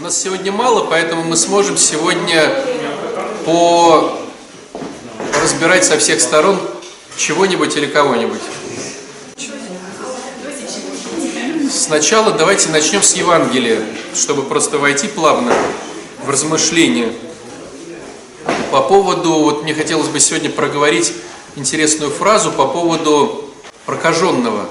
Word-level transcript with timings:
У 0.00 0.02
нас 0.02 0.18
сегодня 0.18 0.50
мало, 0.50 0.86
поэтому 0.86 1.24
мы 1.24 1.36
сможем 1.36 1.76
сегодня 1.76 2.64
по 3.44 4.18
разбирать 5.42 5.84
со 5.84 5.98
всех 5.98 6.22
сторон 6.22 6.58
чего-нибудь 7.18 7.76
или 7.76 7.84
кого-нибудь. 7.84 8.40
Сначала 11.70 12.30
давайте 12.30 12.70
начнем 12.70 13.02
с 13.02 13.14
Евангелия, 13.14 13.84
чтобы 14.14 14.44
просто 14.44 14.78
войти 14.78 15.06
плавно 15.06 15.54
в 16.24 16.30
размышления. 16.30 17.12
По 18.70 18.80
поводу, 18.80 19.32
вот 19.32 19.64
мне 19.64 19.74
хотелось 19.74 20.08
бы 20.08 20.18
сегодня 20.18 20.48
проговорить 20.48 21.12
интересную 21.56 22.10
фразу 22.10 22.52
по 22.52 22.66
поводу 22.66 23.50
прокаженного. 23.84 24.62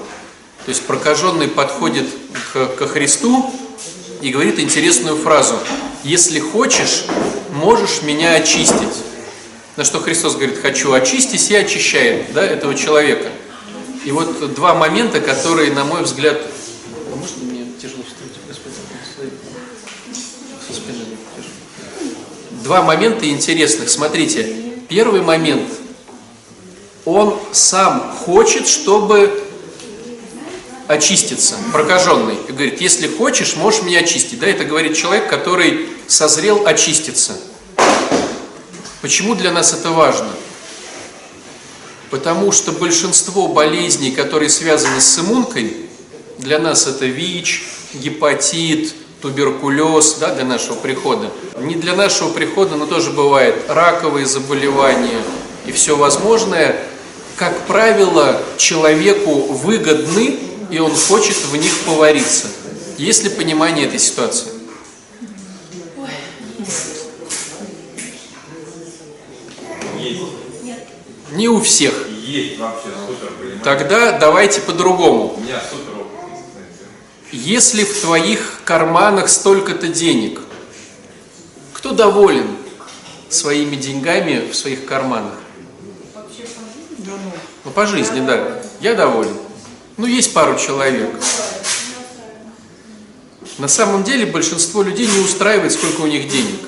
То 0.64 0.70
есть 0.70 0.82
прокаженный 0.86 1.46
подходит 1.46 2.08
к, 2.52 2.66
ко 2.74 2.88
Христу 2.88 3.48
и 4.20 4.30
говорит 4.30 4.58
интересную 4.58 5.16
фразу. 5.16 5.54
Если 6.04 6.40
хочешь, 6.40 7.04
можешь 7.52 8.02
меня 8.02 8.34
очистить. 8.34 9.04
На 9.76 9.84
что 9.84 10.00
Христос 10.00 10.34
говорит, 10.34 10.60
хочу 10.60 10.92
очистить 10.92 11.50
и 11.50 11.54
очищает 11.54 12.32
да, 12.32 12.44
этого 12.44 12.74
человека. 12.74 13.30
И 14.04 14.12
вот 14.12 14.54
два 14.54 14.74
момента, 14.74 15.20
которые, 15.20 15.72
на 15.72 15.84
мой 15.84 16.02
взгляд, 16.02 16.38
а 16.38 17.16
Два 22.64 22.82
момента 22.82 23.28
интересных. 23.28 23.88
Смотрите, 23.88 24.54
первый 24.88 25.22
момент. 25.22 25.68
Он 27.04 27.38
сам 27.52 28.12
хочет, 28.24 28.68
чтобы 28.68 29.49
очиститься, 30.90 31.54
прокаженный. 31.72 32.36
И 32.48 32.52
говорит, 32.52 32.80
если 32.80 33.06
хочешь, 33.06 33.54
можешь 33.54 33.82
меня 33.82 34.00
очистить. 34.00 34.40
Да, 34.40 34.46
это 34.48 34.64
говорит 34.64 34.96
человек, 34.96 35.28
который 35.28 35.88
созрел 36.08 36.66
очиститься. 36.66 37.38
Почему 39.00 39.36
для 39.36 39.52
нас 39.52 39.72
это 39.72 39.90
важно? 39.90 40.30
Потому 42.10 42.50
что 42.50 42.72
большинство 42.72 43.46
болезней, 43.46 44.10
которые 44.10 44.48
связаны 44.48 45.00
с 45.00 45.16
иммункой, 45.20 45.76
для 46.38 46.58
нас 46.58 46.88
это 46.88 47.06
ВИЧ, 47.06 47.62
гепатит, 47.94 48.92
туберкулез, 49.22 50.14
да, 50.14 50.34
для 50.34 50.44
нашего 50.44 50.74
прихода. 50.74 51.30
Не 51.60 51.76
для 51.76 51.94
нашего 51.94 52.30
прихода, 52.30 52.74
но 52.74 52.86
тоже 52.86 53.10
бывает 53.10 53.54
раковые 53.68 54.26
заболевания 54.26 55.22
и 55.66 55.72
все 55.72 55.96
возможное. 55.96 56.82
Как 57.36 57.66
правило, 57.66 58.42
человеку 58.56 59.32
выгодны 59.32 60.49
и 60.70 60.78
он 60.78 60.94
хочет 60.94 61.36
в 61.36 61.56
них 61.56 61.72
повариться. 61.84 62.48
Есть 62.96 63.24
ли 63.24 63.30
понимание 63.30 63.86
этой 63.86 63.98
ситуации? 63.98 64.48
Есть. 69.98 70.76
Не 71.32 71.48
у 71.48 71.60
всех. 71.60 71.94
Есть 72.08 72.58
вообще 72.58 72.88
супер? 73.06 73.32
Тогда 73.62 74.18
давайте 74.18 74.60
по-другому. 74.60 75.34
У 75.36 75.40
меня 75.40 75.60
супер 75.60 76.00
опыт 76.00 76.20
есть. 77.32 77.46
Если 77.46 77.84
в 77.84 78.00
твоих 78.00 78.60
карманах 78.64 79.28
столько-то 79.28 79.88
денег, 79.88 80.40
кто 81.72 81.92
доволен 81.92 82.56
своими 83.28 83.76
деньгами 83.76 84.50
в 84.50 84.56
своих 84.56 84.84
карманах? 84.86 85.34
Ну, 87.64 87.70
по 87.70 87.86
жизни, 87.86 88.20
да. 88.26 88.62
Я 88.80 88.94
доволен. 88.94 89.36
Ну, 89.96 90.06
есть 90.06 90.32
пару 90.32 90.58
человек. 90.58 91.10
На 93.58 93.68
самом 93.68 94.04
деле 94.04 94.24
большинство 94.26 94.82
людей 94.82 95.06
не 95.06 95.18
устраивает, 95.20 95.72
сколько 95.72 96.00
у 96.00 96.06
них 96.06 96.28
денег. 96.28 96.60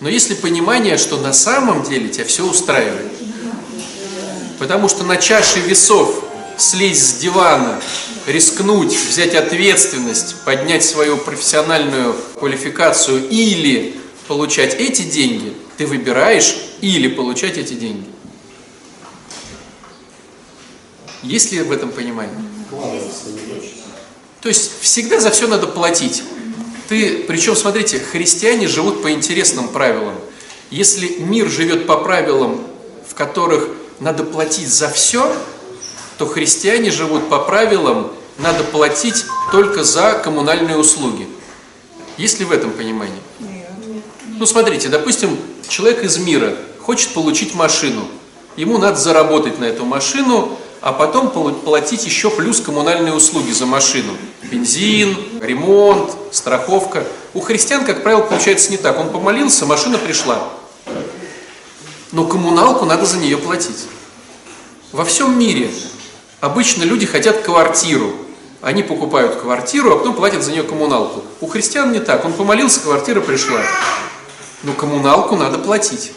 Но 0.00 0.08
есть 0.08 0.30
ли 0.30 0.34
понимание, 0.34 0.96
что 0.96 1.18
на 1.18 1.32
самом 1.32 1.82
деле 1.82 2.08
тебя 2.08 2.24
все 2.24 2.48
устраивает? 2.48 3.12
Потому 4.58 4.88
что 4.88 5.04
на 5.04 5.16
чаше 5.16 5.60
весов 5.60 6.24
слезть 6.56 7.02
с 7.02 7.20
дивана, 7.20 7.80
рискнуть, 8.26 8.94
взять 8.94 9.34
ответственность, 9.34 10.36
поднять 10.44 10.84
свою 10.84 11.16
профессиональную 11.18 12.14
квалификацию 12.38 13.28
или 13.28 13.96
получать 14.28 14.74
эти 14.74 15.02
деньги, 15.02 15.54
ты 15.76 15.86
выбираешь 15.86 16.56
или 16.80 17.08
получать 17.08 17.58
эти 17.58 17.74
деньги. 17.74 18.06
Есть 21.22 21.52
ли 21.52 21.60
в 21.60 21.70
этом 21.70 21.90
понимание? 21.90 22.51
То 24.40 24.48
есть 24.48 24.80
всегда 24.80 25.20
за 25.20 25.30
все 25.30 25.46
надо 25.46 25.66
платить. 25.66 26.22
Ты, 26.88 27.24
причем, 27.28 27.54
смотрите, 27.54 28.00
христиане 28.00 28.66
живут 28.66 29.02
по 29.02 29.12
интересным 29.12 29.68
правилам. 29.68 30.14
Если 30.70 31.18
мир 31.18 31.48
живет 31.48 31.86
по 31.86 31.96
правилам, 31.98 32.60
в 33.08 33.14
которых 33.14 33.68
надо 34.00 34.24
платить 34.24 34.68
за 34.68 34.88
все, 34.88 35.34
то 36.18 36.26
христиане 36.26 36.90
живут 36.90 37.28
по 37.28 37.38
правилам, 37.38 38.10
надо 38.38 38.64
платить 38.64 39.24
только 39.50 39.84
за 39.84 40.14
коммунальные 40.14 40.76
услуги. 40.76 41.28
Есть 42.16 42.40
ли 42.40 42.44
в 42.44 42.52
этом 42.52 42.72
понимание? 42.72 43.20
Ну, 44.38 44.46
смотрите, 44.46 44.88
допустим, 44.88 45.38
человек 45.68 46.02
из 46.02 46.18
мира 46.18 46.56
хочет 46.80 47.10
получить 47.14 47.54
машину. 47.54 48.08
Ему 48.56 48.78
надо 48.78 48.98
заработать 48.98 49.58
на 49.58 49.64
эту 49.64 49.84
машину, 49.84 50.58
а 50.82 50.92
потом 50.92 51.30
платить 51.30 52.04
еще 52.04 52.28
плюс 52.28 52.60
коммунальные 52.60 53.14
услуги 53.14 53.52
за 53.52 53.66
машину. 53.66 54.14
Бензин, 54.42 55.16
ремонт, 55.40 56.10
страховка. 56.32 57.04
У 57.34 57.40
христиан, 57.40 57.84
как 57.84 58.02
правило, 58.02 58.22
получается 58.22 58.72
не 58.72 58.76
так. 58.76 58.98
Он 58.98 59.08
помолился, 59.10 59.64
машина 59.64 59.96
пришла. 59.96 60.42
Но 62.10 62.26
коммуналку 62.26 62.84
надо 62.84 63.06
за 63.06 63.18
нее 63.18 63.38
платить. 63.38 63.86
Во 64.90 65.04
всем 65.04 65.38
мире 65.38 65.70
обычно 66.40 66.82
люди 66.82 67.06
хотят 67.06 67.42
квартиру. 67.42 68.12
Они 68.60 68.82
покупают 68.82 69.36
квартиру, 69.36 69.92
а 69.92 69.98
потом 69.98 70.14
платят 70.14 70.42
за 70.42 70.50
нее 70.50 70.64
коммуналку. 70.64 71.22
У 71.40 71.46
христиан 71.46 71.92
не 71.92 72.00
так. 72.00 72.24
Он 72.24 72.32
помолился, 72.32 72.80
квартира 72.80 73.20
пришла. 73.20 73.60
Но 74.64 74.72
коммуналку 74.72 75.36
надо 75.36 75.58
платить. 75.58 76.12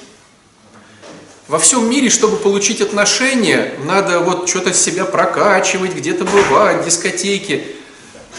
Во 1.47 1.59
всем 1.59 1.87
мире, 1.87 2.09
чтобы 2.09 2.37
получить 2.37 2.81
отношения, 2.81 3.71
надо 3.83 4.19
вот 4.19 4.49
что-то 4.49 4.73
себя 4.73 5.05
прокачивать, 5.05 5.93
где-то 5.93 6.25
бывать, 6.25 6.83
дискотеки, 6.83 7.63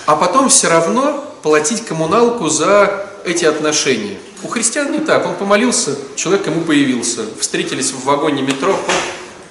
а 0.06 0.17
потом 0.17 0.49
все 0.49 0.69
равно 0.69 1.25
платить 1.44 1.84
коммуналку 1.84 2.49
за 2.49 3.06
эти 3.25 3.44
отношения. 3.44 4.19
У 4.43 4.49
христиан 4.49 4.91
не 4.91 4.99
так. 4.99 5.25
Он 5.25 5.37
помолился, 5.37 5.97
человек 6.17 6.49
ему 6.49 6.62
появился. 6.62 7.22
Встретились 7.39 7.93
в 7.93 8.05
вагоне 8.05 8.43
метро, 8.43 8.77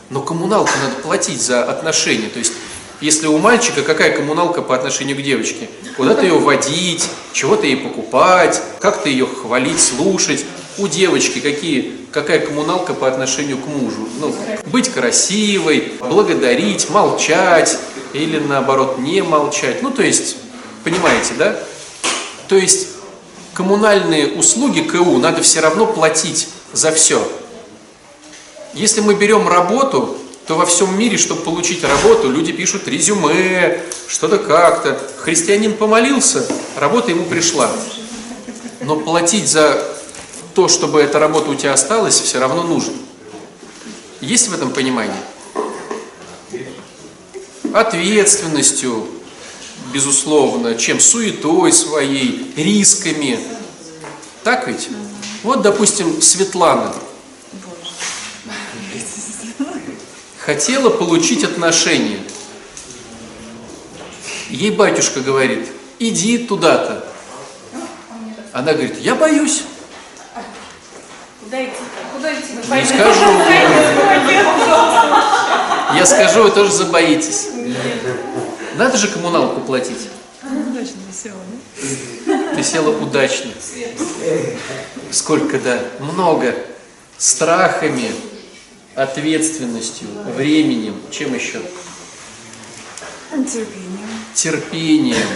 но 0.10 0.22
коммуналку 0.22 0.72
надо 0.84 0.96
платить 1.02 1.42
за 1.42 1.64
отношения. 1.64 2.28
То 2.28 2.40
есть, 2.40 2.52
если 3.00 3.28
у 3.28 3.38
мальчика 3.38 3.84
какая 3.84 4.12
коммуналка 4.12 4.64
по 4.64 4.76
отношению 4.76 5.16
к 5.16 5.22
девочке? 5.22 5.70
Куда-то 5.96 6.24
ее 6.24 6.38
водить, 6.40 7.08
чего-то 7.32 7.66
ей 7.66 7.78
покупать, 7.78 8.62
как-то 8.82 9.08
ее 9.08 9.26
хвалить, 9.26 9.82
слушать. 9.82 10.44
У 10.78 10.88
девочки 10.88 11.40
какие, 11.40 11.96
какая 12.12 12.40
коммуналка 12.40 12.94
по 12.94 13.08
отношению 13.08 13.58
к 13.58 13.66
мужу? 13.68 14.10
Ну, 14.20 14.36
быть 14.66 14.90
красивой, 14.90 15.94
благодарить, 16.00 16.90
молчать 16.90 17.78
или 18.12 18.40
наоборот 18.40 19.00
не 19.00 19.22
молчать. 19.22 19.82
Ну, 19.82 19.92
то 19.92 20.04
есть, 20.04 20.36
понимаете, 20.84 21.34
да? 21.38 21.58
То 22.50 22.56
есть, 22.56 22.90
коммунальные 23.54 24.34
услуги 24.34 24.82
КУ 24.82 25.18
надо 25.18 25.42
все 25.42 25.62
равно 25.62 25.86
платить 25.86 26.50
за 26.74 26.92
все. 26.92 27.26
Если 28.74 29.00
мы 29.00 29.16
берем 29.16 29.48
работу, 29.48 30.18
то 30.46 30.56
во 30.56 30.66
всем 30.66 30.98
мире, 31.00 31.18
чтобы 31.18 31.42
получить 31.42 31.84
работу, 31.84 32.30
люди 32.30 32.52
пишут 32.52 32.88
резюме, 32.88 33.82
что-то 34.08 34.38
как-то. 34.38 35.00
Христианин 35.18 35.74
помолился, 35.74 36.46
работа 36.78 37.12
ему 37.12 37.24
пришла. 37.24 37.72
Но 38.82 38.98
платить 38.98 39.48
за 39.48 39.82
то, 40.56 40.70
чтобы 40.70 41.02
эта 41.02 41.20
работа 41.20 41.52
у 41.52 41.56
тебя 41.56 41.74
осталась, 41.74 42.20
все 42.20 42.40
равно 42.40 42.64
нужно. 42.64 42.94
Есть 44.22 44.48
в 44.48 44.54
этом 44.54 44.72
понимание? 44.72 45.22
Ответственностью, 47.74 49.06
безусловно, 49.94 50.76
чем 50.76 51.02
суетой 51.02 51.74
своей, 51.74 52.54
рисками. 52.56 53.38
Так 54.44 54.68
ведь? 54.68 54.88
Вот, 55.44 55.62
допустим, 55.62 56.22
Светлана 56.22 56.96
хотела 60.38 60.90
получить 60.90 61.44
отношения. 61.44 62.20
Ей 64.50 64.72
батюшка 64.72 65.20
говорит, 65.20 65.68
иди 66.00 66.38
туда-то. 66.38 67.06
Она 68.54 68.72
говорит, 68.72 69.00
я 69.02 69.16
боюсь. 69.16 69.64
Куда 71.46 71.64
идти? 71.64 71.74
Куда 72.12 72.34
идти? 72.34 72.54
Не 72.54 72.86
скажу. 72.86 73.26
Я 75.96 76.06
скажу, 76.06 76.44
вы 76.44 76.50
тоже 76.50 76.72
забоитесь. 76.72 77.50
Надо 78.76 78.98
же 78.98 79.08
коммуналку 79.10 79.62
платить. 79.62 80.10
Удачно 80.44 80.98
села, 81.14 81.38
да? 82.26 82.56
Ты 82.56 82.64
села 82.64 82.90
удачно. 82.98 83.52
Сколько, 85.12 85.60
да, 85.60 85.80
много. 86.00 86.56
Страхами, 87.18 88.12
ответственностью, 88.96 90.08
временем, 90.36 91.00
чем 91.12 91.36
еще? 91.36 91.62
Терпением. 93.30 94.10
терпением. 94.34 95.28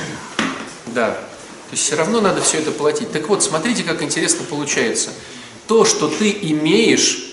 Да. 0.88 1.12
То 1.12 1.74
есть 1.74 1.84
все 1.84 1.96
равно 1.96 2.20
надо 2.20 2.42
все 2.42 2.58
это 2.58 2.72
платить. 2.72 3.12
Так 3.12 3.30
вот, 3.30 3.44
смотрите, 3.44 3.84
как 3.84 4.02
интересно 4.02 4.44
получается. 4.50 5.12
То, 5.70 5.86
что 5.86 6.08
ты 6.08 6.32
имеешь, 6.32 7.26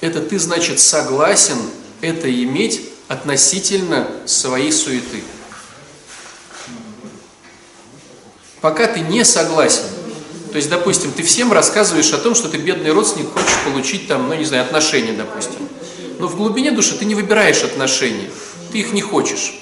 это 0.00 0.20
ты, 0.20 0.38
значит, 0.38 0.78
согласен 0.78 1.58
это 2.00 2.32
иметь 2.32 2.82
относительно 3.08 4.08
своей 4.26 4.70
суеты. 4.70 5.24
Пока 8.60 8.86
ты 8.86 9.00
не 9.00 9.24
согласен, 9.24 9.82
то 10.52 10.56
есть, 10.56 10.70
допустим, 10.70 11.10
ты 11.10 11.24
всем 11.24 11.52
рассказываешь 11.52 12.12
о 12.12 12.18
том, 12.18 12.36
что 12.36 12.48
ты 12.48 12.58
бедный 12.58 12.92
родственник, 12.92 13.32
хочешь 13.32 13.58
получить 13.64 14.06
там, 14.06 14.28
ну 14.28 14.34
не 14.36 14.44
знаю, 14.44 14.62
отношения, 14.62 15.12
допустим. 15.12 15.68
Но 16.20 16.28
в 16.28 16.36
глубине 16.36 16.70
души 16.70 16.96
ты 16.96 17.06
не 17.06 17.16
выбираешь 17.16 17.64
отношения, 17.64 18.30
ты 18.70 18.78
их 18.78 18.92
не 18.92 19.02
хочешь. 19.02 19.52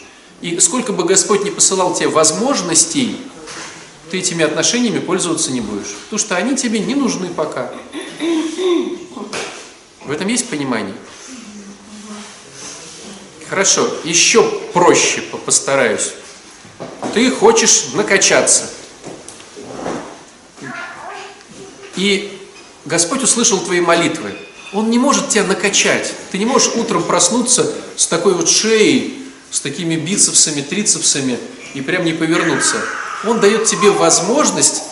И 0.42 0.60
сколько 0.60 0.92
бы 0.92 1.04
Господь 1.04 1.44
не 1.44 1.50
посылал 1.50 1.94
тебе 1.94 2.08
возможностей, 2.08 3.16
ты 4.10 4.18
этими 4.18 4.44
отношениями 4.44 4.98
пользоваться 4.98 5.50
не 5.50 5.60
будешь. 5.60 5.94
Потому 6.04 6.18
что 6.18 6.36
они 6.36 6.56
тебе 6.56 6.78
не 6.78 6.94
нужны 6.94 7.28
пока. 7.28 7.72
В 10.04 10.10
этом 10.10 10.28
есть 10.28 10.48
понимание? 10.48 10.94
Хорошо, 13.48 13.88
еще 14.04 14.42
проще 14.72 15.22
постараюсь. 15.44 16.12
Ты 17.12 17.30
хочешь 17.30 17.92
накачаться. 17.94 18.70
И 21.96 22.38
Господь 22.84 23.22
услышал 23.22 23.60
твои 23.60 23.80
молитвы. 23.80 24.34
Он 24.72 24.90
не 24.90 24.98
может 24.98 25.28
тебя 25.28 25.44
накачать. 25.44 26.12
Ты 26.32 26.38
не 26.38 26.44
можешь 26.44 26.72
утром 26.74 27.04
проснуться 27.04 27.72
с 27.96 28.06
такой 28.06 28.34
вот 28.34 28.48
шеей, 28.48 29.24
с 29.50 29.60
такими 29.60 29.94
бицепсами, 29.94 30.62
трицепсами 30.62 31.38
и 31.74 31.80
прям 31.80 32.04
не 32.04 32.12
повернуться. 32.12 32.76
Он 33.26 33.40
дает 33.40 33.64
тебе 33.64 33.90
возможность 33.90 34.82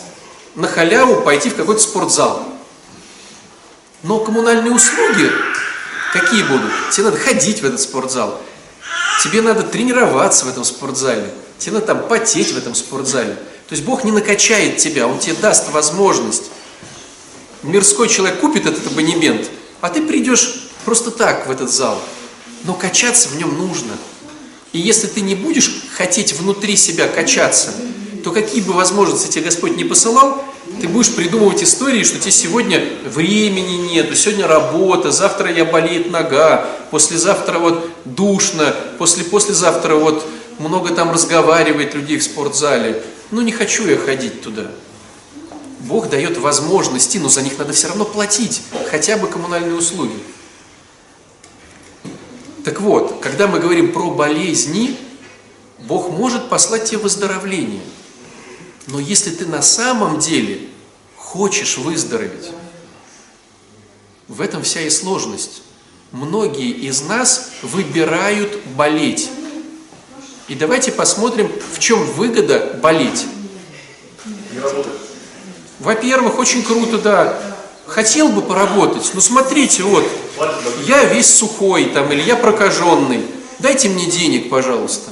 на 0.54 0.68
халяву 0.68 1.22
пойти 1.22 1.50
в 1.50 1.56
какой-то 1.56 1.80
спортзал. 1.80 2.46
Но 4.02 4.18
коммунальные 4.20 4.72
услуги 4.72 5.30
какие 6.12 6.42
будут? 6.42 6.70
Тебе 6.90 7.04
надо 7.04 7.18
ходить 7.18 7.62
в 7.62 7.64
этот 7.64 7.80
спортзал. 7.80 8.40
Тебе 9.22 9.42
надо 9.42 9.62
тренироваться 9.62 10.46
в 10.46 10.48
этом 10.48 10.64
спортзале. 10.64 11.32
Тебе 11.58 11.74
надо 11.74 11.86
там 11.86 12.08
потеть 12.08 12.52
в 12.52 12.58
этом 12.58 12.74
спортзале. 12.74 13.34
То 13.34 13.74
есть 13.74 13.84
Бог 13.84 14.04
не 14.04 14.10
накачает 14.10 14.78
тебя, 14.78 15.06
Он 15.06 15.18
тебе 15.18 15.36
даст 15.36 15.70
возможность. 15.70 16.50
Мирской 17.62 18.08
человек 18.08 18.40
купит 18.40 18.66
этот 18.66 18.86
абонемент, 18.88 19.48
а 19.80 19.88
ты 19.88 20.02
придешь 20.02 20.68
просто 20.84 21.10
так 21.10 21.46
в 21.46 21.50
этот 21.50 21.70
зал. 21.70 22.02
Но 22.64 22.74
качаться 22.74 23.28
в 23.28 23.36
нем 23.36 23.56
нужно. 23.56 23.92
И 24.72 24.78
если 24.78 25.06
ты 25.06 25.20
не 25.20 25.34
будешь 25.34 25.84
хотеть 25.96 26.32
внутри 26.32 26.76
себя 26.76 27.06
качаться, 27.06 27.72
то 28.22 28.30
какие 28.30 28.60
бы 28.62 28.72
возможности 28.72 29.28
тебе 29.28 29.46
Господь 29.46 29.76
не 29.76 29.84
посылал, 29.84 30.42
ты 30.80 30.88
будешь 30.88 31.14
придумывать 31.14 31.62
истории, 31.62 32.04
что 32.04 32.18
тебе 32.18 32.30
сегодня 32.30 32.82
времени 33.04 33.92
нет, 33.92 34.16
сегодня 34.16 34.46
работа, 34.46 35.10
завтра 35.10 35.52
я 35.52 35.64
болеет 35.64 36.10
нога, 36.10 36.66
послезавтра 36.90 37.58
вот 37.58 37.88
душно, 38.04 38.74
после 38.98 39.24
послезавтра 39.24 39.96
вот 39.96 40.24
много 40.58 40.94
там 40.94 41.10
разговаривает 41.10 41.94
людей 41.94 42.18
в 42.18 42.24
спортзале. 42.24 43.02
Ну 43.30 43.40
не 43.40 43.52
хочу 43.52 43.86
я 43.86 43.96
ходить 43.96 44.42
туда. 44.42 44.70
Бог 45.80 46.08
дает 46.08 46.38
возможности, 46.38 47.18
но 47.18 47.28
за 47.28 47.42
них 47.42 47.58
надо 47.58 47.72
все 47.72 47.88
равно 47.88 48.04
платить, 48.04 48.62
хотя 48.90 49.16
бы 49.16 49.26
коммунальные 49.26 49.74
услуги. 49.74 50.14
Так 52.64 52.80
вот, 52.80 53.18
когда 53.20 53.48
мы 53.48 53.58
говорим 53.58 53.92
про 53.92 54.10
болезни, 54.10 54.96
Бог 55.80 56.10
может 56.10 56.48
послать 56.48 56.84
тебе 56.84 56.98
выздоровление. 56.98 57.80
Но 58.86 58.98
если 58.98 59.30
ты 59.30 59.46
на 59.46 59.62
самом 59.62 60.18
деле 60.18 60.68
хочешь 61.16 61.78
выздороветь, 61.78 62.50
в 64.28 64.40
этом 64.40 64.62
вся 64.62 64.80
и 64.80 64.90
сложность. 64.90 65.62
Многие 66.10 66.70
из 66.70 67.02
нас 67.02 67.50
выбирают 67.62 68.64
болеть. 68.76 69.30
И 70.48 70.54
давайте 70.54 70.92
посмотрим, 70.92 71.50
в 71.72 71.78
чем 71.78 72.04
выгода 72.04 72.78
болеть. 72.82 73.26
Во-первых, 75.80 76.38
очень 76.38 76.62
круто, 76.62 76.98
да. 76.98 77.38
Хотел 77.86 78.28
бы 78.28 78.42
поработать, 78.42 79.10
но 79.14 79.20
смотрите, 79.20 79.82
вот, 79.82 80.06
я 80.86 81.04
весь 81.04 81.34
сухой 81.34 81.86
там, 81.86 82.10
или 82.12 82.22
я 82.22 82.36
прокаженный, 82.36 83.26
дайте 83.58 83.88
мне 83.88 84.06
денег, 84.06 84.48
пожалуйста. 84.48 85.10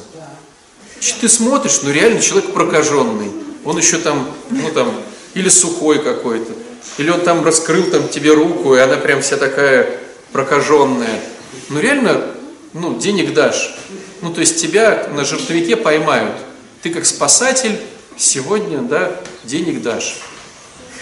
Ты 1.21 1.29
смотришь, 1.29 1.81
ну 1.83 1.91
реально 1.91 2.23
человек 2.23 2.53
прокаженный. 2.53 3.31
Он 3.65 3.77
еще 3.77 3.99
там, 3.99 4.31
ну 4.51 4.71
там, 4.71 4.93
или 5.35 5.49
сухой 5.49 6.03
какой-то. 6.03 6.53
Или 6.99 7.11
он 7.11 7.21
там 7.21 7.45
раскрыл 7.45 7.91
там 7.91 8.09
тебе 8.09 8.33
руку, 8.33 8.75
и 8.75 8.79
она 8.79 8.97
прям 8.97 9.23
вся 9.23 9.37
такая 9.37 9.99
прокаженная. 10.33 11.21
Ну 11.69 11.81
реально, 11.81 12.27
ну, 12.73 12.99
денег 12.99 13.35
дашь. 13.35 13.75
Ну, 14.23 14.33
то 14.33 14.41
есть 14.41 14.61
тебя 14.61 15.09
на 15.13 15.25
жертвовике 15.25 15.77
поймают. 15.77 16.37
Ты 16.83 16.91
как 16.91 17.05
спасатель 17.05 17.79
сегодня, 18.17 18.79
да, 18.79 19.21
денег 19.45 19.83
дашь. 19.83 20.19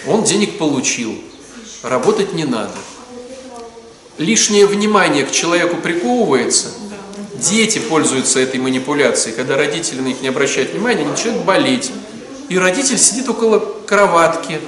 Он 0.07 0.23
денег 0.23 0.57
получил. 0.57 1.15
Работать 1.83 2.33
не 2.33 2.45
надо. 2.45 2.73
Лишнее 4.17 4.65
внимание 4.65 5.25
к 5.25 5.31
человеку 5.31 5.77
приковывается. 5.77 6.67
Дети 7.35 7.79
пользуются 7.79 8.39
этой 8.39 8.59
манипуляцией. 8.59 9.35
Когда 9.35 9.55
родители 9.55 10.01
на 10.01 10.07
них 10.07 10.21
не 10.21 10.27
обращают 10.27 10.71
внимания, 10.71 11.05
начинают 11.05 11.43
болеть. 11.45 11.91
И 12.49 12.57
родитель 12.57 12.97
сидит 12.97 13.29
около 13.29 13.59
кроватки 13.85 14.59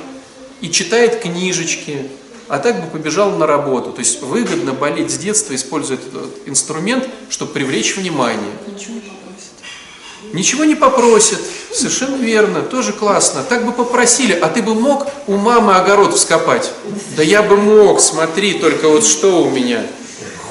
и 0.61 0.69
читает 0.69 1.19
книжечки, 1.21 2.07
а 2.47 2.59
так 2.59 2.79
бы 2.79 2.87
побежал 2.87 3.31
на 3.31 3.47
работу. 3.47 3.91
То 3.91 3.99
есть 3.99 4.21
выгодно 4.21 4.73
болеть 4.73 5.09
с 5.09 5.17
детства, 5.17 5.55
используя 5.55 5.97
этот 5.97 6.31
инструмент, 6.45 7.09
чтобы 7.29 7.53
привлечь 7.53 7.95
внимание. 7.95 8.51
Ничего 8.67 8.93
не 8.93 8.99
попросит. 8.99 10.33
Ничего 10.33 10.63
не 10.65 10.75
попросят, 10.75 11.39
совершенно 11.73 12.17
верно, 12.17 12.61
тоже 12.61 12.93
классно. 12.93 13.43
Так 13.43 13.65
бы 13.65 13.71
попросили, 13.71 14.33
а 14.33 14.47
ты 14.47 14.61
бы 14.61 14.75
мог 14.75 15.07
у 15.25 15.35
мамы 15.37 15.73
огород 15.73 16.13
вскопать? 16.13 16.71
Да 17.17 17.23
я 17.23 17.41
бы 17.41 17.57
мог, 17.57 17.99
смотри, 17.99 18.59
только 18.59 18.87
вот 18.89 19.05
что 19.05 19.41
у 19.43 19.49
меня. 19.49 19.85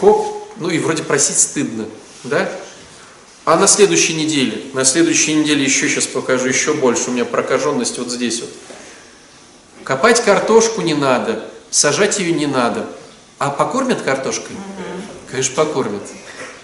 Хоп, 0.01 0.27
ну 0.57 0.69
и 0.69 0.79
вроде 0.79 1.05
просить 1.05 1.39
стыдно, 1.39 1.85
да? 2.25 2.51
А 3.51 3.57
на 3.57 3.67
следующей 3.67 4.15
неделе, 4.15 4.63
на 4.75 4.85
следующей 4.85 5.35
неделе 5.35 5.65
еще 5.65 5.89
сейчас 5.89 6.07
покажу, 6.07 6.47
еще 6.47 6.73
больше, 6.73 7.11
у 7.11 7.13
меня 7.13 7.25
прокаженность 7.25 7.99
вот 7.99 8.09
здесь 8.09 8.43
вот. 8.43 8.51
Копать 9.83 10.23
картошку 10.23 10.83
не 10.83 10.95
надо, 10.95 11.45
сажать 11.69 12.21
ее 12.21 12.33
не 12.33 12.47
надо. 12.47 12.87
А 13.39 13.51
покормят 13.51 14.03
картошкой? 14.03 14.55
Конечно, 15.29 15.57
покормят. 15.57 16.03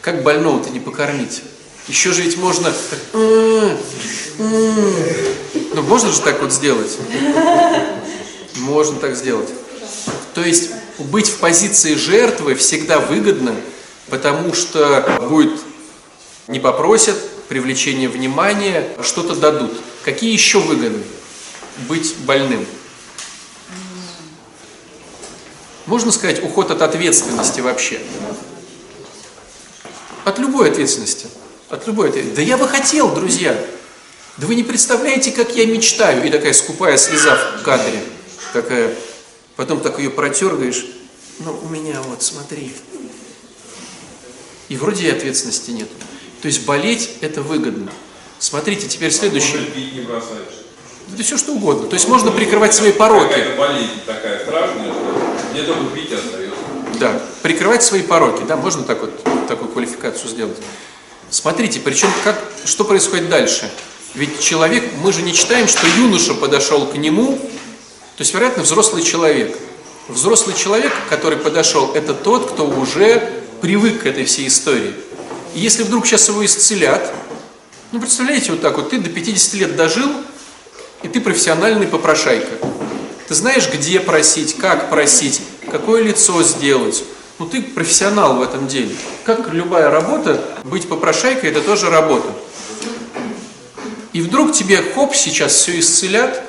Как 0.00 0.23
больного-то 0.23 0.71
не 0.71 0.78
покормить? 0.78 1.43
Еще 1.88 2.12
же 2.12 2.23
ведь 2.23 2.37
можно... 2.37 2.73
«М, 3.14 3.78
м». 4.38 4.95
Ну, 5.75 5.83
можно 5.83 6.12
же 6.12 6.21
так 6.21 6.40
вот 6.40 6.52
сделать? 6.52 6.97
Можно 8.59 9.00
так 9.00 9.16
сделать. 9.16 9.49
То 10.35 10.45
есть 10.45 10.71
быть 11.00 11.31
в 11.31 11.38
позиции 11.38 11.97
жертвы 11.97 12.55
всегда 12.55 13.00
выгодно, 13.00 13.57
потому 14.09 14.55
что 14.55 15.26
будет 15.28 15.59
не 16.49 16.61
попросят, 16.61 17.17
привлечение 17.49 18.09
внимания, 18.09 18.88
что-то 19.03 19.35
дадут. 19.35 19.73
Какие 20.05 20.33
еще 20.33 20.61
выгоды 20.61 21.03
быть 21.88 22.17
больным? 22.19 22.67
Можно 25.87 26.11
сказать, 26.11 26.43
уход 26.43 26.71
от 26.71 26.83
ответственности 26.83 27.61
вообще. 27.61 28.00
От 30.25 30.38
любой 30.38 30.71
ответственности. 30.71 31.29
От 31.69 31.87
любой 31.87 32.09
ответственности. 32.09 32.37
Да 32.37 32.43
я 32.43 32.57
бы 32.57 32.69
хотел, 32.69 33.15
друзья. 33.15 33.57
Да 34.37 34.47
вы 34.47 34.57
не 34.57 34.65
представляете, 34.65 35.31
как 35.31 35.55
я 35.57 35.67
мечтаю. 35.67 36.26
И 36.26 36.31
такая 36.31 36.53
скупая 36.53 36.97
слеза 36.97 37.37
в 37.59 37.62
кадре. 37.62 38.03
Такая. 38.53 38.95
Потом 39.55 39.81
так 39.81 39.99
ее 39.99 40.11
протергаешь. 40.11 40.87
Ну, 41.38 41.59
у 41.62 41.69
меня 41.69 42.00
вот, 42.03 42.23
смотри. 42.23 42.73
И 44.69 44.76
вроде 44.76 45.07
и 45.07 45.11
ответственности 45.11 45.71
нет. 45.71 45.88
То 46.43 46.49
есть 46.49 46.64
болеть 46.66 47.11
это 47.21 47.43
выгодно. 47.43 47.90
Смотрите, 48.38 48.88
теперь 48.88 49.12
следующее. 49.12 49.59
Может, 49.59 49.75
пить 49.75 49.95
не 49.95 50.00
бросаешь. 50.02 50.64
Это 51.12 51.23
все 51.23 51.37
что 51.37 51.52
угодно. 51.52 51.87
То 51.88 51.95
есть 51.95 52.09
можно 52.09 52.31
прикрывать 52.33 52.75
свои 52.75 52.93
пороки. 52.93 53.35
Болезнь 53.57 54.00
такая 54.05 54.40
страшная, 54.40 54.93
что 54.93 55.50
мне 55.52 55.62
только 55.62 55.85
пить 55.95 56.12
остается. 56.12 56.57
Да, 56.99 57.21
прикрывать 57.43 57.83
свои 57.83 58.02
пороки, 58.02 58.43
да, 58.47 58.57
можно 58.57 58.83
так 58.83 59.00
вот, 59.00 59.47
такую 59.49 59.71
квалификацию 59.71 60.31
сделать. 60.31 60.57
Смотрите, 61.31 61.81
причем 61.81 62.09
как, 62.25 62.43
что 62.64 62.85
происходит 62.85 63.28
дальше? 63.28 63.71
Ведь 64.14 64.40
человек, 64.40 64.85
мы 65.02 65.12
же 65.12 65.23
не 65.23 65.35
читаем, 65.35 65.69
что 65.69 65.87
юноша 65.87 66.33
подошел 66.35 66.87
к 66.87 66.97
нему, 66.97 67.38
то 68.16 68.23
есть, 68.23 68.33
вероятно, 68.33 68.62
взрослый 68.62 69.02
человек. 69.02 69.55
Взрослый 70.09 70.57
человек, 70.57 70.93
который 71.11 71.37
подошел, 71.37 71.93
это 71.93 72.14
тот, 72.14 72.52
кто 72.52 72.66
уже 72.66 73.43
привык 73.61 74.02
к 74.02 74.07
этой 74.07 74.25
всей 74.25 74.47
истории. 74.47 74.95
И 75.57 75.61
если 75.61 75.85
вдруг 75.85 76.07
сейчас 76.07 76.29
его 76.29 76.45
исцелят, 76.45 77.11
ну, 77.91 77.99
представляете, 77.99 78.53
вот 78.53 78.61
так 78.61 78.77
вот, 78.77 78.91
ты 78.91 78.99
до 78.99 79.09
50 79.09 79.55
лет 79.55 79.75
дожил, 79.75 80.11
и 81.03 81.09
ты 81.09 81.19
профессиональный 81.19 81.87
попрошайка. 81.87 82.53
Ты 83.27 83.35
знаешь, 83.35 83.67
где 83.73 83.99
просить, 84.01 84.59
как 84.59 84.91
просить, 84.91 85.41
какое 85.71 86.03
лицо 86.03 86.43
сделать. 86.43 87.05
Ну, 87.39 87.47
ты 87.47 87.63
профессионал 87.63 88.37
в 88.37 88.43
этом 88.43 88.69
деле. 88.69 88.95
Как 89.25 89.51
любая 89.51 89.89
работа, 89.91 90.45
быть 90.65 90.87
попрошайкой– 90.91 91.49
это 91.53 91.63
тоже 91.63 91.89
работа. 91.89 92.29
И 94.13 94.21
вдруг 94.21 94.53
тебе, 94.53 94.83
хоп, 94.95 95.15
сейчас 95.15 95.55
все 95.55 95.81
исцелят, 95.81 96.43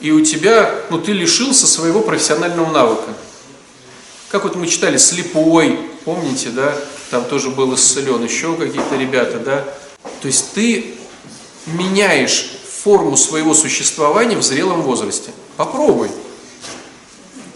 и 0.00 0.10
у 0.10 0.24
тебя, 0.24 0.74
ну, 0.88 0.98
ты 0.98 1.12
лишился 1.12 1.66
своего 1.66 2.00
профессионального 2.00 2.72
навыка. 2.72 3.12
Как 4.30 4.44
вот 4.44 4.56
мы 4.56 4.66
читали, 4.68 4.96
слепой, 4.96 5.78
помните, 6.06 6.48
да, 6.48 6.74
там 7.10 7.24
тоже 7.24 7.50
был 7.50 7.74
исцелен, 7.74 8.24
еще 8.24 8.54
какие-то 8.56 8.96
ребята, 8.96 9.38
да. 9.38 9.64
То 10.20 10.28
есть 10.28 10.52
ты 10.52 10.94
меняешь 11.66 12.50
форму 12.84 13.16
своего 13.16 13.54
существования 13.54 14.36
в 14.36 14.42
зрелом 14.42 14.82
возрасте. 14.82 15.30
Попробуй. 15.56 16.10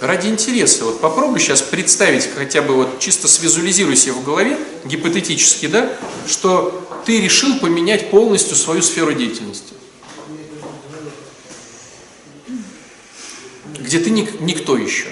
Ради 0.01 0.29
интереса. 0.29 0.85
Вот 0.85 1.01
попробуй 1.01 1.41
сейчас 1.41 1.61
представить, 1.61 2.29
хотя 2.33 2.63
бы 2.63 2.75
вот 2.75 3.01
чисто 3.01 3.27
свизуализируй 3.27 3.97
себе 3.97 4.13
в 4.13 4.25
голове, 4.25 4.59
гипотетически, 4.85 5.67
да, 5.67 5.93
что 6.27 6.89
ты 7.05 7.21
решил 7.21 7.59
поменять 7.59 8.11
полностью 8.11 8.57
свою 8.57 8.81
сферу 8.81 9.13
деятельности. 9.13 9.75
Где 13.79 13.99
ты 13.99 14.11
ник 14.11 14.41
никто 14.41 14.77
еще. 14.77 15.09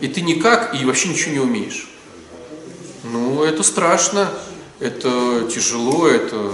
И 0.00 0.08
ты 0.08 0.22
никак, 0.22 0.74
и 0.80 0.84
вообще 0.84 1.08
ничего 1.08 1.32
не 1.32 1.40
умеешь. 1.40 1.88
Ну, 3.02 3.42
это 3.42 3.62
страшно, 3.62 4.32
это 4.78 5.48
тяжело, 5.52 6.06
это 6.06 6.52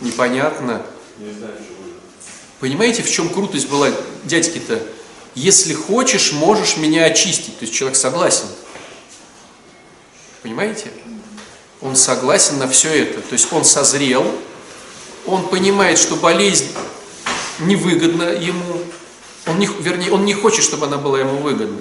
непонятно. 0.00 0.82
Понимаете, 2.60 3.02
в 3.02 3.10
чем 3.10 3.28
крутость 3.28 3.68
была 3.68 3.90
дядьки-то? 4.24 4.80
Если 5.34 5.74
хочешь, 5.74 6.32
можешь 6.32 6.76
меня 6.76 7.04
очистить. 7.04 7.58
То 7.58 7.64
есть 7.64 7.74
человек 7.74 7.96
согласен. 7.96 8.46
Понимаете? 10.42 10.90
Он 11.80 11.96
согласен 11.96 12.58
на 12.58 12.68
все 12.68 13.02
это. 13.02 13.20
То 13.20 13.32
есть 13.32 13.52
он 13.52 13.64
созрел, 13.64 14.24
он 15.26 15.48
понимает, 15.48 15.98
что 15.98 16.16
болезнь 16.16 16.68
невыгодна 17.58 18.30
ему, 18.30 18.80
он 19.46 19.58
не, 19.58 19.66
вернее, 19.66 20.12
он 20.12 20.24
не 20.24 20.34
хочет, 20.34 20.64
чтобы 20.64 20.86
она 20.86 20.96
была 20.96 21.20
ему 21.20 21.38
выгодна. 21.38 21.80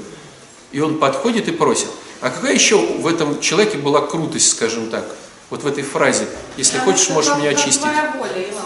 И 0.72 0.80
он 0.80 0.98
подходит 1.00 1.48
и 1.48 1.51
просит. 1.51 1.88
А 2.22 2.29
какая 2.29 2.53
еще 2.53 2.77
в 2.77 3.07
этом 3.07 3.39
человеке 3.41 3.77
была 3.77 4.01
крутость, 4.01 4.51
скажем 4.51 4.89
так, 4.89 5.05
вот 5.50 5.63
в 5.63 5.67
этой 5.67 5.84
фразе, 5.84 6.27
если 6.57 6.79
хочешь, 6.79 7.10
можешь 7.10 7.36
меня 7.38 7.50
очистить. 7.50 7.81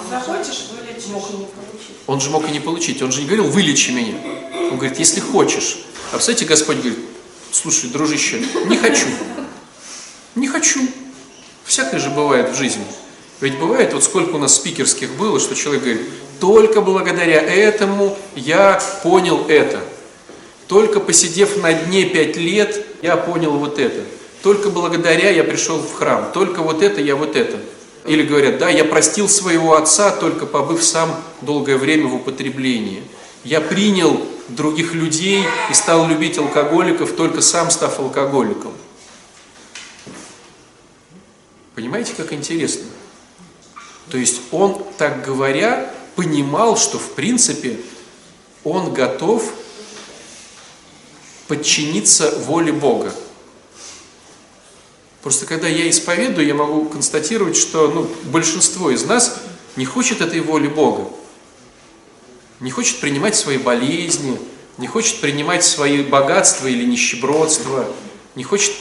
Захочешь, 0.09 0.69
мог 1.09 1.29
не 1.31 1.45
получить. 1.45 1.97
Он 2.07 2.21
же 2.21 2.29
мог 2.29 2.47
и 2.47 2.51
не 2.51 2.59
получить, 2.59 3.01
он 3.01 3.11
же 3.11 3.21
не 3.21 3.25
говорил, 3.27 3.45
вылечи 3.45 3.91
меня. 3.91 4.15
Он 4.71 4.77
говорит, 4.77 4.97
если 4.99 5.19
хочешь. 5.19 5.79
А 6.11 6.15
представляете, 6.15 6.45
Господь 6.45 6.77
говорит, 6.77 6.99
слушай, 7.51 7.89
дружище, 7.89 8.41
не 8.67 8.77
хочу. 8.77 9.05
Не 10.35 10.47
хочу. 10.47 10.81
Всякое 11.65 11.99
же 11.99 12.09
бывает 12.09 12.51
в 12.51 12.57
жизни. 12.57 12.83
Ведь 13.41 13.57
бывает, 13.57 13.93
вот 13.93 14.03
сколько 14.03 14.35
у 14.35 14.37
нас 14.37 14.55
спикерских 14.55 15.11
было, 15.15 15.39
что 15.39 15.55
человек 15.55 15.83
говорит, 15.83 16.09
только 16.39 16.81
благодаря 16.81 17.41
этому 17.41 18.17
я 18.35 18.81
понял 19.03 19.45
это. 19.47 19.79
Только 20.69 20.99
посидев 20.99 21.57
на 21.57 21.73
дне 21.73 22.05
пять 22.05 22.37
лет, 22.37 22.85
я 23.01 23.17
понял 23.17 23.57
вот 23.57 23.79
это. 23.79 24.01
Только 24.43 24.69
благодаря 24.69 25.31
я 25.31 25.43
пришел 25.43 25.79
в 25.79 25.93
храм. 25.93 26.31
Только 26.31 26.61
вот 26.61 26.83
это, 26.83 27.01
я 27.01 27.15
вот 27.15 27.35
это. 27.35 27.57
Или 28.05 28.21
говорят, 28.21 28.59
да, 28.59 28.69
я 28.69 28.85
простил 28.85 29.27
своего 29.27 29.75
отца, 29.75 30.11
только 30.11 30.45
побыв 30.45 30.83
сам 30.83 31.19
долгое 31.41 31.75
время 31.75 32.07
в 32.07 32.15
употреблении. 32.17 33.01
Я 33.43 33.61
принял 33.61 34.23
других 34.47 34.93
людей 34.93 35.43
и 35.71 35.73
стал 35.73 36.07
любить 36.07 36.37
алкоголиков, 36.37 37.13
только 37.13 37.41
сам 37.41 37.71
став 37.71 37.99
алкоголиком. 37.99 38.73
Понимаете, 41.73 42.13
как 42.15 42.31
интересно? 42.31 42.85
То 44.11 44.19
есть 44.19 44.39
он, 44.51 44.83
так 44.99 45.25
говоря, 45.25 45.91
понимал, 46.15 46.77
что 46.77 46.99
в 46.99 47.13
принципе 47.13 47.79
он 48.63 48.93
готов 48.93 49.51
подчиниться 51.49 52.31
воле 52.45 52.71
Бога. 52.71 53.11
Просто 55.23 55.47
когда 55.47 55.67
я 55.67 55.89
исповедую, 55.89 56.47
я 56.47 56.53
могу 56.53 56.85
констатировать, 56.85 57.57
что 57.57 57.89
ну, 57.89 58.09
большинство 58.25 58.91
из 58.91 59.03
нас 59.03 59.41
не 59.75 59.83
хочет 59.83 60.21
этой 60.21 60.41
воли 60.41 60.67
Бога. 60.67 61.09
Не 62.59 62.69
хочет 62.69 62.99
принимать 62.99 63.35
свои 63.35 63.57
болезни, 63.57 64.39
не 64.77 64.85
хочет 64.87 65.21
принимать 65.21 65.63
свои 65.63 66.03
богатства 66.03 66.67
или 66.67 66.85
нищебродство, 66.85 67.91
не 68.35 68.43
хочет 68.43 68.75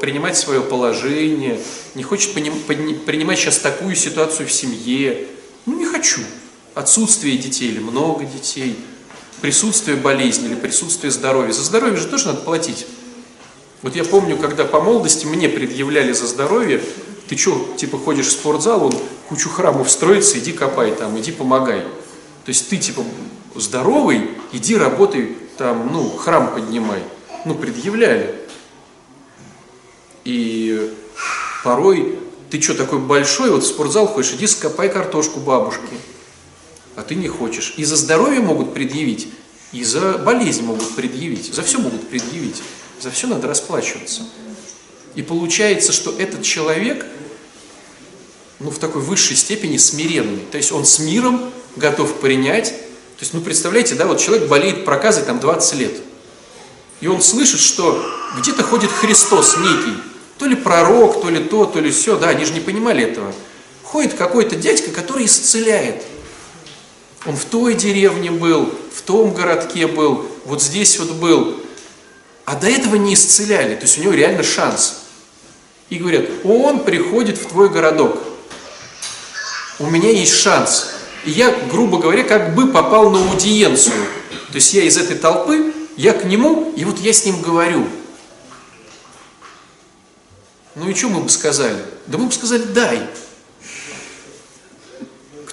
принимать 0.00 0.36
свое 0.36 0.60
положение, 0.60 1.60
не 1.96 2.04
хочет 2.04 2.32
принимать 2.32 3.38
сейчас 3.40 3.58
такую 3.58 3.96
ситуацию 3.96 4.46
в 4.46 4.52
семье. 4.52 5.26
Ну, 5.66 5.76
не 5.76 5.84
хочу. 5.84 6.20
Отсутствие 6.74 7.36
детей 7.38 7.70
или 7.70 7.80
много 7.80 8.24
детей, 8.24 8.76
присутствие 9.44 9.98
болезни 9.98 10.46
или 10.46 10.54
присутствие 10.54 11.10
здоровья. 11.10 11.52
За 11.52 11.62
здоровье 11.62 11.98
же 11.98 12.08
тоже 12.08 12.28
надо 12.28 12.40
платить. 12.40 12.86
Вот 13.82 13.94
я 13.94 14.02
помню, 14.02 14.38
когда 14.38 14.64
по 14.64 14.80
молодости 14.80 15.26
мне 15.26 15.50
предъявляли 15.50 16.14
за 16.14 16.26
здоровье, 16.26 16.80
ты 17.28 17.36
что, 17.36 17.74
типа 17.76 17.98
ходишь 17.98 18.28
в 18.28 18.30
спортзал, 18.30 18.86
он 18.86 18.94
кучу 19.28 19.50
храмов 19.50 19.90
строится, 19.90 20.38
иди 20.38 20.52
копай 20.52 20.92
там, 20.92 21.20
иди 21.20 21.30
помогай. 21.30 21.82
То 21.82 22.48
есть 22.48 22.70
ты 22.70 22.78
типа 22.78 23.04
здоровый, 23.54 24.30
иди 24.52 24.78
работай 24.78 25.36
там, 25.58 25.92
ну, 25.92 26.08
храм 26.08 26.54
поднимай. 26.54 27.02
Ну, 27.44 27.54
предъявляли. 27.54 28.34
И 30.24 30.90
порой 31.62 32.18
ты 32.48 32.62
что, 32.62 32.72
такой 32.72 32.98
большой, 32.98 33.50
вот 33.50 33.62
в 33.62 33.66
спортзал 33.66 34.06
ходишь, 34.06 34.32
иди 34.32 34.46
скопай 34.46 34.88
картошку 34.88 35.38
бабушки. 35.40 35.82
А 36.96 37.02
ты 37.02 37.14
не 37.14 37.28
хочешь. 37.28 37.74
И 37.76 37.84
за 37.84 37.96
здоровье 37.96 38.40
могут 38.40 38.74
предъявить, 38.74 39.28
и 39.72 39.82
за 39.84 40.18
болезнь 40.18 40.62
могут 40.62 40.94
предъявить. 40.94 41.52
За 41.52 41.62
все 41.62 41.78
могут 41.78 42.08
предъявить. 42.08 42.62
За 43.00 43.10
все 43.10 43.26
надо 43.26 43.48
расплачиваться. 43.48 44.22
И 45.14 45.22
получается, 45.22 45.92
что 45.92 46.14
этот 46.16 46.42
человек, 46.42 47.06
ну, 48.60 48.70
в 48.70 48.78
такой 48.78 49.02
высшей 49.02 49.36
степени 49.36 49.76
смиренный. 49.76 50.42
То 50.50 50.56
есть 50.56 50.72
он 50.72 50.84
с 50.84 50.98
миром 50.98 51.52
готов 51.76 52.20
принять. 52.20 52.70
То 52.70 53.20
есть, 53.20 53.34
ну, 53.34 53.40
представляете, 53.40 53.94
да, 53.94 54.06
вот 54.06 54.20
человек 54.20 54.48
болеет 54.48 54.84
проказой 54.84 55.24
там 55.24 55.40
20 55.40 55.78
лет. 55.78 55.92
И 57.00 57.06
он 57.06 57.20
слышит, 57.20 57.60
что 57.60 58.04
где-то 58.38 58.62
ходит 58.62 58.90
Христос 58.90 59.56
некий. 59.58 59.94
То 60.38 60.46
ли 60.46 60.56
пророк, 60.56 61.20
то 61.20 61.30
ли 61.30 61.42
то, 61.42 61.66
то 61.66 61.80
ли 61.80 61.90
все. 61.90 62.18
Да, 62.18 62.28
они 62.28 62.44
же 62.44 62.52
не 62.52 62.60
понимали 62.60 63.04
этого. 63.04 63.32
Ходит 63.82 64.14
какой-то 64.14 64.56
дядька, 64.56 64.90
который 64.90 65.26
исцеляет. 65.26 66.02
Он 67.26 67.36
в 67.36 67.44
той 67.46 67.74
деревне 67.74 68.30
был, 68.30 68.70
в 68.94 69.02
том 69.02 69.32
городке 69.32 69.86
был, 69.86 70.26
вот 70.44 70.62
здесь 70.62 70.98
вот 70.98 71.12
был. 71.12 71.60
А 72.44 72.54
до 72.54 72.68
этого 72.68 72.96
не 72.96 73.14
исцеляли, 73.14 73.74
то 73.74 73.82
есть 73.82 73.98
у 73.98 74.02
него 74.02 74.12
реально 74.12 74.42
шанс. 74.42 75.04
И 75.88 75.96
говорят, 75.96 76.28
он 76.44 76.84
приходит 76.84 77.38
в 77.38 77.46
твой 77.46 77.70
городок. 77.70 78.18
У 79.78 79.86
меня 79.86 80.10
есть 80.10 80.34
шанс. 80.34 80.90
И 81.24 81.30
я, 81.30 81.50
грубо 81.70 81.98
говоря, 81.98 82.22
как 82.24 82.54
бы 82.54 82.68
попал 82.68 83.10
на 83.10 83.30
аудиенцию. 83.30 84.04
То 84.48 84.56
есть 84.56 84.74
я 84.74 84.82
из 84.82 84.98
этой 84.98 85.16
толпы, 85.16 85.72
я 85.96 86.12
к 86.12 86.24
нему, 86.24 86.72
и 86.76 86.84
вот 86.84 86.98
я 87.00 87.12
с 87.12 87.24
ним 87.24 87.40
говорю. 87.40 87.86
Ну 90.74 90.88
и 90.88 90.94
что 90.94 91.08
мы 91.08 91.20
бы 91.20 91.28
сказали? 91.28 91.78
Да 92.06 92.18
мы 92.18 92.26
бы 92.26 92.32
сказали, 92.32 92.62
дай. 92.62 93.08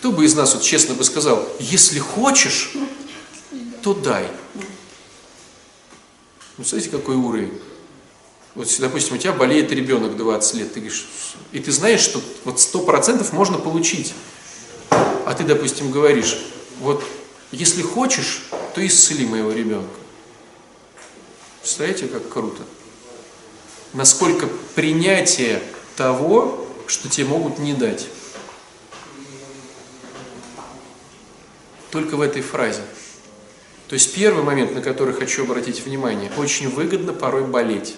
Кто 0.02 0.12
бы 0.12 0.26
из 0.26 0.34
нас 0.34 0.56
вот 0.56 0.64
честно 0.64 0.96
бы 0.96 1.04
сказал, 1.04 1.48
если 1.60 2.00
хочешь, 2.00 2.72
то 3.84 3.94
дай. 3.94 4.28
Ну, 6.58 6.66
смотрите, 6.66 6.90
какой 6.90 7.16
уровень. 7.16 7.54
Вот, 8.56 8.68
допустим, 8.80 9.14
у 9.14 9.20
тебя 9.20 9.32
болеет 9.32 9.72
ребенок 9.72 10.18
20 10.18 10.56
лет, 10.56 10.74
ты 10.74 10.80
говоришь, 10.80 11.08
и 11.52 11.60
ты 11.60 11.72
знаешь, 11.72 12.00
что 12.00 12.20
вот 12.46 12.56
100% 12.56 13.32
можно 13.36 13.60
получить. 13.60 14.16
А 14.90 15.36
ты, 15.36 15.44
допустим, 15.44 15.92
говоришь, 15.92 16.40
вот 16.80 17.04
если 17.52 17.84
хочешь, 17.84 18.46
то 18.74 18.84
исцели 18.84 19.28
моего 19.28 19.52
ребенка. 19.52 19.94
Представляете, 21.60 22.08
как 22.08 22.28
круто? 22.28 22.64
Насколько 23.94 24.50
принятие 24.74 25.62
того, 25.96 26.68
что 26.88 27.08
тебе 27.08 27.28
могут 27.28 27.60
не 27.60 27.76
дать. 27.76 28.08
Только 31.92 32.16
в 32.16 32.22
этой 32.22 32.42
фразе. 32.42 32.82
То 33.88 33.96
есть 33.96 34.14
первый 34.16 34.44
момент, 34.44 34.74
на 34.74 34.82
который 34.82 35.14
хочу 35.14 35.44
обратить 35.44 35.86
внимание, 35.86 36.32
очень 36.38 36.70
выгодно 36.70 37.12
порой 37.12 37.44
болеть. 37.46 37.96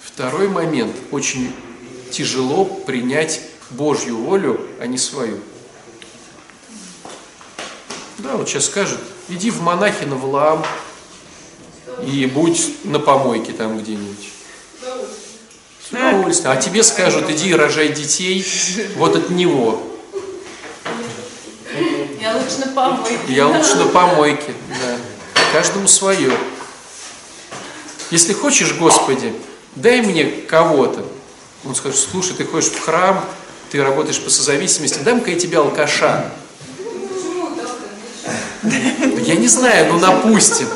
Второй 0.00 0.48
момент, 0.48 0.96
очень 1.10 1.52
тяжело 2.10 2.64
принять 2.64 3.42
Божью 3.70 4.16
волю, 4.16 4.60
а 4.80 4.86
не 4.86 4.96
свою. 4.96 5.38
Да, 8.18 8.36
вот 8.36 8.48
сейчас 8.48 8.66
скажут, 8.66 8.98
иди 9.28 9.50
в 9.50 9.60
монахи 9.60 10.04
на 10.04 10.16
Валаам 10.16 10.64
и 12.02 12.26
будь 12.26 12.84
на 12.84 12.98
помойке 12.98 13.52
там 13.52 13.78
где-нибудь. 13.78 14.30
С 14.80 15.92
удовольствием. 15.92 16.50
А 16.50 16.56
тебе 16.56 16.82
скажут, 16.82 17.28
иди 17.30 17.50
и 17.50 17.54
рожай 17.54 17.90
детей 17.90 18.44
вот 18.96 19.14
от 19.14 19.30
него. 19.30 19.82
Я 22.28 22.36
лучше 22.36 22.58
на 22.58 22.66
помойке. 22.66 23.18
Я 23.28 23.46
лучше 23.46 23.76
на 23.76 23.86
помойке, 23.86 24.52
да. 24.68 25.42
Каждому 25.52 25.88
свое. 25.88 26.30
Если 28.10 28.34
хочешь, 28.34 28.74
Господи, 28.74 29.32
дай 29.76 30.02
мне 30.02 30.24
кого-то. 30.24 31.06
Он 31.64 31.74
скажет, 31.74 31.98
слушай, 31.98 32.34
ты 32.36 32.44
ходишь 32.44 32.68
в 32.70 32.80
храм, 32.80 33.24
ты 33.70 33.82
работаешь 33.82 34.20
по 34.20 34.28
созависимости, 34.28 34.98
дам-ка 34.98 35.30
я 35.30 35.38
тебе 35.38 35.56
алкаша. 35.56 36.30
Я 38.62 39.34
не 39.34 39.48
знаю, 39.48 39.92
ну 39.92 39.98
напустим. 39.98 40.68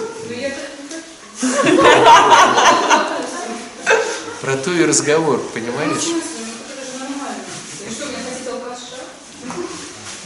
Про 4.40 4.56
то 4.56 4.72
и 4.72 4.84
разговор, 4.84 5.38
понимаешь? 5.52 6.08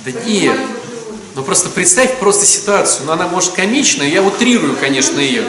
Да 0.05 0.13
нет. 0.25 0.76
Ну 1.37 1.43
просто 1.43 1.69
представь 1.69 2.19
просто 2.19 2.47
ситуацию. 2.47 3.05
Ну 3.05 3.13
она 3.13 3.29
может 3.29 3.53
комичная, 3.53 4.09
я 4.09 4.23
утрирую, 4.23 4.75
конечно, 4.75 5.21
ее. 5.21 5.45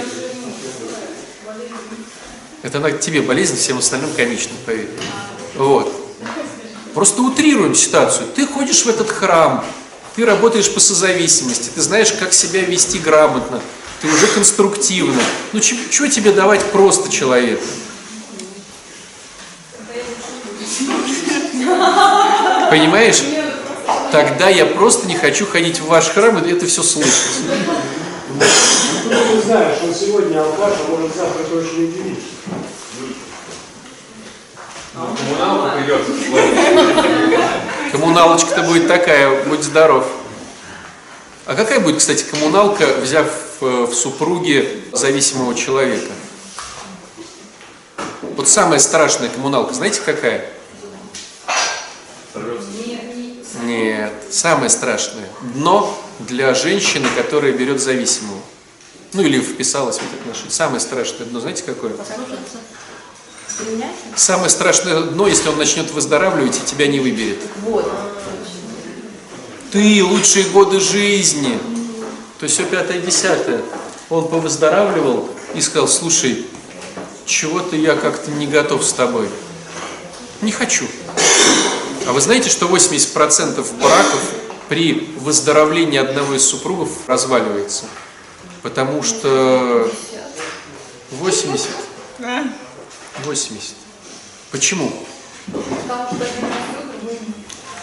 Это 2.61 2.79
она 2.79 2.91
тебе 2.91 3.21
болезнь, 3.21 3.55
всем 3.55 3.77
остальным 3.77 4.11
комично, 4.13 4.51
поверь. 4.65 4.89
Вот. 5.55 5.89
Просто 6.93 7.21
утрируем 7.21 7.73
ситуацию. 7.73 8.27
Ты 8.35 8.45
ходишь 8.45 8.83
в 8.83 8.89
этот 8.89 9.09
храм, 9.09 9.63
ты 10.17 10.25
работаешь 10.25 10.69
по 10.69 10.81
созависимости, 10.81 11.69
ты 11.73 11.79
знаешь, 11.79 12.11
как 12.11 12.33
себя 12.33 12.61
вести 12.61 12.99
грамотно, 12.99 13.61
ты 14.01 14.09
уже 14.09 14.27
конструктивно. 14.27 15.21
Ну 15.53 15.61
чего 15.61 16.07
тебе 16.07 16.33
давать 16.33 16.65
просто 16.73 17.09
человеку? 17.09 17.63
Понимаешь? 22.69 23.23
Тогда 24.11 24.49
я 24.49 24.65
просто 24.65 25.07
не 25.07 25.15
хочу 25.15 25.45
ходить 25.45 25.79
в 25.79 25.87
ваш 25.87 26.09
храм 26.09 26.43
и 26.43 26.51
это 26.51 26.65
все 26.65 26.83
слышать. 26.83 27.41
Ну, 28.29 28.39
ты 29.09 29.35
не 29.35 29.41
знаешь, 29.41 29.77
он 29.83 29.93
сегодня 29.93 30.39
алкаш, 30.41 30.73
а 30.85 30.91
может 30.91 31.15
завтра 31.15 31.43
точно 31.43 31.81
и 31.81 31.87
девица. 31.87 32.21
Коммуналка 34.93 35.77
придется. 35.77 36.11
Коммуналочка-то 37.91 38.63
будет 38.63 38.87
такая, 38.87 39.43
будь 39.45 39.63
здоров. 39.63 40.05
А 41.45 41.55
какая 41.55 41.79
будет, 41.79 41.97
кстати, 41.97 42.23
коммуналка, 42.23 42.85
взяв 43.01 43.27
э, 43.61 43.87
в 43.89 43.93
супруги 43.93 44.83
зависимого 44.91 45.55
человека? 45.55 46.11
Вот 48.35 48.49
самая 48.49 48.79
страшная 48.79 49.29
коммуналка, 49.29 49.73
знаете 49.73 50.01
какая? 50.03 50.49
Нет, 53.63 54.13
самое 54.31 54.69
страшное. 54.69 55.27
Дно 55.53 55.97
для 56.19 56.53
женщины, 56.53 57.07
которая 57.15 57.51
берет 57.51 57.81
зависимого. 57.81 58.39
Ну 59.13 59.21
или 59.21 59.39
вписалась 59.39 59.97
в 59.97 60.01
это 60.01 60.21
отношение. 60.21 60.51
Самое 60.51 60.79
страшное 60.79 61.25
дно, 61.27 61.39
знаете 61.39 61.63
какое? 61.63 61.93
Самое 64.15 64.49
страшное 64.49 65.01
дно, 65.01 65.27
если 65.27 65.49
он 65.49 65.57
начнет 65.57 65.91
выздоравливать 65.91 66.57
и 66.57 66.65
тебя 66.65 66.87
не 66.87 66.99
выберет. 66.99 67.39
Вот. 67.63 67.91
Ты 69.71 70.03
лучшие 70.03 70.45
годы 70.45 70.79
жизни. 70.79 71.57
То 72.39 72.43
есть 72.43 72.55
все 72.55 72.65
пятое, 72.65 72.99
десятое. 72.99 73.61
Он 74.09 74.27
повыздоравливал 74.27 75.29
и 75.55 75.61
сказал, 75.61 75.87
слушай, 75.87 76.45
чего-то 77.25 77.75
я 77.75 77.95
как-то 77.95 78.31
не 78.31 78.47
готов 78.47 78.85
с 78.85 78.93
тобой. 78.93 79.29
Не 80.41 80.51
хочу. 80.51 80.85
А 82.07 82.13
вы 82.13 82.21
знаете, 82.21 82.49
что 82.49 82.67
80% 82.67 83.81
браков 83.81 84.31
при 84.69 85.13
выздоровлении 85.17 85.99
одного 85.99 86.35
из 86.35 86.45
супругов 86.45 86.89
разваливается? 87.05 87.83
Потому 88.61 89.03
что 89.03 89.91
80. 91.11 91.67
80. 93.25 93.73
Почему? 94.51 94.89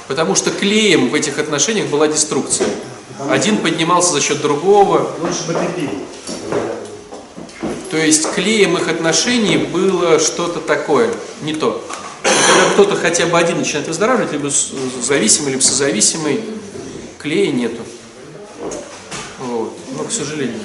Потому 0.08 0.34
что 0.34 0.50
клеем 0.50 1.10
в 1.10 1.14
этих 1.14 1.38
отношениях 1.38 1.88
была 1.88 2.08
деструкция. 2.08 2.68
Один 3.28 3.58
поднимался 3.58 4.14
за 4.14 4.22
счет 4.22 4.40
другого. 4.40 5.14
Лучше 5.20 5.46
бы 5.46 5.52
ты 5.52 5.66
пил. 5.80 5.90
То 7.90 7.98
есть 7.98 8.32
клеем 8.32 8.78
их 8.78 8.88
отношений 8.88 9.58
было 9.58 10.18
что-то 10.18 10.60
такое, 10.60 11.12
не 11.42 11.52
то. 11.52 11.84
Когда 12.54 12.70
кто-то 12.70 12.96
хотя 12.96 13.26
бы 13.26 13.36
один 13.36 13.58
начинает 13.58 13.88
выздоравливать, 13.88 14.32
либо 14.32 14.48
зависимый, 15.02 15.50
либо 15.50 15.60
созависимый, 15.60 16.40
клея 17.18 17.50
нету. 17.50 17.82
Вот. 19.40 19.76
Но, 19.96 20.04
к 20.04 20.12
сожалению. 20.12 20.60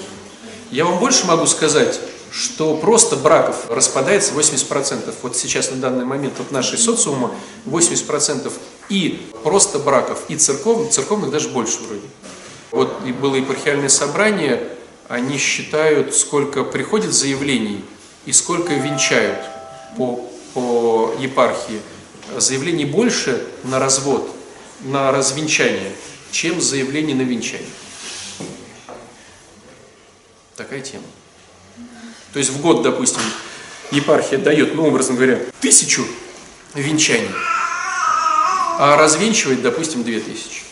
Я 0.70 0.86
вам 0.86 1.00
больше 1.00 1.26
могу 1.26 1.48
сказать, 1.48 2.00
что 2.32 2.76
просто 2.76 3.16
браков 3.16 3.56
распадается 3.70 4.34
80%. 4.34 5.14
Вот 5.24 5.36
сейчас 5.36 5.72
на 5.72 5.78
данный 5.78 6.06
момент 6.06 6.36
вот 6.38 6.52
нашей 6.52 6.78
социума 6.78 7.32
80% 7.66 8.52
и 8.90 9.28
просто 9.44 9.80
браков, 9.80 10.26
и 10.28 10.36
церковных, 10.36 10.92
церковных 10.92 11.32
даже 11.32 11.50
больше 11.50 11.80
вроде. 11.88 12.06
Вот 12.70 12.94
и 13.06 13.12
было 13.12 13.36
епархиальное 13.36 13.90
собрание, 13.90 14.62
они 15.08 15.40
считают, 15.40 16.16
сколько 16.16 16.64
приходит 16.64 17.14
заявлений 17.14 17.84
и 18.28 18.32
сколько 18.32 18.74
венчают 18.74 19.40
по, 19.98 20.30
по 20.60 21.16
епархии. 21.18 21.82
Заявлений 22.38 22.84
больше 22.84 23.48
на 23.64 23.80
развод, 23.80 24.30
на 24.82 25.12
развенчание, 25.12 25.94
чем 26.32 26.60
заявлений 26.60 27.14
на 27.14 27.22
венчание. 27.22 27.66
Такая 30.58 30.82
тема. 30.82 31.06
То 32.34 32.40
есть 32.40 32.52
в 32.52 32.62
год, 32.62 32.84
допустим, 32.84 33.22
епархия 33.92 34.38
дает, 34.38 34.76
ну, 34.76 34.86
образно 34.86 35.16
говоря, 35.16 35.40
тысячу 35.62 36.06
венчаний, 36.76 37.32
а 38.78 38.98
развенчивает, 38.98 39.62
допустим, 39.62 40.04
две 40.04 40.20
тысячи. 40.20 40.64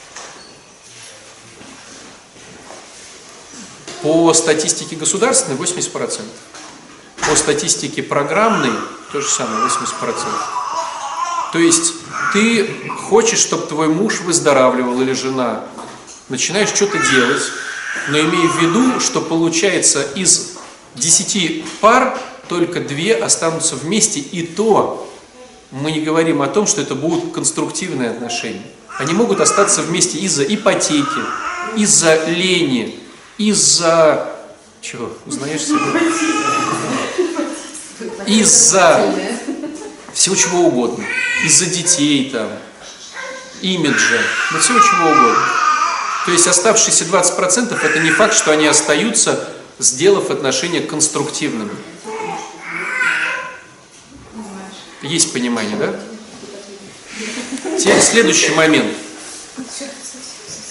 По 4.01 4.33
статистике 4.33 4.97
государственной 4.97 5.57
80%. 5.57 6.21
По 7.27 7.35
статистике 7.35 8.03
программной 8.03 8.71
то 9.11 9.21
же 9.21 9.27
самое, 9.27 9.67
80%. 9.67 10.15
То 11.53 11.59
есть 11.59 11.93
ты 12.33 12.89
хочешь, 13.09 13.39
чтобы 13.39 13.67
твой 13.67 13.87
муж 13.87 14.21
выздоравливал 14.21 15.01
или 15.01 15.13
жена, 15.13 15.63
начинаешь 16.29 16.69
что-то 16.69 16.97
делать, 16.99 17.43
но 18.09 18.19
имей 18.19 18.47
в 18.47 18.61
виду, 18.61 18.99
что 18.99 19.21
получается 19.21 20.01
из 20.15 20.57
10 20.95 21.65
пар 21.79 22.17
только 22.49 22.79
две 22.79 23.15
останутся 23.15 23.75
вместе, 23.75 24.19
и 24.19 24.45
то 24.45 25.09
мы 25.71 25.91
не 25.91 26.01
говорим 26.01 26.41
о 26.41 26.47
том, 26.47 26.67
что 26.67 26.81
это 26.81 26.95
будут 26.95 27.33
конструктивные 27.33 28.11
отношения. 28.11 28.65
Они 28.97 29.13
могут 29.13 29.41
остаться 29.41 29.81
вместе 29.81 30.17
из-за 30.19 30.43
ипотеки, 30.43 31.21
из-за 31.75 32.25
лени, 32.25 32.99
из-за... 33.37 34.33
Чего? 34.81 35.11
Узнаешь 35.25 35.63
себя? 35.65 35.77
Из-за 38.27 39.13
всего 40.13 40.35
чего 40.35 40.59
угодно. 40.67 41.05
Из-за 41.45 41.65
детей 41.65 42.29
там, 42.29 42.49
имиджа, 43.61 44.21
ну 44.51 44.59
всего 44.59 44.79
чего 44.79 45.09
угодно. 45.09 45.45
То 46.25 46.31
есть 46.31 46.45
оставшиеся 46.47 47.05
20% 47.05 47.79
это 47.81 47.99
не 47.99 48.11
факт, 48.11 48.35
что 48.35 48.51
они 48.51 48.67
остаются, 48.67 49.47
сделав 49.79 50.29
отношения 50.29 50.81
конструктивными. 50.81 51.71
Есть 55.01 55.31
понимание, 55.31 55.77
да? 55.77 55.95
Теперь 57.77 58.01
следующий 58.01 58.49
момент. 58.55 58.93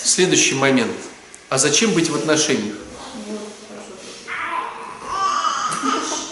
Следующий 0.05 0.55
момент. 0.55 0.93
А 1.49 1.59
зачем 1.59 1.93
быть 1.93 2.11
в 2.11 2.15
отношениях? 2.15 2.75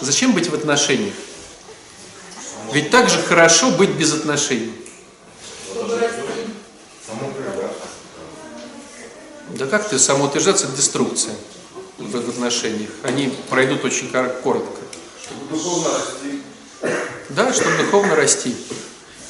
Зачем 0.05 0.33
быть 0.33 0.49
в 0.49 0.53
отношениях? 0.53 1.15
Ведь 2.71 2.91
так 2.91 3.09
же 3.09 3.17
хорошо 3.23 3.71
быть 3.71 3.89
без 3.89 4.13
отношений. 4.13 4.71
Да 9.49 9.65
как 9.65 9.89
ты 9.89 9.97
самоутверждаться, 9.97 10.67
это 10.67 10.75
деструкция 10.75 11.33
в 11.97 12.15
отношениях. 12.29 12.91
Они 13.01 13.33
пройдут 13.49 13.83
очень 13.83 14.09
коротко. 14.09 14.79
Чтобы 15.23 15.49
духовно 15.49 15.89
расти. 15.89 16.41
Да, 17.29 17.51
чтобы 17.51 17.77
духовно 17.77 18.15
расти. 18.15 18.55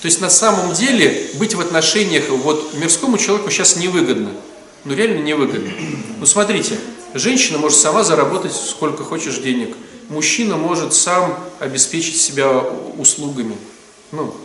То 0.02 0.08
есть 0.08 0.20
на 0.20 0.30
самом 0.30 0.74
деле 0.74 1.30
быть 1.36 1.54
в 1.56 1.62
отношениях 1.62 2.28
вот 2.30 2.74
мирскому 2.74 3.18
человеку 3.18 3.50
сейчас 3.50 3.78
невыгодно. 3.78 4.32
Ну 4.84 4.94
реально 4.94 5.22
невыгодно. 5.22 5.72
Ну 6.20 6.26
смотрите, 6.26 6.78
женщина 7.14 7.60
может 7.60 7.80
сама 7.80 8.04
заработать 8.04 8.54
сколько 8.54 9.06
хочешь 9.06 9.38
денег. 9.38 9.76
Мужчина 10.10 10.56
может 10.56 10.94
сам 10.94 11.38
обеспечить 11.60 12.22
себя 12.22 12.60
услугами. 12.98 13.58
Ну, 14.12 14.36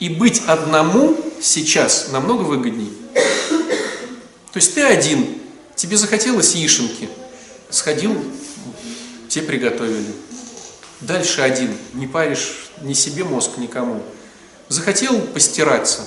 и 0.00 0.08
быть 0.08 0.42
одному 0.46 1.16
сейчас 1.40 2.08
намного 2.10 2.42
выгоднее. 2.42 2.90
То 3.14 4.58
есть 4.58 4.74
ты 4.74 4.82
один, 4.82 5.38
тебе 5.74 5.96
захотелось 5.96 6.54
яишенки, 6.54 7.08
сходил, 7.70 8.16
тебе 9.28 9.44
приготовили. 9.46 10.12
Дальше 11.00 11.42
один, 11.42 11.76
не 11.92 12.06
паришь 12.06 12.70
ни 12.80 12.94
себе 12.94 13.24
мозг, 13.24 13.58
никому. 13.58 14.02
Захотел 14.68 15.20
постираться, 15.20 16.02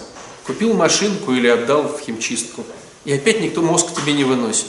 купил 0.46 0.74
машинку 0.74 1.34
или 1.34 1.48
отдал 1.48 1.84
в 1.88 2.02
химчистку. 2.02 2.66
И 3.06 3.14
опять 3.14 3.42
никто 3.42 3.62
мозг 3.62 3.88
тебе 3.96 4.14
не 4.14 4.24
выносит. 4.24 4.68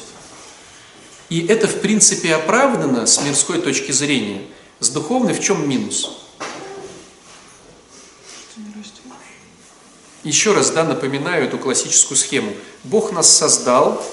И 1.30 1.46
это 1.46 1.68
в 1.68 1.80
принципе 1.80 2.34
оправдано 2.34 3.06
с 3.06 3.22
мирской 3.22 3.62
точки 3.62 3.92
зрения. 3.92 4.42
С 4.80 4.90
духовной 4.90 5.32
в 5.32 5.40
чем 5.40 5.68
минус? 5.68 6.18
Еще 10.24 10.52
раз 10.52 10.70
да, 10.70 10.84
напоминаю 10.84 11.44
эту 11.44 11.56
классическую 11.56 12.18
схему. 12.18 12.52
Бог 12.84 13.12
нас 13.12 13.30
создал 13.34 14.04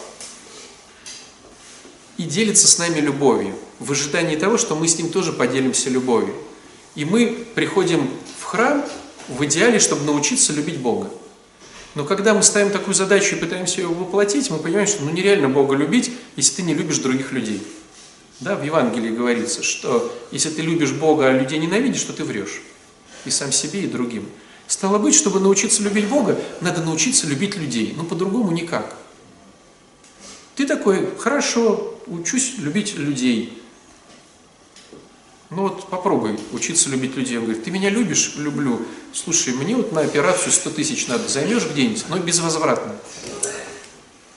и 2.18 2.24
делится 2.24 2.68
с 2.68 2.78
нами 2.78 3.00
любовью, 3.00 3.56
в 3.80 3.92
ожидании 3.92 4.36
того, 4.36 4.58
что 4.58 4.76
мы 4.76 4.88
с 4.88 4.98
Ним 4.98 5.10
тоже 5.10 5.34
поделимся 5.34 5.90
любовью. 5.90 6.36
И 6.96 7.04
мы 7.04 7.46
приходим 7.56 8.10
в 8.40 8.44
храм 8.44 8.86
в 9.28 9.44
идеале, 9.46 9.80
чтобы 9.80 10.06
научиться 10.06 10.54
любить 10.54 10.78
Бога. 10.78 11.10
Но 11.98 12.06
когда 12.06 12.36
мы 12.36 12.44
ставим 12.44 12.70
такую 12.70 12.94
задачу 12.94 13.36
и 13.36 13.40
пытаемся 13.40 13.82
ее 13.82 13.88
воплотить, 13.88 14.52
мы 14.52 14.60
понимаем, 14.60 14.88
что 14.88 15.04
ну, 15.04 15.10
нереально 15.10 15.50
Бога 15.50 15.76
любить, 15.76 16.12
если 16.36 16.58
ты 16.58 16.62
не 16.62 16.76
любишь 16.76 17.00
других 17.00 17.32
людей. 17.32 17.60
Да, 18.40 18.56
в 18.56 18.64
Евангелии 18.64 19.10
говорится, 19.10 19.64
что 19.64 20.16
если 20.30 20.52
ты 20.52 20.62
любишь 20.62 20.92
Бога, 20.92 21.26
а 21.28 21.32
людей 21.32 21.58
ненавидишь, 21.58 22.04
то 22.04 22.14
ты 22.14 22.24
врешь. 22.24 22.62
И 23.26 23.32
сам 23.32 23.52
себе, 23.52 23.82
и 23.82 23.88
другим. 23.88 24.30
Стало 24.68 25.00
быть, 25.00 25.16
чтобы 25.16 25.40
научиться 25.40 25.82
любить 25.82 26.08
Бога, 26.08 26.40
надо 26.62 26.84
научиться 26.84 27.26
любить 27.26 27.58
людей. 27.58 27.96
Но 27.98 28.04
по-другому 28.04 28.52
никак. 28.52 28.96
Ты 30.54 30.68
такой, 30.68 31.10
хорошо, 31.18 32.00
учусь 32.06 32.60
любить 32.60 32.96
людей. 32.96 33.60
Ну 35.50 35.64
вот 35.64 35.88
попробуй 35.90 36.38
учиться 36.52 36.90
любить 36.90 37.16
людей. 37.16 37.38
Он 37.38 37.46
говорит, 37.46 37.64
ты 37.64 37.72
меня 37.72 37.90
любишь? 37.90 38.36
Люблю. 38.36 38.82
Слушай, 39.14 39.54
мне 39.54 39.76
вот 39.76 39.94
на 39.94 40.02
операцию 40.02 40.52
100 40.52 40.70
тысяч 40.72 41.08
надо. 41.08 41.28
Займешь 41.30 41.66
где-нибудь? 41.66 42.06
Но 42.10 42.20
безвозвратно. 42.20 42.96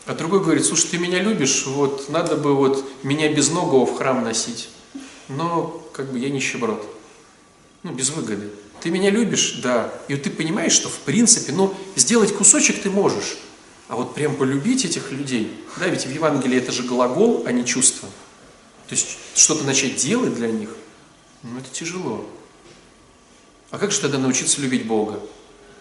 А 0.06 0.14
другой 0.14 0.40
говорит, 0.40 0.64
слушай, 0.64 0.88
ты 0.88 0.98
меня 0.98 1.20
любишь? 1.20 1.66
Вот 1.66 2.08
надо 2.08 2.36
бы 2.36 2.54
вот 2.54 2.84
меня 3.02 3.32
без 3.32 3.50
ногого 3.50 3.86
в 3.86 3.96
храм 3.96 4.22
носить. 4.22 4.68
Но 5.28 5.84
как 5.92 6.12
бы 6.12 6.18
я 6.18 6.30
нищеброд. 6.30 6.84
Ну, 7.82 7.92
без 7.92 8.10
выгоды. 8.10 8.50
Ты 8.80 8.90
меня 8.90 9.10
любишь? 9.10 9.60
Да. 9.62 9.92
И 10.08 10.14
вот 10.14 10.22
ты 10.22 10.30
понимаешь, 10.30 10.72
что 10.72 10.88
в 10.88 10.98
принципе, 11.00 11.52
ну, 11.52 11.74
сделать 11.96 12.34
кусочек 12.34 12.82
ты 12.82 12.90
можешь. 12.90 13.36
А 13.88 13.96
вот 13.96 14.14
прям 14.14 14.36
полюбить 14.36 14.84
этих 14.84 15.10
людей, 15.10 15.52
да, 15.76 15.88
ведь 15.88 16.06
в 16.06 16.10
Евангелии 16.10 16.56
это 16.56 16.70
же 16.70 16.84
глагол, 16.84 17.42
а 17.44 17.50
не 17.50 17.64
чувство. 17.64 18.08
То 18.88 18.94
есть 18.94 19.18
что-то 19.34 19.64
начать 19.64 19.96
делать 19.96 20.34
для 20.34 20.48
них, 20.48 20.70
ну 21.42 21.58
это 21.58 21.70
тяжело. 21.70 22.24
А 23.70 23.78
как 23.78 23.92
же 23.92 24.00
тогда 24.00 24.18
научиться 24.18 24.60
любить 24.60 24.86
Бога? 24.86 25.20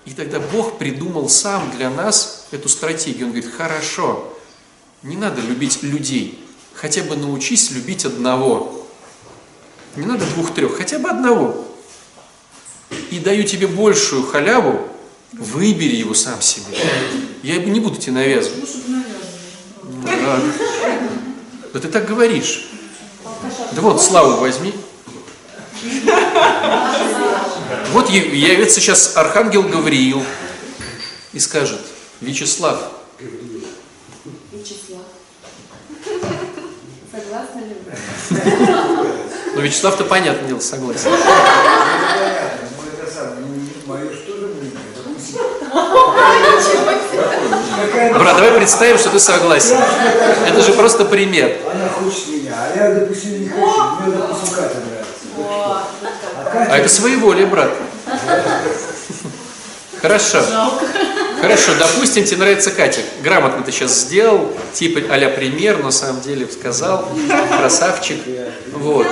И 0.05 0.13
тогда 0.13 0.39
Бог 0.39 0.77
придумал 0.77 1.29
сам 1.29 1.71
для 1.71 1.89
нас 1.89 2.47
эту 2.51 2.69
стратегию. 2.69 3.27
Он 3.27 3.31
говорит, 3.31 3.51
хорошо, 3.51 4.33
не 5.03 5.17
надо 5.17 5.41
любить 5.41 5.83
людей, 5.83 6.43
хотя 6.73 7.03
бы 7.03 7.15
научись 7.15 7.71
любить 7.71 8.05
одного. 8.05 8.87
Не 9.95 10.05
надо 10.05 10.25
двух-трех, 10.25 10.77
хотя 10.77 10.99
бы 10.99 11.09
одного 11.09 11.65
и 13.11 13.19
даю 13.19 13.43
тебе 13.43 13.67
большую 13.67 14.23
халяву, 14.23 14.87
выбери 15.33 15.95
его 15.95 16.13
сам 16.13 16.41
себе. 16.41 16.77
Я 17.43 17.57
не 17.57 17.79
буду 17.79 17.97
тебе 17.97 18.13
навязывать. 18.13 18.69
Ну, 18.87 20.03
да. 20.03 20.41
да 21.73 21.79
ты 21.79 21.87
так 21.87 22.07
говоришь. 22.07 22.69
Да 23.73 23.81
вот, 23.81 24.01
Славу 24.01 24.39
возьми. 24.39 24.73
Вот 27.91 28.09
явится 28.09 28.79
сейчас 28.79 29.17
Архангел 29.17 29.63
Гавриил 29.63 30.23
и 31.33 31.39
скажет, 31.39 31.79
Вячеслав. 32.21 32.79
Вячеслав. 34.51 35.01
Согласна 37.11 37.59
ли 37.59 37.75
Ну, 39.55 39.61
Вячеслав-то 39.61 40.03
понятно 40.05 40.47
дело, 40.47 40.59
согласен. 40.59 41.09
Брат, 48.13 48.35
давай 48.35 48.51
представим, 48.51 48.97
что 48.97 49.09
ты 49.09 49.19
согласен. 49.19 49.77
Это 50.45 50.61
же 50.61 50.73
просто 50.73 51.05
пример. 51.05 51.57
Она 51.71 51.89
хочет 51.89 52.27
меня, 52.29 52.53
а 52.55 52.77
я, 52.77 52.93
допустим, 52.93 53.41
не 53.41 53.49
хочу. 53.49 53.83
Мне, 54.01 54.15
допустим, 54.17 54.55
Катя 54.55 54.75
нравится. 54.85 55.87
А 56.53 56.77
это 56.77 56.89
своеволие, 56.89 57.45
брат. 57.45 57.71
Хорошо. 60.01 60.43
Хорошо, 61.41 61.71
допустим, 61.79 62.25
тебе 62.25 62.37
нравится 62.37 62.71
Катя. 62.71 63.01
Грамотно 63.23 63.63
ты 63.63 63.71
сейчас 63.71 63.97
сделал, 64.01 64.51
типа 64.73 65.01
а 65.09 65.29
пример, 65.29 65.81
на 65.81 65.91
самом 65.91 66.21
деле 66.21 66.47
сказал, 66.47 67.07
красавчик. 67.57 68.17
Вот. 68.73 69.07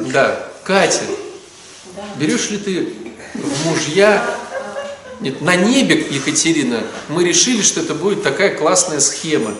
Да. 0.00 0.48
Катя, 0.64 1.02
берешь 2.16 2.50
ли 2.50 2.58
ты 2.58 2.94
в 3.34 3.66
мужья 3.66 4.22
нет, 5.22 5.40
на 5.40 5.54
небе, 5.54 6.04
Екатерина, 6.10 6.82
мы 7.08 7.24
решили, 7.24 7.62
что 7.62 7.80
это 7.80 7.94
будет 7.94 8.24
такая 8.24 8.56
классная 8.56 8.98
схема. 8.98 9.54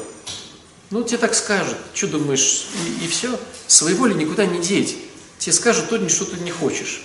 Ну, 0.90 1.04
тебе 1.04 1.18
так 1.18 1.34
скажут. 1.34 1.76
Что 1.94 2.08
думаешь? 2.08 2.66
И, 3.00 3.04
и 3.04 3.08
все. 3.08 3.38
Своего 3.68 4.06
ли 4.06 4.14
никуда 4.14 4.44
не 4.44 4.58
деть. 4.58 4.96
Тебе 5.42 5.54
скажут 5.54 5.88
то, 5.88 6.08
что 6.08 6.24
ты 6.24 6.36
не 6.36 6.52
хочешь. 6.52 7.02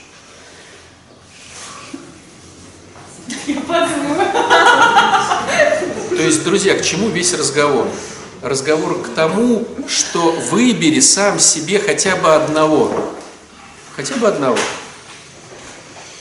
То 6.09 6.21
есть, 6.21 6.43
друзья, 6.43 6.75
к 6.77 6.83
чему 6.83 7.09
весь 7.09 7.33
разговор? 7.33 7.87
Разговор 8.43 9.01
к 9.01 9.07
тому, 9.15 9.67
что 9.87 10.29
выбери 10.51 10.99
сам 10.99 11.39
себе 11.39 11.79
хотя 11.79 12.15
бы 12.15 12.35
одного. 12.35 13.11
Хотя 13.95 14.13
бы 14.17 14.27
одного. 14.27 14.59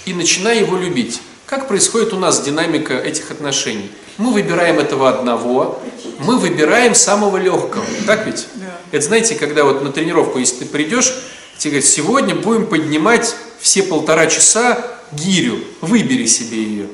И 0.07 0.15
начинай 0.15 0.61
его 0.61 0.79
любить. 0.79 1.21
Как 1.45 1.69
происходит 1.69 2.15
у 2.15 2.19
нас 2.19 2.41
динамика 2.41 2.95
этих 2.95 3.31
отношений? 3.31 3.91
Мы 4.17 4.33
выбираем 4.33 4.79
этого 4.79 5.11
одного, 5.11 5.83
мы 6.21 6.39
выбираем 6.39 6.95
самого 6.95 7.37
легкого. 7.37 7.85
Так 8.07 8.25
ведь? 8.25 8.47
Да. 8.55 8.79
Это 8.93 9.05
знаете, 9.05 9.35
когда 9.35 9.65
вот 9.65 9.85
на 9.85 9.93
тренировку, 9.93 10.39
если 10.39 10.61
ты 10.61 10.65
придешь, 10.65 11.13
тебе 11.59 11.73
говорят, 11.73 11.89
сегодня 11.89 12.35
будем 12.35 12.67
поднимать 12.67 13.35
все 13.61 13.83
полтора 13.83 14.27
часа 14.27 14.79
гирю, 15.13 15.59
выбери 15.81 16.27
себе 16.27 16.63
ее. 16.63 16.87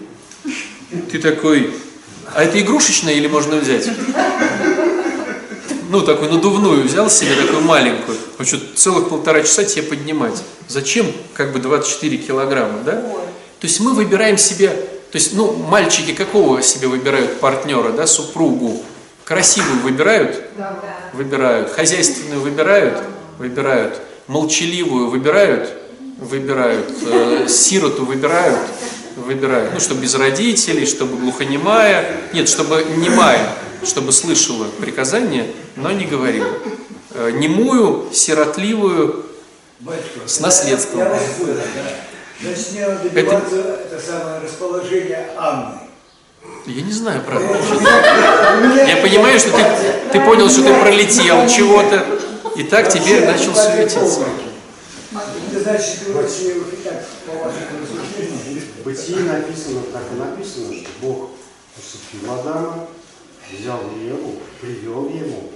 Ты 1.11 1.19
такой, 1.19 1.73
а 2.35 2.45
это 2.45 2.61
игрушечная 2.61 3.15
или 3.15 3.27
можно 3.27 3.57
взять? 3.57 3.89
Ну, 5.89 6.01
такую 6.01 6.33
надувную 6.33 6.85
взял 6.85 7.11
себе, 7.11 7.35
такую 7.35 7.61
маленькую. 7.61 8.17
Ну 8.39 8.45
что, 8.45 8.59
целых 8.75 9.11
полтора 9.11 9.43
часа 9.43 9.65
тебе 9.65 9.83
поднимать. 9.83 10.43
Зачем 10.69 11.07
как 11.35 11.53
бы 11.53 11.59
24 11.59 12.17
килограмма, 12.17 12.79
да? 12.85 12.93
То 12.93 13.67
есть 13.67 13.79
мы 13.81 13.93
выбираем 13.93 14.39
себе, 14.39 14.69
то 14.71 15.17
есть, 15.17 15.35
ну, 15.35 15.53
мальчики 15.53 16.15
какого 16.15 16.63
себе 16.63 16.89
выбирают 16.89 17.41
партнера, 17.41 17.93
да, 17.93 18.07
супругу? 18.07 18.83
Красивую 19.25 19.81
выбирают? 19.81 20.43
Да. 20.57 20.81
Выбирают. 21.13 21.71
Хозяйственную 21.71 22.41
выбирают? 22.41 22.99
Выбирают. 23.39 24.01
Молчаливую 24.33 25.11
выбирают? 25.11 25.75
Выбирают. 26.17 26.91
Э, 27.05 27.47
сироту 27.47 28.07
выбирают? 28.07 28.59
Выбирают. 29.17 29.75
Ну, 29.75 29.81
чтобы 29.81 30.01
без 30.01 30.15
родителей, 30.15 30.87
чтобы 30.87 31.19
глухонемая. 31.19 32.17
Нет, 32.33 32.49
чтобы 32.49 32.83
немая, 32.97 33.55
чтобы 33.85 34.11
слышала 34.11 34.69
приказания, 34.81 35.49
но 35.77 35.93
не 35.93 36.07
говорила. 36.07 36.49
Э, 37.11 37.31
немую, 37.31 38.09
сиротливую, 38.11 39.27
с 40.25 40.41
наследством. 40.41 41.03
Значит, 42.41 42.73
мне 42.73 42.87
надо 42.87 43.11
добиваться 43.11 43.55
это... 43.55 43.81
это 43.85 44.03
самое 44.03 44.41
расположение 44.43 45.29
Анны. 45.37 45.75
Я 46.65 46.81
не 46.81 46.93
знаю, 46.93 47.21
правда. 47.27 47.55
Я 48.89 48.97
понимаю, 48.97 49.39
что 49.39 49.51
ты, 49.51 49.65
ты 50.11 50.25
понял, 50.25 50.49
что 50.49 50.63
ты 50.63 50.73
пролетел 50.81 51.47
чего-то, 51.49 52.03
и 52.57 52.63
так 52.65 52.89
теперь 52.89 53.25
начал 53.25 53.55
суетиться. 53.55 54.25
Это 55.51 55.63
значит, 55.63 55.85
что 55.85 56.15
так 56.85 57.05
по 57.27 58.83
бытии 58.85 59.17
написано, 59.17 59.83
так 59.93 60.03
и 60.11 60.19
написано, 60.19 60.73
что 60.73 60.89
Бог 61.03 61.31
усыпил 61.77 62.33
Адама, 62.33 62.89
взял 63.51 63.81
Еву, 64.01 64.37
привел 64.61 65.09
ему 65.09 65.51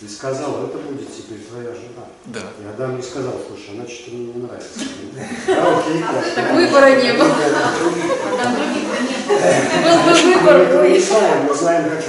и 0.00 0.08
сказал, 0.08 0.64
это 0.64 0.78
будет 0.78 1.08
теперь 1.14 1.38
твоя 1.40 1.70
жена. 1.70 2.06
Да. 2.26 2.40
И 2.60 2.68
Адам 2.68 2.96
не 2.96 3.02
сказал, 3.02 3.34
слушай, 3.46 3.78
она 3.78 3.88
что-то 3.88 4.16
мне 4.16 4.32
не 4.32 4.42
нравится. 4.42 4.80
Да, 5.46 5.78
окей, 5.78 6.02
Так 6.34 6.52
выбора 6.54 7.00
не 7.00 7.12
было. 7.12 7.28
Там 7.28 7.74
других 7.78 8.84
не 9.02 9.16
было. 9.24 9.38
Был 9.84 9.98
бы 10.04 10.12
выбор. 10.22 10.82
Мы 10.82 10.88
не 10.90 11.00
знаем, 11.54 11.90
как, 11.90 12.02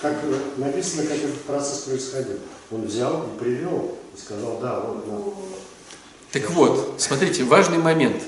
как 0.00 0.16
написано, 0.56 1.02
как 1.04 1.16
этот 1.16 1.40
процесс 1.42 1.80
происходил. 1.80 2.38
Он 2.70 2.82
взял 2.82 3.24
и 3.24 3.38
привел, 3.38 3.96
и 4.16 4.20
сказал, 4.20 4.58
да, 4.60 4.80
вот, 4.80 5.06
на. 5.06 5.18
Так 6.32 6.48
вот, 6.50 6.94
смотрите, 6.98 7.42
важный 7.42 7.78
момент. 7.78 8.22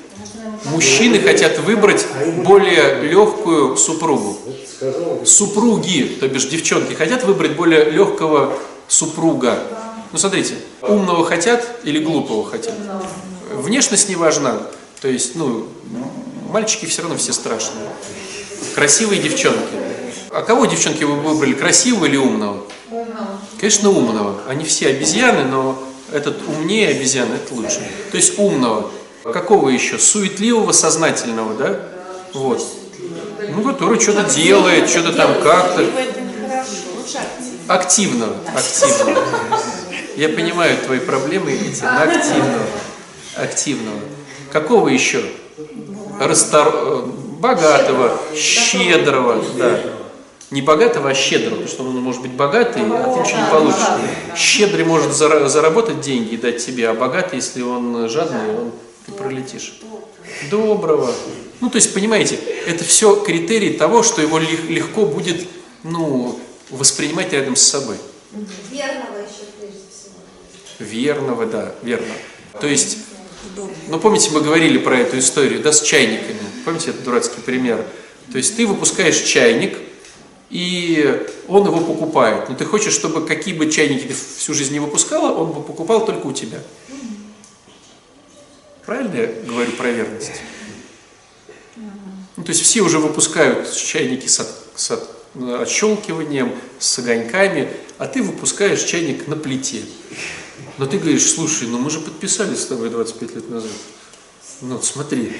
Мужчины 0.64 1.20
хотят 1.20 1.58
выбрать 1.60 2.04
более 2.44 3.02
легкую 3.02 3.76
супругу. 3.76 4.36
Супруги, 5.24 6.16
то 6.18 6.28
бишь 6.28 6.46
девчонки, 6.46 6.94
хотят 6.94 7.22
выбрать 7.22 7.52
более 7.52 7.88
легкого 7.90 8.58
супруга. 8.88 9.58
Ну, 10.10 10.18
смотрите, 10.18 10.56
умного 10.82 11.24
хотят 11.24 11.64
или 11.84 12.00
глупого 12.00 12.44
хотят? 12.44 12.74
Внешность 13.52 14.08
не 14.08 14.16
важна. 14.16 14.58
То 15.00 15.08
есть, 15.08 15.36
ну, 15.36 15.68
мальчики 16.50 16.86
все 16.86 17.02
равно 17.02 17.16
все 17.16 17.32
страшные. 17.32 17.88
Красивые 18.74 19.22
девчонки. 19.22 19.91
А 20.32 20.42
кого 20.42 20.64
девчонки 20.64 21.04
вы 21.04 21.16
выбрали, 21.16 21.52
красивого 21.52 22.06
или 22.06 22.16
умного? 22.16 22.62
Конечно, 23.58 23.90
умного. 23.90 24.40
Они 24.48 24.64
все 24.64 24.88
обезьяны, 24.88 25.44
но 25.44 25.78
этот 26.10 26.40
умнее 26.48 26.88
обезьяны, 26.88 27.34
это 27.34 27.54
лучше. 27.54 27.80
То 28.10 28.16
есть 28.16 28.38
умного. 28.38 28.90
Какого 29.24 29.68
еще? 29.68 29.98
Суетливого, 29.98 30.72
сознательного, 30.72 31.54
да? 31.54 31.80
Вот. 32.32 32.62
Ну, 33.54 33.62
который 33.62 34.00
что-то 34.00 34.24
делает, 34.24 34.88
что-то 34.88 35.12
там 35.12 35.34
как-то. 35.42 35.84
Активного, 37.68 38.36
активно. 38.54 39.04
активного. 39.04 39.24
Я 40.16 40.28
понимаю 40.28 40.76
твои 40.78 40.98
проблемы, 40.98 41.52
эти, 41.52 41.82
на 41.82 42.02
активного. 42.02 42.66
Активного. 43.36 44.00
Какого 44.50 44.88
еще? 44.88 45.24
Растор... 46.20 46.70
э, 46.74 47.02
Богатого, 47.42 48.20
щедрого, 48.36 49.42
да. 49.56 49.80
Не 50.52 50.60
богатого, 50.62 51.08
а 51.10 51.14
щедрого, 51.14 51.62
потому 51.62 51.68
что 51.68 51.82
он 51.82 51.96
может 51.96 52.20
быть 52.22 52.30
богатый, 52.32 52.82
а 52.82 53.14
ты 53.14 53.20
ничего 53.20 53.38
не 53.38 53.50
получишь. 53.50 54.36
Щедрый 54.36 54.84
может 54.84 55.12
зара- 55.12 55.48
заработать 55.48 56.00
деньги 56.02 56.34
и 56.34 56.36
дать 56.36 56.64
тебе, 56.64 56.88
а 56.90 56.94
богатый, 56.94 57.36
если 57.36 57.62
он 57.62 58.08
жадный, 58.08 58.54
он, 58.54 58.70
ты 59.06 59.12
пролетишь. 59.12 59.80
Доброго. 60.50 61.10
Ну, 61.60 61.70
то 61.70 61.76
есть, 61.76 61.94
понимаете, 61.94 62.38
это 62.66 62.84
все 62.84 63.16
критерии 63.16 63.70
того, 63.70 64.02
что 64.02 64.20
его 64.20 64.38
лег- 64.38 64.68
легко 64.68 65.06
будет, 65.06 65.46
ну, 65.84 66.38
воспринимать 66.70 67.32
рядом 67.32 67.56
с 67.56 67.62
собой. 67.62 67.96
Верного 68.70 69.18
еще 69.18 69.46
прежде 69.58 69.78
всего. 69.90 70.14
Верного, 70.80 71.46
да, 71.46 71.74
верно. 71.82 72.12
То 72.60 72.66
есть, 72.66 72.98
ну 73.88 73.98
помните, 73.98 74.30
мы 74.32 74.42
говорили 74.42 74.76
про 74.76 74.98
эту 74.98 75.18
историю, 75.18 75.62
да, 75.62 75.72
с 75.72 75.80
чайниками. 75.80 76.40
Помните 76.66 76.90
этот 76.90 77.04
дурацкий 77.04 77.40
пример? 77.40 77.84
То 78.30 78.38
есть 78.38 78.54
ты 78.56 78.66
выпускаешь 78.66 79.18
чайник, 79.20 79.78
и 80.52 81.26
он 81.48 81.66
его 81.66 81.80
покупает. 81.80 82.50
Но 82.50 82.54
ты 82.54 82.66
хочешь, 82.66 82.92
чтобы 82.92 83.26
какие 83.26 83.54
бы 83.54 83.70
чайники 83.70 84.06
ты 84.06 84.14
всю 84.14 84.52
жизнь 84.52 84.74
не 84.74 84.80
выпускала, 84.80 85.32
он 85.34 85.52
бы 85.52 85.62
покупал 85.62 86.04
только 86.04 86.26
у 86.26 86.32
тебя. 86.32 86.60
Правильно 88.84 89.14
я 89.16 89.26
говорю 89.46 89.72
про 89.72 89.90
верность? 89.90 90.32
Ну, 92.36 92.44
то 92.44 92.50
есть 92.50 92.62
все 92.62 92.82
уже 92.82 92.98
выпускают 92.98 93.72
чайники 93.72 94.26
с, 94.26 94.40
от- 94.40 94.64
с 94.74 94.90
от- 94.90 95.08
отщелкиванием, 95.62 96.52
с 96.78 96.98
огоньками, 96.98 97.70
а 97.96 98.06
ты 98.06 98.22
выпускаешь 98.22 98.82
чайник 98.82 99.26
на 99.28 99.36
плите. 99.36 99.82
Но 100.76 100.84
ты 100.86 100.98
говоришь, 100.98 101.30
слушай, 101.30 101.66
ну 101.66 101.78
мы 101.78 101.88
же 101.90 102.00
подписались 102.00 102.60
с 102.60 102.66
тобой 102.66 102.90
25 102.90 103.36
лет 103.36 103.48
назад. 103.48 103.70
Ну 104.60 104.74
вот 104.74 104.84
смотри, 104.84 105.32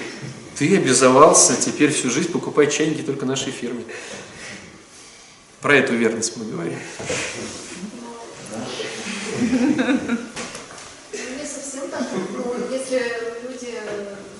ты 0.57 0.75
обязовался 0.75 1.55
теперь 1.55 1.91
всю 1.91 2.09
жизнь 2.09 2.31
покупать 2.31 2.73
чайники 2.73 3.01
только 3.01 3.25
нашей 3.27 3.51
фирме. 3.51 3.83
Про 5.63 5.75
эту 5.77 5.95
верность 5.95 6.35
мы 6.35 6.43
говорим. 6.43 6.77
Не 11.13 11.45
совсем 11.45 11.89
так. 11.89 12.03
Ну, 12.33 12.55
если 12.69 13.01
люди 13.43 13.79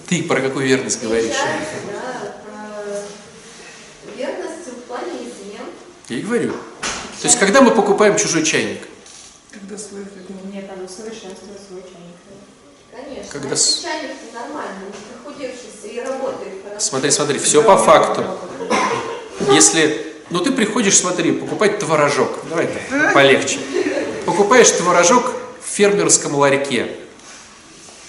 Ты 0.08 0.24
про 0.24 0.42
какую 0.42 0.68
верность 0.68 1.02
говоришь? 1.02 1.32
общаются, 1.32 1.76
да, 1.94 2.36
про 2.44 4.18
верность 4.18 4.68
в 4.68 4.82
плане 4.82 5.12
измен. 5.22 5.66
Я 6.10 6.18
и 6.18 6.22
говорю. 6.22 6.52
То 6.52 7.28
есть, 7.28 7.40
когда 7.40 7.62
мы 7.62 7.72
покупаем 7.72 8.18
чужой 8.18 8.44
чайник, 8.44 8.86
Когда 9.52 9.78
свой 9.78 10.06
Нет, 10.54 10.68
там 10.68 10.84
усовершенствует 10.84 11.58
свой 11.68 11.84
чайник. 11.84 12.18
Конечно. 12.92 13.32
Когда 13.32 13.50
Если 13.52 13.72
с- 13.72 13.82
чайник 13.82 14.12
нормальный, 14.34 14.88
не 14.88 15.24
прохудившийся 15.24 15.88
и 15.88 16.00
работает 16.02 16.54
хорошо. 16.64 16.80
смотри, 16.82 17.12
смотри, 17.12 17.40
все 17.40 17.64
по 17.64 17.78
факту. 17.78 18.26
Если, 19.54 20.13
ну 20.34 20.40
ты 20.40 20.52
приходишь, 20.52 20.98
смотри, 20.98 21.32
покупать 21.32 21.78
творожок, 21.78 22.40
давай 22.50 22.68
так, 22.68 23.14
полегче. 23.14 23.60
Покупаешь 24.26 24.72
творожок 24.72 25.32
в 25.62 25.70
фермерском 25.70 26.34
ларьке. 26.34 26.88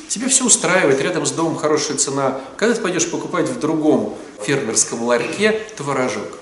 Тебе 0.08 0.28
все 0.28 0.46
устраивает, 0.46 1.02
рядом 1.02 1.26
с 1.26 1.32
домом 1.32 1.56
хорошая 1.56 1.98
цена. 1.98 2.40
Когда 2.56 2.74
ты 2.74 2.80
пойдешь 2.80 3.10
покупать 3.10 3.46
в 3.46 3.58
другом 3.58 4.16
фермерском 4.42 5.02
ларьке 5.02 5.52
творожок? 5.76 6.38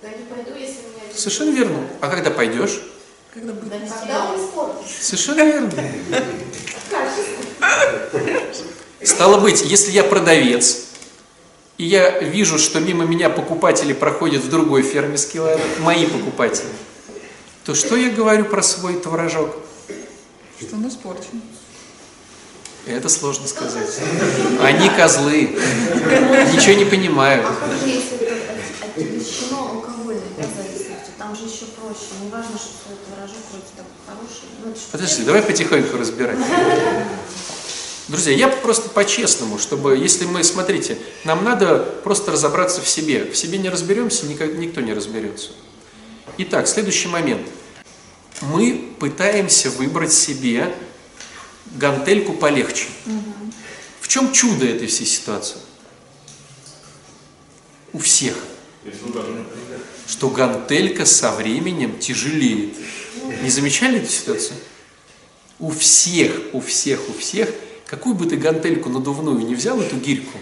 Да 0.00 0.08
не 0.08 0.24
пойду, 0.24 0.58
если 0.58 0.78
у 0.78 0.88
меня... 0.88 1.14
Совершенно 1.14 1.50
верно. 1.50 1.76
А 2.00 2.08
когда 2.08 2.30
пойдешь? 2.30 2.80
Когда 3.34 3.52
будет 3.52 3.68
Да 3.68 3.78
когда 3.78 4.30
он 4.30 4.40
испортится? 4.42 5.04
Совершенно 5.04 5.42
верно. 5.42 5.72
Стало 9.02 9.40
быть, 9.40 9.62
если 9.62 9.90
я 9.90 10.04
продавец, 10.04 10.85
и 11.78 11.84
я 11.84 12.20
вижу, 12.20 12.58
что 12.58 12.80
мимо 12.80 13.04
меня 13.04 13.28
покупатели 13.28 13.92
проходят 13.92 14.42
в 14.42 14.48
другой 14.48 14.82
фермерский 14.82 15.40
ларек, 15.40 15.78
мои 15.80 16.06
покупатели, 16.06 16.68
то 17.64 17.74
что 17.74 17.96
я 17.96 18.10
говорю 18.10 18.44
про 18.46 18.62
свой 18.62 18.94
творожок? 18.94 19.54
что 20.60 20.76
он 20.76 20.88
испорчен. 20.88 21.42
Это 22.86 23.08
сложно 23.08 23.48
сказать. 23.48 24.00
Они 24.62 24.88
козлы, 24.90 25.50
ничего 26.52 26.74
не 26.74 26.84
понимают. 26.84 27.44
Если 27.84 28.16
это 28.18 28.36
отягощено 28.80 29.58
алкогольной 29.58 30.22
зависимостью, 30.36 31.14
там 31.18 31.34
же 31.34 31.42
еще 31.44 31.66
проще. 31.76 32.14
Не 32.22 32.30
важно, 32.30 32.56
что 32.56 32.70
твой 32.84 32.96
творожок 33.06 33.42
вроде 33.50 33.66
такой 33.76 33.92
хороший. 34.06 34.70
Это 34.70 34.78
ж 34.78 34.82
Подожди, 34.92 35.24
давай 35.24 35.42
потихоньку 35.42 35.96
разбирать. 35.98 36.38
Друзья, 38.08 38.32
я 38.32 38.48
просто 38.48 38.88
по-честному, 38.88 39.58
чтобы, 39.58 39.96
если 39.96 40.26
мы, 40.26 40.44
смотрите, 40.44 40.96
нам 41.24 41.42
надо 41.42 41.78
просто 42.04 42.30
разобраться 42.30 42.80
в 42.80 42.88
себе. 42.88 43.24
В 43.24 43.36
себе 43.36 43.58
не 43.58 43.68
разберемся, 43.68 44.26
никак- 44.26 44.54
никто 44.54 44.80
не 44.80 44.92
разберется. 44.92 45.50
Итак, 46.38 46.68
следующий 46.68 47.08
момент. 47.08 47.46
Мы 48.42 48.92
пытаемся 49.00 49.70
выбрать 49.70 50.12
себе 50.12 50.72
гантельку 51.74 52.34
полегче. 52.34 52.86
В 54.00 54.06
чем 54.06 54.32
чудо 54.32 54.66
этой 54.66 54.86
всей 54.86 55.06
ситуации? 55.06 55.56
У 57.92 57.98
всех. 57.98 58.36
Что 60.06 60.28
гантелька 60.28 61.04
со 61.06 61.32
временем 61.32 61.98
тяжелеет. 61.98 62.74
Не 63.42 63.50
замечали 63.50 63.98
эту 63.98 64.12
ситуацию? 64.12 64.56
У 65.58 65.70
всех, 65.70 66.32
у 66.52 66.60
всех, 66.60 67.00
у 67.08 67.18
всех, 67.18 67.50
какую 67.86 68.14
бы 68.14 68.26
ты 68.26 68.36
гантельку 68.36 68.88
надувную 68.88 69.38
не 69.38 69.54
взял, 69.54 69.80
эту 69.80 69.96
гирьку, 69.96 70.38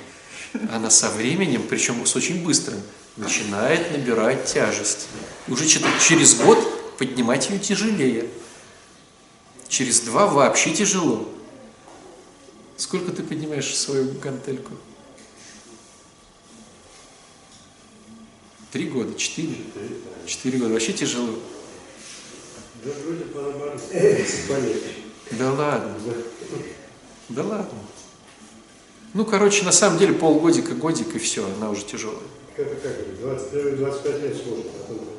она 0.72 0.90
со 0.90 1.10
временем, 1.10 1.62
причем 1.68 2.04
с 2.06 2.16
очень 2.16 2.44
быстрым, 2.44 2.80
начинает 3.16 3.92
набирать 3.92 4.44
тяжесть. 4.46 5.08
И 5.46 5.52
уже 5.52 5.66
че- 5.66 5.80
через 6.06 6.34
год 6.40 6.58
поднимать 6.98 7.50
ее 7.50 7.58
тяжелее. 7.58 8.28
Через 9.68 10.00
два 10.00 10.26
вообще 10.26 10.72
тяжело. 10.72 11.28
Сколько 12.76 13.12
ты 13.12 13.22
поднимаешь 13.22 13.74
свою 13.74 14.12
гантельку? 14.18 14.72
Три 18.72 18.88
года, 18.88 19.14
четыре? 19.16 19.56
Четыре 20.26 20.58
года. 20.58 20.72
Вообще 20.72 20.92
тяжело. 20.92 21.38
Да 22.84 22.90
вроде 23.04 23.24
по. 23.26 23.78
Да 25.38 25.52
ладно. 25.52 25.94
Да 27.28 27.42
ладно. 27.42 27.78
Ну, 29.14 29.24
короче, 29.24 29.64
на 29.64 29.72
самом 29.72 29.98
деле 29.98 30.12
полгодика, 30.12 30.74
годик 30.74 31.14
и 31.14 31.18
все, 31.18 31.46
она 31.56 31.70
уже 31.70 31.84
тяжелая. 31.84 32.18
Как 32.56 32.66
говорит, 32.66 33.20
21-25 33.22 34.22
лет 34.22 34.36
служит, 34.42 34.66
а. 34.88 35.14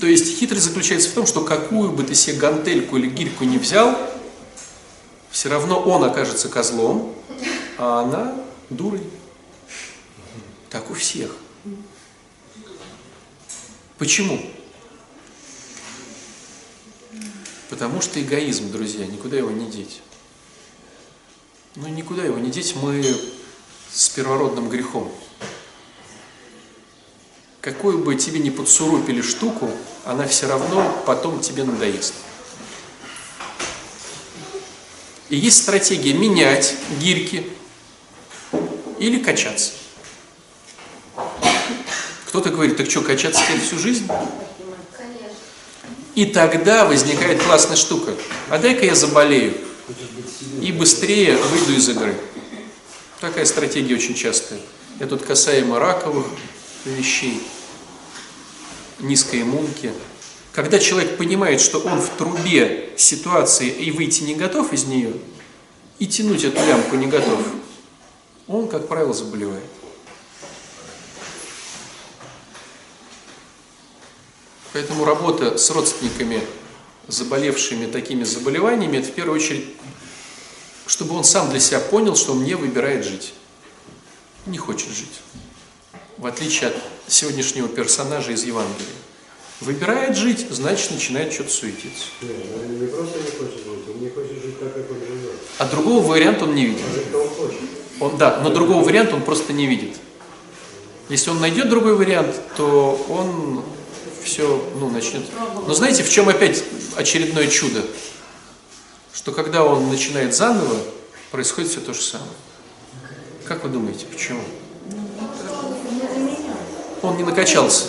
То 0.00 0.06
есть 0.06 0.38
хитрость 0.38 0.64
заключается 0.64 1.10
в 1.10 1.12
том, 1.12 1.26
что 1.26 1.42
какую 1.42 1.90
бы 1.92 2.04
ты 2.04 2.14
себе 2.14 2.36
гантельку 2.36 2.96
или 2.96 3.08
гирьку 3.08 3.44
не 3.44 3.58
взял, 3.58 3.96
все 5.30 5.48
равно 5.48 5.80
он 5.80 6.04
окажется 6.04 6.48
козлом, 6.48 7.14
а 7.78 8.00
она 8.00 8.34
дурой. 8.70 9.02
Так 10.70 10.90
у 10.90 10.94
всех. 10.94 11.34
Почему? 13.98 14.40
Потому 17.68 18.00
что 18.00 18.20
эгоизм, 18.22 18.70
друзья, 18.70 19.06
никуда 19.06 19.36
его 19.36 19.50
не 19.50 19.70
деть. 19.70 20.00
Ну, 21.80 21.86
никуда 21.86 22.24
его 22.24 22.38
не 22.38 22.50
деть, 22.50 22.74
мы 22.74 23.04
с 23.92 24.08
первородным 24.08 24.68
грехом. 24.68 25.12
Какую 27.60 27.98
бы 27.98 28.16
тебе 28.16 28.40
ни 28.40 28.50
подсурупили 28.50 29.22
штуку, 29.22 29.70
она 30.04 30.26
все 30.26 30.48
равно 30.48 31.04
потом 31.06 31.38
тебе 31.38 31.62
надоест. 31.62 32.14
И 35.28 35.36
есть 35.36 35.62
стратегия 35.62 36.14
менять 36.14 36.74
гирьки 36.98 37.48
или 38.98 39.22
качаться. 39.22 39.70
Кто-то 42.26 42.50
говорит, 42.50 42.76
так 42.76 42.90
что, 42.90 43.02
качаться 43.02 43.40
теперь 43.44 43.60
всю 43.60 43.78
жизнь? 43.78 44.08
И 46.16 46.26
тогда 46.26 46.86
возникает 46.86 47.40
классная 47.40 47.76
штука. 47.76 48.16
А 48.48 48.58
дай-ка 48.58 48.84
я 48.84 48.96
заболею 48.96 49.67
и 50.60 50.72
быстрее 50.72 51.36
выйду 51.36 51.74
из 51.74 51.88
игры. 51.88 52.14
Такая 53.20 53.44
стратегия 53.44 53.94
очень 53.94 54.14
частая. 54.14 54.60
Я 55.00 55.06
тут 55.06 55.22
касаемо 55.22 55.78
раковых 55.78 56.26
вещей, 56.84 57.42
низкой 59.00 59.42
иммунки. 59.42 59.92
Когда 60.52 60.78
человек 60.78 61.16
понимает, 61.16 61.60
что 61.60 61.78
он 61.78 62.00
в 62.00 62.10
трубе 62.10 62.92
ситуации 62.96 63.68
и 63.68 63.90
выйти 63.90 64.22
не 64.22 64.34
готов 64.34 64.72
из 64.72 64.84
нее, 64.84 65.12
и 65.98 66.06
тянуть 66.06 66.44
эту 66.44 66.58
лямку 66.58 66.96
не 66.96 67.06
готов, 67.06 67.40
он, 68.46 68.68
как 68.68 68.88
правило, 68.88 69.12
заболевает. 69.12 69.64
Поэтому 74.72 75.04
работа 75.04 75.58
с 75.58 75.70
родственниками, 75.70 76.42
заболевшими 77.08 77.86
такими 77.86 78.24
заболеваниями, 78.24 78.98
это 78.98 79.08
в 79.08 79.12
первую 79.12 79.36
очередь, 79.36 79.64
чтобы 80.86 81.14
он 81.14 81.24
сам 81.24 81.50
для 81.50 81.60
себя 81.60 81.80
понял, 81.80 82.14
что 82.14 82.32
он 82.32 82.44
не 82.44 82.54
выбирает 82.54 83.04
жить. 83.04 83.34
Не 84.46 84.58
хочет 84.58 84.88
жить. 84.90 85.20
В 86.18 86.26
отличие 86.26 86.70
от 86.70 86.76
сегодняшнего 87.06 87.68
персонажа 87.68 88.32
из 88.32 88.44
Евангелия. 88.44 88.86
Выбирает 89.60 90.16
жить, 90.16 90.46
значит 90.50 90.92
начинает 90.92 91.32
что-то 91.32 91.50
суетиться. 91.50 92.06
Не, 92.22 92.30
он 92.30 92.80
не 92.80 92.86
просто 92.86 93.18
не 93.18 93.30
хочет 93.30 93.64
жить, 93.64 93.94
он 93.94 94.00
не 94.00 94.08
хочет 94.10 94.42
жить 94.42 94.60
так, 94.60 94.72
как 94.72 94.90
он 94.90 94.98
живет. 94.98 95.32
А 95.58 95.66
другого 95.66 96.06
варианта 96.06 96.44
он 96.44 96.54
не 96.54 96.66
видит. 96.66 96.82
А 96.88 96.94
жить-то 96.94 97.18
он 97.18 97.28
хочет. 97.28 97.60
Он, 98.00 98.16
да, 98.16 98.40
но 98.42 98.50
другого 98.50 98.84
варианта 98.84 99.16
он 99.16 99.22
просто 99.22 99.52
не 99.52 99.66
видит. 99.66 99.96
Если 101.08 101.30
он 101.30 101.40
найдет 101.40 101.68
другой 101.68 101.96
вариант, 101.96 102.36
то 102.56 103.04
он 103.08 103.64
все, 104.22 104.62
ну, 104.78 104.90
начнет... 104.90 105.22
Но 105.66 105.74
знаете, 105.74 106.04
в 106.04 106.10
чем 106.10 106.28
опять 106.28 106.62
очередное 106.98 107.46
чудо? 107.46 107.82
Что 109.14 109.32
когда 109.32 109.64
он 109.64 109.88
начинает 109.88 110.34
заново, 110.34 110.76
происходит 111.30 111.70
все 111.70 111.80
то 111.80 111.94
же 111.94 112.02
самое. 112.02 112.30
Как 113.46 113.64
вы 113.64 113.70
думаете, 113.70 114.06
почему? 114.06 114.40
Он 117.02 117.16
не 117.16 117.22
накачался. 117.22 117.84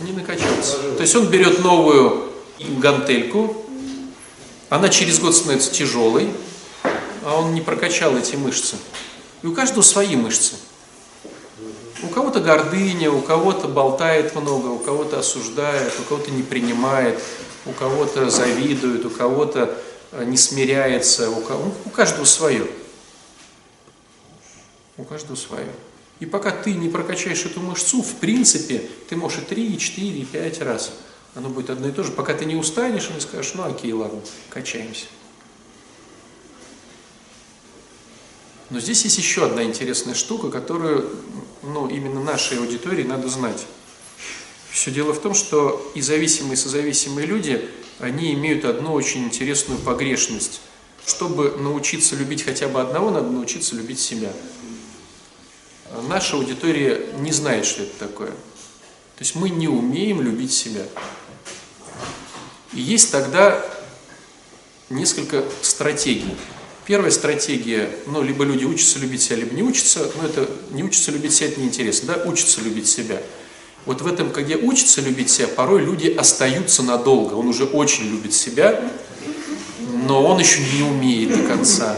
Не 0.00 0.12
накачался. 0.12 0.76
То 0.96 1.00
есть 1.00 1.16
он 1.16 1.28
берет 1.28 1.60
новую 1.60 2.30
гантельку, 2.60 3.64
она 4.68 4.88
через 4.88 5.18
год 5.18 5.34
становится 5.34 5.70
тяжелой, 5.70 6.30
а 7.24 7.40
он 7.40 7.54
не 7.54 7.60
прокачал 7.60 8.16
эти 8.16 8.36
мышцы. 8.36 8.76
И 9.42 9.46
у 9.46 9.54
каждого 9.54 9.82
свои 9.82 10.16
мышцы. 10.16 10.54
У 12.02 12.08
кого-то 12.08 12.40
гордыня, 12.40 13.10
у 13.10 13.20
кого-то 13.22 13.66
болтает 13.66 14.34
много, 14.34 14.68
у 14.68 14.78
кого-то 14.78 15.20
осуждает, 15.20 15.92
у 16.00 16.02
кого-то 16.02 16.30
не 16.30 16.42
принимает, 16.42 17.18
у 17.66 17.72
кого-то 17.72 18.30
завидует, 18.30 19.04
у 19.04 19.10
кого-то 19.10 19.76
э, 20.12 20.24
не 20.24 20.36
смиряется, 20.36 21.30
у, 21.30 21.40
кого, 21.40 21.72
у 21.84 21.90
каждого 21.90 22.24
свое. 22.24 22.66
У 24.96 25.04
каждого 25.04 25.36
свое. 25.36 25.70
И 26.20 26.26
пока 26.26 26.50
ты 26.50 26.74
не 26.74 26.88
прокачаешь 26.88 27.44
эту 27.44 27.60
мышцу, 27.60 28.02
в 28.02 28.14
принципе, 28.16 28.88
ты 29.08 29.16
можешь 29.16 29.38
и 29.38 29.42
3, 29.42 29.74
и 29.74 29.78
4, 29.78 30.08
и 30.08 30.24
5 30.24 30.60
раз. 30.62 30.92
Оно 31.34 31.48
будет 31.48 31.70
одно 31.70 31.88
и 31.88 31.92
то 31.92 32.04
же. 32.04 32.12
Пока 32.12 32.34
ты 32.34 32.44
не 32.44 32.54
устанешь 32.54 33.08
и 33.10 33.14
не 33.14 33.20
скажешь, 33.20 33.54
ну 33.54 33.64
окей, 33.64 33.92
ладно, 33.92 34.20
качаемся. 34.50 35.06
Но 38.70 38.80
здесь 38.80 39.04
есть 39.04 39.18
еще 39.18 39.44
одна 39.44 39.64
интересная 39.64 40.14
штука, 40.14 40.50
которую 40.50 41.10
ну, 41.62 41.88
именно 41.88 42.22
нашей 42.22 42.58
аудитории 42.58 43.02
надо 43.02 43.28
знать. 43.28 43.66
Все 44.74 44.90
дело 44.90 45.14
в 45.14 45.20
том, 45.20 45.34
что 45.34 45.92
и 45.94 46.00
зависимые, 46.00 46.54
и 46.54 46.56
созависимые 46.56 47.28
люди, 47.28 47.64
они 48.00 48.34
имеют 48.34 48.64
одну 48.64 48.92
очень 48.92 49.22
интересную 49.22 49.78
погрешность. 49.78 50.60
Чтобы 51.06 51.52
научиться 51.52 52.16
любить 52.16 52.42
хотя 52.42 52.66
бы 52.66 52.80
одного, 52.80 53.10
надо 53.10 53.30
научиться 53.30 53.76
любить 53.76 54.00
себя. 54.00 54.32
Наша 56.08 56.36
аудитория 56.36 57.06
не 57.20 57.30
знает, 57.30 57.66
что 57.66 57.84
это 57.84 57.96
такое. 58.00 58.30
То 58.30 59.20
есть 59.20 59.36
мы 59.36 59.48
не 59.48 59.68
умеем 59.68 60.20
любить 60.20 60.52
себя. 60.52 60.82
И 62.72 62.80
есть 62.80 63.12
тогда 63.12 63.64
несколько 64.90 65.44
стратегий. 65.62 66.34
Первая 66.84 67.12
стратегия, 67.12 67.96
ну, 68.06 68.22
либо 68.22 68.44
люди 68.44 68.64
учатся 68.64 68.98
любить 68.98 69.22
себя, 69.22 69.36
либо 69.36 69.54
не 69.54 69.62
учатся, 69.62 70.10
но 70.20 70.26
это 70.26 70.50
не 70.72 70.82
учатся 70.82 71.12
любить 71.12 71.32
себя, 71.32 71.50
это 71.50 71.60
неинтересно, 71.60 72.14
да, 72.14 72.24
учатся 72.28 72.60
любить 72.60 72.88
себя. 72.88 73.22
Вот 73.86 74.00
в 74.00 74.06
этом, 74.06 74.30
когда 74.30 74.56
учатся 74.56 75.00
любить 75.00 75.30
себя, 75.30 75.46
порой 75.46 75.82
люди 75.84 76.08
остаются 76.08 76.82
надолго. 76.82 77.34
Он 77.34 77.48
уже 77.48 77.64
очень 77.64 78.04
любит 78.04 78.32
себя, 78.32 78.80
но 80.06 80.24
он 80.24 80.38
еще 80.38 80.60
не 80.76 80.82
умеет 80.82 81.36
до 81.36 81.46
конца. 81.46 81.96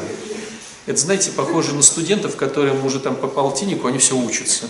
Это, 0.86 0.98
знаете, 0.98 1.30
похоже 1.32 1.74
на 1.74 1.82
студентов, 1.82 2.36
которым 2.36 2.84
уже 2.84 3.00
там 3.00 3.16
по 3.16 3.26
полтиннику, 3.26 3.88
они 3.88 3.98
все 3.98 4.16
учатся. 4.16 4.66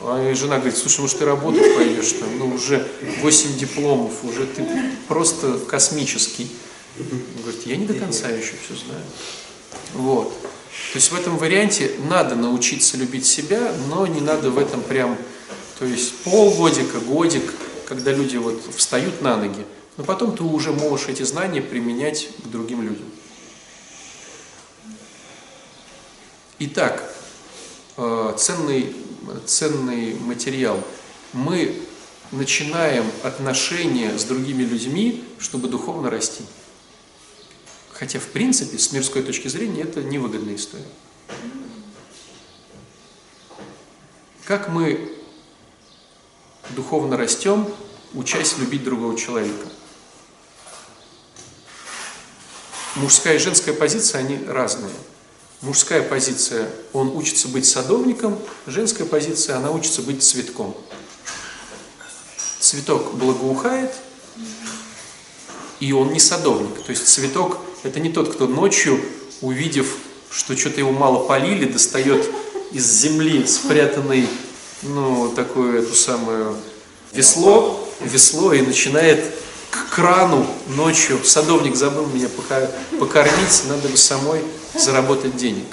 А 0.00 0.34
жена 0.34 0.56
говорит, 0.56 0.76
слушай, 0.76 1.00
может 1.00 1.18
ты 1.18 1.24
работать 1.24 1.74
пойдешь, 1.74 2.12
там, 2.12 2.28
ну 2.38 2.54
уже 2.54 2.86
8 3.22 3.58
дипломов, 3.58 4.12
уже 4.22 4.46
ты 4.46 4.64
просто 5.08 5.58
космический. 5.58 6.48
Он 6.98 7.42
говорит, 7.42 7.66
я 7.66 7.76
не 7.76 7.86
до 7.86 7.94
конца 7.94 8.28
еще 8.28 8.52
все 8.64 8.74
знаю. 8.86 9.02
Вот. 9.94 10.32
То 10.92 10.96
есть 10.96 11.10
в 11.10 11.18
этом 11.18 11.38
варианте 11.38 11.90
надо 12.08 12.34
научиться 12.34 12.96
любить 12.96 13.26
себя, 13.26 13.72
но 13.88 14.06
не 14.06 14.20
надо 14.20 14.50
в 14.50 14.58
этом 14.58 14.82
прям, 14.82 15.16
то 15.78 15.84
есть 15.84 16.14
полгодика, 16.24 17.00
годик, 17.00 17.52
когда 17.86 18.12
люди 18.12 18.36
вот 18.36 18.60
встают 18.74 19.20
на 19.20 19.36
ноги, 19.36 19.64
но 19.96 20.04
потом 20.04 20.36
ты 20.36 20.42
уже 20.42 20.72
можешь 20.72 21.08
эти 21.08 21.22
знания 21.22 21.60
применять 21.60 22.28
к 22.44 22.48
другим 22.48 22.82
людям. 22.82 23.06
Итак, 26.58 27.14
э, 27.98 28.34
ценный, 28.38 28.94
ценный 29.44 30.14
материал. 30.14 30.82
Мы 31.34 31.82
начинаем 32.32 33.04
отношения 33.22 34.18
с 34.18 34.24
другими 34.24 34.62
людьми, 34.62 35.24
чтобы 35.38 35.68
духовно 35.68 36.08
расти. 36.10 36.44
Хотя, 37.92 38.18
в 38.18 38.26
принципе, 38.28 38.78
с 38.78 38.92
мирской 38.92 39.22
точки 39.22 39.48
зрения, 39.48 39.82
это 39.82 40.02
невыгодная 40.02 40.56
история. 40.56 40.84
Как 44.44 44.68
мы 44.68 45.15
духовно 46.70 47.16
растем, 47.16 47.66
учась 48.14 48.58
любить 48.58 48.84
другого 48.84 49.16
человека? 49.16 49.68
Мужская 52.96 53.36
и 53.36 53.38
женская 53.38 53.74
позиция, 53.74 54.20
они 54.20 54.38
разные. 54.46 54.94
Мужская 55.60 56.02
позиция, 56.02 56.70
он 56.92 57.14
учится 57.16 57.48
быть 57.48 57.66
садовником, 57.66 58.38
женская 58.66 59.04
позиция, 59.04 59.56
она 59.56 59.70
учится 59.70 60.02
быть 60.02 60.22
цветком. 60.22 60.76
Цветок 62.58 63.14
благоухает, 63.14 63.92
и 65.80 65.92
он 65.92 66.12
не 66.12 66.20
садовник. 66.20 66.82
То 66.84 66.90
есть 66.90 67.06
цветок– 67.06 67.58
это 67.82 68.00
не 68.00 68.10
тот, 68.10 68.32
кто 68.32 68.46
ночью, 68.46 69.00
увидев, 69.40 69.96
что 70.30 70.56
что-то 70.56 70.80
его 70.80 70.92
мало 70.92 71.26
полили, 71.26 71.70
достает 71.70 72.28
из 72.72 72.86
земли 72.86 73.46
спрятанный, 73.46 74.28
ну, 74.86 75.32
такую 75.34 75.82
эту 75.82 75.94
самую 75.94 76.56
весло, 77.12 77.88
весло 78.00 78.52
и 78.52 78.60
начинает 78.62 79.34
к 79.70 79.94
крану 79.94 80.46
ночью. 80.68 81.22
Садовник 81.24 81.76
забыл 81.76 82.06
меня 82.06 82.28
покормить, 82.98 83.62
надо 83.68 83.88
бы 83.88 83.96
самой 83.96 84.42
заработать 84.74 85.36
денег. 85.36 85.66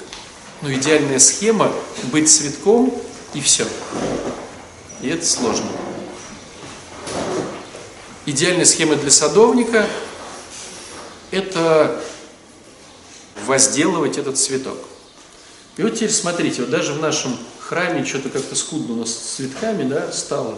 Ну, 0.62 0.72
идеальная 0.72 1.18
схема– 1.18 1.70
быть 2.04 2.30
цветком 2.30 2.94
И 3.34 3.40
все. 3.40 3.66
И 5.02 5.08
это 5.08 5.26
сложно. 5.26 5.66
Идеальная 8.26 8.64
схема 8.64 8.96
для 8.96 9.10
садовника– 9.10 9.86
это 11.30 12.02
возделывать 13.44 14.16
этот 14.16 14.38
цветок. 14.38 14.78
И 15.76 15.82
вот 15.82 15.94
теперь 15.94 16.10
смотрите, 16.10 16.62
вот 16.62 16.70
даже 16.70 16.94
в 16.94 17.00
нашем 17.00 17.36
храме 17.64 18.04
что-то 18.04 18.28
как-то 18.28 18.54
скудно 18.54 18.94
у 18.94 18.96
нас 18.96 19.10
с 19.10 19.36
цветками 19.36 19.88
да, 19.88 20.12
стало. 20.12 20.56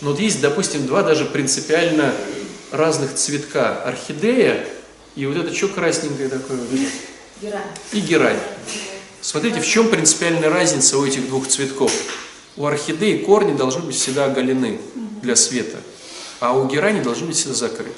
Но 0.00 0.10
вот 0.10 0.20
есть, 0.20 0.40
допустим, 0.40 0.86
два 0.86 1.02
даже 1.02 1.24
принципиально 1.24 2.12
разных 2.70 3.14
цветка. 3.14 3.82
Орхидея 3.84 4.66
и 5.16 5.26
вот 5.26 5.36
это 5.36 5.54
что 5.54 5.68
красненькое 5.68 6.28
такое? 6.28 6.58
Герань. 7.40 7.62
И 7.92 8.00
герань. 8.00 8.40
Смотрите, 9.20 9.60
в 9.60 9.66
чем 9.66 9.88
принципиальная 9.88 10.50
разница 10.50 10.98
у 10.98 11.06
этих 11.06 11.28
двух 11.28 11.48
цветков. 11.48 11.92
У 12.56 12.66
орхидеи 12.66 13.18
корни 13.18 13.56
должны 13.56 13.82
быть 13.82 13.96
всегда 13.96 14.26
оголены 14.26 14.80
для 15.22 15.34
света, 15.34 15.78
а 16.40 16.52
у 16.56 16.68
герани 16.68 17.00
должны 17.00 17.26
быть 17.26 17.36
всегда 17.36 17.54
закрыты. 17.54 17.94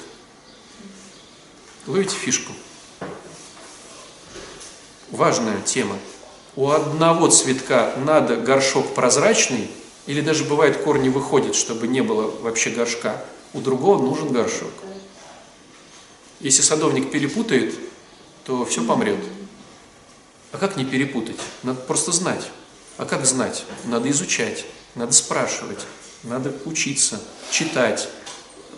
Ловите 1.85 2.15
фишку. 2.15 2.51
Важная 5.11 5.61
тема. 5.61 5.97
У 6.57 6.71
одного 6.71 7.27
цветка 7.27 7.93
надо 8.03 8.35
горшок 8.35 8.95
прозрачный, 8.95 9.69
или 10.07 10.21
даже 10.21 10.43
бывает 10.43 10.77
корни 10.77 11.07
выходят, 11.07 11.53
чтобы 11.53 11.87
не 11.87 12.01
было 12.01 12.31
вообще 12.41 12.71
горшка. 12.71 13.23
У 13.53 13.61
другого 13.61 14.01
нужен 14.01 14.29
горшок. 14.31 14.71
Если 16.39 16.63
садовник 16.63 17.11
перепутает, 17.11 17.75
то 18.43 18.65
все 18.65 18.83
помрет. 18.83 19.19
А 20.51 20.57
как 20.57 20.77
не 20.77 20.85
перепутать? 20.85 21.35
Надо 21.61 21.79
просто 21.81 22.11
знать. 22.11 22.49
А 22.97 23.05
как 23.05 23.27
знать? 23.27 23.63
Надо 23.85 24.09
изучать, 24.09 24.65
надо 24.95 25.13
спрашивать, 25.13 25.85
надо 26.23 26.51
учиться, 26.65 27.21
читать, 27.51 28.09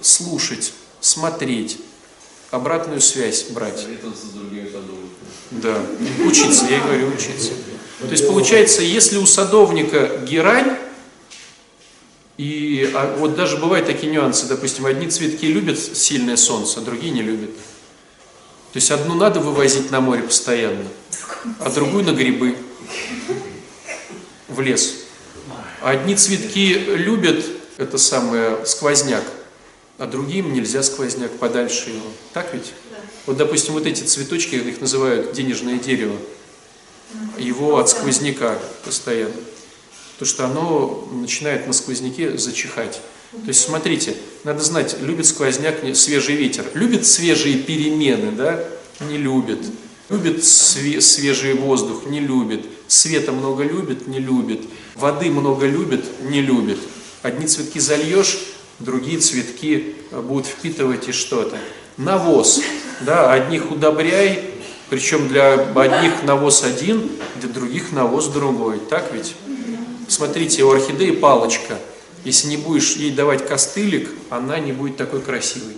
слушать, 0.01 0.73
смотреть, 0.99 1.79
обратную 2.51 2.99
связь 2.99 3.45
брать. 3.51 3.85
Да, 5.51 5.81
учиться, 6.25 6.65
я 6.65 6.77
и 6.77 6.81
говорю, 6.81 7.07
учиться. 7.07 7.53
То 7.99 8.11
есть 8.11 8.27
получается, 8.27 8.81
если 8.81 9.17
у 9.17 9.25
садовника 9.25 10.19
герань, 10.25 10.77
и 12.37 12.89
а 12.93 13.17
вот 13.17 13.35
даже 13.35 13.57
бывают 13.57 13.85
такие 13.87 14.09
нюансы, 14.11 14.47
допустим, 14.47 14.85
одни 14.85 15.09
цветки 15.09 15.45
любят 15.45 15.77
сильное 15.77 16.37
солнце, 16.37 16.79
а 16.79 16.83
другие 16.83 17.11
не 17.11 17.21
любят. 17.21 17.49
То 18.71 18.77
есть 18.77 18.89
одну 18.91 19.15
надо 19.15 19.41
вывозить 19.41 19.91
на 19.91 19.99
море 19.99 20.23
постоянно, 20.23 20.85
а 21.59 21.69
другую 21.69 22.05
на 22.05 22.11
грибы, 22.11 22.55
в 24.47 24.61
лес. 24.61 24.95
Одни 25.81 26.15
цветки 26.15 26.73
любят 26.73 27.43
это 27.77 27.97
самое 27.97 28.65
сквозняк, 28.65 29.23
а 29.97 30.05
другим 30.05 30.53
нельзя 30.53 30.83
сквозняк, 30.83 31.31
подальше 31.31 31.89
его. 31.89 32.07
Так 32.31 32.53
ведь? 32.53 32.73
Вот, 33.25 33.35
допустим, 33.35 33.73
вот 33.73 33.85
эти 33.85 34.03
цветочки, 34.03 34.55
их 34.55 34.79
называют 34.79 35.33
денежное 35.33 35.77
дерево, 35.77 36.15
его 37.37 37.77
от 37.77 37.89
сквозняка 37.89 38.57
постоянно. 38.85 39.33
То, 40.17 40.25
что 40.25 40.45
оно 40.45 41.07
начинает 41.13 41.65
на 41.67 41.73
сквозняке 41.73 42.37
зачихать. 42.37 43.01
То 43.31 43.47
есть, 43.47 43.61
смотрите, 43.61 44.15
надо 44.43 44.61
знать, 44.61 44.97
любит 45.01 45.25
сквозняк, 45.25 45.75
свежий 45.95 46.35
ветер. 46.35 46.65
Любит 46.73 47.05
свежие 47.05 47.57
перемены, 47.57 48.31
да? 48.31 48.63
Не 48.99 49.17
любит. 49.17 49.59
Любит 50.09 50.39
све- 50.39 50.99
свежий 50.99 51.53
воздух, 51.53 52.05
не 52.07 52.19
любит. 52.19 52.65
Света 52.87 53.31
много 53.31 53.63
любит, 53.63 54.07
не 54.07 54.19
любит. 54.19 54.61
Воды 54.95 55.29
много 55.29 55.67
любит, 55.67 56.03
не 56.23 56.41
любит. 56.41 56.79
Одни 57.21 57.45
цветки 57.47 57.79
зальешь, 57.79 58.39
другие 58.79 59.19
цветки 59.19 59.95
э, 60.11 60.19
будут 60.21 60.47
впитывать 60.47 61.07
и 61.07 61.11
что-то. 61.11 61.57
Навоз, 61.97 62.61
да, 63.01 63.31
одних 63.31 63.71
удобряй, 63.71 64.51
причем 64.89 65.27
для 65.27 65.53
одних 65.53 66.23
навоз 66.23 66.63
один, 66.63 67.11
для 67.35 67.49
других 67.49 67.91
навоз 67.91 68.27
другой. 68.27 68.79
Так 68.79 69.13
ведь? 69.13 69.35
Смотрите, 70.07 70.63
у 70.63 70.71
орхидеи 70.71 71.11
палочка. 71.11 71.77
Если 72.25 72.47
не 72.47 72.57
будешь 72.57 72.95
ей 72.95 73.11
давать 73.11 73.47
костылик, 73.47 74.09
она 74.29 74.59
не 74.59 74.71
будет 74.71 74.97
такой 74.97 75.21
красивой. 75.21 75.77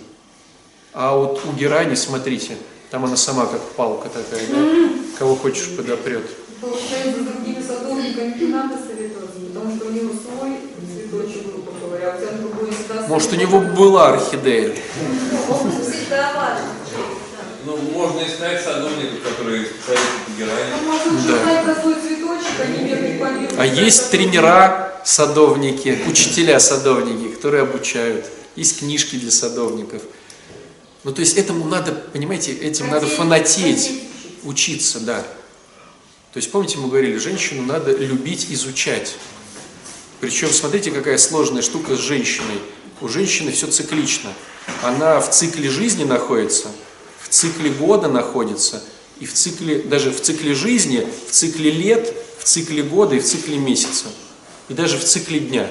А 0.93 1.15
вот 1.15 1.41
у 1.45 1.53
герани, 1.53 1.95
смотрите, 1.95 2.57
там 2.89 3.05
она 3.05 3.15
сама 3.15 3.45
как 3.45 3.61
палка 3.71 4.09
такая, 4.09 4.47
да? 4.47 4.89
Кого 5.19 5.35
хочешь 5.35 5.69
подопрет. 5.77 6.25
Получается, 6.59 7.21
с 7.21 7.25
другими 7.25 7.61
садовниками 7.61 8.37
не 8.39 8.47
надо 8.47 8.75
советоваться, 8.77 9.39
потому 9.39 9.75
что 9.75 9.85
у 9.87 9.91
него 9.91 10.11
свой 10.13 10.57
цветочек, 10.93 11.47
грубо 11.47 11.71
говоря, 11.81 12.13
а 12.13 12.17
у 12.17 12.19
тебя 12.19 12.31
другой. 12.37 12.69
Может, 13.07 13.33
у 13.33 13.35
него 13.35 13.59
была 13.61 14.09
орхидея. 14.09 14.75
Опыт 15.49 15.73
всегда 15.81 16.33
важен. 16.33 16.65
Ну, 16.79 16.80
можно 17.81 18.21
искать 18.25 18.63
садовников, 18.63 19.21
которые 19.23 19.65
советуют 19.85 20.37
герани. 20.37 20.73
Он 20.79 20.85
может 20.85 21.27
Да. 21.27 21.61
а 21.61 21.75
по. 23.19 23.61
А 23.61 23.65
есть 23.65 24.11
тренера 24.11 25.01
садовники, 25.03 25.99
учителя 26.07 26.59
садовники, 26.59 27.33
которые 27.33 27.63
обучают. 27.63 28.25
Есть 28.55 28.79
книжки 28.79 29.15
для 29.15 29.31
садовников. 29.31 30.01
Ну, 31.03 31.11
то 31.13 31.21
есть 31.21 31.37
этому 31.37 31.65
надо, 31.65 31.93
понимаете, 31.93 32.53
этим 32.53 32.89
надо 32.89 33.07
фанатеть, 33.07 33.91
учиться, 34.43 34.99
да. 34.99 35.21
То 36.33 36.37
есть, 36.37 36.51
помните, 36.51 36.77
мы 36.77 36.89
говорили, 36.89 37.17
женщину 37.17 37.63
надо 37.63 37.91
любить, 37.95 38.47
изучать. 38.49 39.15
Причем, 40.19 40.49
смотрите, 40.49 40.91
какая 40.91 41.17
сложная 41.17 41.61
штука 41.61 41.95
с 41.95 41.99
женщиной. 41.99 42.61
У 43.01 43.07
женщины 43.07 43.51
все 43.51 43.67
циклично. 43.67 44.31
Она 44.83 45.19
в 45.19 45.31
цикле 45.31 45.69
жизни 45.69 46.03
находится, 46.03 46.67
в 47.23 47.29
цикле 47.29 47.69
года 47.69 48.07
находится, 48.07 48.83
и 49.19 49.25
в 49.25 49.33
цикле, 49.33 49.79
даже 49.79 50.11
в 50.11 50.21
цикле 50.21 50.53
жизни, 50.53 51.07
в 51.27 51.31
цикле 51.31 51.69
лет, 51.71 52.13
в 52.39 52.43
цикле 52.43 52.81
года 52.81 53.15
и 53.15 53.19
в 53.19 53.25
цикле 53.25 53.57
месяца. 53.57 54.05
И 54.67 54.73
даже 54.73 54.97
в 54.97 55.03
цикле 55.03 55.39
дня. 55.39 55.69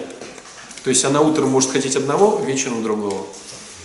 То 0.85 0.91
есть 0.91 1.05
она 1.05 1.21
утром 1.21 1.49
может 1.51 1.71
хотеть 1.71 1.97
одного, 1.97 2.43
вечером 2.45 2.83
другого. 2.83 3.27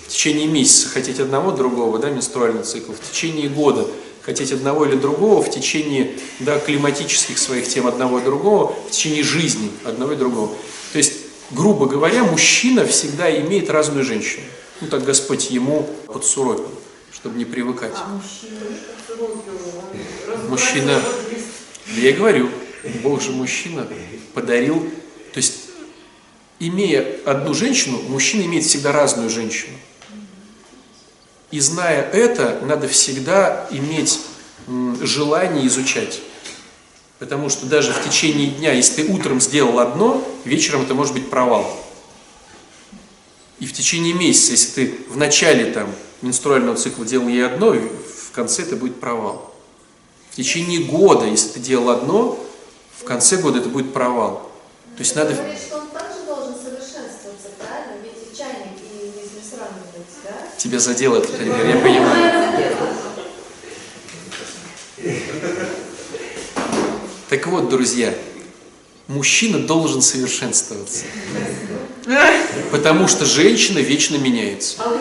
В 0.05 0.09
течение 0.09 0.47
месяца 0.47 0.87
хотеть 0.89 1.19
одного, 1.19 1.51
другого, 1.51 1.97
да, 1.97 2.09
менструальный 2.09 2.63
цикл. 2.63 2.91
В 2.91 3.11
течение 3.11 3.49
года 3.49 3.87
хотеть 4.21 4.51
одного 4.51 4.85
или 4.85 4.95
другого, 4.95 5.41
в 5.41 5.51
течение 5.51 6.11
да, 6.39 6.59
климатических 6.59 7.37
своих 7.37 7.67
тем 7.67 7.87
одного 7.87 8.19
и 8.19 8.23
другого, 8.23 8.75
в 8.87 8.91
течение 8.91 9.23
жизни 9.23 9.71
одного 9.83 10.13
и 10.13 10.15
другого. 10.15 10.49
То 10.91 10.97
есть, 10.97 11.13
грубо 11.51 11.85
говоря, 11.85 12.23
мужчина 12.23 12.85
всегда 12.85 13.35
имеет 13.39 13.69
разную 13.69 14.03
женщину. 14.03 14.43
Ну 14.81 14.87
так 14.87 15.03
Господь 15.05 15.51
ему 15.51 15.87
подсуропил, 16.07 16.69
чтобы 17.25 17.39
не 17.39 17.45
привыкать. 17.45 17.95
А 17.95 18.07
мужчина, 18.07 18.59
Мужчина-. 20.47 21.01
Да 21.87 22.01
Я 22.01 22.09
и 22.11 22.13
говорю, 22.13 22.51
Бог 23.01 23.19
же 23.19 23.31
мужчина 23.31 23.87
подарил, 24.35 24.87
то 25.33 25.37
есть, 25.37 25.53
имея 26.59 27.17
одну 27.25 27.55
женщину, 27.55 27.99
мужчина 28.09 28.43
имеет 28.43 28.63
всегда 28.65 28.91
разную 28.91 29.31
женщину. 29.31 29.75
И 31.49 31.59
зная 31.59 32.03
это, 32.11 32.59
надо 32.61 32.87
всегда 32.87 33.67
иметь 33.71 34.19
желание 35.01 35.65
изучать. 35.65 36.21
Потому 37.17 37.49
что 37.49 37.65
даже 37.65 37.91
в 37.91 38.07
течение 38.07 38.51
дня, 38.51 38.71
если 38.71 39.01
ты 39.01 39.11
утром 39.11 39.41
сделал 39.41 39.79
одно, 39.79 40.23
вечером 40.43 40.83
это 40.83 40.93
может 40.93 41.13
быть 41.13 41.27
провал. 41.31 41.75
И 43.57 43.65
в 43.65 43.73
течение 43.73 44.13
месяца, 44.13 44.51
если 44.51 44.71
ты 44.73 44.97
в 45.09 45.17
начале 45.17 45.71
там, 45.71 45.89
менструального 46.25 46.75
цикла 46.75 47.05
делал 47.05 47.27
ей 47.27 47.45
одно, 47.45 47.73
в 47.73 48.31
конце 48.31 48.63
это 48.63 48.75
будет 48.75 48.99
провал. 48.99 49.53
В 50.31 50.35
течение 50.35 50.83
года, 50.83 51.25
если 51.25 51.49
ты 51.49 51.59
делал 51.59 51.89
одно, 51.89 52.37
в 52.99 53.03
конце 53.05 53.37
года 53.37 53.59
это 53.59 53.69
будет 53.69 53.93
провал. 53.93 54.51
То 54.97 55.01
есть 55.01 55.15
надо... 55.15 55.33
Говорит, 55.33 55.59
что 55.59 55.77
он 55.77 55.87
также 55.87 56.25
должен 56.25 56.55
совершенствоваться, 56.55 57.49
правильно? 57.57 58.01
Ведь 58.03 58.33
и 58.33 58.37
чайник, 58.37 58.77
и 58.91 59.05
если 59.05 59.47
сравнивать, 59.47 60.07
да? 60.23 60.31
Тебя 60.57 60.79
задело 60.79 61.17
этот 61.17 61.37
пример, 61.37 61.65
я 61.65 61.77
понимаю. 61.77 62.45
Так 67.29 67.47
вот, 67.47 67.69
друзья, 67.69 68.13
мужчина 69.07 69.59
должен 69.59 70.01
совершенствоваться. 70.01 71.05
Потому 72.71 73.07
что 73.07 73.25
женщина 73.25 73.79
вечно 73.79 74.15
меняется. 74.17 74.75
А 74.79 74.89
вы? 74.89 74.99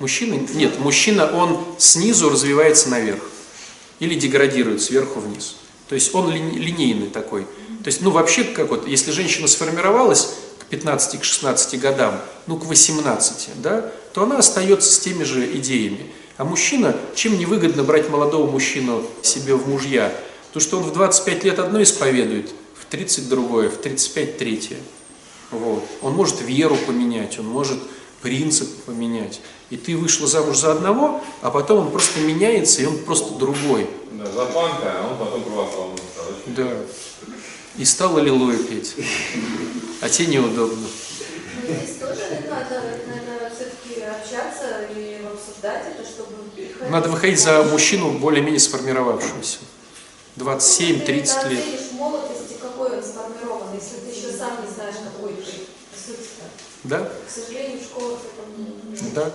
Мужчина, 0.00 0.34
нет, 0.54 0.78
мужчина, 0.80 1.30
он 1.32 1.64
снизу 1.78 2.28
развивается 2.28 2.88
наверх. 2.88 3.22
Или 4.00 4.16
деградирует 4.16 4.82
сверху 4.82 5.20
вниз. 5.20 5.56
То 5.88 5.94
есть 5.94 6.14
он 6.14 6.32
линейный 6.32 7.08
такой. 7.08 7.42
То 7.84 7.86
есть, 7.86 8.00
ну 8.00 8.10
вообще, 8.10 8.44
как 8.44 8.70
вот, 8.70 8.88
если 8.88 9.12
женщина 9.12 9.46
сформировалась 9.46 10.34
к 10.58 10.64
15, 10.66 11.20
к 11.20 11.24
16 11.24 11.80
годам, 11.80 12.20
ну 12.46 12.56
к 12.56 12.64
18, 12.64 13.50
да, 13.62 13.92
то 14.12 14.24
она 14.24 14.38
остается 14.38 14.90
с 14.92 14.98
теми 14.98 15.22
же 15.22 15.56
идеями. 15.56 16.10
А 16.36 16.44
мужчина, 16.44 16.96
чем 17.14 17.38
невыгодно 17.38 17.84
брать 17.84 18.08
молодого 18.08 18.50
мужчину 18.50 19.04
себе 19.22 19.54
в 19.54 19.68
мужья? 19.68 20.12
То, 20.52 20.60
что 20.60 20.78
он 20.78 20.82
в 20.82 20.92
25 20.92 21.44
лет 21.44 21.58
одно 21.58 21.82
исповедует, 21.82 22.50
30 22.90 23.28
другое, 23.28 23.70
в 23.70 23.76
35 23.76 24.36
третье. 24.36 24.76
Вот. 25.50 25.84
Он 26.02 26.12
может 26.12 26.42
веру 26.42 26.76
поменять, 26.86 27.38
он 27.38 27.46
может 27.46 27.78
принципы 28.22 28.80
поменять. 28.86 29.40
И 29.70 29.76
ты 29.76 29.96
вышла 29.96 30.26
замуж 30.26 30.56
за 30.58 30.72
одного, 30.72 31.22
а 31.42 31.50
потом 31.50 31.86
он 31.86 31.90
просто 31.90 32.20
меняется, 32.20 32.82
и 32.82 32.86
он 32.86 32.98
просто 32.98 33.34
другой. 33.34 33.88
Да, 34.12 34.26
за 34.30 34.46
панка, 34.46 34.92
а 34.98 35.08
он 35.10 35.18
потом 35.18 35.42
православным 35.42 35.96
стал. 35.98 36.24
Да. 36.46 36.68
И 37.78 37.84
стал 37.84 38.16
аллилуйя 38.16 38.58
петь. 38.58 38.94
А 40.00 40.08
тебе 40.08 40.34
неудобно. 40.34 40.86
Но 41.68 41.74
здесь 41.74 41.96
тоже 41.96 42.44
надо, 42.50 42.82
наверное, 43.06 43.50
все-таки 43.54 44.00
общаться 44.02 44.88
и 44.96 45.20
обсуждать 45.24 45.84
это, 45.94 46.06
чтобы... 46.08 46.34
приходить- 46.54 46.90
Надо 46.90 47.08
выходить 47.08 47.40
за 47.40 47.62
мужчину 47.62 48.10
более-менее 48.18 48.60
сформировавшегося. 48.60 49.58
Ты 50.36 50.44
27-30 50.44 51.06
лет. 51.06 51.26
оценишь 51.60 51.80
в 51.90 51.94
молодости, 51.94 52.54
какой 52.60 52.96
он 52.98 53.02
сформирован, 53.04 53.68
если 53.74 53.96
ты 53.98 54.16
еще 54.16 54.36
сам 54.36 54.64
не 54.64 54.70
знаешь, 54.72 54.96
какой 55.04 55.32
ты. 55.34 55.42
По 55.42 55.98
сути-то. 55.98 56.44
Да? 56.84 56.98
К 57.26 57.30
сожалению, 57.30 57.80
в 57.80 57.82
школах 57.84 58.18
это 58.20 59.02
не- 59.02 59.10
Да. 59.10 59.32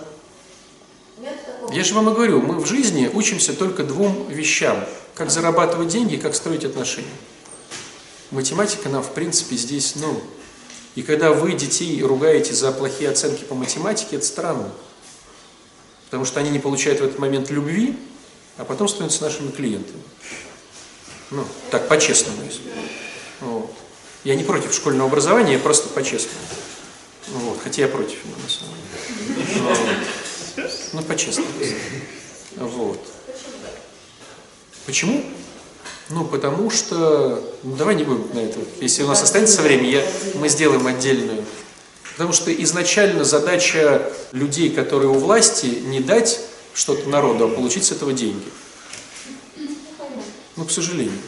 Я 1.72 1.84
же 1.84 1.94
вам 1.94 2.10
и 2.10 2.14
говорю, 2.14 2.40
мы 2.42 2.58
в 2.60 2.66
жизни 2.66 3.10
учимся 3.12 3.54
только 3.54 3.84
двум 3.84 4.28
вещам. 4.28 4.84
Как 5.14 5.30
зарабатывать 5.30 5.88
деньги 5.88 6.14
и 6.14 6.18
как 6.18 6.34
строить 6.34 6.64
отношения. 6.64 7.08
Математика 8.30 8.88
нам, 8.88 9.02
в 9.02 9.12
принципе, 9.12 9.56
здесь, 9.56 9.94
ну... 9.96 10.20
И 10.94 11.02
когда 11.02 11.32
вы 11.32 11.52
детей 11.52 12.02
ругаете 12.02 12.54
за 12.54 12.72
плохие 12.72 13.10
оценки 13.10 13.44
по 13.44 13.54
математике, 13.54 14.16
это 14.16 14.24
странно. 14.24 14.70
Потому 16.06 16.24
что 16.24 16.40
они 16.40 16.48
не 16.50 16.58
получают 16.58 17.00
в 17.00 17.04
этот 17.04 17.18
момент 17.18 17.50
любви, 17.50 17.96
а 18.56 18.64
потом 18.64 18.88
становятся 18.88 19.22
нашими 19.22 19.50
клиентами. 19.50 20.02
Ну, 21.30 21.44
так, 21.70 21.88
по-честному. 21.88 22.38
Вот. 23.40 23.70
Я 24.24 24.36
не 24.36 24.44
против 24.44 24.72
школьного 24.72 25.08
образования, 25.08 25.54
я 25.54 25.58
просто 25.58 25.88
по-честному. 25.88 26.38
Вот, 27.28 27.58
хотя 27.62 27.82
я 27.82 27.88
против 27.88 28.24
него, 28.24 28.36
на 28.42 28.48
самом 28.48 28.74
деле. 30.56 30.70
Ну, 30.92 31.02
по-честному. 31.02 31.48
Вот. 32.56 33.00
Почему? 34.86 35.24
Ну, 36.10 36.24
потому 36.24 36.70
что... 36.70 37.42
Ну, 37.64 37.76
давай 37.76 37.96
не 37.96 38.04
будем 38.04 38.28
на 38.32 38.38
это. 38.38 38.60
Если 38.80 39.02
у 39.02 39.08
нас 39.08 39.22
останется 39.22 39.60
время, 39.62 39.90
я, 39.90 40.06
мы 40.36 40.48
сделаем 40.48 40.86
отдельную. 40.86 41.44
Потому 42.12 42.32
что 42.32 42.52
изначально 42.62 43.24
задача 43.24 44.10
людей, 44.32 44.70
которые 44.70 45.10
у 45.10 45.18
власти, 45.18 45.66
не 45.66 46.00
дать 46.00 46.40
что-то 46.72 47.08
народу, 47.08 47.46
а 47.46 47.48
получить 47.48 47.84
с 47.84 47.90
этого 47.90 48.12
деньги. 48.12 48.46
Ну, 50.54 50.64
к 50.64 50.70
сожалению. 50.70 51.18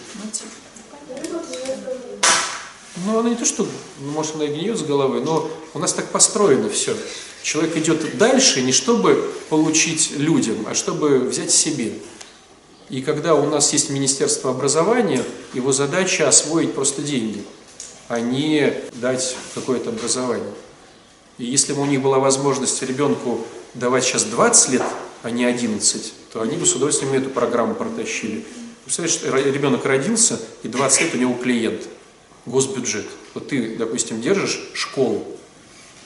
Ну, 3.04 3.18
она 3.18 3.30
не 3.30 3.36
то, 3.36 3.44
что, 3.44 3.66
ну, 4.00 4.10
может, 4.12 4.34
она 4.34 4.44
и 4.44 4.48
гниет 4.48 4.78
с 4.78 4.82
головы, 4.82 5.20
но 5.20 5.48
у 5.74 5.78
нас 5.78 5.92
так 5.92 6.08
построено 6.10 6.68
все. 6.68 6.96
Человек 7.42 7.76
идет 7.76 8.18
дальше 8.18 8.62
не 8.62 8.72
чтобы 8.72 9.32
получить 9.48 10.12
людям, 10.16 10.66
а 10.68 10.74
чтобы 10.74 11.20
взять 11.20 11.50
себе. 11.50 11.92
И 12.90 13.02
когда 13.02 13.34
у 13.34 13.48
нас 13.48 13.72
есть 13.72 13.90
Министерство 13.90 14.50
образования, 14.50 15.22
его 15.52 15.72
задача 15.72 16.26
освоить 16.26 16.72
просто 16.72 17.02
деньги, 17.02 17.44
а 18.08 18.20
не 18.20 18.72
дать 18.94 19.36
какое-то 19.54 19.90
образование. 19.90 20.52
И 21.36 21.44
если 21.44 21.74
бы 21.74 21.82
у 21.82 21.86
них 21.86 22.02
была 22.02 22.18
возможность 22.18 22.82
ребенку 22.82 23.46
давать 23.74 24.04
сейчас 24.04 24.24
20 24.24 24.70
лет, 24.70 24.82
а 25.22 25.30
не 25.30 25.44
11, 25.44 26.12
то 26.32 26.40
они 26.40 26.56
бы 26.56 26.64
с 26.64 26.74
удовольствием 26.74 27.12
эту 27.12 27.30
программу 27.30 27.74
протащили. 27.74 28.44
Представляешь, 28.84 29.54
ребенок 29.54 29.84
родился, 29.84 30.40
и 30.62 30.68
20 30.68 31.00
лет 31.02 31.14
у 31.14 31.18
него 31.18 31.34
клиент, 31.34 31.82
госбюджет. 32.48 33.06
Вот 33.34 33.48
ты, 33.48 33.76
допустим, 33.76 34.20
держишь 34.20 34.60
школу, 34.74 35.24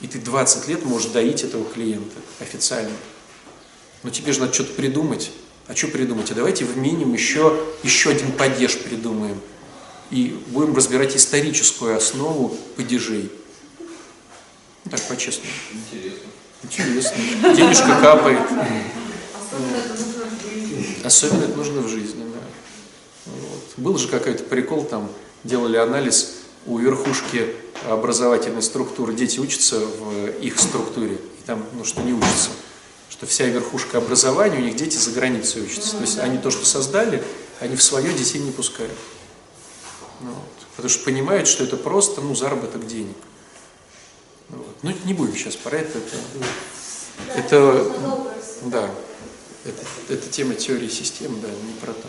и 0.01 0.07
ты 0.07 0.19
20 0.19 0.67
лет 0.67 0.85
можешь 0.85 1.11
доить 1.11 1.43
этого 1.43 1.65
клиента 1.65 2.15
официально. 2.39 2.95
Но 4.03 4.09
тебе 4.09 4.33
же 4.33 4.41
надо 4.41 4.53
что-то 4.53 4.73
придумать. 4.73 5.31
А 5.67 5.75
что 5.75 5.87
придумать? 5.87 6.29
А 6.31 6.35
давайте 6.35 6.65
вменим 6.65 7.13
еще, 7.13 7.57
еще 7.83 8.09
один 8.09 8.33
падеж 8.33 8.77
придумаем. 8.77 9.39
И 10.11 10.37
будем 10.47 10.75
разбирать 10.75 11.15
историческую 11.15 11.95
основу 11.95 12.55
падежей. 12.75 13.31
Ну, 13.79 14.91
так, 14.91 15.01
по-честному. 15.07 15.49
Интересно. 15.71 16.27
Интересно. 16.63 17.55
Денежка 17.55 17.99
капает. 18.01 18.41
Особенно 19.53 19.83
это 19.83 19.95
нужно 19.95 20.25
в 20.25 20.49
жизни. 20.51 21.01
Особенно 21.03 21.43
это 21.43 21.57
нужно 21.57 21.81
в 21.81 21.87
жизни, 21.87 22.23
да. 22.33 23.31
Вот. 23.31 23.73
Был 23.77 23.97
же 23.97 24.09
какой-то 24.09 24.43
прикол, 24.43 24.83
там 24.83 25.09
делали 25.43 25.77
анализ 25.77 26.35
у 26.65 26.77
верхушки 26.77 27.55
образовательной 27.89 28.61
структуры. 28.61 29.13
Дети 29.13 29.39
учатся 29.39 29.79
в 29.79 30.27
их 30.39 30.59
структуре, 30.59 31.15
и 31.15 31.45
там, 31.45 31.65
ну, 31.73 31.83
что 31.83 32.01
не 32.01 32.13
учатся. 32.13 32.49
Что 33.09 33.25
вся 33.25 33.45
верхушка 33.45 33.97
образования, 33.99 34.57
у 34.57 34.61
них 34.61 34.75
дети 34.75 34.97
за 34.97 35.11
границей 35.11 35.63
учатся. 35.63 35.97
То 35.97 36.01
есть 36.01 36.19
они 36.19 36.37
то, 36.37 36.51
что 36.51 36.65
создали, 36.65 37.23
они 37.59 37.75
в 37.75 37.83
свое 37.83 38.13
детей 38.13 38.39
не 38.39 38.51
пускают. 38.51 38.97
Ну, 40.21 40.29
вот. 40.29 40.67
Потому 40.75 40.89
что 40.89 41.03
понимают, 41.05 41.47
что 41.47 41.63
это 41.63 41.77
просто 41.77 42.21
ну, 42.21 42.33
заработок 42.33 42.87
денег. 42.87 43.15
Ну, 44.49 44.57
вот. 44.57 44.75
Ну, 44.81 44.93
не 45.05 45.13
будем 45.13 45.35
сейчас 45.35 45.55
про 45.55 45.77
это. 45.77 45.99
Это, 45.99 46.17
Да, 47.27 47.35
это 47.39 47.83
всего. 47.83 48.69
да, 48.69 48.89
это, 49.65 49.83
это 50.09 50.29
тема 50.29 50.55
теории 50.55 50.89
систем, 50.89 51.39
да, 51.41 51.47
не 51.47 51.73
про 51.79 51.93
то. 51.93 52.07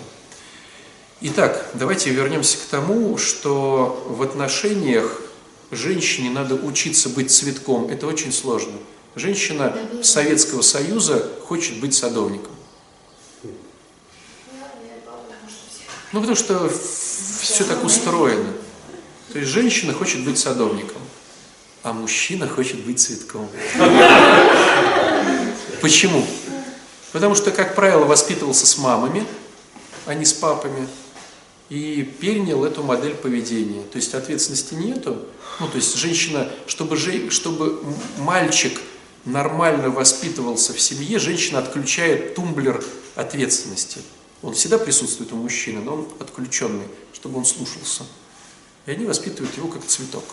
Итак, 1.26 1.70
давайте 1.72 2.10
вернемся 2.10 2.58
к 2.58 2.60
тому, 2.70 3.16
что 3.16 4.04
в 4.10 4.20
отношениях 4.20 5.22
женщине 5.70 6.28
надо 6.28 6.54
учиться 6.54 7.08
быть 7.08 7.30
цветком. 7.30 7.88
Это 7.88 8.06
очень 8.06 8.30
сложно. 8.30 8.74
Женщина 9.14 9.74
Советского 10.02 10.60
Союза 10.60 11.26
хочет 11.46 11.80
быть 11.80 11.94
садовником. 11.94 12.52
Ну, 16.12 16.20
потому 16.20 16.36
что 16.36 16.70
все 17.40 17.64
так 17.64 17.82
устроено. 17.82 18.52
То 19.32 19.38
есть 19.38 19.50
женщина 19.50 19.94
хочет 19.94 20.22
быть 20.26 20.36
садовником, 20.38 21.00
а 21.82 21.94
мужчина 21.94 22.46
хочет 22.46 22.84
быть 22.84 23.00
цветком. 23.00 23.48
Почему? 25.80 26.26
Потому 27.12 27.34
что, 27.34 27.50
как 27.50 27.74
правило, 27.74 28.04
воспитывался 28.04 28.66
с 28.66 28.76
мамами, 28.76 29.26
а 30.04 30.12
не 30.12 30.26
с 30.26 30.34
папами, 30.34 30.86
и 31.74 32.04
перенял 32.04 32.64
эту 32.64 32.84
модель 32.84 33.16
поведения. 33.16 33.82
То 33.90 33.96
есть 33.96 34.14
ответственности 34.14 34.74
нету. 34.74 35.26
Ну, 35.58 35.66
то 35.68 35.76
есть 35.76 35.96
женщина, 35.96 36.48
чтобы, 36.68 36.96
же, 36.96 37.30
чтобы 37.30 37.82
мальчик 38.18 38.80
нормально 39.24 39.90
воспитывался 39.90 40.72
в 40.72 40.80
семье, 40.80 41.18
женщина 41.18 41.58
отключает 41.58 42.36
тумблер 42.36 42.84
ответственности. 43.16 44.02
Он 44.42 44.54
всегда 44.54 44.78
присутствует 44.78 45.32
у 45.32 45.36
мужчины, 45.36 45.80
но 45.80 45.94
он 45.94 46.08
отключенный, 46.20 46.86
чтобы 47.12 47.38
он 47.38 47.44
слушался. 47.44 48.04
И 48.86 48.92
они 48.92 49.04
воспитывают 49.04 49.56
его 49.56 49.66
как 49.66 49.84
цветок. 49.84 50.24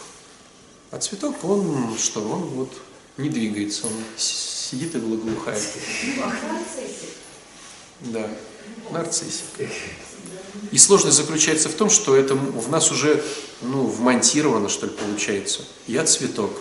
А 0.91 0.99
цветок, 0.99 1.43
он 1.43 1.97
что? 1.97 2.21
Он 2.21 2.41
вот 2.49 2.73
не 3.17 3.29
двигается, 3.29 3.87
он 3.87 3.93
сидит 4.15 4.93
и 4.93 4.99
благоухает. 4.99 5.63
Да, 8.01 8.29
нарциссик. 8.91 9.45
И 10.72 10.78
сложность 10.78 11.18
заключается 11.18 11.70
в 11.70 11.74
том, 11.74 11.89
что 11.89 12.16
это 12.16 12.36
в 12.36 12.70
нас 12.70 12.91
уже 12.91 13.24
ну, 13.62 13.86
вмонтировано, 13.86 14.70
что 14.70 14.86
ли, 14.86 14.91
получается. 14.91 15.64
Я 15.88 16.06
цветок. 16.06 16.52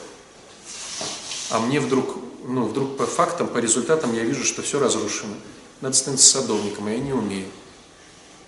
А 1.50 1.58
мне 1.60 1.80
вдруг, 1.80 2.16
ну, 2.46 2.64
вдруг 2.64 2.96
по 2.96 3.06
фактам, 3.06 3.48
по 3.48 3.58
результатам 3.58 4.14
я 4.14 4.22
вижу, 4.22 4.44
что 4.44 4.62
все 4.62 4.78
разрушено. 4.78 5.34
Надо 5.80 5.96
становиться 5.96 6.40
садовником, 6.40 6.86
а 6.86 6.90
я 6.90 6.98
не 6.98 7.12
умею. 7.12 7.48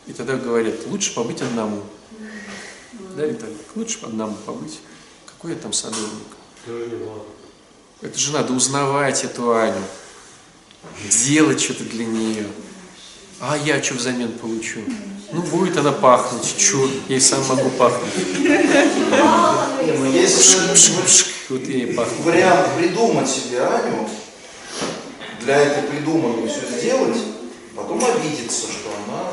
И 0.07 0.12
тогда 0.12 0.36
говорят, 0.36 0.86
лучше 0.86 1.14
побыть 1.14 1.43
одному. 1.43 1.82
Да, 3.16 3.26
Виталик? 3.26 3.59
Лучше 3.74 3.99
одному 4.03 4.36
побыть. 4.47 4.80
Какой 5.26 5.53
я 5.53 5.57
там 5.57 5.72
садовник? 5.72 6.36
Это 8.01 8.18
же 8.18 8.32
надо 8.32 8.53
узнавать 8.53 9.24
эту 9.24 9.53
Аню, 9.55 9.82
делать 11.09 11.61
что-то 11.61 11.84
для 11.84 12.05
нее. 12.05 12.49
А 13.40 13.57
я 13.57 13.82
что 13.82 13.95
взамен 13.95 14.32
получу? 14.32 14.80
Ну, 15.32 15.40
будет 15.42 15.78
она 15.78 15.92
пахнуть, 15.92 16.44
что, 16.44 16.88
я 17.08 17.16
и 17.16 17.20
сам 17.20 17.42
могу 17.46 17.70
пахнуть. 17.70 18.10
Ну 18.38 20.12
Вот 21.48 21.62
и 21.62 21.86
пахну. 21.94 22.22
вариант 22.24 22.68
придумать 22.78 23.28
себе 23.28 23.60
Аню, 23.62 24.08
для 25.40 25.56
этой 25.56 25.84
придуманной 25.84 26.48
все 26.48 26.60
сделать, 26.78 27.16
потом 27.74 28.04
обидеться, 28.04 28.66
что 28.66 28.90
она 29.06 29.30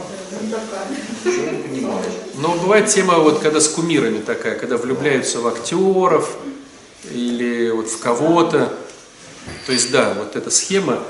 ничего 1.25 1.51
не 1.51 1.63
понимает. 1.63 2.11
Но 2.35 2.53
бывает 2.55 2.87
тема, 2.87 3.15
вот 3.19 3.39
когда 3.39 3.59
с 3.59 3.67
кумирами 3.67 4.19
такая, 4.19 4.57
когда 4.57 4.77
влюбляются 4.77 5.41
в 5.41 5.47
актеров 5.47 6.37
или 7.11 7.71
вот 7.71 7.89
в 7.89 7.99
кого-то. 7.99 8.73
То 9.65 9.71
есть, 9.71 9.91
да, 9.91 10.13
вот 10.17 10.35
эта 10.35 10.49
схема 10.49 11.03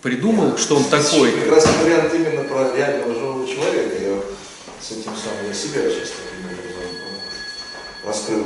придумал, 0.00 0.56
что 0.56 0.76
он 0.76 0.84
такой. 0.84 1.32
Как 1.32 1.50
раз 1.50 1.66
вариант 1.82 2.14
именно 2.14 2.44
про 2.44 2.74
реального 2.74 3.14
живого 3.14 3.46
человека. 3.46 4.01
С 4.82 4.90
этим 4.90 5.14
самым, 5.14 5.46
я 5.46 5.54
себя 5.54 5.82
сейчас 5.88 6.10
таким 6.10 6.44
образом 6.50 7.22
раскрыл 8.04 8.44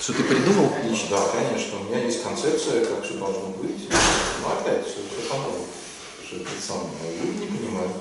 Что 0.00 0.12
ты 0.12 0.22
придумал? 0.22 0.70
личность. 0.84 1.10
Да, 1.10 1.26
конечно, 1.26 1.80
у 1.80 1.84
меня 1.84 2.04
есть 2.04 2.22
концепция, 2.22 2.84
как 2.84 3.04
все 3.04 3.14
должно 3.14 3.48
быть. 3.48 3.88
Но 4.42 4.52
опять 4.52 4.86
все, 4.86 5.00
все 5.10 5.28
по 5.28 5.34
новому. 5.34 5.66
Что 6.24 6.36
это 6.36 6.50
самое. 6.64 6.88
Люди 7.20 7.50
не 7.50 7.58
понимают 7.58 7.96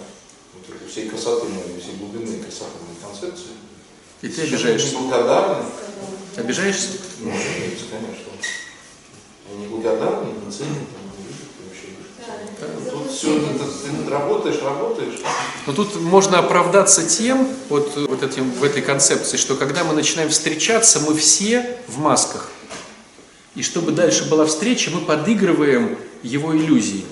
вот 0.54 0.76
этой 0.76 0.88
всей 0.88 1.10
красоты 1.10 1.48
моей, 1.50 1.82
всей 1.82 1.96
глубины 1.96 2.38
красоты 2.44 2.78
моей 2.86 3.02
концепции. 3.02 3.54
И 4.22 4.28
ты 4.28 4.44
обижаешься. 4.44 4.96
Неблагодарны. 4.96 5.66
Обижаешься? 6.38 7.00
Ну, 7.20 7.32
разумеется, 7.32 7.86
конечно. 7.90 8.32
Они 9.50 9.66
неблагодарны, 9.66 10.34
не 10.46 10.52
ценят, 10.52 10.86
не 11.18 11.26
любят 11.26 11.50
вообще. 11.66 12.92
Тут 12.92 13.12
все, 13.12 13.40
ты 13.40 14.10
работаешь, 14.12 14.62
работаешь. 14.62 15.20
Но 15.66 15.74
тут 15.74 15.96
можно 15.96 16.40
оправдаться 16.40 17.08
тем, 17.08 17.48
вот, 17.70 17.96
вот 17.96 18.22
этим, 18.22 18.52
в 18.52 18.64
этой 18.64 18.82
концепции, 18.82 19.38
что 19.38 19.56
когда 19.56 19.84
мы 19.84 19.94
начинаем 19.94 20.30
встречаться, 20.30 21.00
мы 21.00 21.16
все 21.16 21.78
в 21.88 22.00
масках. 22.00 22.50
И 23.56 23.62
чтобы 23.62 23.92
дальше 23.92 24.30
была 24.30 24.46
встреча, 24.46 24.92
мы 24.92 25.02
подыгрываем 25.02 25.98
его 26.22 26.56
иллюзии. 26.56 27.06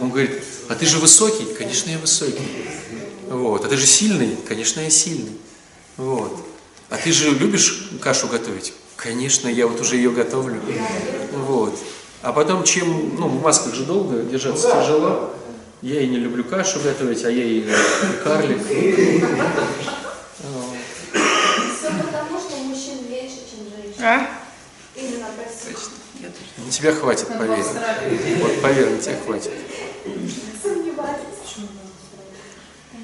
Он 0.00 0.10
говорит, 0.10 0.42
а 0.68 0.74
ты 0.74 0.86
же 0.86 0.98
высокий? 0.98 1.44
Конечно, 1.58 1.90
я 1.90 1.98
высокий. 1.98 2.46
Вот. 3.28 3.64
А 3.64 3.68
ты 3.68 3.76
же 3.76 3.86
сильный? 3.86 4.36
Конечно, 4.48 4.80
я 4.80 4.90
сильный. 4.90 5.32
Вот. 5.96 6.38
А 6.88 6.96
ты 6.96 7.12
же 7.12 7.30
любишь 7.30 7.90
кашу 8.00 8.28
готовить? 8.28 8.72
Конечно, 8.96 9.48
я 9.48 9.66
вот 9.66 9.80
уже 9.80 9.96
ее 9.96 10.10
готовлю. 10.10 10.60
Вот. 11.32 11.78
А 12.22 12.32
потом, 12.32 12.62
чем, 12.62 13.16
ну, 13.18 13.28
в 13.28 13.42
масках 13.42 13.74
же 13.74 13.84
долго 13.84 14.22
держаться 14.22 14.68
Ну 14.68 14.74
да, 14.74 14.82
тяжело. 14.82 15.34
Я 15.82 16.00
и 16.00 16.06
не 16.06 16.18
люблю 16.18 16.44
кашу 16.44 16.78
готовить, 16.78 17.24
а 17.24 17.30
я 17.30 17.42
и 17.44 17.64
карлик. 18.22 18.58
Вот. 20.38 20.76
Все 21.12 21.90
потому, 21.90 22.38
что 22.38 22.56
мужчин 22.58 23.10
меньше, 23.10 23.38
чем 23.50 23.66
женщин. 23.76 24.28
Именно 24.94 25.26
красиво. 25.36 25.80
На 26.64 26.70
тебя 26.70 26.92
хватит, 26.92 27.26
поверь. 27.26 27.64
Вот 28.38 28.62
поверь, 28.62 28.90
на 28.90 28.98
тебя 28.98 29.16
хватит. 29.26 29.50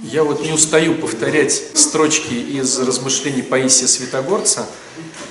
Я 0.04 0.22
вот 0.22 0.40
не 0.44 0.52
устаю 0.52 0.94
повторять 0.94 1.52
строчки 1.74 2.32
из 2.32 2.78
размышлений 2.78 3.42
Паисия 3.42 3.88
Святогорца, 3.88 4.66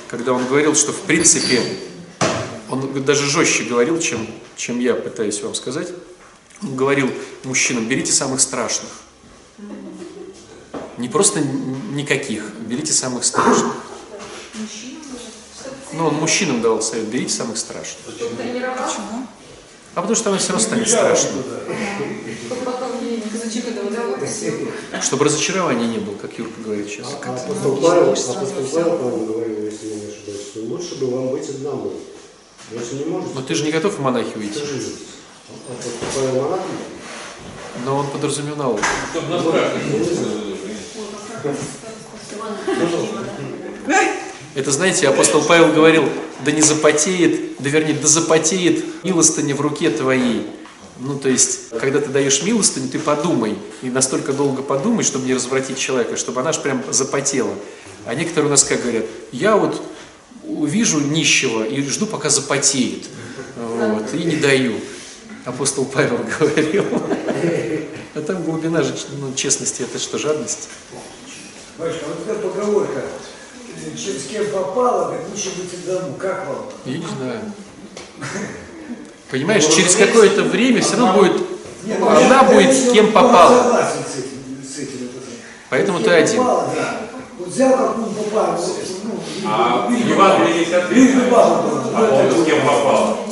когда 0.09 0.33
он 0.33 0.45
говорил, 0.45 0.75
что 0.75 0.91
в 0.91 0.99
принципе, 1.03 1.61
он 2.69 3.05
даже 3.05 3.25
жестче 3.25 3.63
говорил, 3.63 3.99
чем, 3.99 4.27
чем 4.57 4.79
я 4.81 4.95
пытаюсь 4.95 5.41
вам 5.41 5.55
сказать. 5.55 5.87
Он 6.63 6.75
говорил 6.75 7.11
мужчинам, 7.43 7.87
берите 7.87 8.11
самых 8.11 8.41
страшных. 8.41 8.89
Не 10.97 11.09
просто 11.09 11.41
никаких, 11.41 12.43
берите 12.61 12.93
самых 12.93 13.23
страшных. 13.23 13.73
Ну, 15.93 16.07
он 16.07 16.15
мужчинам 16.15 16.61
давал 16.61 16.81
совет, 16.81 17.07
берите 17.07 17.33
самых 17.33 17.57
страшных. 17.57 18.15
Тренироваться, 18.37 18.97
А 19.95 20.01
потому 20.01 20.15
что 20.15 20.29
она 20.29 20.39
все 20.39 20.53
равно 20.53 20.65
станет 20.65 20.87
вот 20.87 20.95
Чтобы 25.01 25.25
разочарования 25.25 25.87
не 25.87 25.97
было, 25.99 26.15
как 26.15 26.37
Юрка 26.37 26.61
говорит 26.61 26.87
сейчас. 26.87 27.07
А 27.23 27.33
апостол 27.33 27.77
Павел, 27.77 28.11
апостол 28.11 28.65
Павел, 28.71 28.97
по-моему, 28.97 29.25
говорил, 29.25 29.65
если 29.65 29.87
я 29.87 29.95
не 29.95 30.05
ошибаюсь, 30.07 30.41
что 30.51 30.59
лучше 30.61 30.95
бы 30.95 31.07
вам 31.07 31.29
быть 31.29 31.49
одному. 31.49 31.93
Если 32.71 32.95
не 32.95 33.05
можете, 33.05 33.33
Но 33.33 33.41
ты 33.41 33.55
же 33.55 33.63
не 33.63 33.71
готов 33.71 33.95
в 33.95 34.01
монахи 34.01 34.37
уйти. 34.37 34.59
То 35.47 35.53
живите. 35.81 35.97
Апостол 35.97 36.09
Павел 36.15 36.41
монах, 36.41 36.59
Но 37.85 37.97
он 37.97 38.07
подразумевал, 38.07 38.79
Чтобы 39.11 39.57
Это, 44.55 44.71
знаете, 44.71 45.07
апостол 45.07 45.43
Павел 45.43 45.71
говорил, 45.71 46.09
да 46.43 46.51
не 46.51 46.61
запотеет, 46.61 47.57
да 47.59 47.69
вернее, 47.69 47.93
да 47.93 48.07
запотеет 48.07 49.03
милостыня 49.03 49.53
в 49.55 49.61
руке 49.61 49.91
твоей. 49.91 50.47
Ну, 50.99 51.19
то 51.19 51.29
есть, 51.29 51.69
когда 51.79 51.99
ты 51.99 52.09
даешь 52.09 52.41
милостыню, 52.41 52.89
ты 52.89 52.97
подумай, 52.97 53.55
и 53.83 53.89
настолько 53.89 54.33
долго 54.33 54.63
подумай, 54.63 55.03
чтобы 55.03 55.27
не 55.27 55.35
развратить 55.35 55.77
человека, 55.77 56.17
чтобы 56.17 56.41
она 56.41 56.53
ж 56.53 56.57
прям 56.57 56.83
запотела. 56.89 57.53
А 58.07 58.15
некоторые 58.15 58.47
у 58.47 58.49
нас 58.49 58.63
как 58.63 58.81
говорят, 58.81 59.05
я 59.31 59.55
вот 59.57 59.79
вижу 60.43 61.01
нищего 61.01 61.63
и 61.63 61.83
жду, 61.83 62.07
пока 62.07 62.29
запотеет, 62.29 63.05
вот, 63.57 64.11
и 64.15 64.23
не 64.23 64.37
даю. 64.37 64.73
Апостол 65.47 65.85
Павел 65.85 66.19
говорил. 66.39 66.83
А 68.15 68.21
там 68.21 68.43
глубина 68.43 68.83
же, 68.83 68.93
ну, 69.17 69.33
честности, 69.33 69.83
это 69.83 69.97
что, 69.97 70.17
жадность? 70.17 70.67
Батюшка, 71.77 72.03
вот 72.07 72.27
эта 72.27 72.47
поговорка, 72.49 73.01
э, 73.85 73.97
с 73.97 74.27
кем 74.29 74.45
попало, 74.51 75.11
как 75.11 75.21
лучше 75.29 75.51
быть 75.55 75.73
одному. 75.73 76.15
Как 76.15 76.47
вам? 76.47 76.65
Я 76.83 76.97
не 76.97 77.05
знаю. 77.05 77.39
Понимаешь, 79.31 79.63
через 79.65 79.95
какое-то 79.95 80.43
время 80.43 80.81
все 80.81 80.97
равно 80.97 81.13
будет, 81.13 81.41
ну, 81.85 82.09
она 82.09 82.43
будет 82.43 82.67
конечно, 82.67 82.91
кем 82.91 83.11
попало. 83.13 83.87
С 84.63 84.75
с. 84.75 84.87
Поэтому 85.69 85.99
С 85.99 86.03
ты 86.03 86.09
один. 86.09 86.43
Вот 86.43 87.47
взял 87.47 87.71
какую 87.71 88.07
попало, 88.07 88.57
вот, 88.57 88.77
ну, 89.03 89.19
А 89.45 89.87
в 89.87 89.91
Евангелии 89.91 90.59
есть 90.59 90.73
ответ. 90.73 91.15
А 91.31 92.09
он 92.11 92.43
с 92.43 92.45
кем 92.45 92.61
попал? 92.65 93.26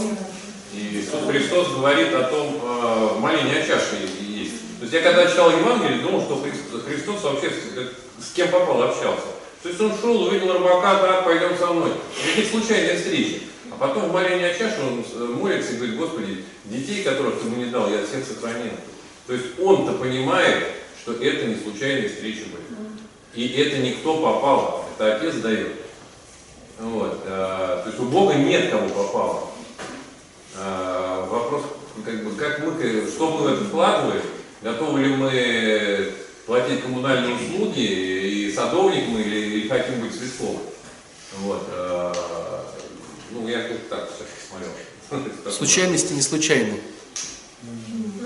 Иисус 1.16 1.30
Христос 1.30 1.68
говорит 1.76 2.13
о 2.13 2.24
том, 2.24 2.59
э, 2.61 3.20
моление 3.20 3.61
о 3.61 3.68
чаше 3.68 3.95
есть. 4.22 4.80
То 4.80 4.84
есть 4.84 4.93
я 4.93 5.01
когда 5.01 5.26
читал 5.28 5.51
Евангелие, 5.51 5.99
думал, 5.99 6.22
что 6.22 6.43
Христос, 6.86 7.24
вообще 7.24 7.49
с, 7.49 8.26
с 8.26 8.32
кем 8.34 8.49
попал 8.49 8.84
общался. 8.84 9.28
То 9.63 9.70
есть 9.70 9.82
он 9.82 9.93
шел, 9.99 10.24
увидел 10.24 10.53
рыбака, 10.53 10.99
так, 10.99 11.26
пойдем 11.26 11.57
со 11.57 11.68
мной. 11.68 11.91
Какие 12.16 12.45
случайные 12.45 12.97
встречи. 12.97 13.43
А 13.72 13.76
потом 13.80 14.09
в 14.09 14.13
молении 14.13 14.45
о 14.45 14.53
чаше 14.53 14.80
он 14.82 15.03
э, 15.03 15.26
молится 15.26 15.74
и 15.74 15.78
говорит, 15.78 15.97
Господи, 15.97 16.43
детей, 16.66 17.03
которых 17.03 17.41
ты 17.41 17.45
мне 17.47 17.66
не 17.66 17.72
дал, 17.72 17.89
я 17.89 18.05
всех 18.05 18.26
сохранил. 18.26 18.74
То 19.28 19.34
есть 19.34 19.59
он-то 19.59 19.93
понимает, 19.93 20.66
что 21.01 21.13
это 21.13 21.45
не 21.45 21.55
случайные 21.55 22.09
встречи 22.09 22.43
были. 22.43 22.86
И 23.34 23.47
это 23.59 23.78
не 23.78 23.91
кто 23.93 24.16
попал, 24.16 24.86
это 24.97 25.16
Отец 25.16 25.36
дает. 25.36 25.74
Вот. 26.80 27.22
э, 27.26 27.82
То 27.84 27.84
есть 27.88 27.99
у 27.99 28.05
Бога 28.05 28.36
нет 28.36 28.70
кого 28.70 28.88
попало. 28.89 29.49
Вопрос, 31.45 31.61
как 32.03 32.23
бы, 32.23 32.31
как 32.35 32.59
мы, 32.65 33.07
что 33.07 33.29
мы 33.29 33.43
в 33.43 33.47
это 33.53 33.65
вкладываем, 33.65 34.23
готовы 34.63 34.99
ли 34.99 35.15
мы 35.15 36.11
платить 36.47 36.81
коммунальные 36.81 37.35
услуги, 37.35 37.81
и 37.81 38.51
садовник 38.51 39.07
мы, 39.09 39.21
или, 39.21 39.59
или 39.59 39.67
хотим 39.67 40.01
быть 40.01 40.15
святком. 40.15 40.57
Вот. 41.41 41.67
э, 41.69 42.13
Ну, 43.29 43.47
я 43.47 43.61
как 43.61 43.77
так 43.89 44.09
сейчас 44.09 44.27
смотрел. 44.49 45.51
Случайности 45.53 46.13
не 46.13 46.21
случайны. 46.23 46.79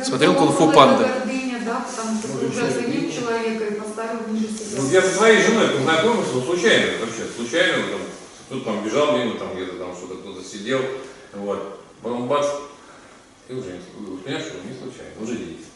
Смотрел 0.01 0.35
«Кунг-фу 0.35 0.71
панда». 0.71 1.03
гордыня, 1.03 1.61
да, 1.65 1.85
потому 1.85 2.19
что 2.19 2.37
ты 2.37 2.47
уже 2.47 2.67
оценил 2.67 3.11
человека 3.11 3.65
и 3.65 3.79
поставил 3.81 4.27
ниже 4.29 4.47
себя. 4.47 4.81
Ну, 4.81 4.89
я 4.91 5.01
со 5.01 5.13
своей 5.13 5.41
женой 5.41 5.67
познакомился, 5.69 6.31
ну, 6.35 6.41
случайно 6.41 6.85
вообще, 7.01 7.23
случайно, 7.35 7.83
там, 7.89 8.01
кто-то 8.47 8.63
там 8.63 8.85
бежал 8.85 9.17
мимо, 9.17 9.37
там 9.37 9.55
где-то 9.55 9.73
там 9.77 9.93
что-то 9.93 10.15
кто-то 10.15 10.41
сидел, 10.41 10.79
вот, 11.33 11.81
потом 12.01 12.27
бац, 12.27 12.47
и 13.49 13.53
уже 13.53 13.71
не, 13.71 13.79
понимаешь, 14.23 14.45
что 14.45 14.57
не 14.63 14.73
случайно, 14.77 15.13
уже 15.19 15.33
есть. 15.33 15.67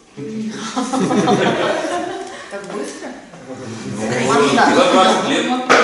Так 2.51 2.61
быстро? 2.71 3.09
Ну, 3.49 3.55
за 4.49 4.65
20 4.93 5.29
лет 5.29 5.45
так. 5.67 5.81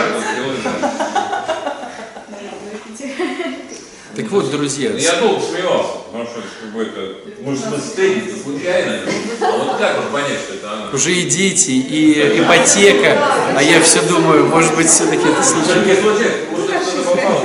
Вот, 4.30 4.52
друзья, 4.52 4.90
Ну, 4.92 4.98
Я 4.98 5.16
долго 5.16 5.42
смеялся, 5.42 5.94
потому 6.08 6.26
что 6.26 6.42
как 6.62 6.72
бы 6.74 6.82
это, 6.84 7.16
может, 7.42 7.66
мы 7.72 7.78
встретиться 7.78 8.36
случайно, 8.44 9.00
а 9.42 9.52
вот 9.58 9.78
как 9.78 9.96
вот 9.98 10.10
понять, 10.12 10.40
что 10.46 10.54
это 10.56 10.72
она? 10.74 10.90
уже 10.92 11.12
и 11.14 11.24
дети, 11.30 11.72
и 11.72 12.40
ипотека, 12.42 13.18
а 13.56 13.64
я 13.64 13.80
все 13.82 14.02
думаю, 14.04 14.46
может 14.48 14.76
быть, 14.76 14.88
все-таки 14.88 15.26
это 15.28 15.42
случайно. 15.42 15.86
не 15.86 15.96
случайно, 15.96 16.36
может, 16.52 16.70
это 16.70 16.86
кто-то 16.86 17.04
попал. 17.16 17.44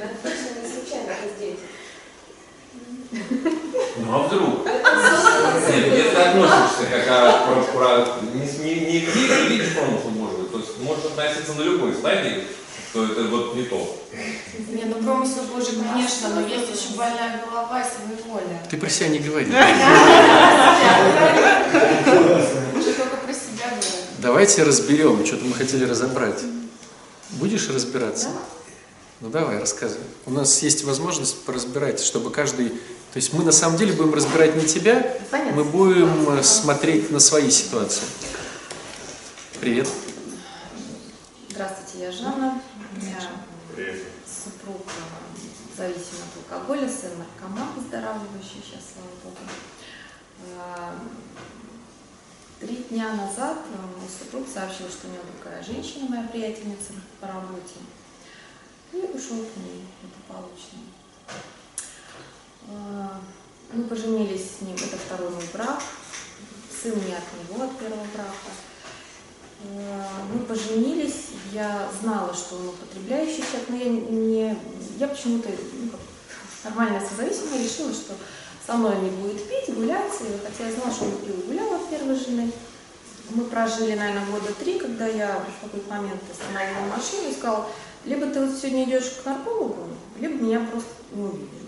Это 0.00 0.14
точно 0.22 0.48
не 0.60 0.68
случайно 0.68 1.14
здесь. 1.38 1.60
Ну 3.96 4.14
а 4.14 4.18
вдруг? 4.28 4.66
Нет, 4.66 5.86
если 5.96 6.10
ты 6.10 6.16
относишься 6.30 6.84
как 6.90 7.04
а, 7.08 7.46
про, 7.46 7.62
про- 7.72 8.22
не, 8.34 8.40
не, 8.40 8.80
не 8.80 8.98
видишь, 9.00 9.48
видишь 9.48 9.74
помысл 9.74 10.08
Божий, 10.10 10.46
то 10.50 10.58
есть 10.58 10.78
можешь 10.80 11.04
относиться 11.04 11.54
на 11.54 11.62
любой 11.62 11.94
стадии, 11.94 12.44
что 12.90 13.04
это 13.04 13.22
вот 13.24 13.54
не 13.56 13.64
то. 13.64 13.96
Не, 14.68 14.84
ну 14.84 14.94
промысел 14.96 15.42
Божий, 15.54 15.74
конечно, 15.76 16.28
но 16.34 16.40
есть 16.46 16.68
еще 16.68 16.96
больная 16.96 17.42
голова 17.44 17.80
и 17.80 17.84
своеволие. 17.84 18.62
Ты 18.70 18.76
про 18.76 18.88
себя 18.88 19.08
не 19.08 19.18
говори. 19.18 19.52
Давайте 24.18 24.62
разберем, 24.64 25.24
что-то 25.24 25.44
мы 25.46 25.54
хотели 25.54 25.84
разобрать. 25.84 26.40
Будешь 27.30 27.68
разбираться? 27.68 28.28
Ну 29.20 29.30
давай, 29.30 29.58
рассказывай. 29.58 30.04
У 30.26 30.30
нас 30.30 30.62
есть 30.62 30.84
возможность 30.84 31.44
поразбирать, 31.44 32.00
чтобы 32.00 32.30
каждый... 32.30 32.72
То 33.12 33.16
есть 33.16 33.32
мы 33.32 33.42
на 33.42 33.50
самом 33.50 33.76
деле 33.76 33.92
будем 33.92 34.14
разбирать 34.14 34.54
не 34.54 34.64
тебя, 34.64 35.16
Понятно. 35.30 35.56
мы 35.56 35.64
будем 35.64 36.38
э, 36.38 36.42
смотреть 36.44 37.10
на 37.10 37.18
свои 37.18 37.50
ситуации. 37.50 38.04
Привет. 39.60 39.88
я 41.94 42.12
Жанна, 42.12 42.62
у 42.96 43.04
меня 43.04 43.20
супруг 44.24 44.82
э, 44.86 45.76
зависим 45.76 46.18
от 46.22 46.52
алкоголя, 46.52 46.88
сын 46.88 47.10
наркоман 47.18 47.68
выздоравливающий, 47.76 48.62
сейчас, 48.64 48.84
слава 48.94 49.10
богу. 49.24 49.36
Э, 50.56 50.92
Три 52.60 52.76
дня 52.90 53.14
назад 53.14 53.56
мой 53.70 54.06
супруг 54.06 54.46
сообщил, 54.46 54.86
что 54.90 55.08
у 55.08 55.10
него 55.10 55.22
другая 55.34 55.64
женщина, 55.64 56.10
моя 56.10 56.28
приятельница 56.28 56.92
по 57.18 57.26
работе, 57.26 57.80
и 58.92 58.98
ушел 59.16 59.38
к 59.38 59.56
ней 59.56 59.86
благополучно. 60.02 60.78
Э, 62.70 63.08
Мы 63.72 63.84
поженились 63.84 64.58
с 64.58 64.62
ним, 64.62 64.74
это 64.74 64.96
второй 64.96 65.30
мой 65.30 65.44
брак, 65.52 65.80
сын 66.82 66.92
не 66.92 67.14
от 67.14 67.24
него, 67.38 67.64
от 67.64 67.78
первого 67.78 68.04
брака. 68.14 68.50
Э, 69.64 70.02
Мы 70.32 70.40
поженились, 70.40 71.26
я 71.52 71.88
знала, 72.00 72.32
что 72.34 72.56
он 72.56 72.68
употребляющий 72.68 73.42
человек, 73.42 73.68
но 73.68 73.76
я 73.76 73.88
не, 73.88 74.58
я 74.98 75.08
почему-то 75.08 75.48
ну, 75.48 75.90
как 75.90 76.00
нормальная 76.64 77.06
созависимая 77.06 77.62
решила, 77.62 77.92
что 77.92 78.14
со 78.66 78.74
мной 78.74 78.96
не 79.00 79.10
будет 79.10 79.48
пить, 79.48 79.74
гулять, 79.74 80.12
хотя 80.44 80.68
я 80.68 80.74
знала, 80.74 80.92
что 80.92 81.04
он 81.04 81.18
пил 81.18 81.34
и 81.40 81.46
гулял 81.46 81.74
от 81.74 81.88
первой 81.88 82.14
жены. 82.14 82.52
Мы 83.30 83.44
прожили, 83.44 83.94
наверное, 83.94 84.26
года 84.26 84.52
три, 84.58 84.78
когда 84.78 85.06
я 85.06 85.38
в 85.38 85.64
какой-то 85.64 85.88
момент 85.88 86.20
остановила 86.30 86.96
машину 86.96 87.30
и 87.30 87.32
сказала, 87.32 87.66
либо 88.04 88.26
ты 88.26 88.44
вот 88.44 88.56
сегодня 88.56 88.84
идешь 88.84 89.20
к 89.22 89.26
наркологу, 89.26 89.88
либо 90.18 90.34
меня 90.34 90.60
просто 90.60 90.90
не 91.12 91.22
увидишь. 91.22 91.59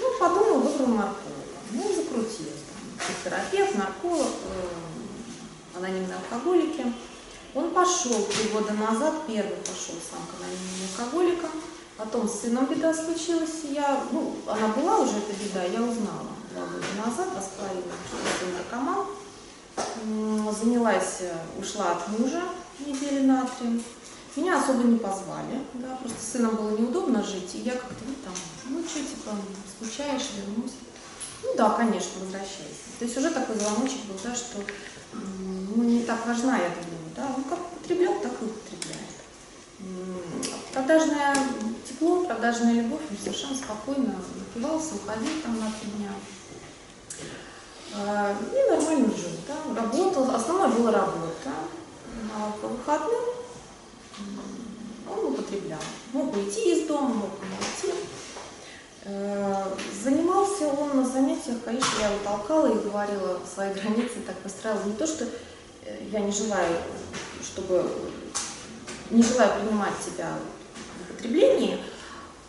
Ну, 0.00 0.18
подумала, 0.18 0.58
выбрала 0.58 0.88
нарколога. 0.88 1.58
Ну, 1.72 1.82
закрутилась. 1.82 2.64
Там, 2.68 2.98
психотерапевт, 2.98 3.74
нарколог, 3.76 4.26
э, 4.26 5.76
анонимные 5.76 6.16
алкоголики. 6.16 6.92
Он 7.54 7.70
пошел 7.70 8.24
три 8.26 8.50
года 8.50 8.72
назад, 8.72 9.26
первый 9.26 9.56
пошел 9.56 9.96
сам 10.10 10.22
к 10.26 10.40
анонимным 10.40 10.88
алкоголикам. 10.98 11.50
Потом 11.96 12.28
с 12.28 12.40
сыном 12.40 12.66
беда 12.66 12.94
случилась. 12.94 13.64
Я, 13.64 14.04
ну, 14.10 14.34
она 14.46 14.68
была 14.68 15.00
уже 15.00 15.18
эта 15.18 15.32
беда, 15.32 15.64
я 15.64 15.82
узнала 15.82 16.30
два 16.54 16.62
года 16.66 16.86
назад, 17.04 17.28
рассказали, 17.36 17.82
что 18.08 18.16
сын 18.38 18.54
наркоман. 18.54 19.06
Занялась, 20.60 21.18
э, 21.20 21.34
ушла 21.60 21.92
от 21.92 22.08
мужа 22.08 22.42
недели 22.86 23.20
на 23.20 23.46
три. 23.58 23.82
Меня 24.36 24.62
особо 24.62 24.84
не 24.84 24.98
позвали, 24.98 25.64
да, 25.74 25.96
просто 25.96 26.18
сыном 26.22 26.54
было 26.54 26.70
неудобно 26.78 27.22
жить, 27.22 27.52
и 27.54 27.58
я 27.58 27.72
как-то, 27.72 28.04
ну, 28.06 28.14
там, 28.24 28.32
ну, 28.68 28.84
что, 28.84 29.00
типа, 29.00 29.32
скучаешь, 29.74 30.30
вернусь. 30.36 30.74
Ну, 31.42 31.54
да, 31.56 31.70
конечно, 31.70 32.20
возвращайся. 32.20 32.94
То 32.98 33.04
есть 33.06 33.16
уже 33.16 33.30
такой 33.30 33.56
звоночек 33.56 34.04
был, 34.06 34.14
да, 34.22 34.34
что, 34.34 34.58
ну, 35.12 35.82
не 35.82 36.04
так 36.04 36.24
важна 36.26 36.58
я 36.58 36.68
него, 36.68 37.10
да, 37.16 37.34
ну, 37.36 37.42
как 37.44 37.58
употреблял, 37.58 38.14
так 38.20 38.32
и 38.40 38.44
употребляет. 38.44 39.10
Продажное 40.72 41.34
тепло, 41.88 42.24
продажная 42.24 42.74
любовь, 42.74 43.00
совершенно 43.20 43.56
спокойно 43.56 44.14
напивался, 44.36 44.94
уходил 44.94 45.42
там 45.42 45.58
на 45.58 45.72
три 45.72 45.90
дня. 45.90 46.10
А, 47.96 48.36
И 48.54 48.70
нормально 48.70 49.08
жил, 49.16 49.30
да, 49.48 49.82
работал, 49.82 50.30
основное 50.32 50.68
была 50.68 50.92
работа. 50.92 51.50
А 52.36 52.52
по 52.60 52.68
выходным 52.68 53.20
он 55.08 55.32
употреблял. 55.32 55.80
Мог 56.12 56.34
уйти 56.36 56.74
из 56.74 56.86
дома, 56.86 57.08
мог 57.08 57.30
не 57.42 57.88
уйти. 57.90 57.98
Э, 59.04 59.64
Занимался 60.02 60.68
он 60.68 60.96
на 60.96 61.06
занятиях, 61.06 61.58
конечно, 61.64 62.00
я 62.00 62.10
его 62.10 62.18
толкала 62.24 62.66
и 62.66 62.84
говорила 62.84 63.40
свои 63.52 63.72
границы, 63.72 64.20
так 64.26 64.36
выстраивала. 64.44 64.84
Не 64.84 64.92
то, 64.94 65.06
что 65.06 65.24
э, 65.24 66.08
я 66.12 66.20
не 66.20 66.32
желаю, 66.32 66.76
чтобы 67.42 67.90
не 69.10 69.22
желаю 69.22 69.60
принимать 69.60 69.94
тебя 70.04 70.28
в 70.98 71.10
употреблении, 71.10 71.78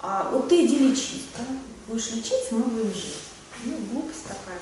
а 0.01 0.29
вот 0.31 0.49
ты 0.49 0.65
иди 0.65 0.79
лечись, 0.79 1.25
да? 1.37 1.43
будешь 1.87 2.11
лечиться, 2.11 2.55
мы 2.55 2.63
будем 2.63 2.93
жить. 2.93 3.17
Ну, 3.65 3.77
глупость 3.91 4.23
такая. 4.23 4.59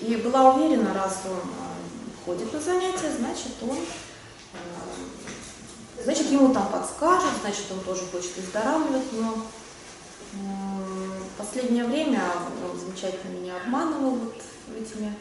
И 0.00 0.16
была 0.16 0.54
уверена, 0.54 0.94
раз 0.94 1.22
он 1.24 1.36
э, 1.36 2.24
ходит 2.24 2.52
на 2.52 2.60
занятия, 2.60 3.10
значит, 3.18 3.52
он, 3.62 3.76
значит, 6.04 6.30
ему 6.30 6.52
там 6.52 6.68
подскажут, 6.68 7.30
значит, 7.42 7.64
он 7.70 7.80
тоже 7.80 8.02
хочет 8.10 8.36
выздоравливать, 8.36 9.12
но 9.12 9.34
последнее 11.38 11.84
время 11.84 12.22
он 12.70 12.78
замечательно 12.78 13.38
меня 13.38 13.56
обманывал 13.56 14.16
вот 14.16 14.34
этими 14.76 15.14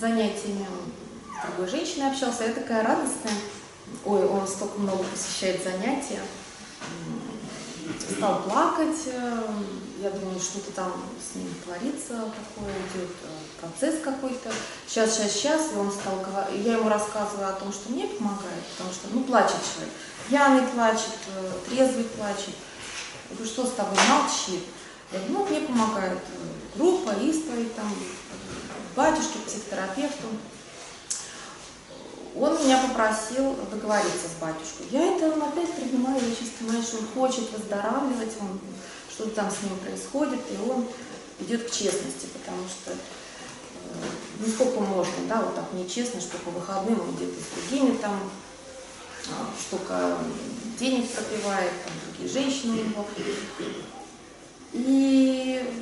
занятиями. 0.00 0.66
Он 0.70 0.92
с 1.36 1.46
другой 1.46 1.68
женщиной 1.68 2.10
общался, 2.10 2.44
я 2.44 2.52
такая 2.52 2.84
радостная. 2.84 3.34
Ой, 4.04 4.26
он 4.26 4.46
столько 4.46 4.78
много 4.78 5.04
посещает 5.04 5.62
занятия. 5.62 6.20
Стал 8.16 8.42
плакать, 8.42 9.08
я 10.00 10.10
думаю, 10.10 10.40
что-то 10.40 10.72
там 10.72 10.92
с 11.20 11.36
ним 11.36 11.48
творится, 11.64 12.12
такое 12.14 12.72
идет 12.94 13.10
процесс 13.60 14.02
какой-то. 14.02 14.50
Сейчас, 14.86 15.14
сейчас, 15.14 15.32
сейчас, 15.32 15.72
и 15.72 15.76
он 15.76 15.90
стал 15.90 16.24
я 16.52 16.74
ему 16.74 16.88
рассказываю 16.88 17.48
о 17.48 17.52
том, 17.52 17.72
что 17.72 17.92
мне 17.92 18.06
помогает, 18.06 18.64
потому 18.76 18.94
что, 18.94 19.08
ну, 19.12 19.24
плачет 19.24 19.56
человек. 19.74 19.94
Пьяный 20.28 20.66
плачет, 20.68 21.18
э, 21.36 21.52
трезвый 21.68 22.04
плачет. 22.04 22.54
Я 23.28 23.36
говорю, 23.36 23.50
что 23.50 23.66
с 23.66 23.72
тобой, 23.72 23.98
говорю, 23.98 24.60
ну, 25.28 25.44
мне 25.46 25.60
помогает 25.60 26.18
э, 26.18 26.78
группа, 26.78 27.10
исповедь, 27.10 27.74
там, 27.76 27.92
батюшки, 28.96 29.38
психотерапевту. 29.46 30.28
Он 32.36 32.64
меня 32.64 32.78
попросил 32.78 33.54
договориться 33.70 34.26
с 34.26 34.40
батюшкой. 34.40 34.86
Я 34.90 35.14
это 35.14 35.32
опять 35.34 35.72
принимаю, 35.74 36.20
я 36.20 36.34
чисто 36.34 36.58
понимаю, 36.58 36.82
что 36.82 36.98
он 36.98 37.06
хочет 37.14 37.52
выздоравливать, 37.52 38.32
он, 38.40 38.58
что-то 39.10 39.30
там 39.30 39.50
с 39.50 39.62
ним 39.62 39.78
происходит, 39.78 40.40
и 40.50 40.70
он 40.70 40.86
идет 41.40 41.68
к 41.68 41.70
честности, 41.70 42.26
потому 42.32 42.66
что 42.66 42.92
э, 42.92 42.96
ну 44.40 44.46
сколько 44.48 44.80
можно, 44.80 45.12
да, 45.28 45.42
вот 45.42 45.54
так 45.54 45.72
нечестно, 45.74 46.20
что 46.20 46.38
по 46.38 46.50
выходным 46.50 47.00
он 47.00 47.14
где-то 47.14 47.34
с 47.34 47.68
другими 47.68 47.96
там 47.98 48.18
а, 49.30 49.48
штука 49.60 50.18
денег 50.78 51.10
пропивает, 51.10 51.72
там 51.84 51.92
другие 52.06 52.28
женщины 52.28 52.72
у 52.72 52.84
него. 52.84 53.06
И 54.72 55.74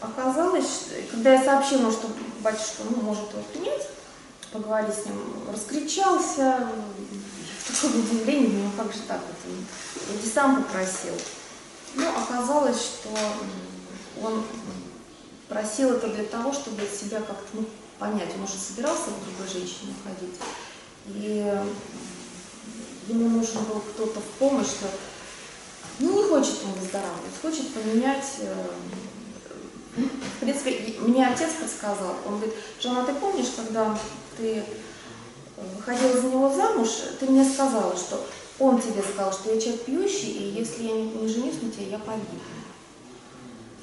оказалось, 0.00 0.66
что, 0.66 0.94
когда 1.10 1.34
я 1.34 1.44
сообщила, 1.44 1.90
что 1.90 2.08
батюшка 2.40 2.82
ну, 2.90 3.02
может 3.02 3.30
его 3.32 3.42
принять, 3.52 3.88
поговорить 4.52 4.94
с 4.94 5.06
ним, 5.06 5.16
раскричался, 5.50 6.68
в 7.58 7.82
такое 7.82 8.00
удивление, 8.00 8.64
ну 8.64 8.70
как 8.76 8.92
же 8.92 9.00
так 9.08 9.20
он 9.46 9.66
вроде 10.08 10.28
сам 10.28 10.62
попросил. 10.62 11.14
Ну, 11.94 12.06
оказалось, 12.08 12.80
что 12.80 13.08
он 14.22 14.44
просил 15.48 15.92
это 15.92 16.08
для 16.08 16.24
того, 16.24 16.52
чтобы 16.52 16.82
себя 16.82 17.18
как-то 17.18 17.46
ну, 17.54 17.64
понять. 17.98 18.34
Он 18.36 18.44
уже 18.44 18.54
собирался 18.54 19.04
к 19.10 19.24
другой 19.24 19.52
женщине 19.52 19.94
уходить. 20.04 20.34
И 21.06 21.58
ему 23.08 23.28
нужен 23.28 23.64
был 23.64 23.80
кто-то 23.80 24.20
в 24.20 24.38
помощь, 24.38 24.66
что 24.66 24.86
ну, 25.98 26.16
не 26.16 26.28
хочет 26.28 26.56
он 26.64 26.72
выздоравливать, 26.72 27.40
хочет 27.40 27.72
поменять 27.72 28.24
э, 28.40 28.66
в 29.96 30.40
принципе, 30.40 30.94
мне 31.00 31.26
отец 31.26 31.52
подсказал, 31.60 32.16
он 32.26 32.36
говорит, 32.36 32.54
Жанна, 32.80 33.04
ты 33.04 33.14
помнишь, 33.14 33.52
когда 33.56 33.98
ты 34.36 34.62
выходила 35.56 36.20
за 36.20 36.26
него 36.28 36.52
замуж, 36.52 36.88
ты 37.18 37.26
мне 37.26 37.44
сказала, 37.44 37.96
что 37.96 38.26
он 38.58 38.80
тебе 38.80 39.02
сказал, 39.02 39.32
что 39.32 39.54
я 39.54 39.60
человек 39.60 39.84
пьющий, 39.84 40.32
и 40.32 40.58
если 40.58 40.84
я 40.84 40.92
не, 40.92 41.10
не 41.12 41.28
женюсь 41.28 41.62
на 41.62 41.70
тебе, 41.70 41.90
я 41.90 41.98
погибну. 41.98 42.40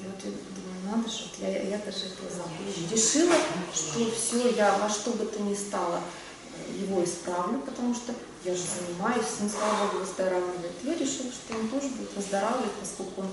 И 0.00 0.04
вот 0.04 0.24
я 0.24 0.30
думаю, 0.30 0.96
надо 0.96 1.08
же, 1.08 1.24
я, 1.40 1.62
я 1.62 1.78
даже 1.78 2.06
этого 2.06 2.30
замуж. 2.30 2.90
Решила, 2.90 3.34
что 3.72 4.10
все, 4.12 4.50
я 4.50 4.76
во 4.78 4.88
что 4.88 5.10
бы 5.12 5.24
то 5.26 5.40
ни 5.42 5.54
стало 5.54 6.00
э, 6.00 6.82
его 6.82 7.02
исправлю, 7.02 7.58
потому 7.60 7.94
что 7.94 8.12
я 8.44 8.54
же 8.54 8.62
занимаюсь, 8.62 9.26
сын, 9.26 9.48
слава 9.48 9.86
Богу, 9.86 10.04
выздоравливает. 10.04 10.72
Я 10.82 10.94
решила, 10.94 11.32
что 11.32 11.58
он 11.58 11.68
тоже 11.68 11.88
будет 11.88 12.14
выздоравливать, 12.14 12.72
поскольку 12.72 13.22
он 13.22 13.28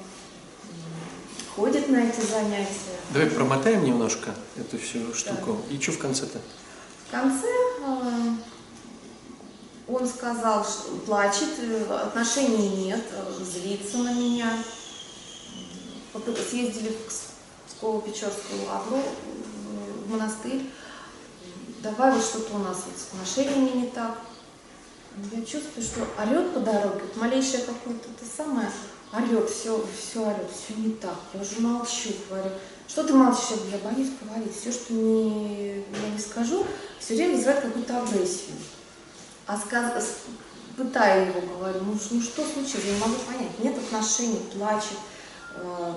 ходит 1.54 1.90
на 1.90 1.98
эти 1.98 2.22
занятия. 2.22 2.98
Давай 3.12 3.30
промотаем 3.30 3.84
немножко 3.84 4.34
эту 4.56 4.78
всю 4.78 5.14
штуку. 5.14 5.58
И 5.70 5.80
что 5.80 5.92
в 5.92 6.00
конце-то? 6.00 6.40
В 7.08 7.12
конце 7.12 7.48
э, 7.48 8.30
он 9.90 10.08
сказал, 10.08 10.64
что 10.64 10.96
плачет, 11.06 11.50
э, 11.60 11.94
отношений 11.94 12.86
нет, 12.86 13.04
э, 13.12 13.44
злится 13.44 13.98
на 13.98 14.14
меня. 14.14 14.58
Съездили 16.50 16.90
в 16.90 17.82
Псково-Печорскую 17.84 18.68
лавру, 18.68 19.02
в 20.06 20.12
монастырь. 20.12 20.70
Давай 21.82 22.12
вот 22.14 22.24
что-то 22.24 22.56
у 22.56 22.60
нас 22.60 22.84
вот 22.86 22.98
с 22.98 23.14
отношениями 23.14 23.82
не 23.82 23.88
так. 23.88 24.18
Я 25.32 25.46
чувствую, 25.46 25.84
что 25.84 26.08
орет 26.22 26.54
по 26.54 26.62
дороге, 26.62 27.02
малейшее 27.16 27.64
какое-то 27.64 28.08
это 28.10 28.26
самое, 28.38 28.72
орет, 29.14 29.50
все, 29.50 29.86
все 29.98 30.26
орет, 30.26 30.48
все 30.52 30.74
не 30.76 30.94
так. 30.94 31.18
Я 31.34 31.42
уже 31.42 31.60
молчу, 31.60 32.10
говорю, 32.30 32.52
что 32.88 33.04
ты 33.04 33.14
молчишь? 33.14 33.58
Я 33.72 33.78
боюсь 33.78 34.10
говорить. 34.22 34.54
Все, 34.54 34.70
что 34.70 34.94
не, 34.94 35.78
я 35.78 36.10
не 36.14 36.20
скажу, 36.20 36.66
все 37.00 37.16
время 37.16 37.36
вызывает 37.36 37.62
какую-то 37.62 38.02
агрессию. 38.02 38.56
А 39.48 39.58
сказ... 39.58 40.18
пытаю 40.76 41.28
его, 41.28 41.42
говорю, 41.58 41.80
ну, 41.86 41.98
ну 42.10 42.22
что 42.22 42.46
случилось, 42.46 42.86
я 42.86 42.94
не 42.94 43.00
могу 43.00 43.16
понять, 43.28 43.60
нет 43.60 43.78
отношений, 43.78 44.42
плачет, 44.54 44.98
э, 45.56 45.94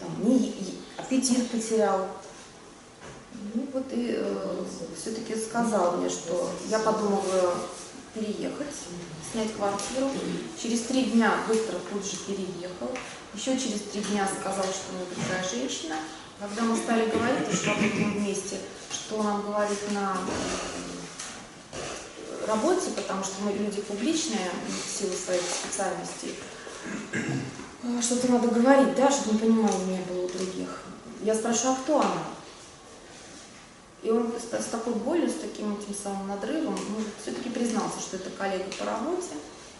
там, 0.00 0.28
не, 0.28 0.54
аппетит 0.96 1.50
потерял. 1.50 2.08
Ну 3.54 3.66
вот 3.72 3.84
и 3.90 4.22
все-таки 5.00 5.36
сказал 5.36 5.98
мне, 5.98 6.10
что 6.10 6.50
я 6.68 6.80
подумываю 6.80 7.52
переехать, 8.14 8.74
снять 9.32 9.54
квартиру. 9.54 10.10
Через 10.60 10.82
три 10.82 11.04
дня 11.04 11.32
быстро 11.46 11.78
тут 11.90 12.04
же 12.04 12.16
переехал. 12.26 12.90
Еще 13.34 13.58
через 13.58 13.82
три 13.92 14.00
дня 14.02 14.26
сказал, 14.28 14.64
что 14.64 14.92
у 14.92 14.94
него 14.96 15.06
другая 15.14 15.44
женщина. 15.48 15.96
Когда 16.40 16.62
мы 16.62 16.76
стали 16.76 17.10
говорить, 17.10 17.52
что 17.52 17.70
работаем 17.70 18.12
вместе, 18.18 18.58
что 18.90 19.22
нам 19.22 19.42
говорит 19.42 19.78
на 19.92 20.16
э, 21.72 22.46
работе, 22.46 22.90
потому 22.94 23.24
что 23.24 23.42
мы 23.42 23.52
люди 23.52 23.80
публичные 23.82 24.50
в 24.66 24.98
силу 24.98 25.12
своих 25.12 25.42
специальностей, 25.42 26.34
э, 27.82 28.00
что-то 28.00 28.30
надо 28.30 28.48
говорить, 28.48 28.94
да, 28.94 29.10
чтобы 29.10 29.34
непонимания 29.34 29.98
не 29.98 30.04
было 30.04 30.26
у 30.26 30.28
других. 30.28 30.82
Я 31.22 31.34
спрашиваю, 31.34 31.72
а 31.72 31.82
кто 31.82 32.00
она? 32.00 32.22
И 34.02 34.10
он 34.10 34.32
с, 34.32 34.64
такой 34.66 34.94
болью, 34.94 35.28
с 35.28 35.34
таким 35.34 35.76
этим 35.76 35.94
самым 35.94 36.28
надрывом, 36.28 36.74
ну, 36.74 37.04
все-таки 37.20 37.48
признался, 37.48 38.00
что 38.00 38.16
это 38.16 38.30
коллега 38.30 38.70
по 38.78 38.84
работе, 38.84 39.34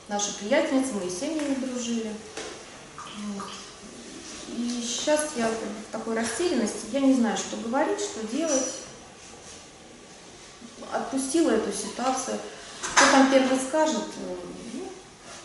наша 0.08 0.32
приятельница, 0.34 0.94
мы 0.94 1.06
и 1.06 1.10
семьями 1.10 1.54
дружили. 1.54 2.12
И 4.56 4.82
сейчас 4.82 5.30
я 5.36 5.48
в 5.48 5.92
такой 5.92 6.16
растерянности, 6.16 6.86
я 6.92 7.00
не 7.00 7.14
знаю, 7.14 7.36
что 7.36 7.56
говорить, 7.56 8.00
что 8.00 8.26
делать. 8.26 8.74
Отпустила 10.92 11.50
эту 11.50 11.70
ситуацию. 11.70 12.38
Кто 12.80 13.04
там 13.12 13.30
первый 13.30 13.58
скажет, 13.58 14.04
э, 14.16 14.36
ну, 14.74 14.88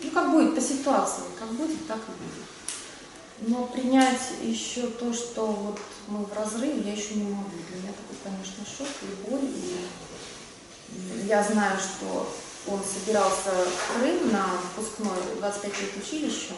ну, 0.02 0.12
как 0.12 0.32
будет 0.32 0.56
по 0.56 0.62
ситуации, 0.62 1.24
как 1.38 1.50
будет, 1.50 1.86
так 1.86 1.98
и 1.98 2.12
будет. 2.12 3.50
Но 3.50 3.66
принять 3.68 4.22
еще 4.42 4.88
то, 4.88 5.14
что 5.14 5.48
вот 5.48 5.80
мы 6.14 6.26
в 6.26 6.34
разрыве, 6.34 6.82
я 6.82 6.94
еще 6.94 7.16
не 7.16 7.24
могу. 7.24 7.50
Для 7.70 7.78
меня 7.78 7.92
такой, 7.92 8.18
конечно, 8.24 8.64
шок 8.66 8.88
и 9.02 9.30
боль. 9.30 9.50
И 9.50 11.28
я 11.28 11.44
знаю, 11.44 11.78
что 11.80 12.32
он 12.68 12.80
собирался 12.84 13.50
в 13.50 14.00
Крым 14.00 14.32
на 14.32 14.46
выпускной 14.76 15.18
25 15.40 15.82
лет 15.82 15.90
училища. 15.98 16.54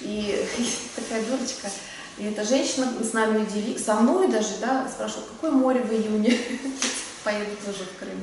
И 0.00 0.44
такая 0.96 1.24
дурочка. 1.24 1.70
И 2.18 2.24
эта 2.24 2.44
женщина 2.44 2.92
с 3.02 3.12
нами 3.12 3.44
удивили, 3.44 3.78
со 3.78 3.94
мной 3.94 4.28
даже, 4.28 4.58
да, 4.60 4.88
спрашивала, 4.88 5.24
какое 5.26 5.52
море 5.52 5.80
в 5.80 5.92
июне? 5.92 6.38
Поеду 7.24 7.56
тоже 7.64 7.84
в 7.84 7.98
Крым. 7.98 8.20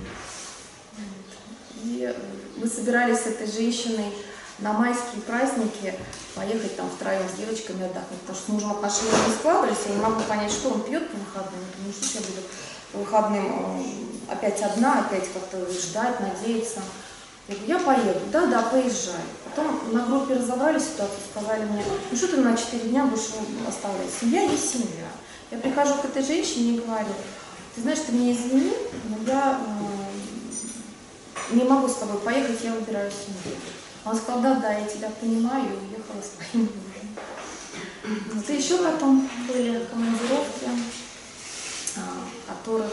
И 1.86 2.14
мы 2.58 2.68
собирались 2.68 3.20
с 3.20 3.28
этой 3.28 3.50
женщиной 3.50 4.12
на 4.62 4.74
майские 4.74 5.22
праздники 5.26 5.94
поехать 6.36 6.76
там 6.76 6.90
втроем 6.90 7.28
с 7.30 7.38
девочками 7.38 7.86
отдохнуть, 7.86 8.20
потому 8.22 8.38
что 8.38 8.46
с 8.46 8.50
мужем 8.50 8.72
отношения 8.72 9.12
не 9.28 9.34
складывались, 9.34 9.78
я 9.88 9.96
не 9.96 10.02
могу 10.02 10.22
понять, 10.22 10.52
что 10.52 10.70
он 10.70 10.82
пьет 10.82 11.10
по 11.10 11.18
выходным, 11.18 11.62
потому 11.72 11.94
что 11.94 12.20
я 12.20 12.26
буду 12.26 12.42
по 12.92 12.98
выходным 13.00 13.80
э, 13.80 14.32
опять 14.32 14.62
одна, 14.62 15.00
опять 15.02 15.32
как-то 15.32 15.72
ждать, 15.72 16.20
надеяться. 16.20 16.82
Я 17.48 17.56
говорю, 17.56 17.72
я 17.74 17.80
поеду, 17.80 18.20
да, 18.32 18.46
да, 18.46 18.62
поезжай. 18.64 19.22
Потом 19.46 19.94
на 19.94 20.06
группе 20.06 20.36
разобрали 20.36 20.78
ситуацию, 20.78 21.20
сказали 21.32 21.66
мне, 21.66 21.84
ну 22.12 22.18
что 22.18 22.28
ты 22.28 22.38
на 22.38 22.56
4 22.56 22.90
дня 22.90 23.06
будешь 23.06 23.28
его 23.28 23.42
оставлять? 23.68 24.10
Семья 24.20 24.44
есть 24.44 24.72
семья. 24.72 25.08
Я 25.52 25.58
прихожу 25.58 25.96
к 25.96 26.06
этой 26.06 26.24
женщине 26.24 26.76
и 26.76 26.80
говорю, 26.80 27.08
ты 27.76 27.82
знаешь, 27.82 28.00
ты 28.06 28.12
меня 28.12 28.34
извини, 28.34 28.74
но 29.06 29.18
я 29.26 29.60
э, 31.52 31.56
не 31.56 31.64
могу 31.64 31.88
с 31.88 31.96
тобой 31.96 32.20
поехать, 32.20 32.64
я 32.64 32.74
выбираю 32.74 33.10
семью. 33.10 33.58
Он 34.06 34.16
сказал, 34.16 34.42
да, 34.42 34.56
да, 34.56 34.74
я 34.74 34.88
тебя 34.88 35.10
понимаю, 35.10 35.66
и 35.66 35.96
уехала 35.96 36.22
с 36.22 36.30
твоим 36.36 36.66
мужем. 36.66 38.34
Вот, 38.34 38.50
и 38.50 38.56
еще 38.56 38.78
потом 38.78 39.30
были 39.48 39.86
командировки, 39.92 40.70
а, 41.98 42.54
которых 42.54 42.92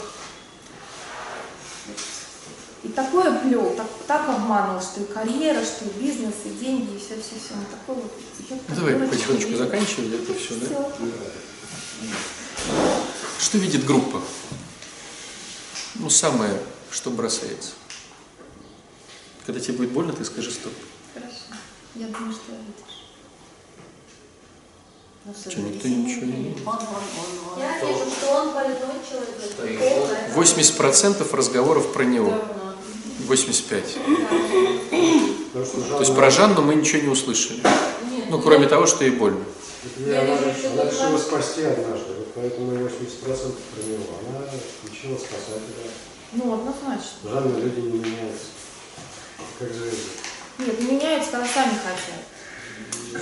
и 2.83 2.89
такое 2.89 3.39
плел, 3.39 3.73
так, 3.75 3.87
так 4.07 4.29
обманывал, 4.29 4.81
что 4.81 5.01
и 5.01 5.05
карьера, 5.05 5.63
что 5.63 5.85
и 5.85 6.01
бизнес, 6.01 6.35
и 6.45 6.49
деньги, 6.49 6.95
и 6.95 6.99
все-все-все. 6.99 7.53
Он 7.53 7.65
такой 7.65 7.95
вот... 7.95 8.11
Ну, 8.49 8.75
давай 8.75 8.95
потихонечку 8.95 9.55
заканчивать 9.55 10.13
это 10.13 10.33
все, 10.33 10.55
да? 10.55 10.65
Всё. 10.67 10.91
Что 13.39 13.57
видит 13.57 13.85
группа? 13.85 14.21
Ну, 15.95 16.09
самое, 16.09 16.61
что 16.91 17.09
бросается. 17.09 17.71
Когда 19.45 19.59
тебе 19.59 19.73
будет 19.77 19.91
больно, 19.91 20.13
ты 20.13 20.23
скажи 20.23 20.51
стоп. 20.51 20.73
Я 21.97 22.07
думаю, 22.07 22.31
что 22.31 22.51
видишь. 22.51 22.97
Ну, 25.25 25.33
Что, 25.33 25.59
никто 25.61 25.87
ничего 25.87 26.25
не 26.25 26.43
видит? 26.43 26.63
Я 27.57 27.79
вижу, 27.79 28.11
что 28.11 28.31
он 28.33 28.53
больной 28.53 29.01
человек. 29.09 29.79
полный. 29.79 30.45
80% 30.45 31.35
разговоров 31.35 31.91
про 31.93 32.03
него. 32.03 32.33
85. 33.27 33.97
Потому 35.53 35.65
что 35.65 35.81
То 35.81 35.99
есть 35.99 36.15
про 36.15 36.29
Жанну 36.29 36.61
мы 36.61 36.75
ничего 36.75 37.01
не 37.01 37.09
услышали. 37.09 37.61
Ну, 38.29 38.41
кроме 38.41 38.67
того, 38.67 38.85
что 38.85 39.03
ей 39.03 39.11
больно. 39.11 39.43
Я 39.97 40.21
она, 40.21 40.33
она 40.37 40.51
решила 40.89 41.17
спасти 41.17 41.63
однажды, 41.63 42.13
вот 42.17 42.33
поэтому 42.35 42.73
и 42.73 42.77
80% 42.77 42.85
про 42.85 43.83
него. 43.83 44.03
Она 44.29 44.45
решила 44.83 45.17
спасать 45.17 45.63
его. 45.63 45.89
Ну, 46.33 46.53
однозначно. 46.53 47.31
Жанна 47.31 47.57
люди 47.57 47.79
не 47.79 47.99
меняются. 47.99 48.47
Как 49.59 49.73
звезды. 49.73 50.26
Нет, 50.59 50.79
не 50.81 50.91
меняются, 50.93 51.31
когда 51.31 51.47
сами 51.47 51.73
хотят. 51.77 53.21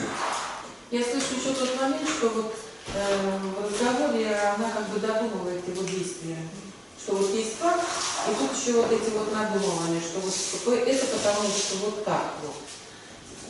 Я 0.91 1.01
слышу 1.03 1.35
еще 1.39 1.53
тот 1.53 1.81
момент, 1.81 2.07
что 2.07 2.29
вот 2.29 2.55
э, 2.93 3.37
в 3.59 3.63
разговоре 3.63 4.35
она 4.55 4.69
как 4.71 4.87
бы 4.89 4.99
додумывает 4.99 5.67
его 5.67 5.83
действия. 5.83 6.37
Что 7.01 7.15
вот 7.15 7.33
есть 7.33 7.57
факт, 7.59 7.83
и 8.29 8.33
тут 8.35 8.51
еще 8.57 8.81
вот 8.81 8.91
эти 8.91 9.09
вот 9.11 9.33
надумывания, 9.33 9.99
что 10.01 10.19
вот 10.21 10.77
это 10.87 11.05
потому 11.05 11.49
что 11.49 11.75
вот 11.85 12.05
так 12.05 12.33
вот. 12.43 12.55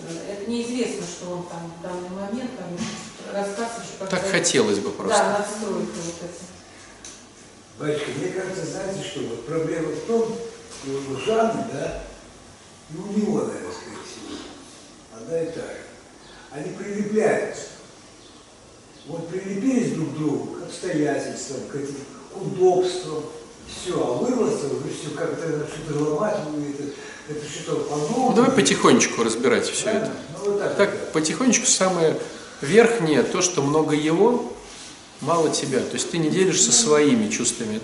Э, 0.10 0.34
Это 0.34 0.50
неизвестно, 0.50 1.06
что 1.06 1.32
он 1.32 1.44
там 1.44 1.72
в 1.78 1.82
данный 1.84 2.10
момент 2.10 2.52
там 2.58 2.70
рассказ 3.34 3.70
еще 3.84 4.00
как-то... 4.00 4.16
Так 4.18 4.30
хотелось 4.32 4.80
бы 4.80 4.90
Да, 4.90 4.96
просто. 4.96 5.24
надстройка 5.24 5.92
вот 5.94 6.16
эта. 6.22 6.46
Батюшка, 7.78 8.12
мне 8.18 8.30
кажется, 8.30 8.66
знаете 8.66 9.04
что, 9.04 9.20
вот 9.22 9.46
проблема 9.46 9.90
в 9.90 10.00
том, 10.08 10.36
что 10.82 10.92
у 11.12 11.18
Жанны, 11.20 11.66
да, 11.74 12.04
ну 12.90 13.04
у 13.10 13.18
него, 13.18 13.42
наверное, 13.42 13.72
скорее 13.72 13.98
всего, 14.06 14.38
одна 15.16 15.42
и 15.42 15.46
та 15.48 15.62
же. 15.62 15.82
Они 16.52 16.76
прилепляются. 16.76 17.64
Вот 19.08 19.28
прилепились 19.30 19.94
друг 19.94 20.14
к 20.14 20.18
другу 20.18 20.56
к 20.56 20.64
обстоятельствам, 20.64 21.62
к 21.72 21.76
этим 21.76 21.96
к 22.34 22.42
удобствам, 22.42 23.24
все, 23.68 23.94
а 23.94 24.14
вырваться 24.14 24.68
уже 24.68 24.94
все 24.94 25.16
как-то 25.16 25.68
что-то 25.68 26.04
ломать, 26.04 26.38
ну, 26.52 26.64
это, 26.64 26.84
это 27.30 27.46
что-то 27.50 27.82
по-новому. 27.82 28.30
Ну, 28.30 28.36
давай 28.36 28.52
потихонечку 28.52 29.24
разбирать 29.24 29.68
все 29.68 29.90
это. 29.90 30.12
Ну, 30.34 30.52
вот 30.52 30.60
так. 30.60 30.76
Так, 30.76 31.12
потихонечку 31.12 31.66
самое 31.66 32.16
верхнее, 32.62 33.24
то, 33.24 33.42
что 33.42 33.62
много 33.62 33.96
его, 33.96 34.52
мало 35.22 35.50
тебя. 35.50 35.80
То 35.80 35.94
есть 35.94 36.12
ты 36.12 36.18
не 36.18 36.30
делишься 36.30 36.72
своими 36.72 37.30
чувствами. 37.30 37.82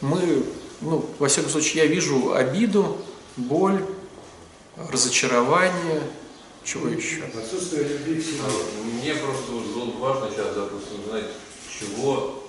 Мы, 0.00 0.44
ну, 0.80 1.04
во 1.18 1.28
всяком 1.28 1.50
случае, 1.50 1.84
я 1.84 1.88
вижу 1.88 2.32
обиду, 2.34 2.98
боль, 3.36 3.84
разочарование, 4.90 6.02
чего 6.64 6.88
еще. 6.88 7.22
Отсутствие 7.24 7.84
любви 7.84 8.20
к 8.20 8.24
себе. 8.24 8.38
Мне 8.84 9.14
просто 9.14 9.52
было 9.52 9.84
бы 9.86 9.98
важно 9.98 10.30
сейчас, 10.30 10.54
допустим, 10.54 11.04
знать, 11.08 11.26
чего 11.78 12.44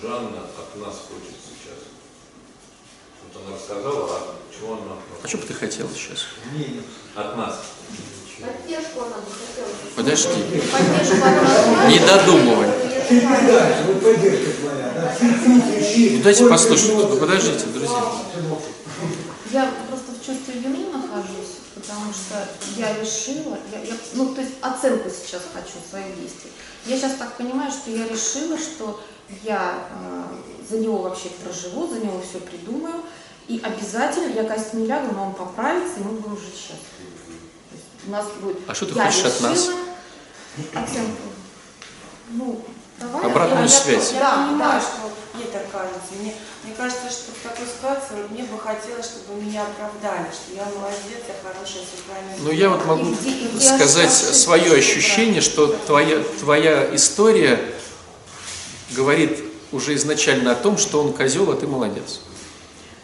Жанна 0.00 0.42
от 0.56 0.80
нас 0.80 0.94
хочет 1.08 1.36
сейчас. 1.44 1.90
Вот 3.22 3.42
она 3.42 3.56
рассказала, 3.56 4.08
а 4.10 4.36
чего 4.56 4.74
она 4.74 4.92
от 4.92 5.18
А 5.18 5.22
нас 5.22 5.28
что 5.28 5.38
бы 5.38 5.46
ты 5.46 5.54
хотел 5.54 5.88
сейчас? 5.90 6.26
Не, 6.54 6.82
От 7.14 7.36
нас. 7.36 7.60
Поддержку 8.40 9.00
она 9.00 9.16
бы 9.16 9.30
хотела. 9.30 9.68
Подожди. 9.94 10.28
Поддержку 10.72 11.16
она 11.22 11.88
Не 11.88 11.98
додумывай. 11.98 12.68
Ты 13.08 13.20
вот 13.20 14.02
поддержка 14.02 14.50
твоя, 14.60 14.92
да? 14.94 15.16
Ну, 15.20 16.22
дайте 16.22 16.48
послушать. 16.48 17.20
подождите, 17.20 17.66
друзья. 17.66 18.12
Я 19.52 19.74
чувстве 20.30 20.60
вины 20.60 20.86
нахожусь, 20.92 21.58
потому 21.74 22.12
что 22.12 22.48
я 22.76 22.92
решила, 22.98 23.58
я, 23.72 23.80
я- 23.82 23.94
ну 24.14 24.34
то 24.34 24.40
есть 24.40 24.54
оценку 24.60 25.08
сейчас 25.10 25.42
хочу 25.52 25.72
своих 25.88 26.18
действий. 26.20 26.50
Я 26.86 26.96
сейчас 26.96 27.14
так 27.18 27.36
понимаю, 27.36 27.70
что 27.72 27.90
я 27.90 28.06
решила, 28.08 28.56
что 28.58 29.00
я 29.42 29.88
э, 29.90 30.24
за 30.70 30.78
него 30.78 30.98
вообще 30.98 31.28
проживу, 31.42 31.88
за 31.88 32.00
него 32.00 32.20
все 32.28 32.38
придумаю, 32.40 33.02
и 33.48 33.60
обязательно 33.62 34.32
я 34.32 34.44
кость 34.44 34.74
не 34.74 34.86
лягу, 34.86 35.12
но 35.14 35.26
он 35.28 35.34
поправится, 35.34 35.98
и 36.00 36.02
мы 36.04 36.12
будем 36.12 36.36
жить 36.38 36.54
счастливы. 36.54 37.10
Есть 37.72 37.84
у 38.06 38.10
нас 38.10 38.26
будет. 38.40 38.58
А 38.68 38.74
что 38.74 38.86
ты 38.86 38.94
я 38.94 39.04
хочешь 39.06 39.24
от 39.24 39.40
нас? 39.40 39.58
решила 39.58 39.80
Оценку. 40.74 41.22
Ну, 42.30 42.64
давай. 43.00 43.26
Обратную 43.26 43.62
я- 43.62 43.68
связь. 43.68 44.12
Я, 44.12 44.20
Да, 44.20 44.30
понимаю, 44.46 44.80
да. 44.80 44.80
что 44.80 45.10
Є 45.40 45.46
така 45.46 45.58
ситуации. 45.66 46.16
Мне, 46.20 46.32
мне 46.64 46.74
кажется, 46.76 47.08
что 47.10 47.32
в 47.32 47.48
такой 47.48 47.66
ситуации 47.66 48.14
вот 48.22 48.30
мне 48.30 48.42
бы 48.42 48.58
хотелось, 48.58 49.06
чтобы 49.06 49.40
меня 49.42 49.62
оправдали, 49.62 50.26
что 50.32 50.48
я 50.56 50.64
молодец, 50.76 51.20
я 51.28 51.34
хорошая 51.42 51.82
сексуальная. 51.92 52.36
Но 52.44 52.50
я 52.52 52.68
вот 52.68 52.84
могу 52.86 53.02
И 53.10 53.14
где- 53.14 53.30
и 53.30 53.48
где 53.56 53.66
сказать 53.76 54.12
свое 54.12 54.72
ощущение, 54.74 55.40
что 55.40 55.68
твоя, 55.86 56.18
твоя 56.40 56.94
история 56.94 57.58
говорит 58.90 59.38
уже 59.72 59.94
изначально 59.94 60.52
о 60.52 60.54
том, 60.56 60.76
что 60.78 61.00
он 61.00 61.12
козел, 61.12 61.50
а 61.50 61.54
ты 61.56 61.66
молодец. 61.66 62.20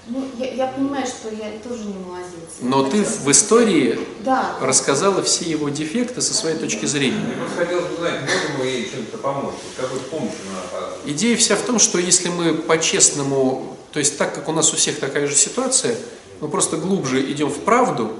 Ну, 0.08 0.24
я, 0.38 0.52
я 0.54 0.66
понимаю, 0.68 1.04
что 1.06 1.28
я 1.34 1.50
тоже 1.68 1.84
не 1.84 1.94
молодец. 1.94 2.30
Но 2.60 2.84
ты 2.84 3.02
в 3.02 3.28
истории 3.30 3.98
Да. 4.24 4.56
рассказала 4.60 5.20
все 5.22 5.44
его 5.50 5.68
дефекты 5.68 6.20
со 6.20 6.32
своей 6.32 6.56
точки 6.56 6.86
зрения. 6.86 7.18
Мне 7.18 7.34
просто 7.34 7.56
хотелось 7.64 7.86
бы 7.90 7.96
знать, 7.96 8.20
можем 8.20 8.58
мы 8.58 8.66
ей 8.66 8.88
чем-то 8.88 9.18
помочь? 9.18 9.54
Какой 9.76 9.98
помощь 9.98 10.32
она? 10.72 10.88
Идея 11.06 11.36
вся 11.36 11.56
в 11.56 11.62
том, 11.62 11.80
что 11.80 11.98
если 11.98 12.28
мы 12.28 12.54
по-честному, 12.54 13.76
то 13.92 13.98
есть 13.98 14.16
так 14.16 14.32
как 14.32 14.48
у 14.48 14.52
нас 14.52 14.72
у 14.72 14.76
всех 14.76 15.00
такая 15.00 15.26
же 15.26 15.34
ситуация, 15.34 15.96
мы 16.40 16.48
просто 16.48 16.76
глубже 16.76 17.20
идем 17.32 17.48
в 17.48 17.58
правду, 17.60 18.12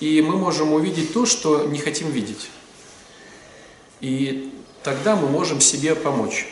и 0.00 0.22
мы 0.22 0.36
можем 0.36 0.72
увидеть 0.72 1.12
то, 1.12 1.26
что 1.26 1.66
не 1.66 1.78
хотим 1.78 2.10
видеть. 2.10 2.48
И 4.00 4.50
тогда 4.82 5.14
мы 5.16 5.28
можем 5.28 5.60
себе 5.60 5.94
помочь. 5.94 6.46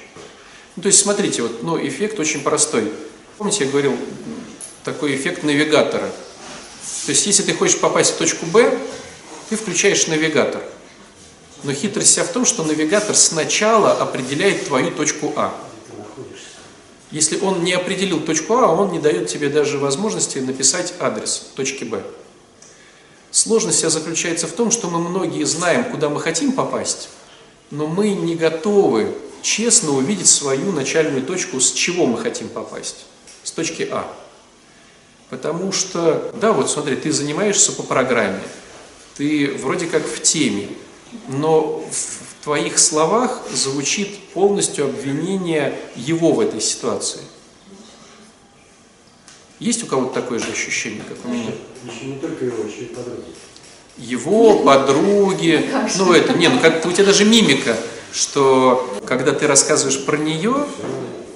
Ну, 0.77 0.83
то 0.83 0.89
есть, 0.89 1.01
смотрите, 1.01 1.43
вот, 1.43 1.63
ну, 1.63 1.79
эффект 1.79 2.19
очень 2.19 2.43
простой. 2.43 2.93
Помните, 3.37 3.65
я 3.65 3.71
говорил, 3.71 3.97
такой 4.85 5.17
эффект 5.17 5.43
навигатора. 5.43 6.09
То 7.07 7.11
есть, 7.11 7.27
если 7.27 7.43
ты 7.43 7.53
хочешь 7.53 7.79
попасть 7.79 8.15
в 8.15 8.17
точку 8.17 8.47
Б, 8.47 8.79
ты 9.49 9.57
включаешь 9.57 10.07
навигатор. 10.07 10.63
Но 11.65 11.73
хитрость 11.73 12.11
вся 12.11 12.25
в 12.25 12.29
том, 12.29 12.45
что 12.45 12.63
навигатор 12.63 13.17
сначала 13.17 13.93
определяет 13.93 14.67
твою 14.67 14.91
точку 14.91 15.33
А. 15.37 15.55
Если 17.11 17.39
он 17.41 17.65
не 17.65 17.73
определил 17.73 18.21
точку 18.21 18.55
А, 18.55 18.67
он 18.69 18.93
не 18.93 18.99
дает 18.99 19.29
тебе 19.29 19.49
даже 19.49 19.79
возможности 19.79 20.39
написать 20.39 20.95
адрес 21.01 21.47
точки 21.55 21.85
Б. 21.85 22.03
Сложность 23.31 23.79
вся 23.79 23.91
заключается 23.91 24.47
в 24.47 24.53
том, 24.53 24.71
что 24.71 24.89
мы 24.89 24.99
многие 25.01 25.45
знаем, 25.45 25.85
куда 25.85 26.09
мы 26.09 26.21
хотим 26.21 26.53
попасть, 26.53 27.09
но 27.71 27.87
мы 27.87 28.11
не 28.11 28.37
готовы 28.37 29.13
честно 29.43 29.93
увидеть 29.93 30.29
свою 30.29 30.73
начальную 30.73 31.25
точку, 31.25 31.61
с 31.61 31.73
чего 31.73 32.07
мы 32.07 32.19
хотим 32.19 32.49
попасть. 32.49 33.07
С 33.45 33.53
точки 33.53 33.87
А. 33.91 34.13
Потому 35.31 35.71
что, 35.71 36.33
да, 36.41 36.53
вот 36.53 36.71
смотри, 36.71 36.97
ты 36.97 37.13
занимаешься 37.13 37.73
по 37.73 37.83
программе, 37.83 38.41
ты 39.17 39.53
вроде 39.63 39.87
как 39.87 40.05
в 40.07 40.21
теме, 40.23 40.69
но 41.29 41.85
в 41.91 42.45
твоих 42.45 42.79
словах 42.79 43.43
звучит 43.53 44.19
полностью 44.33 44.87
обвинение 44.87 45.79
его 45.95 46.33
в 46.33 46.41
этой 46.41 46.61
ситуации. 46.61 47.21
Есть 49.61 49.83
у 49.85 49.87
кого-то 49.87 50.15
такое 50.21 50.39
же 50.39 50.51
ощущение, 50.51 51.03
как 51.09 51.17
у 51.25 51.29
меня? 51.29 51.53
Еще 51.85 52.07
не 52.07 52.19
только 52.19 52.45
его, 52.45 52.65
еще 52.65 52.83
и 52.83 52.95
подруги. 52.95 53.25
Его, 53.97 54.59
подруги, 54.65 55.71
ну 55.99 56.13
это, 56.13 56.33
не, 56.35 56.49
ну 56.49 56.59
как 56.61 56.85
у 56.85 56.93
тебя 56.93 57.05
даже 57.05 57.25
мимика, 57.25 57.77
что 58.13 58.99
когда 59.07 59.33
ты 59.33 59.47
рассказываешь 59.47 60.05
про 60.05 60.17
нее, 60.17 60.67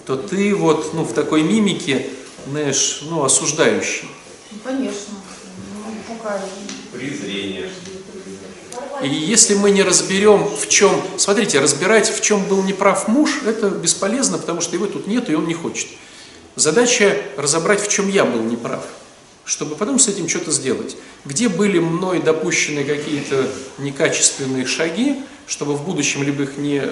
то 0.08 0.16
ты 0.16 0.54
вот, 0.54 0.94
ну 0.94 1.04
в 1.04 1.12
такой 1.12 1.42
мимике, 1.42 2.06
знаешь, 2.46 3.00
ну 3.10 3.24
осуждающий. 3.24 4.08
Ну, 4.50 4.58
конечно. 4.64 5.12
Ну, 5.74 6.14
пугали. 6.14 6.44
Презрение. 6.94 7.68
И 9.02 9.08
если 9.10 9.54
мы 9.54 9.70
не 9.70 9.82
разберем, 9.82 10.48
в 10.48 10.66
чем, 10.66 10.98
смотрите, 11.18 11.60
разбирать, 11.60 12.08
в 12.08 12.22
чем 12.22 12.42
был 12.46 12.62
неправ 12.62 13.06
муж, 13.06 13.42
это 13.44 13.68
бесполезно, 13.68 14.38
потому 14.38 14.62
что 14.62 14.76
его 14.76 14.86
тут 14.86 15.06
нет, 15.06 15.28
и 15.28 15.34
он 15.34 15.46
не 15.46 15.52
хочет. 15.52 15.88
Задача 16.56 17.14
разобрать, 17.36 17.82
в 17.82 17.88
чем 17.88 18.08
я 18.08 18.24
был 18.24 18.42
неправ, 18.42 18.86
чтобы 19.44 19.76
потом 19.76 19.98
с 19.98 20.08
этим 20.08 20.26
что-то 20.26 20.52
сделать. 20.52 20.96
Где 21.26 21.50
были 21.50 21.80
мной 21.80 22.22
допущены 22.22 22.82
какие-то 22.82 23.46
некачественные 23.76 24.64
шаги, 24.64 25.22
чтобы 25.48 25.74
в 25.74 25.84
будущем 25.84 26.22
либо 26.22 26.42
их 26.42 26.58
не 26.58 26.82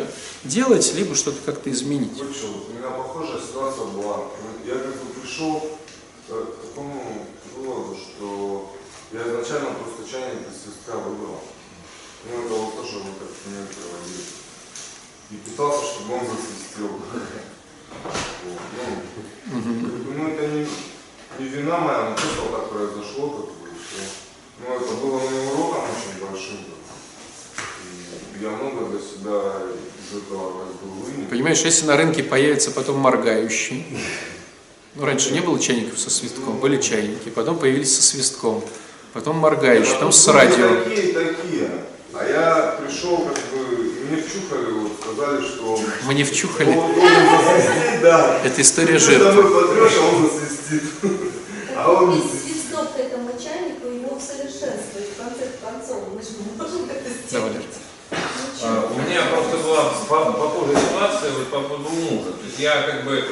делать, 0.42 0.94
либо 0.94 1.14
что-то 1.14 1.38
как-то 1.44 1.70
изменить. 1.70 2.14
Вышел, 2.14 2.48
у 2.68 2.72
меня 2.72 2.88
похожая 2.88 3.40
ситуация 3.40 3.84
была. 3.84 4.24
Я 4.64 4.74
как 4.76 4.96
бы 4.96 5.20
пришел 5.20 5.78
э, 6.28 6.44
к 6.46 6.66
такому 6.66 7.26
выводу, 7.54 7.96
что 7.96 8.72
я 9.12 9.20
изначально 9.20 9.70
просто 9.74 10.10
чайник 10.10 10.40
из 10.48 10.62
свистка 10.62 10.96
выбрал. 10.96 11.42
Ну, 12.24 12.44
это 12.44 12.54
вот 12.54 12.76
тоже 12.76 12.98
вот 13.00 13.18
как 13.18 13.28
пример 13.28 13.66
проводил. 13.66 14.24
И 15.30 15.36
пытался, 15.36 15.84
чтобы 15.84 16.14
он 16.14 16.20
засвистел. 16.24 16.98
Ну, 19.44 19.60
ну, 20.16 20.28
это 20.28 20.46
не, 20.48 20.66
не 21.38 21.48
вина 21.48 21.78
моя, 21.78 22.10
но 22.10 22.16
просто 22.16 22.52
так 22.52 22.70
произошло, 22.70 23.28
как 23.30 23.46
бы, 23.46 23.68
и 23.68 23.74
всё. 23.76 24.02
Ну, 24.60 24.74
это 24.74 24.94
было 24.94 25.18
моим 25.18 25.48
уроком 25.50 25.82
очень 25.84 26.26
большим. 26.26 26.75
Я 28.40 28.50
много 28.50 28.90
для 28.90 28.98
себя 28.98 29.40
из 29.98 30.18
этого. 30.18 30.64
Понимаешь, 31.30 31.60
если 31.62 31.86
на 31.86 31.96
рынке 31.96 32.22
появится 32.22 32.70
потом 32.70 32.98
моргающий, 32.98 33.86
ну 34.94 35.04
раньше 35.04 35.32
не 35.32 35.40
было 35.40 35.58
чайников 35.58 35.98
со 35.98 36.10
свистком, 36.10 36.58
были 36.58 36.80
чайники, 36.80 37.30
потом 37.30 37.58
появились 37.58 37.94
со 37.96 38.02
свистком, 38.02 38.62
потом 39.12 39.38
моргающий, 39.38 39.92
потом 39.94 40.12
с 40.12 40.26
Были 40.26 40.36
радио. 40.36 40.84
Такие, 40.84 41.12
такие. 41.12 41.70
А 42.12 42.26
я 42.26 42.78
пришел, 42.82 43.18
как 43.18 43.36
бы, 43.52 43.92
мне 44.08 44.22
вчухали, 44.22 44.70
вот, 44.72 44.92
сказали, 45.00 45.44
что... 45.44 45.80
Мне 46.06 46.24
вчухали. 46.24 46.70
Он 46.70 46.94
должен 46.94 47.28
засвистеть, 47.30 48.00
да. 48.02 48.40
Это 48.44 48.62
история 48.62 48.92
Ты 48.94 48.98
жертвы. 48.98 49.42
домой 49.42 49.62
потрешь, 49.66 49.92
а 50.00 50.16
он 50.16 50.30
засвистит. 50.30 50.82
А 51.76 51.92
он 51.92 52.10
не 52.10 52.20
свистит. 52.22 52.42
свисток 52.42 52.94
к 52.94 52.98
этому 52.98 53.30
чайнику 53.42 53.88
его 53.88 54.16
усовершенствует 54.16 55.08
в 55.14 55.22
конце 55.22 55.50
концов. 55.62 56.04
Мы 56.14 56.22
же 56.22 56.28
не 56.38 56.56
можем 56.56 56.88
это 56.88 57.10
Давай, 57.32 57.50
сделать. 57.50 57.65
Меня 59.16 59.28
просто 59.28 59.56
была 59.56 59.84
по- 60.10 60.32
похожая 60.32 60.76
ситуация 60.76 61.30
вот 61.32 61.48
по 61.48 61.60
поводу 61.60 61.88
мужа. 61.88 62.32
То 62.32 62.44
есть 62.44 62.58
я 62.58 62.82
как 62.82 63.04
бы 63.06 63.24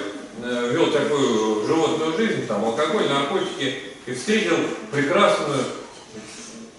э, 0.43 0.71
вел 0.73 0.91
такую 0.91 1.67
животную 1.67 2.17
жизнь, 2.17 2.47
там, 2.47 2.65
алкоголь, 2.65 3.07
наркотики, 3.07 3.83
и 4.07 4.15
встретил 4.15 4.57
прекрасную 4.91 5.63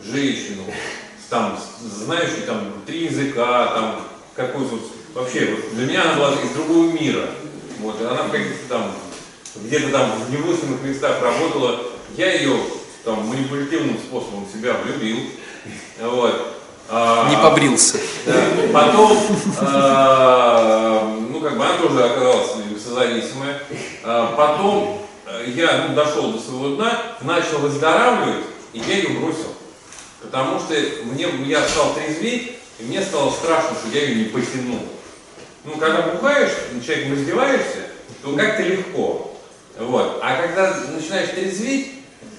женщину, 0.01 0.63
там, 1.29 1.59
знающую 1.83 2.47
там 2.47 2.73
три 2.87 3.05
языка, 3.05 3.67
там, 3.75 4.01
какой-то, 4.35 4.79
вообще, 5.13 5.51
вот, 5.51 5.75
для 5.75 5.85
меня 5.85 6.01
она 6.01 6.13
была 6.15 6.31
из 6.31 6.49
другого 6.55 6.91
мира. 6.91 7.29
Вот, 7.81 8.01
она 8.01 8.23
в 8.23 8.31
каких-то 8.31 8.67
там, 8.69 8.91
где-то 9.53 9.91
там 9.91 10.13
в 10.25 10.31
невысоких 10.31 10.81
местах 10.81 11.21
работала, 11.21 11.79
я 12.17 12.33
ее 12.33 12.57
там 13.03 13.23
манипулятивным 13.27 13.99
способом 13.99 14.47
себя 14.51 14.73
влюбил. 14.83 15.17
Вот. 16.01 16.53
А, 16.89 17.29
Не 17.29 17.37
побрился. 17.37 17.97
Потом, 18.71 19.17
э, 19.61 21.17
ну, 21.31 21.41
как 21.41 21.57
бы 21.57 21.65
она 21.65 21.77
тоже 21.77 22.03
оказалась 22.03 22.51
созависимая. 22.83 23.59
Э, 24.03 24.27
потом 24.37 25.01
я 25.47 25.87
ну, 25.87 25.95
дошел 25.95 26.31
до 26.31 26.39
своего 26.39 26.75
дна, 26.75 27.01
начал 27.21 27.59
выздоравливать, 27.59 28.45
и 28.73 28.79
я 28.79 28.97
ее 28.97 29.19
бросил. 29.19 29.53
Потому 30.21 30.59
что 30.59 30.73
мне, 31.05 31.27
я 31.45 31.61
стал 31.67 31.93
трезветь, 31.93 32.57
и 32.79 32.83
мне 32.83 33.01
стало 33.01 33.31
страшно, 33.31 33.71
что 33.75 33.97
я 33.97 34.05
ее 34.05 34.15
не 34.15 34.25
потянул. 34.25 34.81
Ну, 35.63 35.77
когда 35.77 36.03
бухаешь, 36.03 36.51
человеком 36.85 37.13
раздеваешься, 37.13 37.87
то 38.21 38.35
как-то 38.35 38.63
легко. 38.63 39.35
Вот. 39.79 40.19
А 40.21 40.41
когда 40.41 40.75
начинаешь 40.95 41.29
трезветь, 41.29 41.91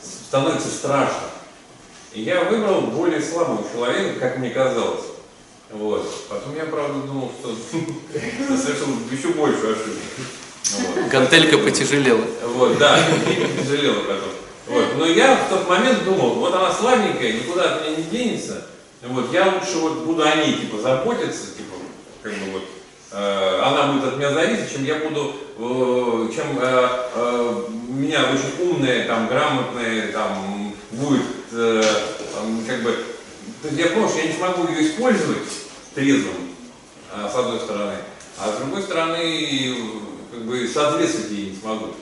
становится 0.02 0.68
страшно. 0.68 1.28
И 2.16 2.22
я 2.22 2.44
выбрал 2.44 2.80
более 2.80 3.20
слабого 3.20 3.62
человека, 3.70 4.18
как 4.18 4.38
мне 4.38 4.48
казалось. 4.48 5.04
Вот. 5.70 6.10
Потом 6.30 6.56
я, 6.56 6.64
правда, 6.64 7.06
думал, 7.06 7.30
что 7.38 7.50
совершил 8.56 8.86
еще 9.12 9.28
большую 9.28 9.74
ошибку. 9.74 10.00
Вот. 10.78 11.10
Гантелька 11.10 11.58
потяжелела. 11.58 12.24
Вот, 12.54 12.78
да, 12.78 12.98
и 12.98 13.66
жалела 13.68 14.00
потом. 14.00 14.30
Вот. 14.66 14.96
Но 14.96 15.04
я 15.04 15.36
в 15.36 15.50
тот 15.50 15.68
момент 15.68 16.04
думал, 16.04 16.36
вот 16.36 16.54
она 16.54 16.72
слабенькая, 16.72 17.34
никуда 17.34 17.74
от 17.74 17.82
меня 17.82 17.98
не 17.98 18.04
денется. 18.04 18.66
Вот, 19.02 19.30
я 19.30 19.52
лучше 19.52 19.76
вот 19.76 20.06
буду 20.06 20.22
о 20.22 20.36
ней 20.36 20.54
типа 20.54 20.78
заботиться, 20.78 21.54
типа, 21.54 21.74
как 22.22 22.32
бы 22.32 22.52
вот, 22.52 22.62
э, 23.12 23.60
она 23.62 23.92
будет 23.92 24.04
от 24.08 24.16
меня 24.16 24.32
зависеть, 24.32 24.72
чем 24.72 24.84
я 24.86 24.96
буду, 25.00 25.34
э, 25.58 26.28
чем 26.34 26.58
э, 26.62 26.88
э, 27.14 27.62
меня 27.90 28.20
очень 28.32 28.70
умная, 28.70 29.06
там, 29.06 29.28
грамотная, 29.28 30.12
там, 30.12 30.65
будет, 30.96 31.22
э, 31.52 31.82
как 32.66 32.82
бы, 32.82 33.04
то 33.62 33.68
есть 33.68 33.78
я 33.78 33.88
понял, 33.88 34.08
что 34.08 34.18
я 34.18 34.26
не 34.26 34.32
смогу 34.32 34.68
ее 34.68 34.88
использовать 34.88 35.42
трезвым, 35.94 36.34
а, 37.12 37.28
с 37.28 37.34
одной 37.34 37.60
стороны, 37.60 37.96
а 38.38 38.52
с 38.52 38.58
другой 38.58 38.82
стороны, 38.82 39.76
как 40.30 40.42
бы, 40.42 40.68
соответствовать 40.68 41.30
ей 41.30 41.50
не 41.50 41.56
смогу. 41.56 41.94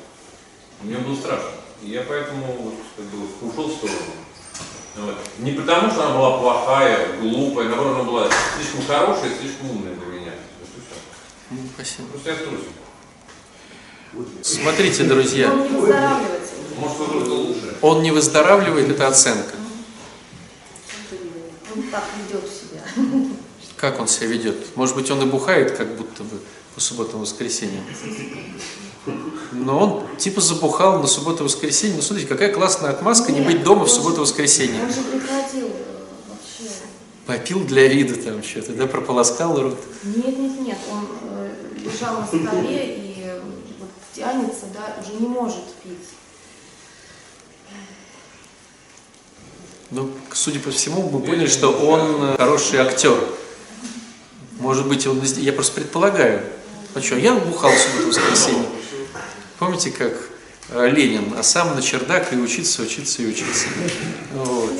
Мне 0.83 0.99
было 0.99 1.17
страшно. 1.17 1.51
И 1.83 1.91
я 1.91 2.03
поэтому 2.03 2.75
как 2.97 3.05
бы, 3.07 3.49
ушел 3.49 3.69
в 3.69 3.77
сторону. 3.77 3.99
Вот. 4.97 5.17
Не 5.39 5.53
потому, 5.53 5.91
что 5.91 6.07
она 6.07 6.17
была 6.17 6.39
плохая, 6.39 7.17
глупая, 7.21 7.69
наоборот, 7.69 7.95
она 7.97 8.05
была 8.05 8.31
слишком 8.57 8.87
хорошая, 8.87 9.31
слишком 9.41 9.71
умная 9.71 9.95
для 9.95 10.07
меня. 10.07 10.33
Ну, 11.51 11.59
Спасибо. 11.75 12.09
Просто 12.09 12.31
я 12.31 12.37
струсил. 12.37 12.73
Смотрите, 14.43 15.05
друзья, 15.05 15.51
выздоравливает. 15.51 16.43
Может, 16.79 16.97
кто-то 16.97 17.31
лучше. 17.31 17.64
Он 17.85 18.03
не 18.03 18.11
выздоравливает, 18.11 18.89
это 18.89 19.09
оценка. 19.09 19.55
Он 21.77 21.83
так 21.91 22.05
ведет 22.17 22.51
себя. 22.51 22.83
Как 23.77 24.01
он 24.01 24.09
себя 24.09 24.29
ведет? 24.29 24.75
Может 24.75 24.97
быть, 24.97 25.11
он 25.11 25.23
и 25.23 25.27
бухает, 25.27 25.77
как 25.77 25.95
будто 25.95 26.23
бы 26.23 26.41
по 26.75 26.81
субботам 26.81 27.19
и 27.19 27.23
воскресеньям. 27.23 27.85
Но 29.53 29.79
он 29.79 30.17
типа 30.17 30.41
забухал 30.41 31.03
на 31.03 31.07
субботу 31.07 31.41
и 31.41 31.45
воскресенье. 31.45 31.97
Ну, 31.97 32.03
смотрите, 32.03 32.27
какая 32.27 32.55
классная 32.55 32.89
отмазка 32.89 33.33
не 33.33 33.43
быть 33.43 33.63
дома 33.63 33.85
в 33.85 33.91
субботу 33.91 34.17
и 34.17 34.21
воскресенье. 34.21 34.83
Он 34.83 34.89
же 34.89 35.03
приходил 35.03 35.67
э, 35.67 36.05
вообще. 36.31 36.75
Попил 37.27 37.65
для 37.65 37.87
вида 37.87 38.17
там 38.17 38.43
что-то, 38.43 38.73
да, 38.73 38.87
прополоскал 38.87 39.61
рот. 39.61 39.79
Нет, 40.05 40.39
нет, 40.39 40.61
нет. 40.61 40.79
Он 40.91 41.07
э, 41.33 41.55
лежал 41.85 42.21
на 42.21 42.27
столе 42.27 42.97
и 42.97 43.31
вот 43.79 43.91
тянется, 44.15 44.65
да, 44.73 44.97
уже 45.03 45.21
не 45.21 45.29
может 45.29 45.65
пить. 45.83 46.14
Ну, 49.95 50.11
судя 50.33 50.59
по 50.59 50.73
всему, 50.73 51.09
мы 51.09 51.21
поняли, 51.21 51.47
что 51.47 51.71
он 51.71 52.33
э, 52.33 52.37
хороший 52.37 52.81
актер. 52.81 53.17
Может 54.59 54.89
быть, 54.89 55.07
он... 55.07 55.23
Я 55.23 55.53
просто 55.53 55.75
предполагаю. 55.75 56.43
А 56.95 57.01
что, 57.01 57.17
я 57.17 57.35
бухал 57.35 57.71
в 57.71 57.79
субботу 57.79 58.09
воскресенье. 58.09 58.67
Помните, 59.61 59.93
как 59.93 60.15
э, 60.71 60.91
Ленин, 60.91 61.33
а 61.39 61.45
сам 61.45 61.77
на 61.77 61.81
чердак 61.81 62.33
и 62.33 62.37
учиться, 62.37 62.83
учиться 62.83 63.23
и 63.23 63.29
учиться. 63.29 63.67
Вот. 64.33 64.73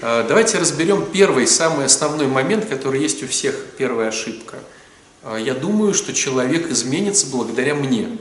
А, 0.00 0.26
Давайте 0.26 0.56
разберем 0.56 1.04
первый, 1.12 1.46
самый 1.46 1.84
основной 1.84 2.26
момент, 2.26 2.70
который 2.70 3.02
есть 3.02 3.22
у 3.22 3.28
всех, 3.28 3.54
первая 3.76 4.08
ошибка. 4.08 4.56
А, 5.24 5.36
Я 5.36 5.52
думаю, 5.52 5.92
что 5.92 6.14
человек 6.14 6.70
изменится 6.70 7.26
благодаря 7.26 7.74
мне. 7.74 8.16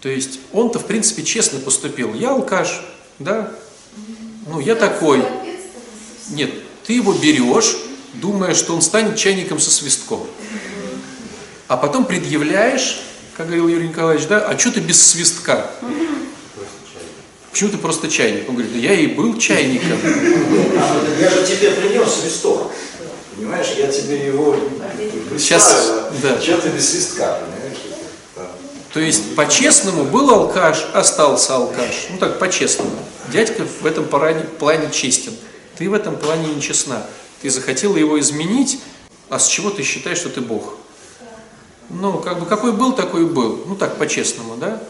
То 0.00 0.08
есть 0.08 0.40
он-то, 0.52 0.78
в 0.78 0.86
принципе, 0.86 1.22
честно 1.22 1.58
поступил. 1.58 2.14
Я 2.14 2.30
алкаш, 2.30 2.82
да? 3.18 3.52
Ну, 4.46 4.60
я 4.60 4.74
такой. 4.74 5.22
Нет, 6.30 6.50
ты 6.86 6.94
его 6.94 7.12
берешь, 7.12 7.76
думая, 8.14 8.54
что 8.54 8.74
он 8.74 8.82
станет 8.82 9.16
чайником 9.16 9.60
со 9.60 9.70
свистком. 9.70 10.26
А 11.68 11.76
потом 11.76 12.04
предъявляешь, 12.04 13.00
как 13.36 13.46
говорил 13.46 13.68
Юрий 13.68 13.88
Николаевич, 13.88 14.26
да, 14.26 14.40
а 14.40 14.58
что 14.58 14.72
ты 14.72 14.80
без 14.80 15.06
свистка? 15.06 15.70
Почему 17.52 17.70
ты 17.70 17.78
просто 17.78 18.08
чайник? 18.08 18.48
Он 18.48 18.54
говорит, 18.54 18.72
да 18.72 18.78
я 18.78 18.94
и 18.94 19.06
был 19.08 19.36
чайником. 19.38 19.98
Я 21.20 21.30
же 21.30 21.46
тебе 21.46 21.72
принес 21.72 22.14
свисток. 22.14 22.72
Понимаешь, 23.36 23.68
я 23.76 23.86
тебе 23.86 24.26
его 24.26 24.56
Сейчас, 25.38 25.92
да. 26.22 26.38
Чего 26.40 26.60
ты 26.60 26.68
без 26.68 26.90
свистка, 26.90 27.40
понимаешь? 27.40 27.59
То 28.92 29.00
есть, 29.00 29.36
по-честному, 29.36 30.04
был 30.04 30.30
алкаш, 30.30 30.86
остался 30.92 31.56
алкаш. 31.56 32.08
Ну 32.10 32.18
так, 32.18 32.38
по-честному. 32.38 32.90
Дядька 33.32 33.64
в 33.64 33.86
этом 33.86 34.04
плане, 34.04 34.42
плане 34.42 34.90
честен. 34.90 35.32
Ты 35.76 35.88
в 35.88 35.94
этом 35.94 36.16
плане 36.16 36.52
нечестна. 36.54 37.06
Ты 37.40 37.50
захотела 37.50 37.96
его 37.96 38.18
изменить, 38.18 38.80
а 39.28 39.38
с 39.38 39.46
чего 39.46 39.70
ты 39.70 39.82
считаешь, 39.84 40.18
что 40.18 40.28
ты 40.28 40.40
Бог? 40.40 40.74
Ну, 41.88 42.18
как 42.18 42.40
бы, 42.40 42.46
какой 42.46 42.72
был, 42.72 42.92
такой 42.92 43.22
и 43.22 43.26
был. 43.26 43.64
Ну 43.66 43.76
так, 43.76 43.96
по-честному, 43.96 44.56
да? 44.56 44.82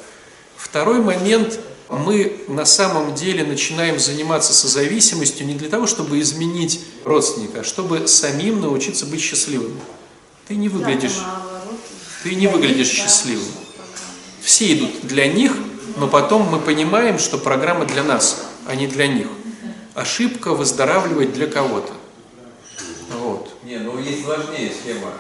Второй 0.57 1.01
момент. 1.01 1.61
Мы 1.89 2.45
на 2.47 2.65
самом 2.65 3.17
деле 3.17 3.43
начинаем 3.43 3.99
заниматься 3.99 4.53
созависимостью 4.53 5.45
не 5.45 5.55
для 5.55 5.69
того, 5.69 5.89
чтобы 5.89 6.21
изменить 6.21 6.81
родственника, 7.05 7.61
а 7.61 7.65
чтобы 7.65 8.07
самим 8.07 8.61
научиться 8.61 9.07
быть 9.07 9.21
счастливым. 9.21 9.77
Ты 10.47 10.55
не 10.55 10.69
выглядишь 10.69 11.19
ты 12.23 12.35
не 12.35 12.47
выглядишь 12.47 12.89
счастливым. 12.89 13.49
Все 14.43 14.73
идут 14.75 15.01
для 15.03 15.27
них, 15.27 15.53
но 15.97 16.09
потом 16.09 16.43
мы 16.43 16.59
понимаем, 16.59 17.19
что 17.19 17.39
программа 17.39 17.85
для 17.85 18.03
нас, 18.03 18.47
а 18.67 18.75
не 18.75 18.87
для 18.87 19.07
них. 19.07 19.27
Ошибка 19.95 20.55
выздоравливать 20.55 21.33
для 21.33 21.47
кого-то. 21.47 21.93
Вот. 23.19 23.51
Не, 23.65 23.79
ну 23.79 23.99
есть 23.99 24.25
сложнее 24.25 24.71
схема. 24.81 25.13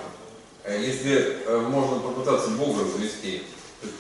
Э, 0.65 0.81
Если 0.81 1.39
э, 1.47 1.59
можно 1.69 1.99
попытаться 1.99 2.51
Бога 2.51 2.85
завести, 2.85 3.43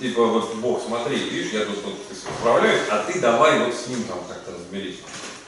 типа 0.01 0.25
вот 0.27 0.55
Бог, 0.57 0.81
смотри, 0.87 1.16
видишь, 1.16 1.53
я 1.53 1.64
тут 1.64 1.79
вот 1.85 1.95
справляюсь, 2.41 2.83
а 2.91 3.05
ты 3.11 3.18
давай 3.18 3.59
вот 3.64 3.75
с 3.75 3.89
ним 3.89 4.03
там 4.05 4.18
как-то 4.29 4.53
разберись. 4.53 4.97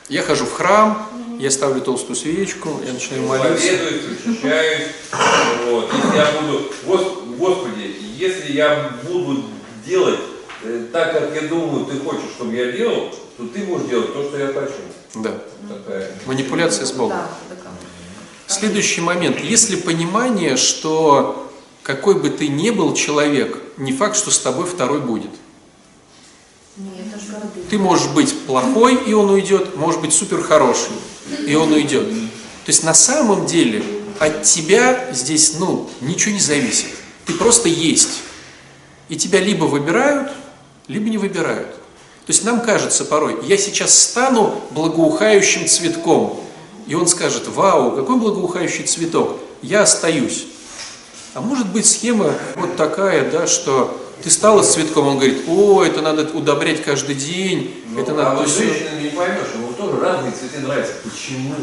Я 0.09 0.23
хожу 0.23 0.45
в 0.45 0.53
храм, 0.53 1.09
я 1.39 1.51
ставлю 1.51 1.81
толстую 1.81 2.17
свечку, 2.17 2.81
я 2.85 2.93
начинаю 2.93 3.23
молиться. 3.29 3.55
Исповедуюсь, 3.67 4.21
очищаюсь. 4.27 4.89
Вот. 5.69 5.91
Если 5.95 6.17
я 6.17 6.33
буду, 6.41 6.73
Гос- 6.87 7.37
Господи, 7.39 7.97
если 8.19 8.53
я 8.53 8.91
буду 9.05 9.45
делать 9.85 10.21
э, 10.65 10.87
так, 10.93 11.13
как 11.13 11.35
я 11.35 11.49
думаю, 11.49 11.87
ты 11.87 11.99
хочешь, 11.99 12.31
чтобы 12.37 12.55
я 12.55 12.73
делал, 12.73 13.11
то 13.37 13.47
ты 13.47 13.61
будешь 13.61 13.89
делать 13.89 14.13
то, 14.13 14.25
что 14.25 14.39
я 14.39 14.47
хочу. 14.49 14.73
Да. 15.15 15.39
Такая. 15.69 16.11
Манипуляция 16.27 16.87
с 16.87 16.93
Богом. 16.93 17.17
Да, 17.17 17.29
такая. 17.49 17.73
Следующий 18.47 19.01
момент. 19.01 19.39
Если 19.41 19.77
понимание, 19.77 20.57
что 20.57 21.51
какой 21.83 22.15
бы 22.15 22.31
ты 22.31 22.49
ни 22.49 22.71
был 22.71 22.95
человек, 22.95 23.59
не 23.77 23.93
факт, 23.93 24.17
что 24.17 24.31
с 24.31 24.39
тобой 24.39 24.67
второй 24.67 25.01
будет. 25.01 25.31
Нет, 26.77 26.93
это 27.09 27.21
же 27.21 27.33
гордыня. 27.33 27.67
Ты 27.69 27.79
можешь 27.79 28.09
быть 28.09 28.47
плохой, 28.47 28.95
и 28.95 29.13
он 29.13 29.31
уйдет, 29.31 29.77
можешь 29.77 30.01
быть 30.01 30.13
супер 30.13 30.43
хороший, 30.43 30.93
и 31.47 31.55
он 31.55 31.73
уйдет. 31.73 32.09
То 32.09 32.69
есть 32.69 32.85
на 32.85 32.95
самом 32.95 33.47
деле 33.47 33.83
от 34.19 34.45
тебя 34.45 35.13
здесь, 35.13 35.59
ну, 35.59 35.91
ничего 36.01 36.33
не 36.33 36.41
зависит. 36.41 36.87
Ты 37.27 37.35
просто 37.35 37.69
есть. 37.69 38.23
И 39.13 39.17
тебя 39.17 39.41
либо 39.41 39.65
выбирают, 39.65 40.33
либо 40.89 41.11
не 41.11 41.19
выбирают. 41.19 41.67
То 41.67 42.29
есть 42.29 42.45
нам 42.45 42.63
кажется 42.63 43.05
порой, 43.05 43.45
я 43.45 43.59
сейчас 43.59 43.93
стану 43.93 44.59
благоухающим 44.71 45.69
цветком. 45.69 46.41
И 46.87 46.95
он 46.95 47.07
скажет, 47.07 47.47
вау, 47.47 47.95
какой 47.95 48.17
благоухающий 48.17 48.85
цветок, 48.85 49.39
я 49.61 49.83
остаюсь. 49.83 50.47
А 51.35 51.43
может 51.43 51.71
быть 51.71 51.85
схема 51.85 52.33
вот 52.57 52.77
такая, 52.77 53.31
да, 53.31 53.47
что 53.47 53.95
ты 54.23 54.31
стала 54.31 54.63
цветком, 54.63 55.07
он 55.07 55.17
говорит, 55.19 55.43
о, 55.47 55.85
это 55.85 56.01
надо 56.01 56.31
удобрять 56.35 56.83
каждый 56.83 57.15
день, 57.15 57.85
Ну, 57.89 58.01
это 58.01 58.13
а 58.13 58.15
надо... 58.15 58.37
вот 58.37 58.45
то 58.47 58.51
есть, 58.51 58.57
женщинам 58.57 59.03
не 59.03 59.11
поймешь, 59.11 59.49
ему 59.55 59.75
тоже 59.75 60.01
разные 60.01 60.33
цветы 60.33 60.61
нравятся. 60.61 60.95
Почему? 61.05 61.55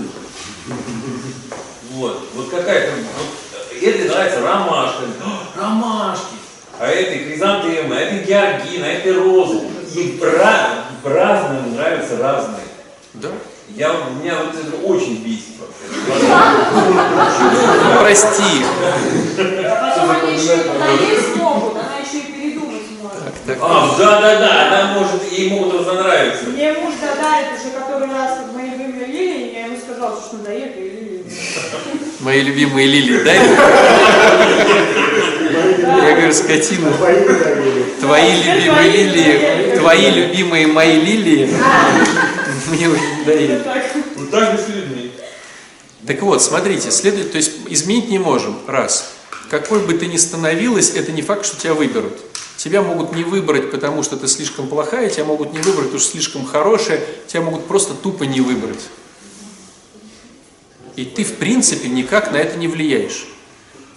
Вот, 1.93 2.29
вот 2.35 2.49
какая-то, 2.51 2.93
вот, 3.17 3.83
этой 3.83 4.07
нравится 4.07 4.41
ромашка, 4.41 5.01
«О, 5.25 5.59
ромашки, 5.59 6.38
а 6.79 6.87
этой 6.87 7.19
хризантемы, 7.25 7.95
а 7.95 7.99
этой 7.99 8.19
георгины, 8.23 8.85
а 8.85 8.87
этой 8.87 9.11
розы. 9.13 9.59
И 9.95 10.19
ра- 10.21 10.83
разным 11.03 11.75
нравятся 11.75 12.17
разные. 12.17 12.61
да? 13.15 13.29
Я, 13.75 13.89
меня 14.21 14.35
вот 14.43 14.55
это 14.55 14.75
очень 14.85 15.23
бесит 15.23 15.55
вообще. 15.59 15.85
Прости. 17.99 18.65
А 19.37 19.93
потом 19.95 20.11
они 20.11 20.33
еще 20.37 20.55
надеюсь 20.79 21.35
могут, 21.35 21.73
она 21.75 21.97
еще 22.03 22.19
и 22.19 22.31
передумать 22.31 22.81
может. 23.01 23.23
Так, 23.23 23.33
так. 23.45 23.57
А, 23.61 23.95
да-да-да, 23.97 24.67
она 24.67 24.93
может, 24.99 25.31
ей 25.31 25.49
могут 25.51 25.81
разонравиться. 25.81 26.45
Мне 26.45 26.73
муж 26.73 26.93
додает 26.99 27.47
уже 27.59 27.71
который 27.71 28.07
раз 28.13 28.39
как 28.39 28.53
мои 28.55 28.69
любимые 28.71 29.05
лилии, 29.07 29.53
я 29.53 29.65
ему 29.65 29.77
сказала, 29.77 30.15
что 30.19 30.37
надоест, 30.37 30.77
и 30.77 30.81
лилии. 30.81 31.25
Мои 32.21 32.41
любимые 32.41 32.87
лилии, 32.87 33.23
дай. 33.23 33.39
Я 35.59 36.15
говорю, 36.15 36.33
скотина, 36.33 36.91
Твои 37.99 38.43
любимые 38.43 38.89
лилии, 38.91 39.77
твои 39.77 40.11
любимые 40.11 40.67
мои 40.67 40.99
лилии, 40.99 41.49
мне 42.67 42.89
дают. 43.25 43.67
Вот 44.15 44.31
так 44.31 44.57
же 44.57 44.63
с 44.63 44.69
людьми. 44.69 45.11
Так 46.07 46.21
вот, 46.21 46.41
смотрите, 46.41 46.91
следует, 46.91 47.31
то 47.31 47.37
есть 47.37 47.51
изменить 47.67 48.09
не 48.09 48.19
можем, 48.19 48.57
раз. 48.67 49.13
Какой 49.49 49.79
бы 49.79 49.93
ты 49.93 50.07
ни 50.07 50.17
становилась, 50.17 50.91
это 50.95 51.11
не 51.11 51.21
факт, 51.21 51.45
что 51.45 51.59
тебя 51.59 51.73
выберут. 51.73 52.13
Тебя 52.57 52.81
могут 52.81 53.15
не 53.15 53.23
выбрать, 53.23 53.71
потому 53.71 54.03
что 54.03 54.17
ты 54.17 54.27
слишком 54.27 54.67
плохая, 54.67 55.09
тебя 55.09 55.25
могут 55.25 55.53
не 55.53 55.59
выбрать, 55.59 55.85
потому 55.85 55.99
что 55.99 56.11
слишком 56.11 56.45
хорошая, 56.45 56.99
тебя 57.27 57.41
могут 57.41 57.65
просто 57.67 57.93
тупо 57.93 58.23
не 58.23 58.41
выбрать. 58.41 58.81
И 60.95 61.05
ты, 61.05 61.23
в 61.23 61.35
принципе, 61.35 61.87
никак 61.87 62.31
на 62.31 62.37
это 62.37 62.57
не 62.57 62.67
влияешь. 62.67 63.25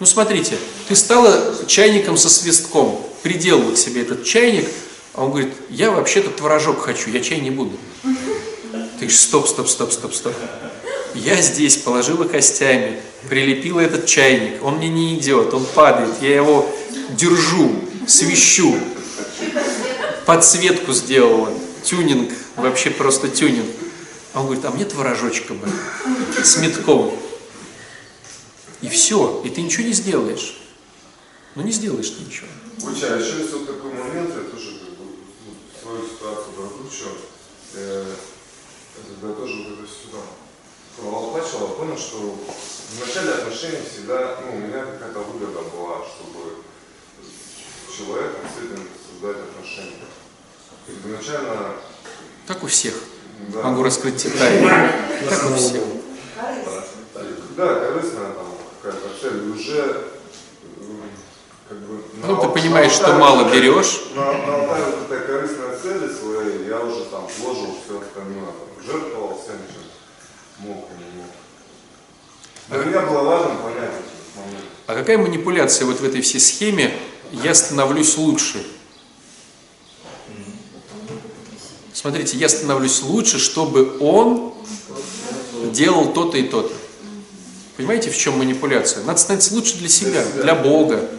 Ну, 0.03 0.07
смотрите, 0.07 0.57
ты 0.89 0.97
стала 0.97 1.55
чайником 1.65 2.17
со 2.17 2.29
свистком, 2.29 3.01
приделала 3.21 3.71
к 3.71 3.77
себе 3.77 4.01
этот 4.01 4.25
чайник, 4.25 4.67
а 5.13 5.23
он 5.23 5.31
говорит, 5.31 5.53
я 5.69 5.91
вообще-то 5.91 6.29
творожок 6.29 6.81
хочу, 6.81 7.09
я 7.09 7.21
чай 7.21 7.39
не 7.39 7.51
буду. 7.51 7.77
Ты 8.01 8.79
говоришь, 8.95 9.17
стоп, 9.17 9.47
стоп, 9.47 9.69
стоп, 9.69 9.93
стоп, 9.93 10.13
стоп. 10.13 10.33
Я 11.15 11.37
здесь 11.37 11.77
положила 11.77 12.25
костями, 12.25 12.99
прилепила 13.29 13.79
этот 13.79 14.05
чайник, 14.05 14.61
он 14.61 14.75
мне 14.75 14.89
не 14.89 15.15
идет, 15.15 15.53
он 15.53 15.65
падает, 15.73 16.11
я 16.19 16.35
его 16.35 16.69
держу, 17.11 17.73
свищу, 18.05 18.75
подсветку 20.25 20.91
сделала, 20.91 21.49
тюнинг, 21.85 22.29
вообще 22.57 22.89
просто 22.89 23.29
тюнинг. 23.29 23.69
А 24.33 24.41
он 24.41 24.47
говорит, 24.47 24.65
а 24.65 24.71
мне 24.71 24.83
творожочка 24.83 25.53
бы, 25.53 25.65
с 26.43 26.57
метком. 26.57 27.13
И 28.83 28.89
все, 28.89 29.41
и 29.45 29.49
ты 29.49 29.61
ничего 29.61 29.87
не 29.87 29.93
сделаешь. 29.93 30.57
но 31.55 31.63
не 31.63 31.71
сделаешь 31.71 32.09
ты 32.09 32.23
ничего. 32.25 32.47
Куча, 32.81 33.13
а 33.13 33.17
еще 33.17 33.39
есть 33.39 33.53
вот 33.53 33.65
такой 33.65 33.93
момент, 33.93 34.29
я 34.35 34.43
тоже 34.51 34.79
как 34.79 34.89
бы, 34.97 35.05
ну, 35.45 35.55
свою 35.81 36.05
ситуацию 36.05 36.51
прокручу. 36.53 37.09
Э, 37.75 38.05
когда 39.09 39.33
тоже 39.33 39.55
вот 39.63 39.79
это 39.79 39.87
все 39.87 40.09
там 40.11 40.21
я 40.97 41.67
понял, 41.67 41.97
что 41.97 42.17
в 42.17 42.99
начале 43.07 43.31
отношений 43.31 43.79
всегда, 43.89 44.39
ну, 44.41 44.57
у 44.57 44.59
меня 44.59 44.83
какая-то 44.83 45.19
выгода 45.19 45.61
была, 45.69 46.03
чтобы 46.05 46.57
с 47.23 47.97
человеком 47.97 48.41
с 48.43 48.65
этим 48.65 48.87
создать 49.07 49.37
отношения. 49.43 50.05
Изначально, 50.89 51.75
Так 52.47 52.61
у 52.63 52.67
всех. 52.67 52.95
да. 53.47 53.61
Могу 53.63 53.83
раскрыть 53.83 54.17
тебе 54.17 54.33
тайну. 54.37 54.67
Так 55.29 55.51
у 55.51 55.55
всех. 55.55 55.83
Да, 57.55 57.75
корыстная 57.75 58.33
там 58.33 58.52
какая-то 58.83 59.09
цель, 59.21 59.49
уже 59.49 60.03
как 61.69 61.77
бы... 61.79 62.03
Ну, 62.21 62.37
ты 62.37 62.49
понимаешь, 62.49 62.91
что 62.91 63.13
мало 63.13 63.49
берешь. 63.49 64.01
На, 64.15 64.25
на 64.25 64.55
Алтае 64.55 64.85
вот 64.85 65.11
этой 65.11 65.25
корыстной 65.25 65.77
цели 65.81 66.13
своей 66.13 66.67
я 66.67 66.81
уже 66.81 67.05
там 67.05 67.25
вложил 67.39 67.75
все 67.83 68.01
остальное, 68.01 68.45
там, 68.45 68.85
жертвовал 68.85 69.41
всем, 69.41 69.55
чем 69.71 70.67
мог 70.67 70.85
и 70.89 71.03
не 71.03 71.21
мог. 71.21 71.31
Для 72.69 72.77
меня 72.79 73.09
было 73.09 73.23
важно 73.23 73.55
понять 73.55 73.91
этот 73.91 74.35
момент. 74.35 74.65
А 74.87 74.93
какая 74.95 75.17
манипуляция 75.17 75.85
вот 75.85 76.01
в 76.01 76.03
этой 76.03 76.21
всей 76.21 76.39
схеме 76.39 76.93
«я 77.31 77.53
становлюсь 77.55 78.17
лучше»? 78.17 78.65
Смотрите, 81.93 82.35
я 82.35 82.49
становлюсь 82.49 83.01
лучше, 83.01 83.39
чтобы 83.39 83.97
он 84.01 84.53
делал 85.71 86.11
то-то 86.11 86.37
и 86.37 86.43
то-то. 86.43 86.73
Понимаете, 87.77 88.11
в 88.11 88.17
чем 88.17 88.37
манипуляция? 88.37 89.03
Надо 89.03 89.19
становиться 89.19 89.55
лучше 89.55 89.77
для 89.77 89.89
себя, 89.89 90.23
для 90.41 90.53
Бога. 90.53 91.09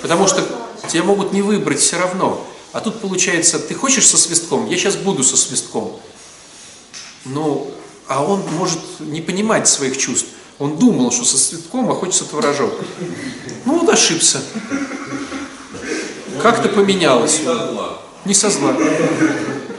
Потому 0.00 0.26
что 0.26 0.42
тебя 0.88 1.02
могут 1.02 1.32
не 1.32 1.42
выбрать 1.42 1.80
все 1.80 1.98
равно. 1.98 2.46
А 2.72 2.80
тут 2.80 3.00
получается, 3.00 3.58
ты 3.58 3.74
хочешь 3.74 4.06
со 4.06 4.16
свистком? 4.16 4.66
Я 4.68 4.78
сейчас 4.78 4.96
буду 4.96 5.22
со 5.22 5.36
свистком. 5.36 6.00
Ну, 7.26 7.70
а 8.08 8.24
он 8.24 8.42
может 8.52 8.80
не 9.00 9.20
понимать 9.20 9.68
своих 9.68 9.98
чувств. 9.98 10.28
Он 10.58 10.78
думал, 10.78 11.12
что 11.12 11.24
со 11.24 11.36
свитком, 11.36 11.90
а 11.90 11.94
хочется 11.94 12.24
творожок. 12.24 12.72
Ну, 13.64 13.80
вот 13.80 13.88
ошибся. 13.88 14.40
Как-то 16.40 16.68
поменялось. 16.68 17.40
Не 17.40 17.44
со 17.44 17.54
зла. 17.54 18.02
Не 18.24 18.34
со 18.34 18.50
зла. 18.50 18.74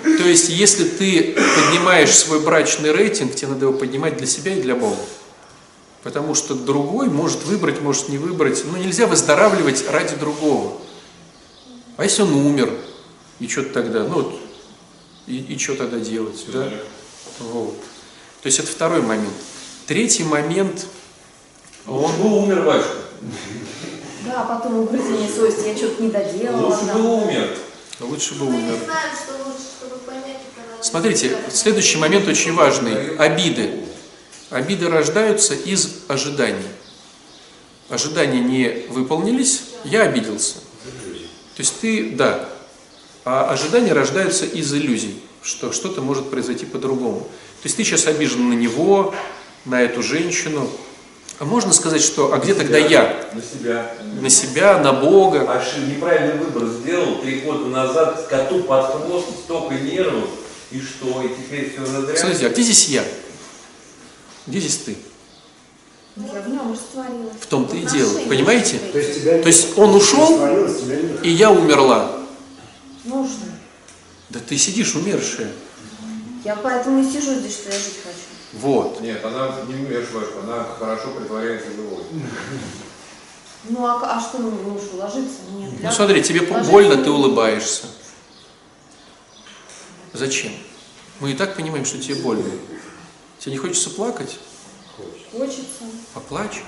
То 0.03 0.27
есть, 0.27 0.49
если 0.49 0.84
ты 0.84 1.35
поднимаешь 1.35 2.14
свой 2.14 2.40
брачный 2.40 2.91
рейтинг, 2.91 3.35
тебе 3.35 3.49
надо 3.49 3.65
его 3.65 3.77
поднимать 3.77 4.18
для 4.18 4.27
себя 4.27 4.56
и 4.56 4.61
для 4.61 4.76
Бога. 4.76 4.98
Потому 6.03 6.35
что 6.35 6.53
другой 6.53 7.07
может 7.07 7.43
выбрать, 7.45 7.81
может 7.81 8.09
не 8.09 8.17
выбрать. 8.17 8.63
Но 8.65 8.77
нельзя 8.77 9.07
выздоравливать 9.07 9.89
ради 9.89 10.15
другого. 10.15 10.73
А 11.95 12.03
если 12.03 12.23
он 12.23 12.34
умер? 12.34 12.73
И 13.39 13.47
что 13.47 13.63
тогда? 13.63 14.03
Ну, 14.03 14.15
вот, 14.15 14.39
и, 15.27 15.38
и 15.38 15.57
что 15.57 15.75
тогда 15.75 15.99
делать? 15.99 16.43
Да? 16.51 16.69
Вот. 17.39 17.75
То 18.41 18.47
есть 18.47 18.59
это 18.59 18.67
второй 18.67 19.01
момент. 19.01 19.34
Третий 19.88 20.23
момент, 20.23 20.85
он... 21.88 22.15
Бы 22.17 22.38
умер, 22.43 22.63
батюшка. 22.63 22.95
Да, 24.25 24.41
а 24.41 24.55
потом 24.55 24.80
угрызение 24.80 25.30
совести, 25.30 25.67
я 25.67 25.75
что-то 25.75 26.01
не 26.01 26.09
доделала. 26.09 26.67
Лучше 26.67 26.85
да. 26.85 26.93
бы 26.93 27.23
умер. 27.23 27.57
Лучше 27.99 28.35
бы 28.35 28.45
Мы 28.45 28.57
умер. 28.57 28.73
не 28.73 28.85
знаем, 28.85 29.11
что 29.15 29.45
лучше, 29.45 29.63
чтобы 29.80 29.97
понять, 29.99 30.39
это 30.51 30.69
надо... 30.69 30.84
Смотрите, 30.84 31.38
следующий 31.51 31.97
момент 31.97 32.27
очень 32.27 32.53
важный. 32.53 33.15
Обиды. 33.17 33.84
Обиды 34.53 34.88
рождаются 34.88 35.55
из 35.55 35.89
ожиданий. 36.07 36.67
Ожидания 37.89 38.39
не 38.39 38.85
выполнились, 38.89 39.63
я 39.84 40.03
обиделся. 40.03 40.55
То 41.55 41.59
есть 41.59 41.80
ты, 41.81 42.11
да, 42.11 42.47
а 43.25 43.51
ожидания 43.51 43.93
рождаются 43.93 44.45
из 44.45 44.71
иллюзий, 44.71 45.19
что 45.41 45.71
что-то 45.71 46.01
может 46.01 46.30
произойти 46.30 46.65
по-другому. 46.65 47.21
То 47.21 47.65
есть 47.65 47.77
ты 47.77 47.84
сейчас 47.84 48.05
обижен 48.05 48.49
на 48.49 48.53
него, 48.53 49.15
на 49.65 49.81
эту 49.81 50.03
женщину. 50.03 50.69
А 51.39 51.45
можно 51.45 51.73
сказать, 51.73 52.03
что, 52.03 52.31
а 52.31 52.38
где 52.38 52.53
тогда 52.53 52.77
я? 52.77 53.27
На 53.34 53.41
себя. 53.41 53.95
На 54.21 54.30
себя, 54.30 54.77
на 54.77 54.93
Бога? 54.93 55.51
Ошиб- 55.51 55.95
неправильный 55.95 56.38
выбор 56.38 56.67
сделал 56.67 57.21
три 57.21 57.39
года 57.39 57.65
назад, 57.65 58.27
коту 58.27 58.63
под 58.63 58.85
хвост, 58.85 59.30
столько 59.45 59.73
нервов, 59.73 60.30
и 60.71 60.80
что, 60.80 61.23
и 61.23 61.30
теперь 61.30 61.71
все 61.73 61.85
зазря. 61.88 62.15
Смотрите, 62.15 62.45
а 62.45 62.49
где 62.49 62.61
здесь 62.61 62.88
я? 62.89 63.03
Где 64.48 64.60
здесь 64.60 64.78
ты? 64.80 64.98
Я 66.15 66.41
в 66.41 66.49
нем 66.49 66.72
растворилась. 66.72 67.38
В 67.40 67.48
том-то 67.48 67.76
и 67.76 67.86
дело. 67.86 68.20
Понимаете? 68.28 68.78
То 68.91 68.99
есть 68.99 69.22
тебя 69.22 69.41
То 69.41 69.48
есть 69.48 69.78
он 69.78 69.95
ушел, 69.95 70.40
и 71.24 71.30
я 71.30 71.52
умерла. 71.52 72.20
Нужно. 73.03 73.45
Да 74.30 74.40
ты 74.40 74.57
сидишь 74.57 74.95
умершая. 74.95 75.52
Я 76.44 76.56
поэтому 76.56 77.02
и 77.02 77.10
сижу 77.10 77.34
здесь, 77.36 77.56
что 77.56 77.70
я 77.70 77.76
жить 77.78 77.99
хочу. 78.03 78.61
Вот. 78.61 79.02
Нет, 79.02 79.24
она 79.24 79.56
не 79.68 79.76
умершая, 79.76 80.26
она 80.44 80.65
хорошо 80.78 81.11
притворяется 81.11 81.72
живой. 81.72 82.03
Ну 83.70 83.86
а, 83.86 84.18
а 84.18 84.20
что, 84.20 84.40
ну, 84.40 84.52
ну 84.52 84.78
что, 84.78 84.98
ложиться? 84.98 85.38
Нет. 85.57 85.72
Ну 85.82 85.91
смотри, 85.91 86.22
тебе 86.22 86.41
ложиться 86.41 86.72
больно, 86.72 86.98
ты 86.98 87.10
улыбаешься. 87.10 87.86
Зачем? 90.11 90.52
Мы 91.22 91.32
и 91.32 91.34
так 91.34 91.56
понимаем, 91.56 91.86
что 91.86 91.98
тебе 91.98 92.15
больно. 92.15 92.44
Тебе 93.44 93.53
не 93.53 93.57
хочется 93.57 93.90
плакать? 93.90 94.38
Хочется. 95.34 95.84
Поплачь. 96.14 96.64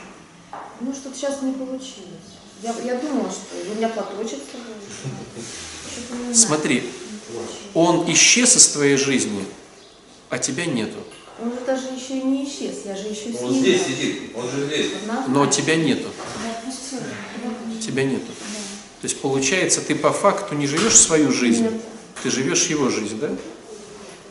Ну 0.81 0.91
что-то 0.93 1.15
сейчас 1.15 1.41
не 1.41 1.53
получилось. 1.53 2.35
Я, 2.61 2.75
я 2.83 2.99
думала, 2.99 3.29
что 3.31 3.71
у 3.71 3.75
меня 3.75 3.87
платочек 3.87 4.39
с 4.39 4.51
собой. 4.51 4.75
Что-то 5.89 6.15
не 6.15 6.33
знаю. 6.33 6.35
Смотри, 6.35 6.89
он 7.73 8.11
исчез 8.11 8.57
из 8.57 8.67
твоей 8.67 8.97
жизни, 8.97 9.45
а 10.29 10.37
тебя 10.37 10.65
нету. 10.65 10.97
Он 11.41 11.49
же 11.51 11.59
даже 11.65 11.87
еще 11.87 12.19
и 12.19 12.23
не 12.23 12.45
исчез, 12.45 12.79
я 12.85 12.95
же 12.95 13.07
еще 13.07 13.31
с 13.31 13.41
Он 13.41 13.51
ним. 13.51 13.61
здесь 13.61 13.85
сидит, 13.85 14.31
он 14.35 14.49
же 14.49 14.65
здесь. 14.65 14.91
Но 15.27 15.47
тебя 15.47 15.77
нету. 15.77 16.09
Тебя 17.81 18.03
нету. 18.03 18.31
То 19.01 19.07
есть 19.07 19.21
получается, 19.21 19.79
ты 19.79 19.95
по 19.95 20.11
факту 20.11 20.55
не 20.55 20.67
живешь 20.67 20.97
свою 20.97 21.31
жизнь, 21.31 21.63
Нет. 21.63 21.73
ты 22.23 22.29
живешь 22.29 22.65
его 22.65 22.89
жизнь, 22.89 23.19
да? 23.19 23.29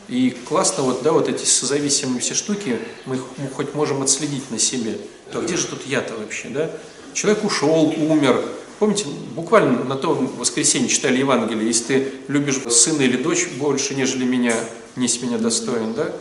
И 0.08 0.30
классно 0.30 0.84
вот, 0.84 1.02
да, 1.02 1.12
вот 1.12 1.28
эти 1.28 1.44
созависимые 1.44 2.20
все 2.20 2.34
штуки, 2.34 2.78
мы 3.06 3.16
их 3.16 3.52
хоть 3.54 3.74
можем 3.74 4.02
отследить 4.02 4.50
на 4.50 4.58
себе. 4.58 4.98
То 5.32 5.40
где 5.40 5.56
же 5.56 5.66
тут 5.66 5.86
я-то 5.86 6.14
вообще, 6.14 6.48
да? 6.48 6.70
Человек 7.14 7.44
ушел, 7.44 7.94
умер. 7.96 8.44
Помните, 8.78 9.06
буквально 9.34 9.84
на 9.84 9.96
то 9.96 10.14
воскресенье 10.14 10.88
читали 10.88 11.18
Евангелие, 11.18 11.66
если 11.66 11.84
ты 11.84 12.12
любишь 12.28 12.60
сына 12.70 13.02
или 13.02 13.16
дочь 13.16 13.48
больше, 13.56 13.94
нежели 13.94 14.24
меня, 14.24 14.54
не 14.96 15.08
с 15.08 15.22
меня 15.22 15.38
достоин, 15.38 15.94
да? 15.94 16.12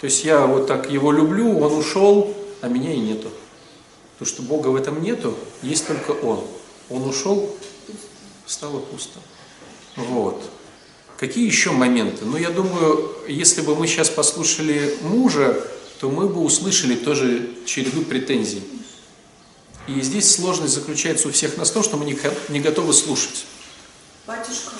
То 0.00 0.06
есть 0.06 0.24
я 0.24 0.46
вот 0.46 0.66
так 0.66 0.90
его 0.90 1.12
люблю, 1.12 1.58
он 1.58 1.74
ушел, 1.74 2.34
а 2.62 2.68
меня 2.68 2.92
и 2.92 2.98
нету. 2.98 3.28
Потому 4.18 4.34
что 4.34 4.42
Бога 4.42 4.68
в 4.68 4.76
этом 4.76 5.02
нету, 5.02 5.34
есть 5.62 5.86
только 5.86 6.10
Он. 6.10 6.42
Он 6.88 7.06
ушел, 7.06 7.54
стало 8.46 8.80
пусто. 8.80 9.18
Вот. 9.96 10.42
Какие 11.20 11.44
еще 11.44 11.72
моменты? 11.72 12.24
Ну, 12.24 12.38
я 12.38 12.48
думаю, 12.48 13.14
если 13.28 13.60
бы 13.60 13.76
мы 13.76 13.86
сейчас 13.86 14.08
послушали 14.08 14.96
мужа, 15.02 15.62
то 16.00 16.10
мы 16.10 16.30
бы 16.30 16.40
услышали 16.40 16.94
тоже 16.94 17.50
череду 17.66 18.00
претензий. 18.06 18.62
И 19.86 20.00
здесь 20.00 20.34
сложность 20.34 20.72
заключается 20.72 21.28
у 21.28 21.30
всех 21.30 21.58
нас 21.58 21.68
в 21.68 21.74
том, 21.74 21.82
что 21.82 21.98
мы 21.98 22.06
не, 22.06 22.18
не 22.48 22.60
готовы 22.60 22.94
слушать. 22.94 23.44
Батюшка, 24.26 24.70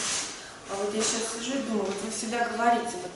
а 0.71 0.77
вот 0.83 0.95
я 0.95 1.03
сейчас 1.03 1.29
сижу 1.39 1.59
и 1.59 1.63
думаю, 1.63 1.85
вот 1.85 1.97
вы 2.03 2.11
всегда 2.11 2.49
говорите 2.49 2.97
вот 3.03 3.13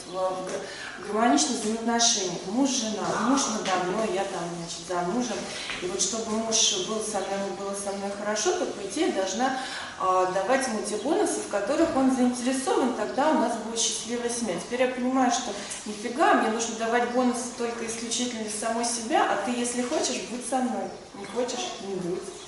гармоничных 1.07 1.61
взаимоотношениях, 1.61 2.47
муж, 2.47 2.71
жена, 2.71 3.07
муж 3.29 3.43
надо 3.53 3.91
мной, 3.91 4.09
я 4.15 4.25
там, 4.25 4.43
значит, 4.57 4.87
за 4.89 5.13
мужем. 5.13 5.37
И 5.83 5.87
вот 5.87 6.01
чтобы 6.01 6.31
муж 6.31 6.87
был 6.89 7.01
со 7.01 7.19
мной, 7.19 7.51
было 7.59 7.75
со 7.75 7.93
мной 7.97 8.11
хорошо, 8.19 8.53
то, 8.53 8.67
по 8.67 8.87
идее, 8.87 9.13
должна 9.13 9.59
а, 9.99 10.27
давать 10.33 10.67
ему 10.67 10.81
те 10.83 10.97
бонусы, 10.97 11.41
в 11.41 11.49
которых 11.49 11.97
он 11.97 12.15
заинтересован, 12.15 12.95
тогда 12.95 13.31
у 13.31 13.35
нас 13.35 13.57
будет 13.59 13.79
счастливая 13.79 14.31
семья. 14.31 14.55
Теперь 14.59 14.83
я 14.83 14.89
понимаю, 14.89 15.31
что 15.31 15.53
нифига, 15.87 16.35
мне 16.35 16.51
нужно 16.51 16.77
давать 16.77 17.11
бонусы 17.11 17.51
только 17.57 17.87
исключительно 17.87 18.43
из 18.43 18.59
самой 18.59 18.85
себя, 18.85 19.27
а 19.31 19.45
ты, 19.45 19.53
если 19.53 19.83
хочешь, 19.83 20.23
будь 20.31 20.49
со 20.49 20.57
мной. 20.57 20.89
Не 21.15 21.27
хочешь, 21.27 21.69
не 21.87 21.95
будь. 21.97 22.44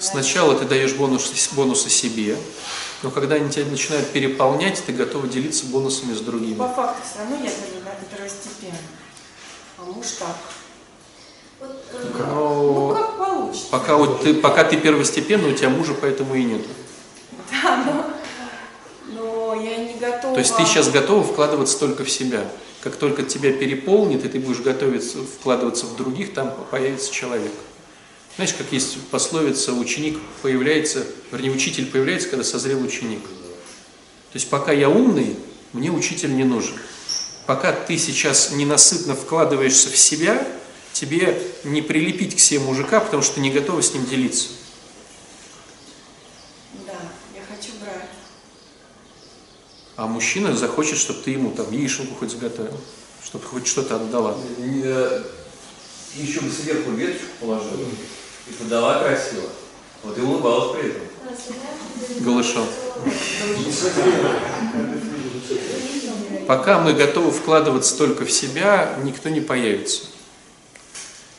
Сначала 0.00 0.54
ты 0.54 0.64
даешь 0.64 0.94
бонусы, 0.94 1.32
бонусы 1.52 1.90
себе, 1.90 2.36
но 3.02 3.10
когда 3.10 3.34
они 3.36 3.50
тебя 3.50 3.66
начинают 3.66 4.08
переполнять, 4.10 4.82
ты 4.84 4.92
готова 4.92 5.26
делиться 5.28 5.66
бонусами 5.66 6.14
с 6.14 6.20
другими. 6.20 6.54
По 6.56 6.68
факту 6.68 7.02
все 7.08 7.18
равно 7.20 7.36
я 7.36 7.50
перво- 7.50 8.16
первостепенно. 8.16 8.78
А 9.78 9.82
муж 9.84 10.06
так. 10.18 10.36
Вот, 11.60 11.84
э, 11.92 12.12
Ну 12.30 12.88
Но 12.88 12.94
как 12.94 13.18
получится. 13.18 13.66
пока, 13.70 13.96
вот 13.96 14.22
ты, 14.22 14.34
пока 14.34 14.64
ты 14.64 14.76
первостепенный, 14.78 15.52
у 15.52 15.54
тебя 15.54 15.68
мужа 15.68 15.94
поэтому 16.00 16.34
и 16.34 16.44
нету. 16.44 16.68
Да, 17.62 17.84
но, 17.84 19.54
но 19.54 19.54
я 19.62 19.76
не 19.76 19.94
готова. 19.94 20.34
То 20.34 20.40
есть 20.40 20.56
ты 20.56 20.64
сейчас 20.64 20.88
готова 20.88 21.22
вкладываться 21.22 21.78
только 21.78 22.04
в 22.04 22.10
себя. 22.10 22.44
Как 22.82 22.96
только 22.96 23.22
тебя 23.22 23.52
переполнит, 23.52 24.24
и 24.24 24.28
ты 24.28 24.38
будешь 24.38 24.60
готовиться 24.60 25.18
вкладываться 25.18 25.84
в 25.86 25.96
других, 25.96 26.32
там 26.32 26.54
появится 26.70 27.12
человек. 27.12 27.52
Знаешь, 28.36 28.54
как 28.54 28.72
есть 28.72 28.98
пословица, 29.10 29.72
ученик 29.72 30.18
появляется, 30.42 31.04
вернее, 31.30 31.50
учитель 31.50 31.86
появляется, 31.86 32.28
когда 32.28 32.44
созрел 32.44 32.82
ученик. 32.82 33.22
То 33.22 34.36
есть 34.36 34.48
пока 34.48 34.72
я 34.72 34.88
умный, 34.88 35.36
мне 35.72 35.90
учитель 35.90 36.34
не 36.34 36.44
нужен. 36.44 36.74
Пока 37.46 37.72
ты 37.72 37.98
сейчас 37.98 38.52
ненасытно 38.52 39.16
вкладываешься 39.16 39.90
в 39.90 39.96
себя, 39.98 40.46
тебе 40.92 41.42
не 41.64 41.82
прилепить 41.82 42.36
к 42.36 42.38
себе 42.38 42.60
мужика, 42.60 43.00
потому 43.00 43.22
что 43.22 43.36
ты 43.36 43.40
не 43.40 43.50
готова 43.50 43.82
с 43.82 43.92
ним 43.92 44.06
делиться. 44.06 44.48
Да, 46.86 46.92
я 47.34 47.42
хочу 47.48 47.72
брать. 47.80 48.08
А 49.96 50.06
мужчина 50.06 50.56
захочет, 50.56 50.98
чтобы 50.98 51.20
ты 51.22 51.32
ему 51.32 51.50
там 51.50 51.70
яишенку 51.72 52.14
хоть 52.14 52.30
заготовил, 52.30 52.78
чтобы 53.24 53.44
хоть 53.44 53.66
что-то 53.66 53.96
отдала. 53.96 54.36
Э, 54.58 55.24
Еще 56.14 56.40
бы 56.40 56.50
сверху 56.50 56.92
веточку 56.92 57.26
положила 57.40 57.84
и 58.50 58.62
подала 58.62 59.02
красиво. 59.02 59.48
Вот 60.02 60.18
и 60.18 60.20
улыбалась 60.20 60.76
при 60.76 60.90
этом. 60.90 61.02
Голышом. 62.20 62.66
Пока 66.46 66.80
мы 66.80 66.94
готовы 66.94 67.30
вкладываться 67.30 67.96
только 67.96 68.24
в 68.24 68.30
себя, 68.30 68.96
никто 69.04 69.28
не 69.28 69.40
появится. 69.40 70.02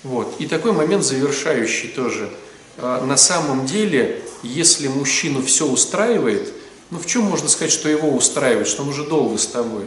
Вот. 0.03 0.35
И 0.39 0.47
такой 0.47 0.71
момент 0.71 1.03
завершающий 1.03 1.89
тоже. 1.89 2.29
А, 2.77 3.05
На 3.05 3.17
самом 3.17 3.65
деле, 3.65 4.23
если 4.41 4.87
мужчину 4.87 5.43
все 5.43 5.67
устраивает, 5.67 6.53
ну 6.89 6.99
в 6.99 7.05
чем 7.05 7.23
можно 7.23 7.49
сказать, 7.49 7.73
что 7.73 7.89
его 7.89 8.09
устраивает, 8.09 8.67
что 8.67 8.83
он 8.83 8.89
уже 8.89 9.03
долго 9.03 9.37
с 9.37 9.47
тобой? 9.47 9.85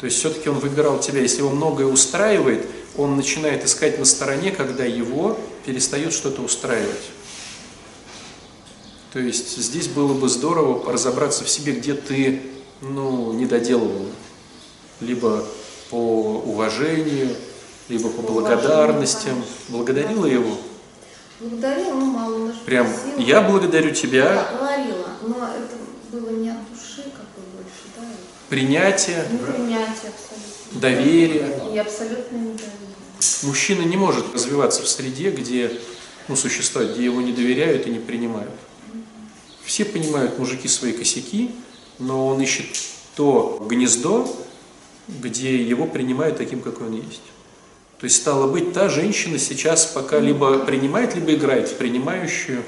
То 0.00 0.06
есть 0.06 0.18
все-таки 0.18 0.48
он 0.48 0.58
выбирал 0.58 0.98
тебя, 0.98 1.20
если 1.20 1.38
его 1.38 1.50
многое 1.50 1.86
устраивает, 1.86 2.66
он 2.96 3.16
начинает 3.16 3.64
искать 3.64 3.98
на 3.98 4.04
стороне, 4.04 4.50
когда 4.50 4.84
его 4.84 5.38
перестает 5.64 6.12
что-то 6.12 6.42
устраивать. 6.42 7.10
То 9.12 9.18
есть 9.18 9.58
здесь 9.58 9.88
было 9.88 10.14
бы 10.14 10.28
здорово 10.28 10.90
разобраться 10.90 11.44
в 11.44 11.48
себе, 11.48 11.72
где 11.72 11.94
ты 11.94 12.42
ну, 12.80 13.32
не 13.32 13.46
доделывал. 13.46 14.06
Либо 15.00 15.44
по 15.90 16.40
уважению, 16.40 17.36
либо 17.88 18.08
по 18.08 18.22
благодарностям. 18.22 19.44
Благодарила 19.68 20.26
его? 20.26 20.56
Благодарила, 21.40 21.94
ну 21.94 22.06
мало, 22.06 22.52
Прям, 22.64 22.86
я 23.18 23.42
благодарю 23.42 23.90
тебя, 23.90 24.46
Да, 24.52 24.58
говорила, 24.58 25.08
но 25.22 25.36
это 25.36 25.76
было 26.12 26.30
не 26.30 26.50
от 26.50 26.58
души, 26.70 26.81
принятие, 28.52 29.24
Непринятие 29.32 30.10
абсолютно. 30.10 30.80
доверие. 30.80 31.60
И 31.72 31.78
абсолютно 31.78 32.36
недоверие. 32.36 32.68
Мужчина 33.44 33.80
не 33.80 33.96
может 33.96 34.26
развиваться 34.34 34.82
в 34.82 34.88
среде, 34.88 35.30
где 35.30 35.72
ну, 36.28 36.36
существует, 36.36 36.92
где 36.92 37.06
его 37.06 37.22
не 37.22 37.32
доверяют 37.32 37.86
и 37.86 37.90
не 37.90 37.98
принимают. 37.98 38.50
Все 39.64 39.86
понимают 39.86 40.38
мужики 40.38 40.68
свои 40.68 40.92
косяки, 40.92 41.52
но 41.98 42.26
он 42.26 42.42
ищет 42.42 42.66
то 43.16 43.64
гнездо, 43.66 44.30
где 45.08 45.56
его 45.56 45.86
принимают 45.86 46.36
таким, 46.36 46.60
какой 46.60 46.88
он 46.88 46.96
есть. 46.96 47.22
То 48.00 48.04
есть, 48.04 48.16
стало 48.16 48.48
быть, 48.48 48.74
та 48.74 48.90
женщина 48.90 49.38
сейчас 49.38 49.86
пока 49.86 50.18
либо 50.18 50.58
принимает, 50.58 51.14
либо 51.14 51.32
играет 51.32 51.68
в 51.68 51.76
принимающую 51.76 52.62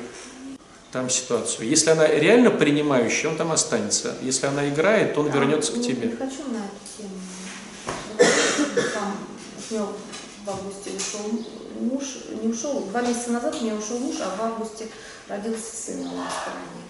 там 0.94 1.10
ситуацию. 1.10 1.68
Если 1.68 1.90
она 1.90 2.06
реально 2.06 2.50
принимающая, 2.52 3.28
он 3.28 3.36
там 3.36 3.50
останется. 3.50 4.14
Если 4.22 4.46
она 4.46 4.68
играет, 4.68 5.14
то 5.14 5.22
он 5.22 5.28
вернется 5.28 5.72
к 5.72 5.76
Не- 5.78 5.84
тебе. 5.84 6.06
Не 6.06 6.14
хочу 6.16 6.44
на 6.50 6.58
эту 6.58 6.86
тему. 6.96 7.18
Там 8.94 9.16
от 9.58 9.70
него 9.72 9.92
в 10.44 10.50
августе 10.50 10.90
ушел 10.96 11.44
муж, 11.80 12.04
не 12.40 12.48
ушел, 12.48 12.82
два 12.82 13.00
месяца 13.02 13.32
назад 13.32 13.56
у 13.60 13.64
меня 13.64 13.74
ушел 13.74 13.98
муж, 13.98 14.14
а 14.20 14.36
в 14.36 14.40
августе 14.40 14.86
родился 15.28 15.76
сын 15.76 16.04
на 16.04 16.10
моей 16.10 16.30
стороне. 16.30 16.84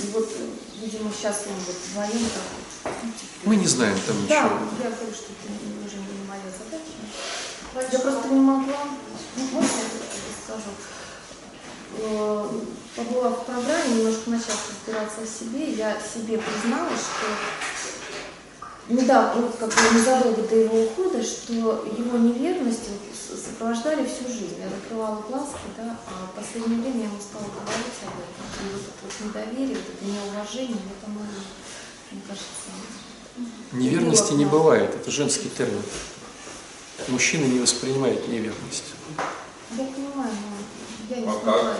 И 0.00 0.02
вот, 0.12 0.28
э, 0.28 0.46
видимо, 0.82 1.10
сейчас 1.16 1.44
он 1.46 1.54
вот 1.66 1.76
вдвоем 1.88 2.28
ну, 2.84 3.12
типа, 3.12 3.32
Мы 3.44 3.56
не 3.56 3.66
знаем 3.66 3.96
там 4.06 4.16
ничего. 4.16 4.28
Да, 4.28 4.44
я 4.84 4.90
говорю, 4.90 5.14
что 5.14 5.32
это 5.32 5.86
уже 5.86 5.96
не 5.96 6.28
моя 6.28 6.42
задача. 6.52 7.92
Я 7.92 7.98
просто 7.98 8.28
не 8.28 8.40
могла, 8.40 8.84
ну, 9.36 9.44
можно 9.52 9.70
я 9.70 10.44
скажу? 10.44 10.70
Э, 11.98 12.48
Побыла 12.94 13.30
в 13.30 13.46
программе, 13.46 13.94
немножко 13.96 14.28
начав 14.28 14.68
разбираться 14.68 15.22
о 15.22 15.26
себе, 15.26 15.72
я 15.72 15.96
себе 15.98 16.36
призналась, 16.36 17.00
что 17.00 17.26
недавно, 18.92 19.40
вот 19.46 19.56
как 19.56 19.70
бы 19.70 19.98
незадолго 19.98 20.42
до 20.42 20.54
его 20.56 20.82
ухода, 20.82 21.22
что 21.22 21.54
его 21.54 21.80
с- 23.14 23.44
сопровождали 23.46 24.04
всю 24.04 24.28
жизнь. 24.28 24.56
Я 24.60 24.68
закрывала 24.68 25.22
глазки, 25.22 25.56
да, 25.78 25.96
а 26.06 26.26
в 26.26 26.34
последнее 26.38 26.80
время 26.82 26.98
я 26.98 27.04
ему 27.06 27.18
стала 27.18 27.44
говорить 27.44 27.98
об 28.04 28.12
этом. 28.20 28.44
И 28.60 28.72
вот 28.74 28.82
это 28.82 29.00
вот 29.02 29.14
недоверие, 29.26 29.76
вот 29.76 29.88
это 29.88 30.04
неуважение, 30.04 30.76
вот 30.84 31.08
оно, 31.08 31.20
мне 32.10 32.20
кажется, 32.28 32.46
Неверности 33.72 34.34
не 34.34 34.44
бывает, 34.44 34.94
это 34.94 35.10
женский 35.10 35.48
термин. 35.48 35.82
Мужчина 37.08 37.46
не 37.46 37.58
воспринимает 37.60 38.28
неверность. 38.28 38.84
Я 39.78 39.84
понимаю, 39.84 40.30
но 40.30 40.56
я 41.12 41.20
не 41.20 41.28
А 41.28 41.32
как? 41.44 41.78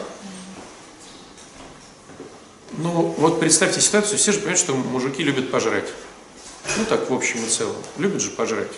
Ну, 2.78 3.14
вот 3.18 3.38
представьте 3.40 3.80
ситуацию, 3.80 4.18
все 4.18 4.32
же 4.32 4.38
понимают, 4.38 4.60
что 4.60 4.74
мужики 4.74 5.22
любят 5.22 5.50
пожрать. 5.50 5.88
Ну 6.78 6.84
так, 6.88 7.10
в 7.10 7.14
общем 7.14 7.44
и 7.44 7.48
целом. 7.48 7.76
Любят 7.98 8.22
же 8.22 8.30
пожрать. 8.30 8.70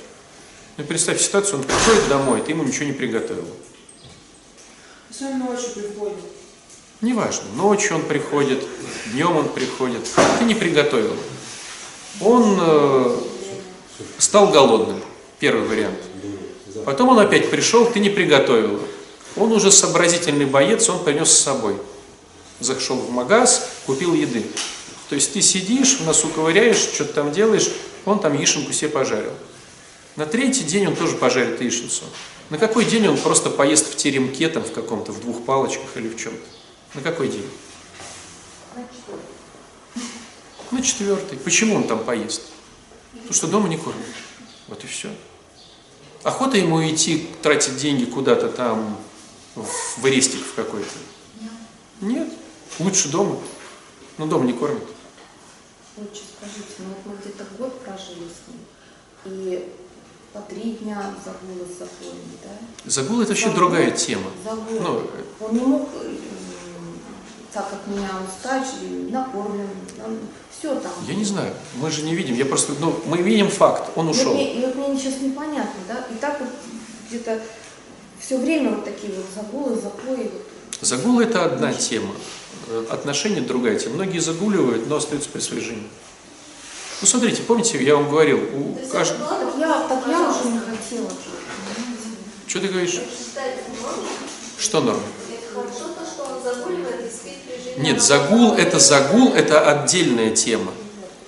Ну, 0.76 0.85
представьте 0.85 1.24
ситуацию, 1.24 1.60
он 1.60 1.64
приходит 1.64 2.09
домой, 2.09 2.43
ты 2.43 2.52
ему 2.52 2.64
ничего 2.64 2.86
не 2.86 2.93
приготовил. 2.93 3.47
Все 5.10 5.31
ночью 5.35 5.70
приходит. 5.70 6.18
Неважно, 7.01 7.44
ночью 7.55 7.97
он 7.97 8.02
приходит, 8.02 8.64
днем 9.12 9.36
он 9.36 9.48
приходит, 9.48 10.09
ты 10.39 10.44
не 10.44 10.55
приготовил. 10.55 11.14
Он 12.20 12.59
э, 12.60 13.16
стал 14.18 14.48
голодным, 14.48 15.01
первый 15.39 15.68
вариант. 15.68 15.98
Потом 16.85 17.10
он 17.10 17.18
опять 17.20 17.51
пришел, 17.51 17.86
ты 17.86 18.01
не 18.01 18.10
приготовил. 18.10 18.81
Он 19.36 19.52
уже 19.52 19.73
сообразительный 19.73 20.47
боец, 20.47 20.89
он 20.89 21.02
принес 21.02 21.31
с 21.31 21.39
собой. 21.39 21.77
Зашел 22.61 22.97
в 22.97 23.11
магаз, 23.11 23.69
купил 23.86 24.15
еды. 24.15 24.47
То 25.09 25.16
есть 25.16 25.32
ты 25.32 25.43
сидишь, 25.43 25.98
в 25.98 26.06
носу 26.06 26.28
ковыряешь, 26.28 26.77
что-то 26.77 27.15
там 27.15 27.32
делаешь, 27.32 27.70
он 28.05 28.20
там 28.20 28.35
яишенку 28.35 28.73
себе 28.73 28.90
пожарил. 28.90 29.32
На 30.16 30.27
третий 30.27 30.62
день 30.62 30.86
он 30.86 30.97
тоже 30.97 31.16
пожарит 31.16 31.61
яичницу. 31.61 32.05
На 32.51 32.59
какой 32.59 32.85
день 32.85 33.09
он 33.09 33.16
просто 33.16 33.51
поест 33.51 33.93
в 33.93 33.97
теремке, 33.97 34.48
там 34.48 34.62
в 34.62 34.73
каком-то, 34.73 35.12
в 35.12 35.20
двух 35.20 35.44
палочках 35.44 35.97
или 35.97 36.09
в 36.09 36.16
чем-то? 36.16 36.47
На 36.94 37.01
какой 37.01 37.28
день? 37.28 37.48
На 40.70 40.82
четвертый. 40.82 41.39
Почему 41.39 41.74
он 41.77 41.85
там 41.89 42.05
поест? 42.05 42.43
Потому 43.12 43.32
что 43.32 43.47
дома 43.48 43.69
не 43.69 43.77
кормят. 43.77 44.05
Вот 44.69 44.82
и 44.85 44.86
все. 44.86 45.09
Охота 46.23 46.56
ему 46.56 46.86
идти, 46.89 47.28
тратить 47.43 47.77
деньги 47.77 48.05
куда-то 48.05 48.48
там, 48.48 48.98
в 49.55 50.05
арестик 50.05 50.40
в 50.44 50.55
какой-то? 50.55 50.89
Нет. 52.01 52.28
Лучше 52.78 53.09
дома. 53.09 53.39
Но 54.18 54.26
дома 54.26 54.44
не 54.44 54.52
кормят. 54.52 54.82
Лучше 55.97 56.22
скажите, 56.36 56.74
ну 56.78 56.86
вот 56.89 57.06
мы 57.06 57.20
где-то 57.20 57.44
год 57.59 57.81
прожили 57.85 58.26
с 58.28 58.48
ним, 58.48 58.60
и 59.26 59.72
по 60.32 60.40
три 60.40 60.72
дня 60.72 61.14
загулы 61.24 61.64
запоями, 61.78 62.36
да? 62.43 62.51
Загул 62.90 63.20
это 63.20 63.28
вообще 63.31 63.44
Загул. 63.47 63.59
другая 63.60 63.90
тема. 63.93 64.31
Загул. 64.44 64.81
Ну, 64.81 65.02
Он 65.40 65.55
не 65.55 65.60
мог, 65.60 65.89
э, 66.02 66.16
так 67.52 67.70
как 67.70 67.86
меня 67.86 68.10
устать, 68.28 68.66
накормлен, 69.10 69.68
все 70.59 70.74
там. 70.81 70.93
я 71.06 71.14
не 71.14 71.24
знаю, 71.24 71.55
мы 71.76 71.89
же 71.93 72.02
не 72.02 72.16
видим, 72.16 72.35
я 72.35 72.44
просто, 72.44 72.72
ну, 72.81 72.98
мы 73.06 73.18
видим 73.22 73.48
факт, 73.48 73.90
он 73.94 74.06
вот 74.09 74.16
ушел. 74.16 74.35
мне- 74.35 74.55
И 74.62 74.66
вот 74.66 74.74
мне 74.74 74.98
сейчас 74.98 75.20
непонятно, 75.20 75.81
да? 75.86 76.05
И 76.12 76.16
так 76.16 76.40
вот 76.40 76.48
где-то 77.09 77.40
все 78.24 78.38
время 78.38 78.70
вот 78.70 78.84
такие 78.84 79.12
вот 79.12 79.26
загулы, 79.34 79.76
запои. 79.76 80.30
Вот. 80.32 80.42
Загул 80.80 81.20
это 81.20 81.44
одна 81.44 81.72
тема, 81.74 82.14
отношения 82.90 83.40
другая 83.40 83.78
тема. 83.78 83.96
Многие 83.96 84.18
загуливают, 84.18 84.88
но 84.88 84.96
остаются 84.96 85.28
при 85.28 85.40
своей 85.40 85.62
жизни. 85.62 85.88
Ну 87.01 87.06
смотрите, 87.06 87.42
помните, 87.42 87.82
я 87.82 87.96
вам 87.96 88.09
говорил, 88.09 88.38
у 88.38 88.88
каждого... 88.90 89.28
Так 89.28 89.55
я, 89.59 89.86
так 89.88 90.06
я 90.09 90.30
уже 90.30 90.48
не 90.51 90.59
хотела. 90.59 91.10
Что 92.46 92.60
ты 92.60 92.68
говоришь? 92.68 93.01
Что 94.59 94.80
норма? 94.80 95.02
Это 95.30 95.55
хорошо 95.55 95.92
то, 95.92 96.06
что 96.06 96.34
он 96.34 96.42
загуливает 96.42 97.06
и 97.06 97.14
спит 97.14 97.34
при 97.46 97.62
жене. 97.62 97.92
Нет, 97.92 98.02
загул 98.02 98.55
это 98.55 98.78
загул, 98.78 99.34
это 99.34 99.68
отдельная 99.68 100.30
тема. 100.30 100.72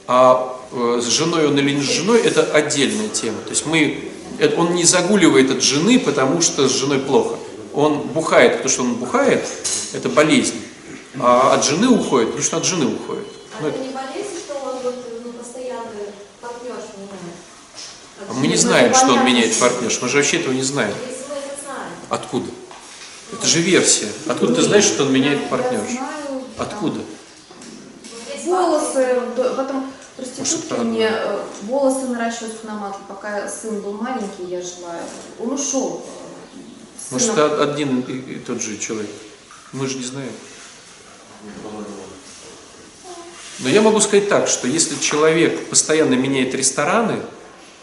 А 0.07 0.59
э, 0.73 1.01
с 1.03 1.07
женой 1.09 1.47
он 1.47 1.59
или 1.59 1.73
не 1.73 1.83
с 1.83 1.91
женой, 1.91 2.21
это 2.21 2.43
отдельная 2.45 3.09
тема. 3.09 3.41
То 3.43 3.51
есть 3.51 3.67
мы, 3.67 4.11
он 4.57 4.75
не 4.75 4.85
загуливает 4.85 5.51
от 5.51 5.63
жены, 5.63 5.99
потому 5.99 6.41
что 6.41 6.69
с 6.69 6.73
женой 6.73 6.99
плохо. 6.99 7.37
Он 7.75 8.01
бухает, 8.01 8.53
потому 8.53 8.71
что 8.71 8.83
он 8.83 8.95
бухает, 8.95 9.47
это 9.93 10.09
болезнь. 10.09 10.61
А 11.19 11.55
от 11.55 11.65
жены 11.65 11.89
уходит, 11.89 12.29
потому 12.29 12.45
что 12.45 12.57
от 12.59 12.65
жены 12.65 12.87
уходит. 12.87 13.27
А 13.59 13.63
Ну, 13.63 13.69
это 13.69 13.79
не 13.79 13.89
болезнь, 13.89 14.37
что 14.45 14.55
он 14.55 14.79
вот 14.83 14.95
ну, 15.25 15.33
постоянно 15.33 15.91
партнерш 16.41 16.85
меняет? 16.97 18.29
а 18.29 18.33
мы 18.35 18.47
не 18.47 18.57
знаем, 18.57 18.95
что 18.95 19.13
он 19.13 19.25
меняет 19.25 19.59
партнерш, 19.59 20.01
мы 20.03 20.09
же 20.09 20.19
вообще 20.19 20.39
этого 20.41 20.53
не 20.53 20.63
знаем. 20.63 20.95
Если 21.07 21.25
мы 21.29 21.37
это 21.37 21.63
знаем. 21.65 21.93
Откуда? 22.11 22.51
Это 23.33 23.47
же 23.47 23.61
версия. 23.61 24.09
Откуда 24.27 24.55
ты 24.55 24.63
знаешь, 24.63 24.85
что 24.85 25.05
он 25.05 25.13
меняет 25.13 25.49
знаю, 25.49 26.43
Откуда? 26.59 27.01
волосы, 28.47 29.21
потом 29.57 29.93
проститутки 30.17 30.69
правда. 30.69 30.85
мне 30.85 31.09
э, 31.11 31.45
волосы 31.63 32.07
на 32.07 32.19
расческу 32.19 32.67
намазали, 32.67 33.03
пока 33.09 33.49
сын 33.49 33.81
был 33.81 33.93
маленький, 33.95 34.45
я 34.49 34.61
жила. 34.63 34.95
Он 35.39 35.53
ушел. 35.53 36.05
э, 36.05 37.09
с 37.09 37.13
Может, 37.13 37.39
один 37.39 38.01
и, 38.01 38.37
тот 38.37 38.61
же 38.61 38.79
человек. 38.79 39.11
Мы 39.73 39.87
же 39.87 39.99
не 39.99 40.05
знаем. 40.05 40.33
Но 43.59 43.69
я 43.69 43.81
могу 43.81 44.01
сказать 44.01 44.29
так, 44.29 44.49
что 44.49 44.69
если 44.69 44.97
человек 44.97 45.69
постоянно 45.69 46.15
меняет 46.15 46.55
рестораны, 46.55 47.21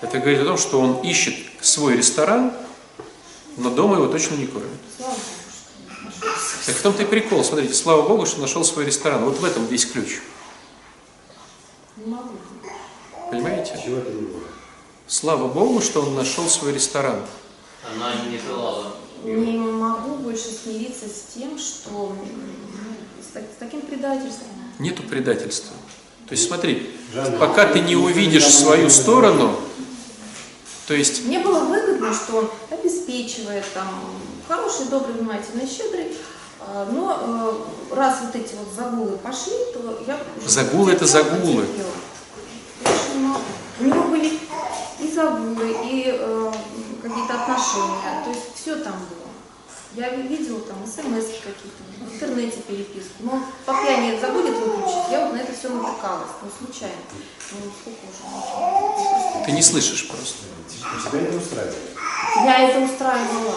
это 0.01 0.19
говорит 0.19 0.41
о 0.41 0.45
том, 0.45 0.57
что 0.57 0.80
он 0.80 1.01
ищет 1.01 1.35
свой 1.61 1.95
ресторан, 1.97 2.53
но 3.57 3.69
дома 3.69 3.95
его 3.95 4.07
точно 4.07 4.35
не 4.35 4.45
кормят. 4.47 4.69
Так 6.65 6.76
в 6.76 6.81
том-то 6.81 7.03
и 7.03 7.05
прикол. 7.05 7.43
Смотрите, 7.43 7.73
слава 7.73 8.07
Богу, 8.07 8.26
что 8.26 8.41
нашел 8.41 8.64
свой 8.64 8.85
ресторан. 8.85 9.26
Вот 9.26 9.39
в 9.39 9.45
этом 9.45 9.65
весь 9.65 9.85
ключ. 9.85 10.19
Не 11.98 12.06
могу. 12.11 12.30
Понимаете? 13.30 13.80
Чего 13.84 13.98
это 13.98 14.11
не 14.11 14.22
было? 14.22 14.41
Слава 15.07 15.48
Богу, 15.48 15.82
что 15.82 16.02
он 16.02 16.15
нашел 16.15 16.48
свой 16.48 16.74
ресторан. 16.74 17.20
Она 17.95 18.14
не 18.30 18.38
желала. 18.40 18.95
Не 19.24 19.57
могу 19.57 20.15
больше 20.15 20.49
смириться 20.49 21.06
с 21.07 21.34
тем, 21.34 21.57
что 21.57 21.90
м, 22.11 22.18
с, 23.22 23.34
так- 23.34 23.44
с 23.44 23.60
таким 23.60 23.82
предательством. 23.82 24.48
Нету 24.80 25.03
предательства. 25.03 25.76
То 26.28 26.34
есть 26.34 26.48
смотри, 26.48 26.90
Жанна, 27.14 27.38
пока 27.38 27.65
ты 27.68 27.80
не 27.82 27.95
увидишь 27.95 28.48
свою 28.48 28.90
сторону, 28.90 29.56
то 30.88 30.94
есть 30.94 31.26
Мне 31.26 31.40
было 31.40 31.60
выгодно, 31.65 32.14
что 32.14 32.38
он 32.38 32.49
обеспечивает, 32.72 33.64
там, 33.74 33.88
хороший, 34.48 34.86
добрый, 34.88 35.15
внимательный, 35.15 35.68
щедрый, 35.68 36.07
но 36.91 37.65
э, 37.91 37.95
раз 37.95 38.19
вот 38.22 38.35
эти 38.35 38.56
вот 38.56 38.68
загулы 38.76 39.18
пошли, 39.18 39.53
то 39.73 40.03
я... 40.07 40.18
Загулы 40.45 40.91
это 40.94 41.06
загулы. 41.06 41.65
могу. 43.15 43.40
У 43.80 43.84
него 43.84 44.03
были 44.03 44.40
и 44.99 45.11
загулы, 45.11 45.76
и 45.84 46.15
э, 46.18 46.52
какие-то 47.02 47.41
отношения, 47.41 48.23
то 48.23 48.30
есть 48.30 48.56
все 48.56 48.76
там 48.77 48.94
было. 48.94 49.23
Я 49.95 50.10
видела 50.10 50.60
там 50.61 50.77
смс 50.88 51.26
какие-то, 51.44 51.84
в 51.99 52.14
интернете 52.14 52.57
переписку, 52.68 53.14
но 53.19 53.44
по 53.65 53.73
пьяни 53.73 54.19
забудет 54.19 54.56
выключить, 54.57 55.11
я 55.11 55.26
вот 55.26 55.34
на 55.34 55.38
это 55.38 55.53
все 55.53 55.69
натыкалась, 55.69 56.31
ну 56.41 56.49
случайно. 56.65 56.95
Ну 57.52 57.72
сколько 57.80 57.99
уже? 58.10 59.45
ты 59.45 59.52
не 59.52 59.61
слышишь 59.61 60.07
просто. 60.07 60.45
Тебя 60.68 61.22
это 61.22 61.38
устраивает? 61.38 61.77
Я 62.44 62.69
это 62.69 62.80
устраивала. 62.80 63.56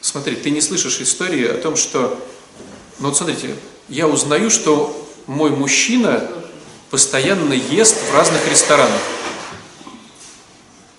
Смотри, 0.00 0.36
ты 0.36 0.50
не 0.50 0.60
слышишь 0.60 1.00
истории 1.00 1.46
о 1.46 1.58
том, 1.58 1.76
что... 1.76 2.18
Ну 2.98 3.08
вот 3.08 3.16
смотрите, 3.16 3.54
я 3.88 4.08
узнаю, 4.08 4.50
что 4.50 5.06
мой 5.26 5.50
мужчина 5.50 6.28
постоянно 6.90 7.52
ест 7.52 7.96
в 7.96 8.14
разных 8.14 8.46
ресторанах. 8.48 9.00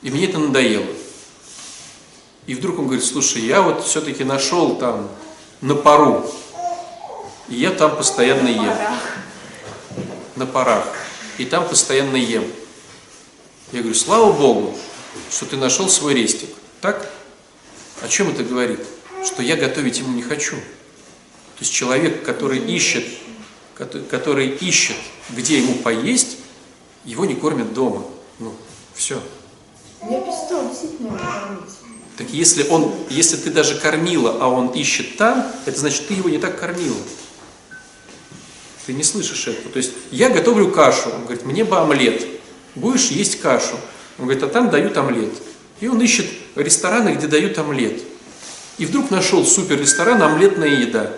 И 0.01 0.09
мне 0.09 0.25
это 0.25 0.39
надоело. 0.39 0.85
И 2.47 2.55
вдруг 2.55 2.79
он 2.79 2.85
говорит, 2.85 3.05
слушай, 3.05 3.41
я 3.41 3.61
вот 3.61 3.85
все-таки 3.85 4.23
нашел 4.23 4.75
там 4.75 5.09
на 5.61 5.75
пару. 5.75 6.31
И 7.49 7.55
я 7.55 7.71
там 7.71 7.95
постоянно 7.95 8.47
ем. 8.47 8.75
На 10.35 10.45
парах. 10.45 10.85
И 11.37 11.45
там 11.45 11.67
постоянно 11.67 12.15
ем. 12.15 12.45
Я 13.71 13.79
говорю, 13.79 13.95
слава 13.95 14.31
Богу, 14.31 14.77
что 15.29 15.45
ты 15.45 15.57
нашел 15.57 15.87
свой 15.89 16.13
рестик. 16.13 16.49
Так? 16.81 17.11
О 18.01 18.07
чем 18.07 18.29
это 18.29 18.43
говорит? 18.43 18.79
Что 19.23 19.43
я 19.43 19.55
готовить 19.55 19.99
ему 19.99 20.13
не 20.13 20.23
хочу. 20.23 20.55
То 20.55 21.61
есть 21.61 21.71
человек, 21.71 22.23
который 22.23 22.57
ищет, 22.59 23.05
кото- 23.77 24.03
который 24.03 24.47
ищет, 24.47 24.95
где 25.29 25.59
ему 25.59 25.75
поесть, 25.75 26.37
его 27.05 27.25
не 27.25 27.35
кормят 27.35 27.73
дома. 27.73 28.03
Ну, 28.39 28.53
все. 28.95 29.21
Я 30.01 30.19
перестала 30.21 30.67
действительно 30.69 31.17
кормить. 31.17 31.69
Так 32.17 32.29
если 32.31 32.67
он, 32.67 32.93
если 33.09 33.37
ты 33.37 33.51
даже 33.51 33.79
кормила, 33.79 34.37
а 34.41 34.47
он 34.47 34.69
ищет 34.69 35.17
там, 35.17 35.51
это 35.65 35.79
значит, 35.79 36.07
ты 36.07 36.15
его 36.15 36.29
не 36.29 36.39
так 36.39 36.59
кормила. 36.59 36.97
Ты 38.85 38.93
не 38.93 39.03
слышишь 39.03 39.47
этого. 39.47 39.71
То 39.71 39.77
есть 39.77 39.91
я 40.09 40.29
готовлю 40.29 40.71
кашу. 40.71 41.09
Он 41.13 41.21
говорит, 41.23 41.45
мне 41.45 41.63
бы 41.63 41.77
омлет. 41.77 42.25
Будешь 42.73 43.07
есть 43.09 43.39
кашу. 43.39 43.75
Он 44.17 44.25
говорит, 44.25 44.43
а 44.43 44.47
там 44.47 44.69
дают 44.69 44.97
омлет. 44.97 45.31
И 45.81 45.87
он 45.87 46.01
ищет 46.01 46.27
рестораны, 46.55 47.15
где 47.15 47.27
дают 47.27 47.57
омлет. 47.57 48.01
И 48.77 48.85
вдруг 48.85 49.11
нашел 49.11 49.45
супер 49.45 49.79
ресторан 49.79 50.21
омлетная 50.21 50.69
еда. 50.69 51.11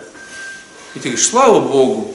И 0.94 0.98
ты 0.98 1.08
говоришь, 1.08 1.26
слава 1.26 1.60
Богу, 1.60 2.12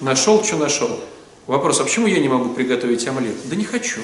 нашел, 0.00 0.44
что 0.44 0.56
нашел. 0.56 1.00
Вопрос, 1.46 1.80
а 1.80 1.84
почему 1.84 2.06
я 2.06 2.18
не 2.18 2.28
могу 2.28 2.50
приготовить 2.50 3.06
омлет? 3.06 3.36
Да 3.48 3.56
не 3.56 3.64
хочу. 3.64 4.00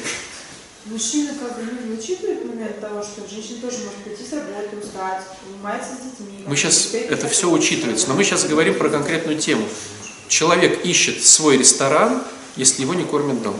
Мужчина 0.86 1.32
как 1.40 1.56
бы 1.56 1.62
не 1.84 1.98
учитывает 1.98 2.44
момент 2.44 2.80
того, 2.80 3.02
что 3.02 3.28
женщина 3.28 3.60
тоже 3.60 3.78
может 3.78 3.98
прийти 4.04 4.22
с 4.22 4.32
работы, 4.32 4.76
устать, 4.80 5.22
занимается 5.44 5.90
с 5.94 6.04
детьми. 6.04 6.44
Мы 6.46 6.54
сейчас, 6.56 6.94
это 6.94 7.28
все 7.28 7.50
учитывается, 7.50 8.08
но 8.08 8.14
мы 8.14 8.22
сейчас 8.22 8.44
говорим 8.44 8.74
про 8.74 8.88
конкретную 8.88 9.36
тему. 9.38 9.66
Человек 10.28 10.84
ищет 10.84 11.24
свой 11.24 11.56
ресторан, 11.56 12.22
если 12.54 12.82
его 12.82 12.94
не 12.94 13.04
кормят 13.04 13.42
дома. 13.42 13.58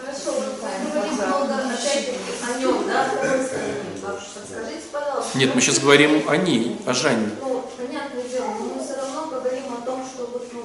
Хорошо, 0.00 0.40
мы 0.40 0.90
говорим 0.92 1.14
много 1.14 1.54
опять-таки 1.54 2.18
о 2.42 2.58
нем, 2.60 2.86
да, 2.86 3.08
в 3.08 3.20
какой 3.20 3.44
стороне? 3.44 3.74
Бабушка, 4.02 4.40
Подскажите, 4.40 4.82
пожалуйста. 4.92 5.29
Нет, 5.40 5.54
мы 5.54 5.62
сейчас 5.62 5.78
говорим 5.78 6.28
о 6.28 6.36
ней, 6.36 6.76
о 6.84 6.92
Жанне. 6.92 7.32
Ну, 7.40 7.64
понятное 7.74 8.24
дело, 8.28 8.44
но 8.60 8.76
мы 8.76 8.84
все 8.84 9.00
равно 9.00 9.24
говорим 9.24 9.72
о 9.72 9.80
том, 9.80 10.04
что 10.04 10.26
вот, 10.26 10.44
ну, 10.52 10.60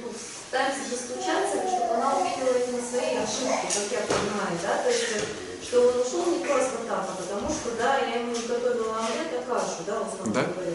ну, 0.00 0.08
пытаемся 0.48 0.88
достучаться, 0.88 1.60
чтобы 1.68 1.92
она 1.92 2.16
увидела 2.16 2.56
именно 2.56 2.80
свои 2.80 3.20
ошибки, 3.20 3.68
как 3.68 3.84
я 3.92 4.00
понимаю, 4.08 4.56
да, 4.64 4.80
то 4.80 4.88
есть, 4.88 5.12
что 5.60 5.92
он 5.92 6.00
ушел 6.00 6.24
не 6.24 6.40
просто 6.40 6.88
так, 6.88 7.04
а 7.04 7.20
потому 7.20 7.52
что, 7.52 7.76
да, 7.76 7.98
я 7.98 8.24
ему 8.24 8.32
готовила 8.32 8.96
омлет, 8.96 9.28
а 9.28 9.44
кашу, 9.44 9.84
да, 9.84 10.00
условно 10.00 10.32
Да. 10.32 10.40
говоря. 10.56 10.72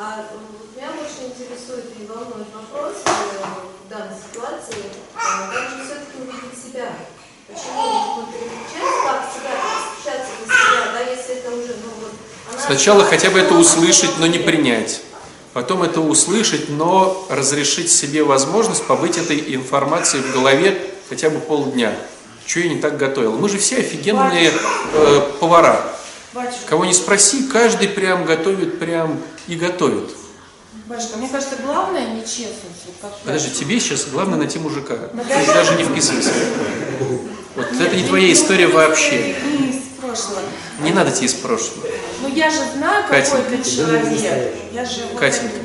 А 0.00 0.24
вот 0.32 0.40
меня 0.72 0.88
больше 0.96 1.28
интересует 1.28 1.92
и 2.00 2.08
волнует 2.08 2.48
вопрос 2.48 2.96
э, 3.04 3.44
в 3.84 3.88
данной 3.92 4.16
ситуации, 4.16 4.88
э, 4.88 5.12
как 5.20 5.68
же 5.68 5.84
все-таки 5.84 6.16
увидеть 6.16 6.56
себя? 6.56 6.96
Почему 7.44 8.24
мы 8.24 8.32
переключаемся, 8.32 9.04
как 9.04 9.20
себя, 9.36 9.52
достучаться 9.52 10.32
до 10.40 10.44
себя, 10.48 10.82
да, 10.96 11.00
если 11.12 11.44
это 11.44 11.50
уже, 11.52 11.76
ну, 11.84 11.92
вот, 12.00 12.23
Сначала 12.58 13.04
хотя 13.04 13.30
бы 13.30 13.38
это 13.38 13.54
услышать, 13.54 14.10
но 14.18 14.26
не 14.26 14.38
принять. 14.38 15.00
Потом 15.52 15.82
это 15.82 16.00
услышать, 16.00 16.68
но 16.68 17.26
разрешить 17.30 17.90
себе 17.90 18.24
возможность 18.24 18.84
побыть 18.84 19.16
этой 19.16 19.54
информацией 19.54 20.22
в 20.22 20.32
голове 20.32 20.90
хотя 21.08 21.30
бы 21.30 21.38
полдня. 21.38 21.94
Что 22.46 22.60
я 22.60 22.68
не 22.68 22.80
так 22.80 22.96
готовил? 22.96 23.32
Мы 23.38 23.48
же 23.48 23.58
все 23.58 23.76
офигенные 23.78 24.50
э, 24.94 25.20
повара. 25.40 25.80
Кого 26.66 26.84
не 26.84 26.92
спроси, 26.92 27.44
каждый 27.44 27.88
прям 27.88 28.24
готовит 28.24 28.80
прям 28.80 29.20
и 29.46 29.54
готовит. 29.54 30.10
батюшка, 30.86 31.16
мне 31.18 31.28
кажется, 31.28 31.54
главное 31.64 32.08
нечестность. 32.14 32.82
Вот 32.86 32.96
как 33.00 33.18
Подожди, 33.20 33.50
тебе 33.54 33.78
сейчас 33.78 34.06
главное 34.06 34.38
найти 34.38 34.58
мужика. 34.58 34.96
Да 35.12 35.22
Ты 35.22 35.28
даже- 35.28 35.54
даже 35.54 35.74
не 35.76 35.84
вписывайся. 35.84 36.30
Вот 37.54 37.66
это 37.80 37.94
не 37.96 38.02
твоя 38.02 38.32
история 38.32 38.66
вообще. 38.66 39.36
Прошлого. 40.14 40.42
Не 40.80 40.92
надо 40.92 41.10
тебе 41.10 41.26
из 41.26 41.34
прошлого. 41.34 41.88
Ну 42.22 42.28
я 42.28 42.48
же 42.48 42.60
знаю, 42.76 43.02
какой 43.02 43.20
Катенька. 43.20 43.50
ты 43.50 43.70
человек. 43.70 44.54
Я 44.72 44.84
же 44.84 45.06
вот 45.10 45.18
Катенька. 45.18 45.56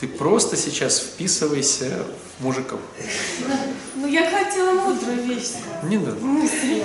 Ты 0.00 0.08
просто 0.08 0.56
сейчас 0.56 0.98
вписывайся 0.98 2.04
в 2.38 2.44
мужиков. 2.44 2.80
Ну 3.94 4.08
я 4.08 4.28
хотела 4.28 4.72
мудрую 4.72 5.22
вещь. 5.22 5.52
Не 5.84 5.98
надо. 5.98 6.16
Мысли. 6.18 6.84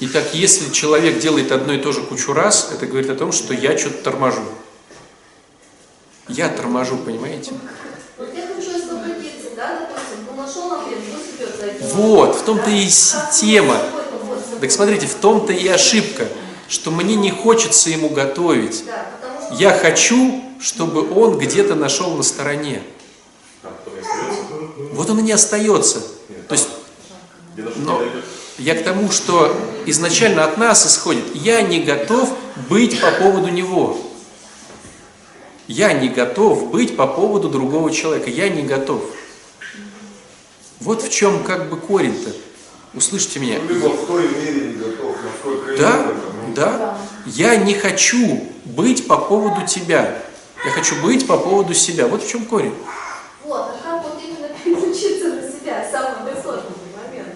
Итак, 0.00 0.24
если 0.32 0.72
человек 0.72 1.18
делает 1.18 1.52
одно 1.52 1.74
и 1.74 1.78
то 1.78 1.92
же 1.92 2.02
кучу 2.02 2.32
раз, 2.32 2.70
это 2.72 2.86
говорит 2.86 3.10
о 3.10 3.14
том, 3.14 3.30
что 3.30 3.52
я 3.52 3.76
что-то 3.76 4.02
торможу. 4.04 4.42
Я 6.28 6.48
торможу, 6.48 6.96
понимаете? 6.96 7.52
Вот 8.16 8.34
я 8.34 8.46
хочу 8.46 8.74
освободиться, 8.74 9.50
да, 9.54 9.80
допустим, 9.80 10.36
нашел 10.36 10.72
омлет, 10.72 10.98
Вот, 11.94 12.36
в 12.36 12.42
том-то 12.42 12.70
и 12.70 12.88
тема. 13.32 13.78
Так 14.60 14.70
смотрите, 14.70 15.06
в 15.06 15.14
том-то 15.14 15.52
и 15.52 15.66
ошибка, 15.68 16.26
что 16.68 16.90
мне 16.90 17.14
не 17.16 17.30
хочется 17.30 17.90
ему 17.90 18.08
готовить. 18.08 18.84
Я 19.52 19.72
хочу, 19.72 20.42
чтобы 20.60 21.12
он 21.14 21.38
где-то 21.38 21.74
нашел 21.74 22.14
на 22.16 22.22
стороне. 22.22 22.82
Вот 24.92 25.10
он 25.10 25.20
и 25.20 25.22
не 25.22 25.32
остается. 25.32 26.00
То 26.48 26.54
есть, 26.54 26.68
но 27.76 28.02
я 28.58 28.74
к 28.74 28.82
тому, 28.82 29.10
что 29.10 29.54
изначально 29.84 30.44
от 30.44 30.56
нас 30.56 30.86
исходит, 30.86 31.24
я 31.34 31.62
не 31.62 31.80
готов 31.80 32.30
быть 32.68 33.00
по 33.00 33.10
поводу 33.10 33.48
него. 33.48 33.98
Я 35.68 35.92
не 35.92 36.08
готов 36.08 36.70
быть 36.70 36.96
по 36.96 37.06
поводу 37.06 37.48
другого 37.48 37.90
человека. 37.90 38.30
Я 38.30 38.48
не 38.48 38.62
готов. 38.62 39.02
Вот 40.86 41.02
в 41.02 41.10
чем 41.10 41.42
как 41.42 41.68
бы 41.68 41.76
корень-то. 41.78 42.30
Услышьте 42.94 43.40
меня. 43.40 43.58
Ну, 43.60 43.68
либо 43.74 43.88
в 43.88 44.06
той 44.06 44.28
мере 44.28 44.60
не 44.68 44.72
готов, 44.74 45.16
насколько 45.20 45.72
я 45.72 45.78
Да, 45.78 46.04
этом. 46.04 46.54
да. 46.54 46.98
Я 47.26 47.56
не 47.56 47.74
хочу 47.74 48.44
быть 48.64 49.08
по 49.08 49.16
поводу 49.18 49.66
тебя. 49.66 50.22
Я 50.64 50.70
хочу 50.70 50.94
быть 51.02 51.26
по 51.26 51.36
поводу 51.38 51.74
себя. 51.74 52.06
Вот 52.06 52.22
в 52.22 52.30
чем 52.30 52.44
корень. 52.44 52.72
Вот, 53.42 53.62
а 53.62 53.76
как 53.82 54.04
вот 54.04 54.22
именно 54.22 54.48
переключиться 54.64 55.28
на 55.34 55.42
себя, 55.42 55.84
самый 55.90 56.32
высокий 56.32 56.70
момент? 56.96 57.34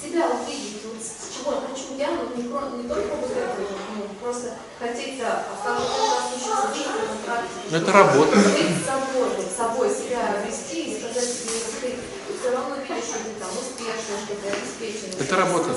Себя 0.00 0.28
увидеть, 0.30 0.82
вот 0.84 1.02
с 1.02 1.36
чего 1.36 1.50
хочу 1.50 1.98
я, 1.98 2.10
но 2.12 2.30
не, 2.40 2.48
про- 2.48 2.70
не 2.78 2.88
только 2.88 3.16
вот 3.16 3.30
это, 3.32 3.56
вот, 3.58 3.70
ну, 3.96 4.04
просто 4.22 4.54
хотеть, 4.78 5.20
а 5.20 5.44
а 5.50 5.66
как 5.66 5.80
вот 5.80 5.88
это 5.90 6.54
осуществить 6.54 6.86
на 6.86 7.26
практике. 7.26 7.66
Ну, 7.72 7.76
это 7.76 7.92
работа. 7.92 8.36
Быть 8.36 8.86
собой, 8.86 9.28
вот, 9.36 9.46
собой 9.56 9.88
себя 9.90 10.42
вести 10.46 10.92
и 10.92 10.98
сказать 11.00 11.24
себе, 11.28 11.50
что 11.58 11.80
ты 11.82 11.94
все 12.46 12.54
равно 12.54 12.76
видишь, 12.76 13.04
что 13.04 13.18
ты 13.18 13.30
там 13.40 13.48
успешный, 13.58 14.16
что 14.24 14.34
ты 14.36 14.48
обеспеченный. 14.48 15.20
Это 15.20 15.36
работа. 15.36 15.70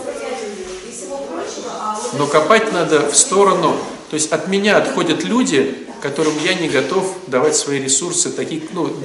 И 0.87 0.91
всего 0.91 1.17
прочего, 1.17 1.71
а 1.71 1.99
вот 1.99 2.13
Но 2.13 2.27
копать 2.27 2.71
надо 2.71 3.09
в 3.09 3.15
сторону. 3.15 3.75
То 4.11 4.15
есть 4.15 4.31
от 4.31 4.47
меня 4.47 4.77
отходят 4.77 5.23
люди, 5.23 5.87
которым 6.01 6.33
я 6.43 6.53
не 6.53 6.69
готов 6.69 7.15
давать 7.25 7.55
свои 7.55 7.79
ресурсы, 7.79 8.31
такие, 8.31 8.61
ну, 8.71 8.95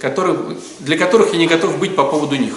которые, 0.00 0.56
для 0.78 0.96
которых 0.96 1.32
я 1.32 1.38
не 1.38 1.48
готов 1.48 1.78
быть 1.78 1.96
по 1.96 2.04
поводу 2.04 2.36
них. 2.36 2.54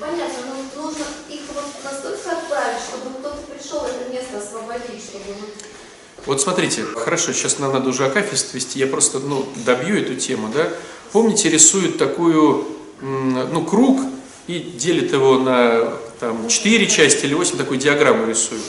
Понятно, 0.00 0.38
но 0.48 0.82
нужно 0.82 1.04
их 1.28 1.40
вот 1.54 1.64
настолько 1.84 2.30
отправить, 2.30 2.78
чтобы 2.88 3.18
кто-то 3.18 3.38
пришел 3.52 3.84
это 3.84 4.10
место 4.10 4.38
освободить, 4.38 5.02
чтобы 5.04 5.34
вот 5.38 6.26
Вот 6.26 6.40
смотрите, 6.40 6.82
хорошо, 6.82 7.32
сейчас 7.32 7.58
нам 7.58 7.74
надо 7.74 7.90
уже 7.90 8.06
акафист 8.06 8.54
вести, 8.54 8.78
я 8.78 8.86
просто 8.86 9.18
ну, 9.18 9.46
добью 9.66 9.98
эту 9.98 10.14
тему, 10.14 10.50
да. 10.54 10.68
Помните, 11.12 11.48
рисуют 11.48 11.98
такую, 11.98 12.75
ну, 13.00 13.64
круг 13.64 14.00
и 14.46 14.58
делит 14.58 15.12
его 15.12 15.38
на 15.38 15.92
там, 16.20 16.48
4 16.48 16.86
части 16.86 17.26
или 17.26 17.34
8, 17.34 17.56
такую 17.56 17.78
диаграмму 17.78 18.26
рисуют. 18.26 18.62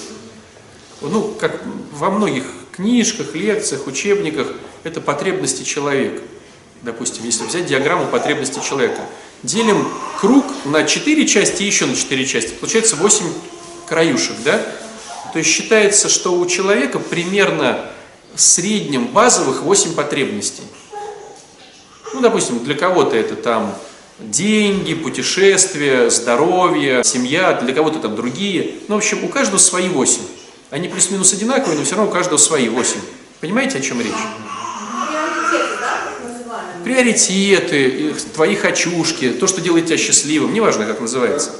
Ну, 1.01 1.35
как 1.39 1.61
во 1.93 2.09
многих 2.09 2.43
книжках, 2.71 3.35
лекциях, 3.35 3.87
учебниках, 3.87 4.47
это 4.83 5.01
потребности 5.01 5.63
человека. 5.63 6.21
Допустим, 6.81 7.23
если 7.25 7.43
взять 7.45 7.65
диаграмму 7.65 8.07
потребностей 8.07 8.61
человека, 8.61 9.01
делим 9.43 9.87
круг 10.19 10.45
на 10.65 10.83
4 10.83 11.27
части 11.27 11.63
и 11.63 11.65
еще 11.65 11.85
на 11.85 11.95
4 11.95 12.25
части, 12.25 12.53
получается 12.53 12.95
8 12.95 13.25
краюшек, 13.87 14.35
да? 14.43 14.59
То 15.33 15.39
есть 15.39 15.49
считается, 15.49 16.09
что 16.09 16.37
у 16.37 16.45
человека 16.45 16.99
примерно 16.99 17.89
в 18.35 18.41
среднем 18.41 19.07
базовых 19.07 19.63
8 19.63 19.93
потребностей. 19.93 20.63
Ну, 22.13 22.21
допустим, 22.21 22.63
для 22.63 22.75
кого-то 22.75 23.15
это 23.15 23.35
там 23.35 23.75
деньги, 24.19 24.93
путешествия, 24.93 26.09
здоровье, 26.09 27.03
семья, 27.03 27.53
для 27.53 27.73
кого-то 27.73 27.99
там 27.99 28.15
другие. 28.15 28.75
Ну, 28.87 28.95
в 28.95 28.97
общем, 28.97 29.23
у 29.23 29.27
каждого 29.27 29.59
свои 29.59 29.89
8. 29.89 30.21
Они 30.69 30.87
плюс-минус 30.87 31.33
одинаковые, 31.33 31.77
но 31.77 31.85
все 31.85 31.95
равно 31.95 32.09
у 32.09 32.13
каждого 32.13 32.37
свои 32.37 32.69
8. 32.69 32.99
Понимаете, 33.39 33.77
о 33.77 33.81
чем 33.81 34.01
речь? 34.01 34.13
приоритеты, 36.87 38.15
твои 38.33 38.55
хочушки, 38.55 39.31
то, 39.31 39.45
что 39.45 39.59
делает 39.59 39.87
тебя 39.87 39.97
счастливым, 39.97 40.53
неважно, 40.53 40.85
как 40.85 41.01
называется. 41.01 41.51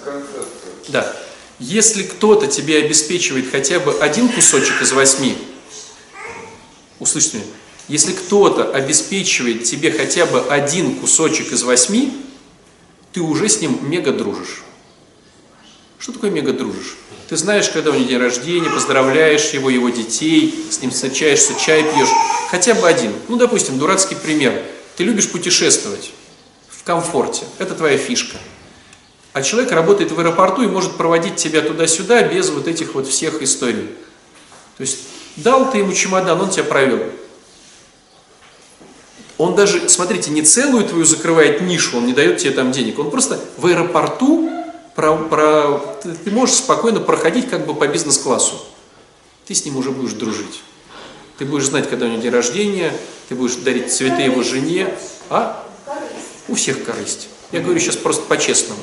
Да. 0.88 1.14
Если 1.60 2.04
кто-то 2.04 2.48
тебе 2.48 2.78
обеспечивает 2.78 3.52
хотя 3.52 3.80
бы 3.80 3.94
один 4.00 4.30
кусочек 4.30 4.82
из 4.82 4.94
восьми, 4.94 5.38
услышьте 7.00 7.38
меня, 7.38 7.48
если 7.90 8.14
кто-то 8.14 8.72
обеспечивает 8.72 9.66
тебе 9.66 9.92
хотя 9.92 10.26
бы 10.26 10.40
один 10.50 10.96
кусочек 10.96 11.52
из 11.52 11.64
восьми, 11.64 12.14
ты 13.18 13.24
уже 13.24 13.50
с 13.50 13.62
ним 13.62 13.80
мега 13.90 14.12
дружишь. 14.12 14.62
Что 15.98 16.12
такое 16.12 16.30
мега 16.30 16.54
дружишь? 16.54 16.98
Ты 17.28 17.36
знаешь, 17.36 17.68
когда 17.68 17.90
у 17.90 17.96
него 17.96 18.08
день 18.08 18.20
рождения, 18.20 18.70
поздравляешь 18.70 19.50
его, 19.54 19.72
его 19.72 19.90
детей, 19.90 20.68
с 20.70 20.84
ним 20.84 20.92
встречаешься, 20.92 21.60
чай 21.60 21.82
пьешь. 21.82 22.12
Хотя 22.52 22.76
бы 22.76 22.88
один. 22.88 23.12
Ну, 23.28 23.38
допустим, 23.38 23.80
дурацкий 23.80 24.14
пример. 24.14 24.62
Ты 24.98 25.04
любишь 25.04 25.32
путешествовать 25.32 26.12
в 26.70 26.84
комфорте. 26.84 27.46
Это 27.58 27.74
твоя 27.74 27.98
фишка. 27.98 28.38
А 29.34 29.42
человек 29.42 29.72
работает 29.72 30.12
в 30.12 30.20
аэропорту 30.20 30.62
и 30.62 30.68
может 30.68 30.96
проводить 30.96 31.38
тебя 31.38 31.62
туда-сюда 31.62 32.22
без 32.22 32.52
вот 32.52 32.68
этих 32.68 32.94
вот 32.94 33.08
всех 33.08 33.42
историй. 33.42 33.90
То 34.78 34.82
есть 34.82 35.00
дал 35.38 35.72
ты 35.72 35.80
ему 35.80 35.92
чемодан, 35.92 36.40
он 36.40 36.52
тебя 36.52 36.66
провел. 36.66 37.02
Он 39.38 39.56
даже, 39.56 39.88
смотрите, 39.88 40.32
не 40.32 40.42
целую 40.42 40.86
твою 40.86 41.06
закрывает 41.06 41.62
нишу, 41.62 41.98
он 41.98 42.08
не 42.08 42.14
дает 42.14 42.38
тебе 42.38 42.52
там 42.52 42.72
денег. 42.72 42.98
Он 42.98 43.12
просто 43.12 43.40
в 43.58 43.68
аэропорту 43.68 44.50
про, 44.96 45.16
про, 45.16 45.78
ты, 46.02 46.32
можешь 46.32 46.56
спокойно 46.56 47.00
проходить 47.00 47.50
как 47.50 47.68
бы 47.68 47.76
по 47.76 47.88
бизнес-классу. 47.88 48.60
Ты 49.46 49.54
с 49.54 49.64
ним 49.64 49.78
уже 49.78 49.92
будешь 49.92 50.14
дружить. 50.14 50.64
Ты 51.38 51.46
будешь 51.46 51.66
знать, 51.66 51.88
когда 51.88 52.08
у 52.08 52.10
него 52.10 52.22
день 52.22 52.32
рождения, 52.32 52.92
ты 53.30 53.36
будешь 53.36 53.56
дарить 53.58 53.94
цветы 53.94 54.24
его 54.24 54.42
жене. 54.42 54.92
А? 55.30 55.64
У 56.48 56.56
всех 56.56 56.84
корысть. 56.84 57.28
Я 57.52 57.62
говорю 57.62 57.80
сейчас 57.80 57.96
просто 57.96 58.24
по-честному. 58.24 58.82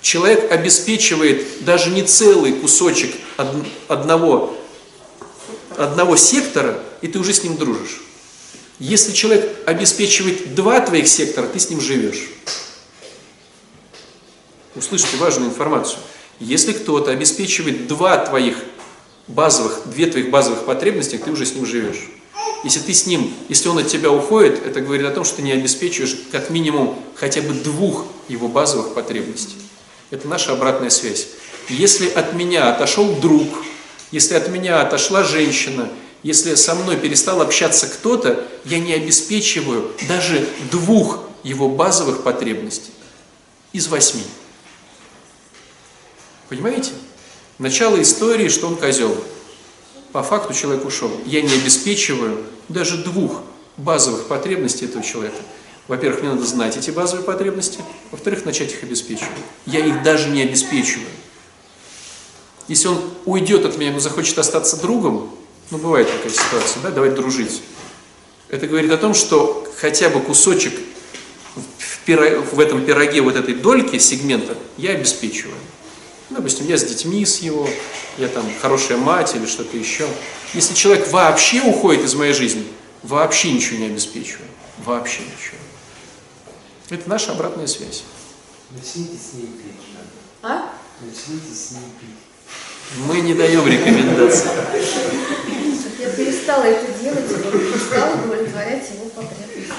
Человек 0.00 0.50
обеспечивает 0.50 1.64
даже 1.64 1.90
не 1.90 2.04
целый 2.04 2.54
кусочек 2.54 3.14
од- 3.36 3.66
одного, 3.88 4.56
одного 5.76 6.16
сектора, 6.16 6.80
и 7.02 7.08
ты 7.08 7.18
уже 7.18 7.34
с 7.34 7.42
ним 7.42 7.56
дружишь. 7.56 8.05
Если 8.78 9.12
человек 9.12 9.50
обеспечивает 9.66 10.54
два 10.54 10.80
твоих 10.80 11.08
сектора, 11.08 11.46
ты 11.46 11.58
с 11.58 11.70
ним 11.70 11.80
живешь. 11.80 12.28
Услышите 14.74 15.16
важную 15.16 15.50
информацию. 15.50 15.98
Если 16.38 16.72
кто-то 16.72 17.10
обеспечивает 17.10 17.86
два 17.86 18.18
твоих 18.18 18.58
базовых, 19.26 19.82
две 19.86 20.06
твоих 20.06 20.30
базовых 20.30 20.66
потребности, 20.66 21.16
ты 21.16 21.30
уже 21.30 21.46
с 21.46 21.54
ним 21.54 21.64
живешь. 21.64 22.10
Если 22.64 22.80
ты 22.80 22.92
с 22.92 23.06
ним, 23.06 23.32
если 23.48 23.68
он 23.68 23.78
от 23.78 23.88
тебя 23.88 24.10
уходит, 24.10 24.66
это 24.66 24.80
говорит 24.80 25.06
о 25.06 25.10
том, 25.10 25.24
что 25.24 25.36
ты 25.36 25.42
не 25.42 25.52
обеспечиваешь 25.52 26.16
как 26.30 26.50
минимум 26.50 26.98
хотя 27.14 27.40
бы 27.40 27.54
двух 27.54 28.04
его 28.28 28.48
базовых 28.48 28.92
потребностей. 28.92 29.56
Это 30.10 30.28
наша 30.28 30.52
обратная 30.52 30.90
связь. 30.90 31.28
Если 31.68 32.08
от 32.08 32.34
меня 32.34 32.72
отошел 32.72 33.14
друг, 33.16 33.48
если 34.10 34.34
от 34.34 34.48
меня 34.48 34.82
отошла 34.82 35.24
женщина, 35.24 35.88
если 36.26 36.56
со 36.56 36.74
мной 36.74 36.96
перестал 36.96 37.40
общаться 37.40 37.86
кто-то, 37.86 38.44
я 38.64 38.80
не 38.80 38.92
обеспечиваю 38.94 39.92
даже 40.08 40.48
двух 40.72 41.20
его 41.44 41.68
базовых 41.68 42.24
потребностей 42.24 42.90
из 43.72 43.86
восьми. 43.86 44.24
Понимаете? 46.48 46.90
Начало 47.58 48.02
истории, 48.02 48.48
что 48.48 48.66
он 48.66 48.74
козел. 48.74 49.16
По 50.10 50.24
факту 50.24 50.52
человек 50.52 50.84
ушел. 50.84 51.12
Я 51.26 51.42
не 51.42 51.54
обеспечиваю 51.54 52.44
даже 52.68 53.04
двух 53.04 53.42
базовых 53.76 54.26
потребностей 54.26 54.86
этого 54.86 55.04
человека. 55.04 55.38
Во-первых, 55.86 56.22
мне 56.22 56.30
надо 56.32 56.44
знать 56.44 56.76
эти 56.76 56.90
базовые 56.90 57.24
потребности. 57.24 57.78
Во-вторых, 58.10 58.44
начать 58.44 58.72
их 58.72 58.82
обеспечивать. 58.82 59.30
Я 59.64 59.78
их 59.78 60.02
даже 60.02 60.30
не 60.30 60.42
обеспечиваю. 60.42 61.06
Если 62.66 62.88
он 62.88 63.00
уйдет 63.26 63.64
от 63.64 63.78
меня, 63.78 63.92
но 63.92 64.00
захочет 64.00 64.36
остаться 64.40 64.82
другом, 64.82 65.30
ну, 65.70 65.78
бывает 65.78 66.10
такая 66.10 66.30
ситуация, 66.32 66.82
да, 66.82 66.90
давай 66.90 67.10
дружить. 67.10 67.62
Это 68.48 68.66
говорит 68.66 68.90
о 68.92 68.96
том, 68.96 69.14
что 69.14 69.66
хотя 69.80 70.08
бы 70.08 70.20
кусочек 70.20 70.72
в, 71.54 72.08
пиро- 72.08 72.40
в 72.54 72.60
этом 72.60 72.84
пироге 72.84 73.20
вот 73.20 73.36
этой 73.36 73.54
дольки, 73.54 73.98
сегмента, 73.98 74.56
я 74.76 74.92
обеспечиваю. 74.92 75.56
Ну, 76.30 76.36
Допустим, 76.36 76.66
я 76.66 76.76
с 76.76 76.84
детьми 76.84 77.24
с 77.24 77.38
его, 77.38 77.68
я 78.18 78.28
там 78.28 78.44
хорошая 78.60 78.98
мать 78.98 79.34
или 79.34 79.46
что-то 79.46 79.76
еще. 79.76 80.06
Если 80.54 80.74
человек 80.74 81.08
вообще 81.10 81.60
уходит 81.62 82.04
из 82.04 82.14
моей 82.14 82.32
жизни, 82.32 82.66
вообще 83.02 83.50
ничего 83.52 83.78
не 83.78 83.86
обеспечиваю. 83.86 84.48
Вообще 84.84 85.20
ничего. 85.22 85.58
Это 86.90 87.08
наша 87.08 87.32
обратная 87.32 87.66
связь. 87.66 88.04
Начните 88.70 89.16
с 89.16 89.34
ней 89.34 89.46
пить. 89.46 89.86
А? 90.42 90.72
Начните 91.00 91.54
с 91.54 91.70
ней 91.72 91.80
пить. 92.00 92.10
Мы 93.06 93.20
не 93.20 93.34
даем 93.34 93.66
рекомендаций. 93.66 94.50
Я 96.06 96.12
перестала 96.12 96.62
это 96.62 96.86
делать, 97.02 97.24
и 97.28 97.34
перестала 97.34 98.14
удовлетворять 98.14 98.88
его 98.94 99.06
потребности. 99.06 99.72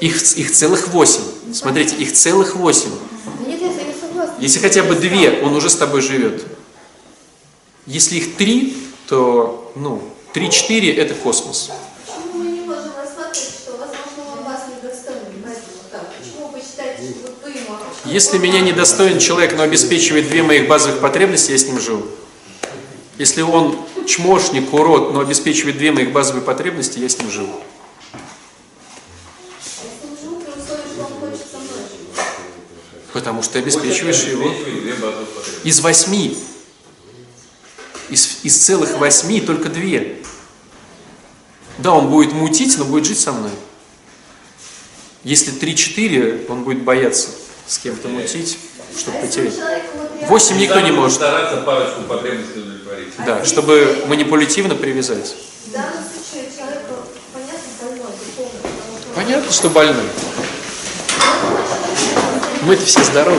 Их, 0.00 0.36
их 0.36 0.52
целых 0.52 0.88
восемь. 0.88 1.22
Смотрите, 1.54 1.96
их 1.96 2.12
целых 2.12 2.56
восемь. 2.56 2.90
Нет, 3.46 3.60
я 3.60 3.68
не 3.68 3.94
согласна. 3.98 4.34
Если 4.38 4.58
хотя 4.58 4.82
бы 4.82 4.96
две, 4.96 5.40
он 5.42 5.56
уже 5.56 5.70
с 5.70 5.76
тобой 5.76 6.02
живет. 6.02 6.44
Если 7.86 8.16
их 8.16 8.36
три, 8.36 8.76
то, 9.08 9.72
ну, 9.76 10.02
три-четыре– 10.34 10.94
это 10.96 11.14
космос. 11.14 11.70
Почему 12.06 12.44
мы 12.44 12.50
не 12.50 12.60
можем 12.60 12.92
рассматривать, 12.96 13.48
что, 13.48 13.72
возможно, 13.72 14.38
он 14.38 14.44
вас 14.44 14.60
недостоин? 14.68 15.20
Понимаете, 15.32 15.62
вот 15.76 15.90
так. 15.90 16.06
Почему 16.18 16.48
вы 16.48 16.60
считаете, 16.60 17.02
что 17.02 17.22
вот 17.22 17.36
вы 17.42 17.50
ему... 17.50 17.76
Если 18.04 18.38
меня 18.38 18.60
недостоин 18.60 19.18
человек, 19.18 19.56
но 19.56 19.62
обеспечивает 19.62 20.28
две 20.28 20.42
моих 20.42 20.68
базовых 20.68 21.00
потребности, 21.00 21.52
я 21.52 21.58
с 21.58 21.64
ним 21.64 21.80
живу. 21.80 22.06
Если 23.18 23.42
он 23.42 23.76
чмошник, 24.10 24.72
урод, 24.74 25.14
но 25.14 25.20
обеспечивает 25.20 25.78
две 25.78 25.92
моих 25.92 26.12
базовые 26.12 26.42
потребности, 26.42 26.98
я 26.98 27.08
с 27.08 27.18
ним 27.18 27.30
живу. 27.30 27.60
Потому 33.12 33.42
что 33.42 33.54
ты 33.54 33.58
обеспечиваешь 33.60 34.22
его 34.24 34.52
из 35.64 35.80
восьми. 35.80 36.36
Из, 38.08 38.40
из 38.42 38.56
целых 38.56 38.98
восьми 38.98 39.40
только 39.40 39.68
две. 39.68 40.22
Да, 41.78 41.92
он 41.92 42.08
будет 42.08 42.32
мутить, 42.32 42.76
но 42.78 42.84
будет 42.84 43.06
жить 43.06 43.20
со 43.20 43.32
мной. 43.32 43.52
Если 45.22 45.50
три-четыре, 45.52 46.46
он 46.48 46.64
будет 46.64 46.82
бояться 46.82 47.28
с 47.66 47.78
кем-то 47.78 48.08
мутить, 48.08 48.58
чтобы 48.98 49.18
потерять. 49.18 49.54
Восемь 50.28 50.58
никто 50.58 50.80
не 50.80 50.90
может. 50.90 51.16
Стараться 51.16 51.58
парочку 51.58 52.02
потребностей. 52.02 52.79
Да, 53.18 53.44
чтобы 53.44 54.04
манипулятивно 54.06 54.74
привязать. 54.74 55.34
В 55.66 55.72
данном 55.72 56.04
случае 56.04 56.50
человек, 56.56 56.82
понятно, 57.32 57.68
больной, 57.82 58.12
Понятно, 59.14 59.52
что 59.52 59.70
больной. 59.70 60.06
Мы-то 62.62 62.84
все 62.84 63.02
здоровы. 63.04 63.38